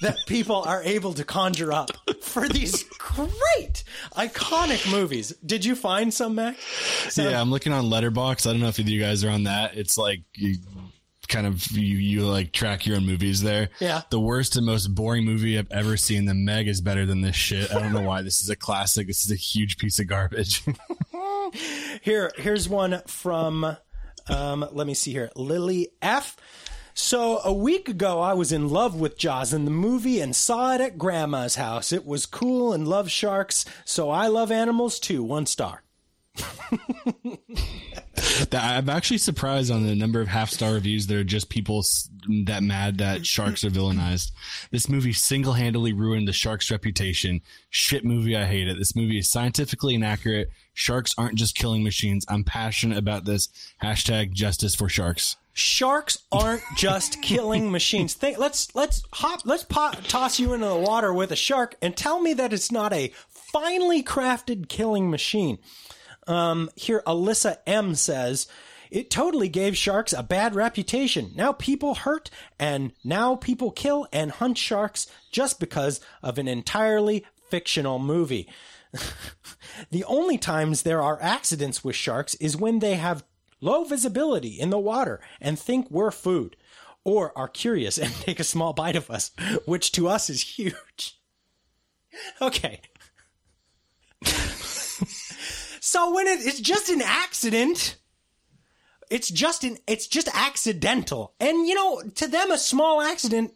that 0.00 0.16
people 0.26 0.62
are 0.66 0.82
able 0.82 1.12
to 1.14 1.24
conjure 1.24 1.72
up 1.72 1.90
for 2.22 2.48
these 2.48 2.84
great 2.98 3.84
iconic 4.16 4.90
movies 4.90 5.32
did 5.44 5.64
you 5.64 5.74
find 5.74 6.12
some 6.12 6.34
mac 6.34 6.56
yeah, 7.16 7.40
I'm 7.40 7.50
looking 7.50 7.72
on 7.72 7.84
Letterboxd. 7.84 8.46
I 8.46 8.52
don't 8.52 8.60
know 8.60 8.68
if 8.68 8.78
you 8.78 9.00
guys 9.00 9.24
are 9.24 9.30
on 9.30 9.44
that. 9.44 9.76
It's 9.76 9.96
like 9.98 10.22
you 10.34 10.56
kind 11.28 11.46
of 11.46 11.64
you 11.70 11.96
you 11.96 12.26
like 12.26 12.52
track 12.52 12.86
your 12.86 12.96
own 12.96 13.06
movies 13.06 13.42
there. 13.42 13.70
Yeah. 13.78 14.02
The 14.10 14.20
worst 14.20 14.56
and 14.56 14.66
most 14.66 14.88
boring 14.94 15.24
movie 15.24 15.58
I've 15.58 15.70
ever 15.70 15.96
seen. 15.96 16.24
The 16.24 16.34
Meg 16.34 16.68
is 16.68 16.80
better 16.80 17.06
than 17.06 17.20
this 17.20 17.36
shit. 17.36 17.72
I 17.72 17.80
don't 17.80 17.92
know 17.92 18.02
why 18.02 18.22
this 18.22 18.40
is 18.40 18.50
a 18.50 18.56
classic. 18.56 19.06
This 19.06 19.24
is 19.24 19.30
a 19.30 19.36
huge 19.36 19.78
piece 19.78 19.98
of 19.98 20.06
garbage. 20.06 20.62
Here, 22.02 22.30
here's 22.36 22.68
one 22.68 23.02
from, 23.08 23.76
um, 24.28 24.68
let 24.70 24.86
me 24.86 24.94
see 24.94 25.12
here, 25.12 25.30
Lily 25.34 25.88
F. 26.00 26.36
So 27.00 27.40
a 27.42 27.52
week 27.52 27.88
ago, 27.88 28.20
I 28.20 28.34
was 28.34 28.52
in 28.52 28.68
love 28.68 28.94
with 28.94 29.16
Jaws 29.16 29.54
in 29.54 29.64
the 29.64 29.70
movie 29.70 30.20
and 30.20 30.36
saw 30.36 30.74
it 30.74 30.82
at 30.82 30.98
Grandma's 30.98 31.56
house. 31.56 31.92
It 31.92 32.06
was 32.06 32.26
cool 32.26 32.74
and 32.74 32.86
love 32.86 33.10
sharks, 33.10 33.64
so 33.86 34.10
I 34.10 34.28
love 34.28 34.52
animals 34.52 35.00
too. 35.00 35.24
One 35.24 35.46
star. 35.46 35.82
I'm 38.52 38.90
actually 38.90 39.18
surprised 39.18 39.72
on 39.72 39.86
the 39.86 39.96
number 39.96 40.20
of 40.20 40.28
half 40.28 40.50
star 40.50 40.74
reviews 40.74 41.06
that 41.06 41.16
are 41.16 41.24
just 41.24 41.48
people 41.48 41.82
that 42.44 42.62
mad 42.62 42.98
that 42.98 43.26
sharks 43.26 43.64
are 43.64 43.70
villainized. 43.70 44.30
This 44.70 44.88
movie 44.88 45.14
single 45.14 45.54
handedly 45.54 45.94
ruined 45.94 46.28
the 46.28 46.32
shark's 46.32 46.70
reputation. 46.70 47.40
Shit 47.70 48.04
movie, 48.04 48.36
I 48.36 48.44
hate 48.44 48.68
it. 48.68 48.78
This 48.78 48.94
movie 48.94 49.18
is 49.18 49.32
scientifically 49.32 49.94
inaccurate. 49.94 50.50
Sharks 50.74 51.14
aren't 51.18 51.38
just 51.38 51.56
killing 51.56 51.82
machines. 51.82 52.26
I'm 52.28 52.44
passionate 52.44 52.98
about 52.98 53.24
this. 53.24 53.48
Hashtag 53.82 54.32
justice 54.32 54.74
for 54.74 54.88
sharks. 54.88 55.36
Sharks 55.52 56.18
aren't 56.30 56.62
just 56.76 57.22
killing 57.22 57.70
machines. 57.70 58.14
Think, 58.14 58.38
let's 58.38 58.74
let's 58.74 59.02
hop, 59.12 59.40
let's 59.44 59.64
po- 59.64 59.92
toss 60.08 60.38
you 60.38 60.52
into 60.52 60.66
the 60.66 60.76
water 60.76 61.12
with 61.12 61.32
a 61.32 61.36
shark 61.36 61.76
and 61.82 61.96
tell 61.96 62.20
me 62.20 62.34
that 62.34 62.52
it's 62.52 62.72
not 62.72 62.92
a 62.92 63.12
finely 63.28 64.02
crafted 64.02 64.68
killing 64.68 65.10
machine. 65.10 65.58
Um, 66.26 66.70
here, 66.76 67.02
Alyssa 67.06 67.58
M 67.66 67.94
says, 67.94 68.46
it 68.90 69.10
totally 69.10 69.48
gave 69.48 69.76
sharks 69.76 70.12
a 70.12 70.22
bad 70.22 70.54
reputation. 70.54 71.32
Now 71.34 71.52
people 71.52 71.94
hurt 71.94 72.30
and 72.58 72.92
now 73.04 73.36
people 73.36 73.70
kill 73.70 74.06
and 74.12 74.32
hunt 74.32 74.58
sharks 74.58 75.06
just 75.30 75.60
because 75.60 76.00
of 76.22 76.38
an 76.38 76.48
entirely 76.48 77.24
fictional 77.48 77.98
movie. 77.98 78.48
the 79.90 80.04
only 80.04 80.38
times 80.38 80.82
there 80.82 81.00
are 81.00 81.22
accidents 81.22 81.84
with 81.84 81.94
sharks 81.94 82.34
is 82.36 82.56
when 82.56 82.80
they 82.80 82.96
have 82.96 83.24
low 83.60 83.84
visibility 83.84 84.58
in 84.60 84.70
the 84.70 84.78
water 84.78 85.20
and 85.40 85.58
think 85.58 85.90
we're 85.90 86.10
food, 86.10 86.56
or 87.04 87.36
are 87.36 87.48
curious 87.48 87.98
and 87.98 88.12
take 88.20 88.40
a 88.40 88.44
small 88.44 88.72
bite 88.72 88.96
of 88.96 89.10
us, 89.10 89.30
which 89.66 89.92
to 89.92 90.08
us 90.08 90.30
is 90.30 90.42
huge. 90.42 91.16
Okay. 92.42 92.80
so 94.24 96.12
when 96.12 96.26
it, 96.26 96.40
it's 96.44 96.58
just 96.58 96.88
an 96.88 97.00
accident, 97.00 97.98
it's 99.10 99.30
just 99.30 99.62
an 99.62 99.78
it's 99.86 100.08
just 100.08 100.28
accidental, 100.34 101.34
and 101.38 101.68
you 101.68 101.74
know 101.76 102.02
to 102.16 102.26
them 102.26 102.50
a 102.50 102.58
small 102.58 103.00
accident 103.00 103.52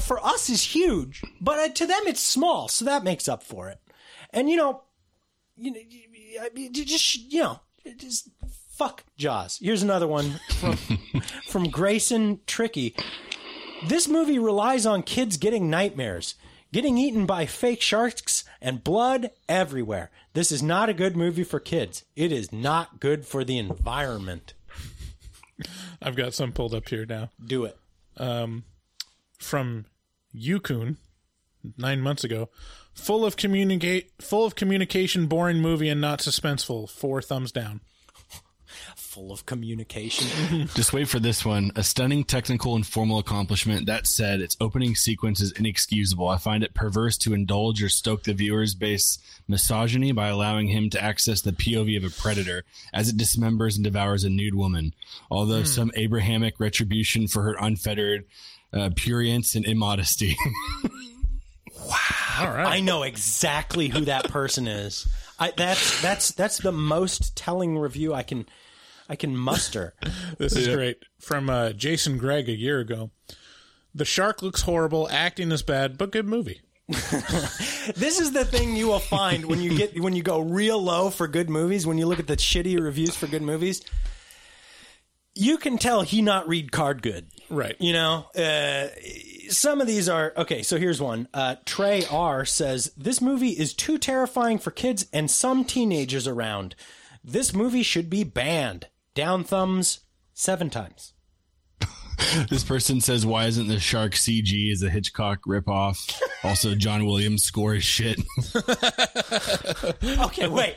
for 0.00 0.24
us 0.24 0.48
is 0.50 0.62
huge, 0.62 1.22
but 1.40 1.58
uh, 1.58 1.68
to 1.72 1.86
them 1.86 2.00
it's 2.06 2.20
small, 2.20 2.68
so 2.68 2.84
that 2.84 3.04
makes 3.04 3.28
up 3.28 3.42
for 3.42 3.68
it. 3.68 3.78
And 4.30 4.48
you 4.50 4.56
know, 4.56 4.82
you 5.56 5.72
know, 5.72 5.80
just 6.72 7.32
you 7.32 7.42
know, 7.42 7.60
just 7.96 8.28
fuck 8.78 9.02
Jaws. 9.16 9.58
Here's 9.60 9.82
another 9.82 10.06
one 10.06 10.40
from 10.60 10.76
from 11.48 11.68
Grayson 11.68 12.40
Tricky. 12.46 12.94
This 13.86 14.06
movie 14.06 14.38
relies 14.38 14.86
on 14.86 15.02
kids 15.02 15.36
getting 15.36 15.68
nightmares, 15.68 16.36
getting 16.72 16.96
eaten 16.96 17.26
by 17.26 17.44
fake 17.44 17.82
sharks, 17.82 18.44
and 18.60 18.84
blood 18.84 19.30
everywhere. 19.48 20.10
This 20.32 20.52
is 20.52 20.62
not 20.62 20.88
a 20.88 20.94
good 20.94 21.16
movie 21.16 21.44
for 21.44 21.58
kids. 21.58 22.04
It 22.14 22.30
is 22.30 22.52
not 22.52 23.00
good 23.00 23.26
for 23.26 23.42
the 23.42 23.58
environment. 23.58 24.54
I've 26.00 26.16
got 26.16 26.34
some 26.34 26.52
pulled 26.52 26.74
up 26.74 26.88
here 26.88 27.04
now. 27.04 27.30
Do 27.44 27.64
it. 27.64 27.76
Um, 28.16 28.64
from 29.38 29.86
Yukun 30.34 30.96
nine 31.76 32.00
months 32.00 32.22
ago. 32.22 32.48
Full 32.94 33.24
of 33.24 33.36
communicate, 33.36 34.12
full 34.20 34.44
of 34.44 34.54
communication, 34.54 35.26
boring 35.26 35.58
movie, 35.58 35.88
and 35.88 36.00
not 36.00 36.20
suspenseful. 36.20 36.88
Four 36.88 37.22
thumbs 37.22 37.50
down. 37.52 37.80
Full 39.18 39.32
of 39.32 39.44
communication. 39.46 40.68
Just 40.76 40.92
wait 40.92 41.08
for 41.08 41.18
this 41.18 41.44
one. 41.44 41.72
A 41.74 41.82
stunning 41.82 42.22
technical 42.22 42.76
and 42.76 42.86
formal 42.86 43.18
accomplishment. 43.18 43.86
That 43.86 44.06
said, 44.06 44.40
its 44.40 44.56
opening 44.60 44.94
sequence 44.94 45.40
is 45.40 45.50
inexcusable. 45.50 46.28
I 46.28 46.36
find 46.36 46.62
it 46.62 46.72
perverse 46.72 47.18
to 47.18 47.34
indulge 47.34 47.82
or 47.82 47.88
stoke 47.88 48.22
the 48.22 48.32
viewer's 48.32 48.76
base 48.76 49.18
misogyny 49.48 50.12
by 50.12 50.28
allowing 50.28 50.68
him 50.68 50.88
to 50.90 51.02
access 51.02 51.40
the 51.40 51.50
POV 51.50 51.96
of 51.96 52.04
a 52.04 52.14
predator 52.14 52.62
as 52.92 53.08
it 53.08 53.16
dismembers 53.16 53.74
and 53.74 53.82
devours 53.82 54.22
a 54.22 54.30
nude 54.30 54.54
woman. 54.54 54.94
Although 55.32 55.64
some 55.64 55.90
Abrahamic 55.96 56.60
retribution 56.60 57.26
for 57.26 57.42
her 57.42 57.56
unfettered 57.58 58.24
uh, 58.72 58.90
prurience 58.90 59.56
and 59.56 59.66
immodesty. 59.66 60.36
All 62.38 62.52
right. 62.52 62.68
I 62.68 62.78
know 62.78 63.02
exactly 63.02 63.88
who 63.88 64.04
that 64.04 64.30
person 64.30 64.68
is. 64.68 65.08
I, 65.40 65.52
that's 65.56 66.00
that's 66.00 66.30
that's 66.30 66.58
the 66.58 66.70
most 66.70 67.34
telling 67.34 67.76
review 67.76 68.14
I 68.14 68.22
can 68.22 68.46
I 69.08 69.16
can 69.16 69.36
muster. 69.36 69.94
This 70.38 70.54
is 70.54 70.68
great. 70.68 70.98
From 71.18 71.50
uh, 71.50 71.72
Jason 71.72 72.18
Gregg 72.18 72.48
a 72.48 72.56
year 72.56 72.78
ago. 72.78 73.10
The 73.94 74.04
shark 74.04 74.42
looks 74.42 74.62
horrible. 74.62 75.08
Acting 75.10 75.50
is 75.50 75.62
bad, 75.62 75.98
but 75.98 76.12
good 76.12 76.26
movie. 76.26 76.60
this 76.88 78.20
is 78.20 78.32
the 78.32 78.44
thing 78.44 78.76
you 78.76 78.86
will 78.86 78.98
find 78.98 79.44
when 79.44 79.60
you 79.60 79.76
get 79.76 80.00
when 80.00 80.14
you 80.14 80.22
go 80.22 80.38
real 80.40 80.80
low 80.82 81.10
for 81.10 81.26
good 81.26 81.50
movies. 81.50 81.86
When 81.86 81.98
you 81.98 82.06
look 82.06 82.18
at 82.20 82.26
the 82.26 82.36
shitty 82.36 82.80
reviews 82.80 83.14
for 83.14 83.26
good 83.26 83.42
movies, 83.42 83.82
you 85.34 85.58
can 85.58 85.76
tell 85.76 86.02
he 86.02 86.22
not 86.22 86.48
read 86.48 86.72
card 86.72 87.02
good. 87.02 87.28
Right. 87.50 87.76
You 87.78 87.92
know, 87.92 88.26
uh, 88.34 88.88
some 89.50 89.80
of 89.80 89.86
these 89.86 90.08
are 90.08 90.32
okay. 90.36 90.62
So 90.62 90.78
here's 90.78 91.00
one. 91.00 91.28
Uh, 91.34 91.56
Trey 91.66 92.04
R 92.10 92.44
says 92.44 92.92
this 92.96 93.20
movie 93.20 93.50
is 93.50 93.74
too 93.74 93.98
terrifying 93.98 94.58
for 94.58 94.70
kids 94.70 95.06
and 95.12 95.30
some 95.30 95.64
teenagers 95.64 96.26
around. 96.26 96.74
This 97.22 97.52
movie 97.52 97.82
should 97.82 98.08
be 98.08 98.24
banned. 98.24 98.86
Down 99.18 99.42
thumbs 99.42 99.98
seven 100.32 100.70
times. 100.70 101.12
this 102.50 102.62
person 102.62 103.00
says, 103.00 103.26
"Why 103.26 103.46
isn't 103.46 103.66
the 103.66 103.80
shark 103.80 104.12
CG 104.12 104.70
as 104.70 104.84
a 104.84 104.88
Hitchcock 104.90 105.40
ripoff?" 105.44 105.98
Also, 106.44 106.76
John 106.76 107.04
Williams 107.04 107.42
score 107.42 107.74
is 107.74 107.82
shit. 107.82 108.20
Okay, 110.20 110.46
wait. 110.46 110.76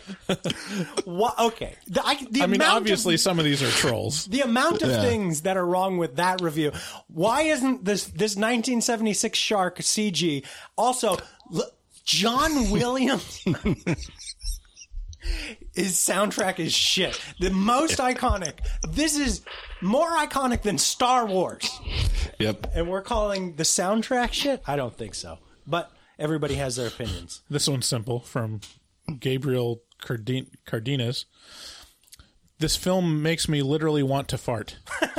what? 1.06 1.38
Okay, 1.40 1.76
the, 1.88 2.02
I, 2.04 2.16
the 2.32 2.42
I 2.42 2.48
mean, 2.48 2.64
obviously, 2.64 3.14
of, 3.14 3.20
some 3.20 3.38
of 3.38 3.46
these 3.46 3.62
are 3.62 3.70
trolls. 3.70 4.26
the 4.26 4.42
amount 4.42 4.82
of 4.82 4.90
Yeah. 4.90 5.02
things 5.04 5.42
that 5.42 5.56
are 5.56 5.66
wrong 5.66 6.00
with 6.00 6.16
that 6.16 6.42
review. 6.42 6.72
Why 7.08 7.44
isn't 7.44 7.86
this 7.86 8.06
this 8.06 8.36
1976 8.36 9.38
shark 9.38 9.78
CG 9.80 10.44
also? 10.76 11.18
L- 11.54 11.72
John 12.06 12.72
Williams. 12.72 13.46
His 15.73 15.93
soundtrack 15.93 16.60
is 16.60 16.73
shit. 16.73 17.19
The 17.39 17.49
most 17.49 17.98
iconic. 17.99 18.60
This 18.89 19.18
is 19.18 19.41
more 19.81 20.10
iconic 20.11 20.64
than 20.64 20.77
Star 20.77 21.26
Wars. 21.26 21.80
yep. 22.39 22.68
And 22.76 22.89
we're 22.89 23.02
calling 23.02 23.56
the 23.56 23.64
soundtrack 23.64 24.34
shit? 24.34 24.61
I 24.68 24.76
don't 24.76 24.95
think 24.98 25.15
so. 25.15 25.38
But 25.65 25.91
everybody 26.19 26.56
has 26.56 26.76
their 26.76 26.88
opinions. 26.88 27.41
This 27.49 27.68
one's 27.68 27.85
simple 27.85 28.19
from 28.19 28.61
Gabriel 29.19 29.81
Cardin- 30.02 30.49
Cardenas. 30.65 31.26
This 32.60 32.76
film 32.76 33.22
makes 33.23 33.48
me 33.48 33.61
literally 33.61 34.03
want 34.03 34.27
to 34.30 34.38
fart. 34.38 34.77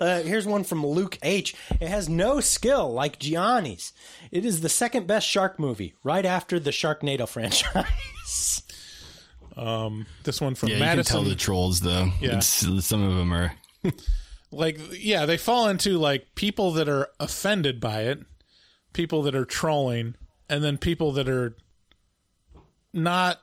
Uh, 0.00 0.20
here's 0.22 0.46
one 0.48 0.64
from 0.64 0.84
Luke 0.84 1.16
H. 1.22 1.54
It 1.80 1.86
has 1.88 2.08
no 2.08 2.40
skill 2.40 2.92
like 2.92 3.20
Gianni's. 3.20 3.92
It 4.32 4.44
is 4.44 4.60
the 4.62 4.68
second 4.68 5.06
best 5.06 5.26
shark 5.28 5.60
movie, 5.60 5.94
right 6.02 6.26
after 6.26 6.58
the 6.58 6.72
Sharknado 6.72 7.26
franchise. 7.28 8.62
Um, 9.60 10.06
this 10.24 10.40
one 10.40 10.54
from 10.54 10.70
Yeah, 10.70 10.76
you 10.76 10.80
can 10.80 10.88
Madison. 10.96 11.16
tell 11.16 11.22
the 11.28 11.34
trolls 11.34 11.80
though. 11.80 12.10
Yeah. 12.20 12.38
It's, 12.38 12.46
some 12.86 13.02
of 13.02 13.16
them 13.16 13.32
are. 13.32 13.52
like, 14.50 14.78
yeah, 14.98 15.26
they 15.26 15.36
fall 15.36 15.68
into 15.68 15.98
like 15.98 16.34
people 16.34 16.72
that 16.72 16.88
are 16.88 17.08
offended 17.20 17.78
by 17.80 18.02
it, 18.04 18.20
people 18.94 19.22
that 19.24 19.34
are 19.34 19.44
trolling, 19.44 20.14
and 20.48 20.64
then 20.64 20.78
people 20.78 21.12
that 21.12 21.28
are 21.28 21.56
not 22.94 23.40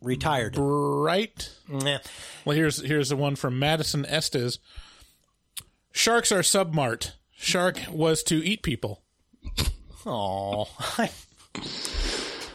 Retired. 0.00 0.54
bright. 0.54 1.50
Nah. 1.68 1.98
Well, 2.44 2.56
here's 2.56 2.80
here's 2.84 3.08
the 3.10 3.16
one 3.16 3.36
from 3.36 3.58
Madison 3.58 4.04
Estes. 4.06 4.58
Sharks 5.92 6.32
are 6.32 6.40
submart. 6.40 7.12
Shark 7.36 7.78
was 7.90 8.22
to 8.24 8.44
eat 8.44 8.62
people. 8.64 9.02
Oh. 10.04 10.66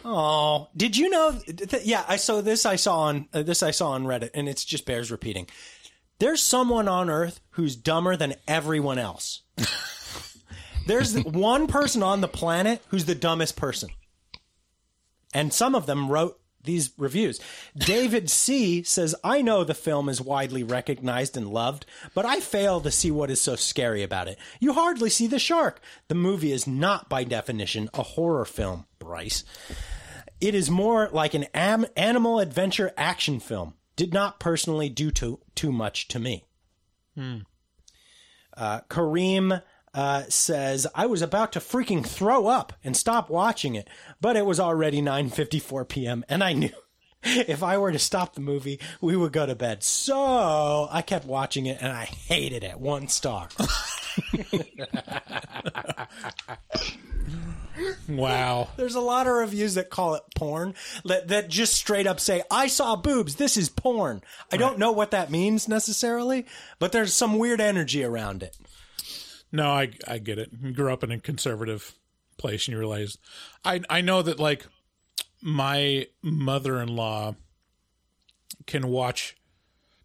Oh, 0.04 0.68
did 0.76 0.96
you 0.96 1.08
know? 1.08 1.32
Th- 1.32 1.84
yeah, 1.84 2.04
I 2.06 2.16
saw 2.16 2.42
this. 2.42 2.66
I 2.66 2.76
saw 2.76 3.00
on 3.00 3.26
uh, 3.32 3.42
this. 3.42 3.62
I 3.62 3.70
saw 3.70 3.92
on 3.92 4.04
Reddit, 4.04 4.30
and 4.34 4.48
it's 4.48 4.64
just 4.64 4.84
bears 4.84 5.10
repeating. 5.10 5.48
There's 6.18 6.42
someone 6.42 6.88
on 6.88 7.08
Earth 7.08 7.40
who's 7.50 7.74
dumber 7.74 8.14
than 8.14 8.34
everyone 8.46 8.98
else. 8.98 9.42
There's 10.86 11.18
one 11.24 11.66
person 11.66 12.02
on 12.02 12.20
the 12.20 12.28
planet 12.28 12.82
who's 12.88 13.06
the 13.06 13.14
dumbest 13.14 13.56
person, 13.56 13.88
and 15.32 15.54
some 15.54 15.74
of 15.74 15.86
them 15.86 16.10
wrote 16.10 16.38
these 16.62 16.90
reviews. 16.98 17.40
David 17.74 18.28
C 18.28 18.82
says, 18.82 19.14
"I 19.24 19.40
know 19.40 19.64
the 19.64 19.72
film 19.72 20.10
is 20.10 20.20
widely 20.20 20.62
recognized 20.62 21.34
and 21.34 21.48
loved, 21.48 21.86
but 22.12 22.26
I 22.26 22.40
fail 22.40 22.82
to 22.82 22.90
see 22.90 23.10
what 23.10 23.30
is 23.30 23.40
so 23.40 23.56
scary 23.56 24.02
about 24.02 24.28
it. 24.28 24.38
You 24.60 24.74
hardly 24.74 25.08
see 25.08 25.26
the 25.26 25.38
shark. 25.38 25.80
The 26.08 26.14
movie 26.14 26.52
is 26.52 26.66
not, 26.66 27.08
by 27.08 27.24
definition, 27.24 27.88
a 27.94 28.02
horror 28.02 28.44
film." 28.44 28.84
Bryce. 29.04 29.44
It 30.44 30.54
is 30.54 30.70
more 30.70 31.08
like 31.10 31.32
an 31.32 31.44
am- 31.54 31.86
animal 31.96 32.38
adventure 32.38 32.92
action 32.98 33.40
film. 33.40 33.72
Did 33.96 34.12
not 34.12 34.38
personally 34.38 34.90
do 34.90 35.10
too 35.10 35.40
too 35.54 35.72
much 35.72 36.06
to 36.08 36.18
me. 36.18 36.44
Uh, 38.54 38.80
Kareem 38.90 39.62
uh, 39.94 40.22
says 40.28 40.86
I 40.94 41.06
was 41.06 41.22
about 41.22 41.52
to 41.52 41.60
freaking 41.60 42.04
throw 42.06 42.46
up 42.46 42.74
and 42.84 42.94
stop 42.94 43.30
watching 43.30 43.74
it, 43.74 43.88
but 44.20 44.36
it 44.36 44.44
was 44.44 44.60
already 44.60 45.00
9:54 45.00 45.88
p.m. 45.88 46.24
and 46.28 46.44
I 46.44 46.52
knew 46.52 46.74
if 47.22 47.62
I 47.62 47.78
were 47.78 47.92
to 47.92 47.98
stop 47.98 48.34
the 48.34 48.42
movie, 48.42 48.80
we 49.00 49.16
would 49.16 49.32
go 49.32 49.46
to 49.46 49.54
bed. 49.54 49.82
So 49.82 50.88
I 50.90 51.00
kept 51.00 51.24
watching 51.24 51.64
it 51.64 51.78
and 51.80 51.90
I 51.90 52.04
hated 52.04 52.64
it. 52.64 52.78
One 52.78 53.08
star. 53.08 53.48
Wow. 58.08 58.68
There's 58.76 58.94
a 58.94 59.00
lot 59.00 59.26
of 59.26 59.34
reviews 59.34 59.74
that 59.74 59.90
call 59.90 60.14
it 60.14 60.22
porn 60.36 60.74
that, 61.04 61.28
that 61.28 61.48
just 61.48 61.74
straight 61.74 62.06
up 62.06 62.20
say, 62.20 62.42
I 62.50 62.66
saw 62.66 62.96
boobs. 62.96 63.36
This 63.36 63.56
is 63.56 63.68
porn. 63.68 64.22
I 64.52 64.56
don't 64.56 64.78
know 64.78 64.92
what 64.92 65.10
that 65.10 65.30
means 65.30 65.68
necessarily, 65.68 66.46
but 66.78 66.92
there's 66.92 67.14
some 67.14 67.38
weird 67.38 67.60
energy 67.60 68.04
around 68.04 68.42
it. 68.42 68.56
No, 69.50 69.70
I 69.70 69.92
I 70.08 70.18
get 70.18 70.38
it. 70.38 70.50
You 70.60 70.72
grew 70.72 70.92
up 70.92 71.04
in 71.04 71.12
a 71.12 71.20
conservative 71.20 71.94
place 72.38 72.66
and 72.66 72.72
you 72.72 72.78
realize 72.78 73.18
I 73.64 73.80
I 73.88 74.00
know 74.00 74.20
that 74.22 74.40
like 74.40 74.66
my 75.40 76.08
mother-in-law 76.22 77.36
can 78.66 78.88
watch 78.88 79.36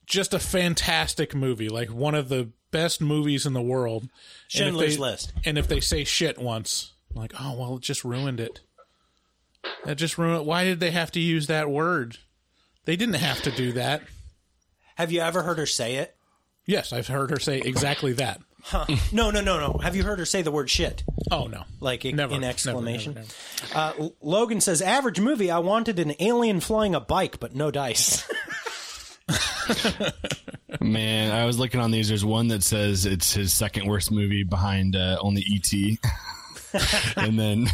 just 0.06 0.34
a 0.34 0.40
fantastic 0.40 1.34
movie, 1.34 1.70
like 1.70 1.90
one 1.90 2.14
of 2.14 2.30
the 2.30 2.50
best 2.72 3.02
movies 3.02 3.46
in 3.46 3.54
the 3.54 3.62
world. 3.62 4.10
And 4.58 4.76
if 4.76 4.80
they- 4.80 4.98
List. 4.98 5.34
And 5.46 5.58
if 5.58 5.68
they 5.68 5.80
say 5.80 6.04
shit 6.04 6.38
once, 6.38 6.92
I'm 7.14 7.22
like, 7.22 7.34
"Oh, 7.40 7.54
well, 7.58 7.76
it 7.78 7.82
just 7.82 8.04
ruined 8.04 8.40
it." 8.40 8.62
That 9.86 9.96
just 9.98 10.18
ruined 10.18 10.46
Why 10.46 10.64
did 10.64 10.80
they 10.80 10.92
have 10.92 11.12
to 11.12 11.20
use 11.20 11.48
that 11.48 11.70
word? 11.70 12.18
They 12.86 12.96
didn't 12.96 13.16
have 13.16 13.42
to 13.44 13.52
do 13.52 13.72
that. 13.74 14.02
Have 14.96 15.12
you 15.12 15.22
ever 15.22 15.44
heard 15.44 15.58
her 15.58 15.66
say 15.66 15.96
it? 15.96 16.16
Yes, 16.66 16.92
I've 16.94 17.08
heard 17.08 17.30
her 17.32 17.40
say 17.40 17.60
exactly 17.60 18.14
that. 18.14 18.42
Huh. 18.62 18.86
No, 19.12 19.32
no, 19.32 19.40
no, 19.42 19.60
no. 19.60 19.80
Have 19.80 19.96
you 19.96 20.04
heard 20.04 20.20
her 20.20 20.26
say 20.26 20.42
the 20.42 20.52
word 20.52 20.70
shit? 20.70 21.04
Oh 21.32 21.48
no. 21.48 21.64
Like 21.80 22.04
in, 22.06 22.16
Never, 22.18 22.36
in 22.36 22.42
never, 22.42 22.50
exclamation. 22.52 23.14
never, 23.16 23.28
Uh, 23.74 24.10
Logan 24.22 24.60
says, 24.62 24.82
average 24.82 25.20
movie. 25.20 25.50
I 25.50 25.60
wanted 25.60 25.98
an 26.00 26.14
alien 26.20 26.60
flying 26.60 26.94
a 26.94 27.00
bike, 27.00 27.40
but 27.40 27.56
no 27.56 27.72
dice. 27.72 28.24
Man, 30.82 31.32
I 31.32 31.46
was 31.46 31.60
looking 31.60 31.80
on 31.80 31.92
these. 31.92 32.08
There's 32.10 32.26
one 32.26 32.48
that 32.50 32.64
says 32.64 33.06
it's 33.06 33.34
his 33.34 33.54
second 33.54 33.88
worst 33.88 34.12
movie 34.12 34.44
behind 34.44 34.96
uh, 34.96 35.18
only 35.22 35.42
E.T. 35.42 36.00
and 37.18 37.40
then 37.40 37.68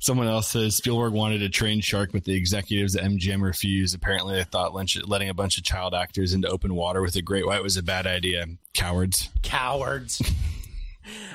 someone 0.00 0.28
else 0.28 0.50
says 0.50 0.76
Spielberg 0.76 1.12
wanted 1.12 1.38
to 1.38 1.48
train 1.48 1.80
shark, 1.80 2.10
but 2.12 2.24
the 2.24 2.34
executives 2.34 2.96
at 2.96 3.04
MGM 3.04 3.42
refused. 3.42 3.94
Apparently, 3.94 4.36
they 4.36 4.44
thought 4.44 4.74
letting 4.74 5.28
a 5.28 5.34
bunch 5.34 5.58
of 5.58 5.64
child 5.64 5.94
actors 5.94 6.32
into 6.32 6.48
open 6.48 6.74
water 6.74 7.02
with 7.02 7.16
a 7.16 7.22
great 7.22 7.46
white 7.46 7.62
was 7.62 7.76
a 7.76 7.82
bad 7.82 8.06
idea. 8.06 8.46
Cowards. 8.74 9.30
Cowards. 9.42 10.22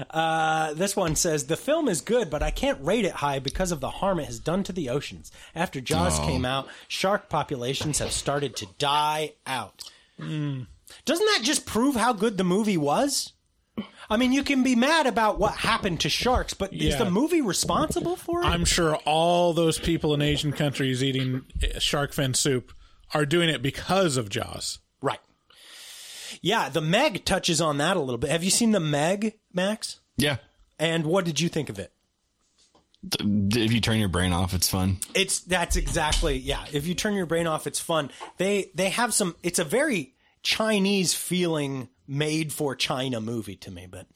Uh, 0.09 0.73
this 0.73 0.95
one 0.95 1.15
says 1.15 1.45
the 1.45 1.55
film 1.57 1.87
is 1.87 2.01
good, 2.01 2.29
but 2.29 2.41
I 2.43 2.51
can't 2.51 2.83
rate 2.83 3.05
it 3.05 3.13
high 3.13 3.39
because 3.39 3.71
of 3.71 3.79
the 3.79 3.89
harm 3.89 4.19
it 4.19 4.25
has 4.25 4.39
done 4.39 4.63
to 4.63 4.73
the 4.73 4.89
oceans. 4.89 5.31
After 5.55 5.79
Jaws 5.81 6.19
Oh. 6.19 6.25
came 6.25 6.45
out, 6.45 6.67
shark 6.87 7.29
populations 7.29 7.99
have 7.99 8.11
started 8.11 8.55
to 8.57 8.67
die 8.77 9.33
out. 9.47 9.83
Doesn't 10.17 11.25
that 11.25 11.39
just 11.43 11.65
prove 11.65 11.95
how 11.95 12.13
good 12.13 12.37
the 12.37 12.43
movie 12.43 12.77
was? 12.77 13.33
I 14.09 14.17
mean, 14.17 14.31
you 14.31 14.43
can 14.43 14.61
be 14.63 14.75
mad 14.75 15.07
about 15.07 15.39
what 15.39 15.53
happened 15.55 15.99
to 16.01 16.09
sharks, 16.09 16.53
but 16.53 16.71
is 16.73 16.97
the 16.97 17.09
movie 17.09 17.41
responsible 17.41 18.15
for 18.15 18.41
it? 18.41 18.45
I'm 18.45 18.65
sure 18.65 18.95
all 19.05 19.53
those 19.53 19.79
people 19.79 20.13
in 20.13 20.21
Asian 20.21 20.51
countries 20.51 21.03
eating 21.03 21.45
shark 21.79 22.13
fin 22.13 22.33
soup 22.35 22.71
are 23.13 23.25
doing 23.25 23.49
it 23.49 23.61
because 23.63 24.17
of 24.17 24.29
Jaws. 24.29 24.79
Yeah, 26.41 26.69
the 26.69 26.81
Meg 26.81 27.25
touches 27.25 27.61
on 27.61 27.77
that 27.77 27.97
a 27.97 27.99
little 27.99 28.17
bit. 28.17 28.29
Have 28.29 28.43
you 28.43 28.49
seen 28.49 28.71
the 28.71 28.79
Meg, 28.79 29.35
Max? 29.53 29.99
Yeah. 30.17 30.37
And 30.79 31.05
what 31.05 31.25
did 31.25 31.39
you 31.39 31.49
think 31.49 31.69
of 31.69 31.79
it? 31.79 31.91
If 33.19 33.73
you 33.73 33.81
turn 33.81 33.99
your 33.99 34.09
brain 34.09 34.31
off, 34.31 34.53
it's 34.53 34.69
fun. 34.69 34.97
It's 35.13 35.41
that's 35.41 35.75
exactly 35.75 36.37
yeah. 36.37 36.63
If 36.71 36.87
you 36.87 36.93
turn 36.93 37.15
your 37.15 37.25
brain 37.25 37.47
off, 37.47 37.67
it's 37.67 37.79
fun. 37.79 38.11
They 38.37 38.71
they 38.75 38.89
have 38.89 39.13
some. 39.13 39.35
It's 39.43 39.59
a 39.59 39.65
very 39.65 40.13
Chinese 40.41 41.13
feeling, 41.13 41.89
made 42.07 42.53
for 42.53 42.75
China 42.75 43.19
movie 43.19 43.57
to 43.57 43.71
me, 43.71 43.87
but 43.89 44.07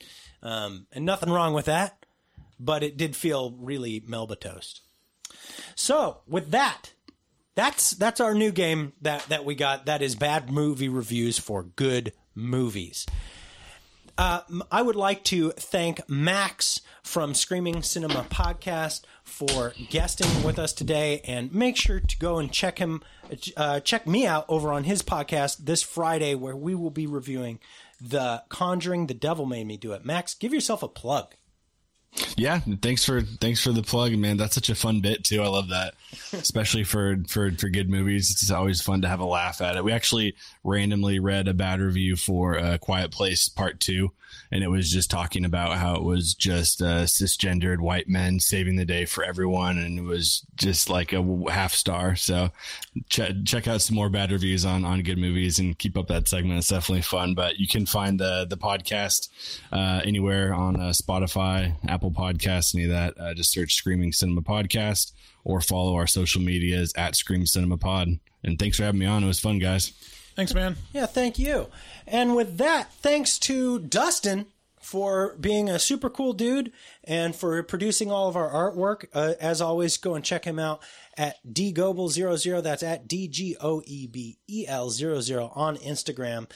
um, 0.42 0.88
and 0.94 1.06
nothing 1.06 1.30
wrong 1.30 1.54
with 1.54 1.66
that. 1.66 2.06
But 2.60 2.82
it 2.82 2.96
did 2.98 3.16
feel 3.16 3.52
really 3.60 4.02
Melba 4.08 4.38
toast. 4.38 4.82
So 5.76 6.22
with 6.26 6.52
that, 6.52 6.94
that's 7.58 7.92
that's 7.92 8.22
our 8.22 8.36
new 8.36 8.52
game 8.52 8.94
that 9.02 9.24
that 9.30 9.44
we 9.44 9.56
got. 9.56 9.88
That 9.88 10.04
is 10.04 10.16
bad 10.16 10.52
movie 10.52 10.88
reviews 10.88 11.40
for 11.40 11.64
good 11.64 12.14
movies. 12.36 13.08
Uh, 14.16 14.42
I 14.72 14.82
would 14.82 14.96
like 14.96 15.24
to 15.26 15.52
thank 15.52 16.08
Max 16.10 16.82
from 17.04 17.34
Screaming 17.34 17.82
Cinema 17.82 18.26
Podcast 18.30 19.02
for 19.24 19.74
guesting 19.90 20.44
with 20.44 20.58
us 20.58 20.72
today, 20.72 21.22
and 21.26 21.54
make 21.54 21.78
sure 21.78 22.00
to 22.00 22.18
go 22.18 22.38
and 22.38 22.52
check 22.52 22.80
him, 22.80 23.04
uh, 23.56 23.80
check 23.80 24.08
me 24.08 24.26
out 24.26 24.46
over 24.48 24.72
on 24.72 24.86
his 24.86 25.02
podcast 25.02 25.66
this 25.66 25.84
Friday, 25.84 26.34
where 26.36 26.56
we 26.56 26.74
will 26.74 26.90
be 26.90 27.06
reviewing 27.06 27.60
The 28.02 28.44
Conjuring. 28.50 29.08
The 29.08 29.14
Devil 29.14 29.46
Made 29.46 29.68
Me 29.68 29.78
Do 29.78 29.94
It. 29.94 30.06
Max, 30.06 30.34
give 30.34 30.54
yourself 30.54 30.82
a 30.82 30.88
plug. 30.88 31.36
Yeah, 32.36 32.62
thanks 32.82 33.06
for 33.06 33.22
thanks 33.22 33.62
for 33.62 33.72
the 33.72 33.84
plug, 33.84 34.14
man. 34.18 34.38
That's 34.38 34.56
such 34.56 34.70
a 34.70 34.76
fun 34.76 35.02
bit 35.02 35.24
too. 35.24 35.42
I 35.42 35.48
love 35.48 35.70
that, 35.70 35.94
especially 36.34 36.84
for 36.84 37.18
for 37.28 37.52
for 37.52 37.70
good 37.70 37.90
movies. 37.90 38.32
It's 38.32 38.52
always 38.52 38.82
fun 38.82 39.02
to 39.02 39.08
have 39.08 39.20
a 39.20 39.26
laugh 39.26 39.62
at 39.62 39.76
it. 39.76 39.84
We 39.84 39.92
actually 39.92 40.36
randomly 40.64 41.20
read 41.20 41.48
a 41.48 41.54
bad 41.54 41.80
review 41.80 42.16
for 42.16 42.58
uh, 42.58 42.78
Quiet 42.78 43.12
Place 43.12 43.50
Part 43.50 43.80
Two, 43.80 44.12
and 44.52 44.64
it 44.64 44.70
was 44.70 44.92
just 44.92 45.10
talking 45.10 45.46
about 45.46 45.78
how 45.78 45.96
it 45.96 46.04
was 46.04 46.34
just 46.34 46.82
uh, 46.82 47.04
cisgendered 47.04 47.80
white 47.80 48.08
men 48.08 48.40
saving 48.40 48.76
the 48.76 48.86
day 48.86 49.06
for 49.06 49.24
everyone, 49.24 49.78
and 49.78 50.00
it 50.00 50.04
was 50.04 50.46
just 50.56 50.90
like 50.90 51.14
a 51.14 51.44
half 51.50 51.74
star. 51.74 52.16
So 52.16 52.52
check 53.10 53.32
check 53.46 53.68
out 53.68 53.82
some 53.82 53.96
more 53.96 54.10
bad 54.10 54.32
reviews 54.32 54.66
on 54.66 54.86
on 54.86 55.02
good 55.04 55.18
movies 55.18 55.60
and 55.60 55.78
keep 55.78 55.98
up 55.98 56.08
that 56.08 56.28
segment. 56.28 56.60
It's 56.60 56.70
definitely 56.70 57.02
fun. 57.02 57.34
But 57.34 57.58
you 57.58 57.68
can 57.68 57.86
find 57.86 58.20
the 58.20 58.46
the 58.50 58.58
podcast 58.58 59.30
uh, 59.72 60.02
anywhere 60.04 60.54
on 60.54 60.78
uh, 60.78 60.90
Spotify, 60.90 61.76
Apple 61.88 62.12
Podcasts, 62.12 62.76
any 62.76 62.86
of 62.86 62.92
that. 62.92 63.20
Uh, 63.20 63.34
just 63.34 63.52
search 63.52 63.76
Screaming 63.76 64.12
Cinema 64.12 64.42
Podcast 64.42 65.12
or 65.48 65.62
follow 65.62 65.96
our 65.96 66.06
social 66.06 66.42
medias 66.42 66.92
at 66.98 67.16
Scream 67.16 67.46
Cinema 67.46 67.78
Pod. 67.78 68.20
And 68.44 68.60
thanks 68.60 68.76
for 68.76 68.84
having 68.84 69.00
me 69.00 69.06
on. 69.06 69.24
It 69.24 69.28
was 69.28 69.40
fun, 69.40 69.60
guys. 69.60 69.94
Thanks, 70.36 70.54
man. 70.54 70.76
Yeah, 70.92 71.06
thank 71.06 71.40
you. 71.40 71.68
And 72.06 72.36
with 72.36 72.58
that, 72.58 72.92
thanks 72.96 73.40
to 73.40 73.80
Dustin 73.80 74.48
for 74.82 75.36
being 75.40 75.70
a 75.70 75.80
super 75.80 76.10
cool 76.10 76.34
dude 76.34 76.74
and 77.06 77.34
for 77.34 77.64
producing 77.64 78.12
all 78.12 78.28
of 78.28 78.36
our 78.36 78.50
artwork. 78.50 79.06
Uh, 79.14 79.36
as 79.40 79.62
always, 79.62 79.98
go 79.98 80.16
and 80.16 80.24
check 80.24 80.44
him 80.44 80.60
out 80.60 80.84
at 81.18 81.38
dgoebel00. 81.50 82.62
That's 82.62 82.84
at 82.84 83.08
D 83.08 83.30
G 83.30 83.56
O 83.62 83.82
E 83.86 84.06
B 84.06 84.38
E 84.50 84.66
L 84.68 84.90
00 84.90 85.52
on 85.56 85.78
Instagram. 85.78 86.50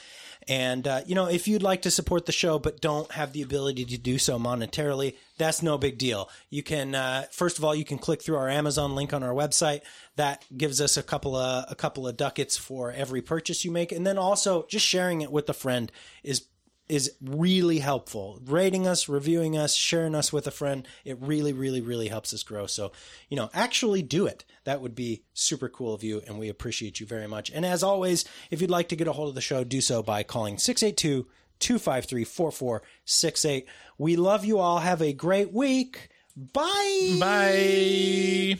And, 0.48 0.86
uh, 0.86 1.00
you 1.06 1.14
know, 1.14 1.26
if 1.26 1.46
you'd 1.46 1.62
like 1.62 1.82
to 1.82 1.90
support 1.90 2.26
the 2.26 2.32
show 2.32 2.58
but 2.58 2.80
don't 2.80 3.10
have 3.12 3.32
the 3.32 3.42
ability 3.42 3.84
to 3.86 3.98
do 3.98 4.18
so 4.18 4.38
monetarily, 4.38 5.14
that's 5.38 5.62
no 5.62 5.78
big 5.78 5.98
deal. 5.98 6.28
You 6.50 6.62
can, 6.62 6.94
uh, 6.94 7.26
first 7.30 7.58
of 7.58 7.64
all, 7.64 7.74
you 7.74 7.84
can 7.84 7.98
click 7.98 8.22
through 8.22 8.36
our 8.36 8.48
Amazon 8.48 8.94
link 8.94 9.12
on 9.12 9.22
our 9.22 9.34
website. 9.34 9.82
That 10.16 10.44
gives 10.56 10.80
us 10.80 10.96
a 10.96 11.02
couple 11.02 11.36
of, 11.36 11.64
a 11.68 11.74
couple 11.74 12.06
of 12.06 12.16
ducats 12.16 12.56
for 12.56 12.92
every 12.92 13.22
purchase 13.22 13.64
you 13.64 13.70
make. 13.70 13.92
And 13.92 14.06
then 14.06 14.18
also 14.18 14.66
just 14.68 14.86
sharing 14.86 15.20
it 15.20 15.32
with 15.32 15.48
a 15.48 15.54
friend 15.54 15.90
is 16.22 16.46
is 16.88 17.12
really 17.22 17.78
helpful. 17.78 18.40
Rating 18.44 18.86
us, 18.86 19.08
reviewing 19.08 19.56
us, 19.56 19.74
sharing 19.74 20.14
us 20.14 20.32
with 20.32 20.46
a 20.46 20.50
friend, 20.50 20.86
it 21.04 21.18
really, 21.20 21.52
really, 21.52 21.80
really 21.80 22.08
helps 22.08 22.34
us 22.34 22.42
grow. 22.42 22.66
So, 22.66 22.92
you 23.28 23.36
know, 23.36 23.50
actually 23.54 24.02
do 24.02 24.26
it. 24.26 24.44
That 24.64 24.80
would 24.80 24.94
be 24.94 25.22
super 25.32 25.68
cool 25.68 25.94
of 25.94 26.04
you, 26.04 26.22
and 26.26 26.38
we 26.38 26.48
appreciate 26.48 27.00
you 27.00 27.06
very 27.06 27.26
much. 27.26 27.50
And 27.50 27.64
as 27.64 27.82
always, 27.82 28.24
if 28.50 28.60
you'd 28.60 28.70
like 28.70 28.88
to 28.90 28.96
get 28.96 29.08
a 29.08 29.12
hold 29.12 29.28
of 29.28 29.34
the 29.34 29.40
show, 29.40 29.64
do 29.64 29.80
so 29.80 30.02
by 30.02 30.22
calling 30.22 30.58
682 30.58 31.26
253 31.58 32.24
4468. 32.24 33.66
We 33.98 34.16
love 34.16 34.44
you 34.44 34.58
all. 34.58 34.80
Have 34.80 35.00
a 35.00 35.12
great 35.12 35.52
week. 35.52 36.08
Bye. 36.36 37.16
Bye. 37.20 38.58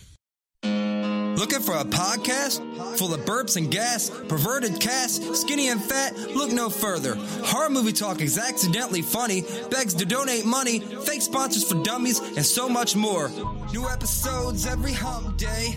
Looking 1.37 1.61
for 1.61 1.77
a 1.77 1.85
podcast 1.85 2.61
full 2.99 3.15
of 3.15 3.21
burps 3.21 3.57
and 3.57 3.71
gas, 3.71 4.11
perverted 4.29 4.81
cast, 4.81 5.35
skinny 5.35 5.69
and 5.69 5.83
fat? 5.83 6.17
Look 6.35 6.53
no 6.53 6.69
further. 6.69 7.15
Horror 7.45 7.71
movie 7.71 7.93
talk 7.93 8.21
is 8.21 8.39
accidentally 8.39 9.03
funny, 9.03 9.43
begs 9.71 9.95
to 9.95 10.05
donate 10.05 10.45
money, 10.45 10.81
fake 10.81 11.23
sponsors 11.23 11.65
for 11.65 11.83
dummies, 11.83 12.19
and 12.21 12.45
so 12.45 12.69
much 12.69 12.95
more. 12.95 13.31
New 13.73 13.89
episodes 13.89 14.67
every 14.67 14.93
hump 14.93 15.37
day. 15.37 15.77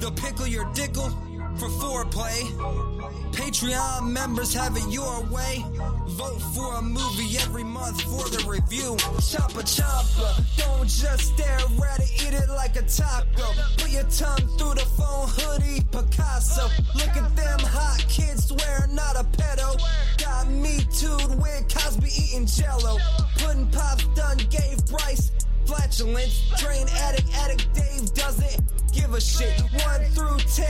They'll 0.00 0.10
pickle 0.12 0.46
your 0.46 0.64
dickle 0.72 1.10
for 1.56 1.68
foreplay. 1.68 2.97
Patreon 3.32 4.10
members 4.10 4.52
have 4.54 4.76
it 4.76 4.88
your 4.88 5.22
way. 5.24 5.64
Vote 6.08 6.40
for 6.54 6.74
a 6.76 6.82
movie 6.82 7.38
every 7.38 7.64
month 7.64 8.00
for 8.02 8.28
the 8.28 8.44
review. 8.48 8.96
Choppa 9.20 9.62
choppa, 9.62 10.28
don't 10.56 10.88
just 10.88 11.34
stare 11.34 11.58
at 11.90 12.00
it, 12.00 12.10
eat 12.22 12.34
it 12.34 12.48
like 12.48 12.76
a 12.76 12.82
taco. 12.82 13.46
Put 13.76 13.90
your 13.90 14.04
tongue 14.04 14.46
through 14.56 14.74
the 14.74 14.86
phone 14.96 15.28
hoodie, 15.28 15.82
Picasso. 15.92 16.68
Look 16.94 17.16
at 17.16 17.36
them 17.36 17.60
hot 17.60 18.04
kids, 18.08 18.48
swear 18.48 18.88
not 18.90 19.16
a 19.16 19.24
pedo. 19.24 19.78
Got 20.18 20.48
me 20.48 20.78
tooed 20.92 21.40
with 21.40 21.68
Cosby 21.72 22.10
eating 22.10 22.46
jello. 22.46 22.98
Pudding 23.38 23.68
pops 23.68 24.06
done 24.14 24.38
gave 24.50 24.84
Bryce 24.86 25.30
flatulence. 25.66 26.50
Drain 26.58 26.86
addict, 26.88 27.28
addict 27.34 27.72
Dave 27.74 28.12
doesn't 28.14 28.60
give 28.92 29.12
a 29.14 29.20
shit. 29.20 29.60
One 29.84 30.02
through 30.16 30.38
ten, 30.54 30.67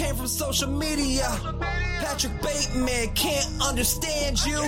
came 0.00 0.16
from 0.16 0.26
social 0.26 0.70
media. 0.70 1.28
Patrick 2.00 2.32
Bateman 2.40 3.12
can't 3.14 3.50
understand 3.60 4.42
you. 4.46 4.60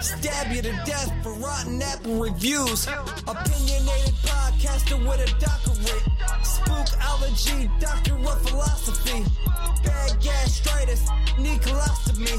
Stab 0.00 0.50
you 0.52 0.60
to 0.60 0.72
death 0.84 1.12
for 1.22 1.32
rotten 1.34 1.80
apple 1.80 2.18
reviews. 2.18 2.88
Opinionated 3.28 4.16
podcaster 4.26 4.98
with 5.06 5.22
a 5.22 5.30
doctorate. 5.38 6.06
Spookology, 6.42 7.70
doctor 7.78 8.16
of 8.16 8.48
philosophy. 8.48 9.22
Bad 9.84 10.20
gastritis, 10.20 11.06
need 11.38 11.60
colostomy. 11.60 12.38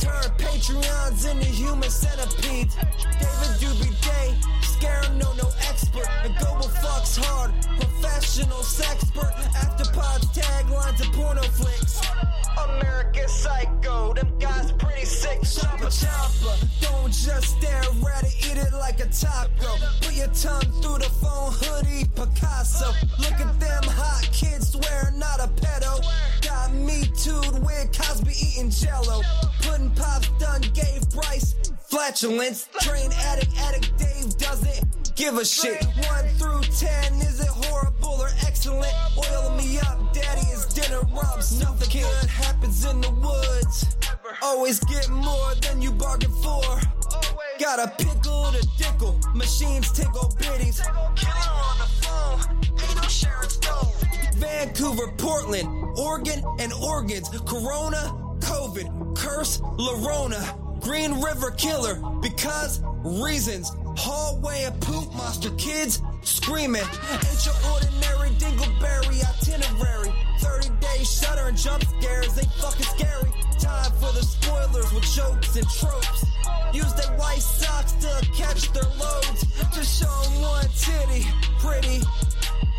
Turn 0.00 0.28
Patreons 0.42 1.30
into 1.30 1.46
human 1.46 1.90
centipedes. 1.90 2.74
David 2.74 3.52
Doobie 3.60 3.94
Day, 4.02 4.34
scare 4.82 5.02
no, 5.14 5.32
no 5.34 5.48
expert. 5.68 6.08
And 6.24 6.34
global 6.38 6.68
fucks 6.82 7.16
hard, 7.16 7.52
professional 7.78 8.62
sexpert. 8.78 9.34
After 9.54 9.84
pods, 9.92 10.26
taglines, 10.36 11.00
and 11.00 11.12
porno 11.14 11.42
flicks. 11.42 12.00
American 12.68 13.28
Psycho, 13.28 14.14
them 14.14 14.38
guys 14.38 14.72
pretty 14.72 15.02
basic. 15.02 15.42
Chopper, 15.42 15.90
chopper. 15.90 16.56
Don't 16.80 17.12
just 17.12 17.58
stare 17.58 17.82
at 18.14 18.24
it, 18.24 18.34
eat 18.46 18.58
it 18.58 18.72
like 18.72 18.98
a 19.00 19.06
taco. 19.06 19.70
Put 20.00 20.14
your 20.14 20.28
tongue 20.28 20.70
through 20.80 20.98
the 20.98 21.10
phone 21.20 21.52
hoodie, 21.60 22.06
Picasso. 22.16 22.92
Look 23.18 23.38
at 23.40 23.60
them 23.60 23.84
hot 23.84 24.28
kids, 24.32 24.72
swear 24.72 25.12
not 25.16 25.38
a 25.40 25.48
pedo. 25.60 26.02
Got 26.42 26.72
me 26.72 27.04
tooed 27.22 27.64
with 27.64 27.92
Cosby 27.96 28.32
eating 28.32 28.70
jello. 28.70 29.22
Pudding 29.62 29.90
pops 29.90 30.28
done 30.38 30.62
gave 30.74 31.08
Bryce 31.10 31.54
flatulence. 31.92 32.70
Train 32.80 33.10
addict, 33.12 33.54
addict 33.58 33.98
Dave 33.98 34.34
doesn't 34.38 35.14
give 35.14 35.36
a 35.36 35.44
shit. 35.44 35.84
One 36.08 36.26
through 36.38 36.62
ten, 36.74 37.12
is 37.20 37.38
it 37.38 37.48
horrible 37.48 38.16
or 38.18 38.30
excellent? 38.46 38.94
Oil 39.18 39.54
me 39.56 39.78
up, 39.78 40.14
daddy, 40.14 40.40
is 40.48 40.64
dinner 40.72 41.02
rubs. 41.12 41.60
Nothing 41.60 42.00
good 42.00 42.30
happens 42.30 42.86
in 42.86 43.02
the 43.02 43.10
woods. 43.10 43.96
Always 44.42 44.80
get 44.80 45.06
more 45.10 45.54
than 45.60 45.82
you 45.82 45.92
bargained 45.92 46.32
for. 46.42 46.64
Got 47.60 47.78
a 47.78 47.88
pickle 48.02 48.50
to 48.52 48.66
dickle, 48.78 49.20
machines 49.34 49.92
tickle 49.92 50.32
bitties. 50.40 50.80
Killer 51.14 51.52
on 51.68 51.78
the 51.78 51.88
phone, 52.00 52.40
ain't 52.82 52.96
no 52.96 53.02
Sharon 53.02 53.50
Stone. 53.50 53.92
Vancouver, 54.36 55.12
Portland, 55.18 55.68
Oregon, 55.98 56.42
and 56.58 56.72
organs. 56.72 57.28
Corona, 57.46 58.16
COVID, 58.40 59.14
curse, 59.14 59.60
Llorona. 59.60 60.71
Green 60.82 61.20
River 61.22 61.52
Killer, 61.52 61.94
because 62.20 62.80
reasons. 63.04 63.72
Hallway 63.96 64.64
of 64.64 64.78
poop 64.80 65.12
monster 65.14 65.50
kids 65.56 66.02
screaming. 66.22 66.82
Ain't 66.82 67.46
your 67.46 67.54
ordinary 67.72 68.30
dingleberry 68.40 69.22
itinerary. 69.22 70.12
30 70.40 70.68
days 70.80 71.20
shutter 71.20 71.46
and 71.48 71.56
jump 71.56 71.84
scares, 71.84 72.34
they 72.34 72.44
fucking 72.60 72.86
scary. 72.86 73.30
Time 73.58 73.92
for 73.92 74.12
the 74.12 74.22
spoilers 74.22 74.92
with 74.92 75.04
jokes 75.04 75.56
and 75.56 75.68
tropes. 75.68 76.24
Use 76.72 76.92
their 76.94 77.16
white 77.18 77.42
socks 77.42 77.92
to 77.92 78.08
catch 78.34 78.72
their 78.72 78.88
loads. 78.98 79.44
Just 79.74 80.00
show 80.00 80.22
'em 80.26 80.40
one 80.40 80.68
titty, 80.78 81.26
pretty. 81.58 82.02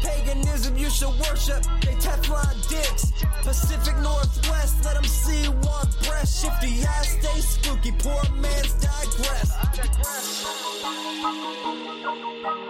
Paganism 0.02 0.78
you 0.78 0.90
should 0.90 1.14
worship, 1.20 1.64
they 1.82 1.96
Teflon 1.96 2.56
dicks. 2.68 3.14
Pacific 3.44 3.96
Northwest, 4.00 4.84
let 4.84 4.96
them 4.96 5.06
see 5.06 5.48
one 5.48 5.88
breast. 6.06 6.42
Shifty 6.42 6.84
ass, 6.84 7.10
stay 7.22 7.40
spooky, 7.40 7.92
poor 7.94 8.22
man's 8.36 8.74
digress. 8.74 9.52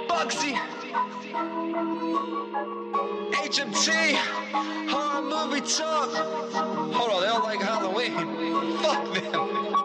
Bugsy. 0.08 0.54
HMT, 3.34 4.16
horror 4.90 5.22
movie 5.22 5.60
talk. 5.62 6.10
Hold 6.94 7.12
on, 7.12 7.22
they 7.22 7.28
don't 7.28 7.44
like 7.44 7.60
Halloween. 7.60 8.78
Fuck 8.84 9.14
them. 9.14 9.83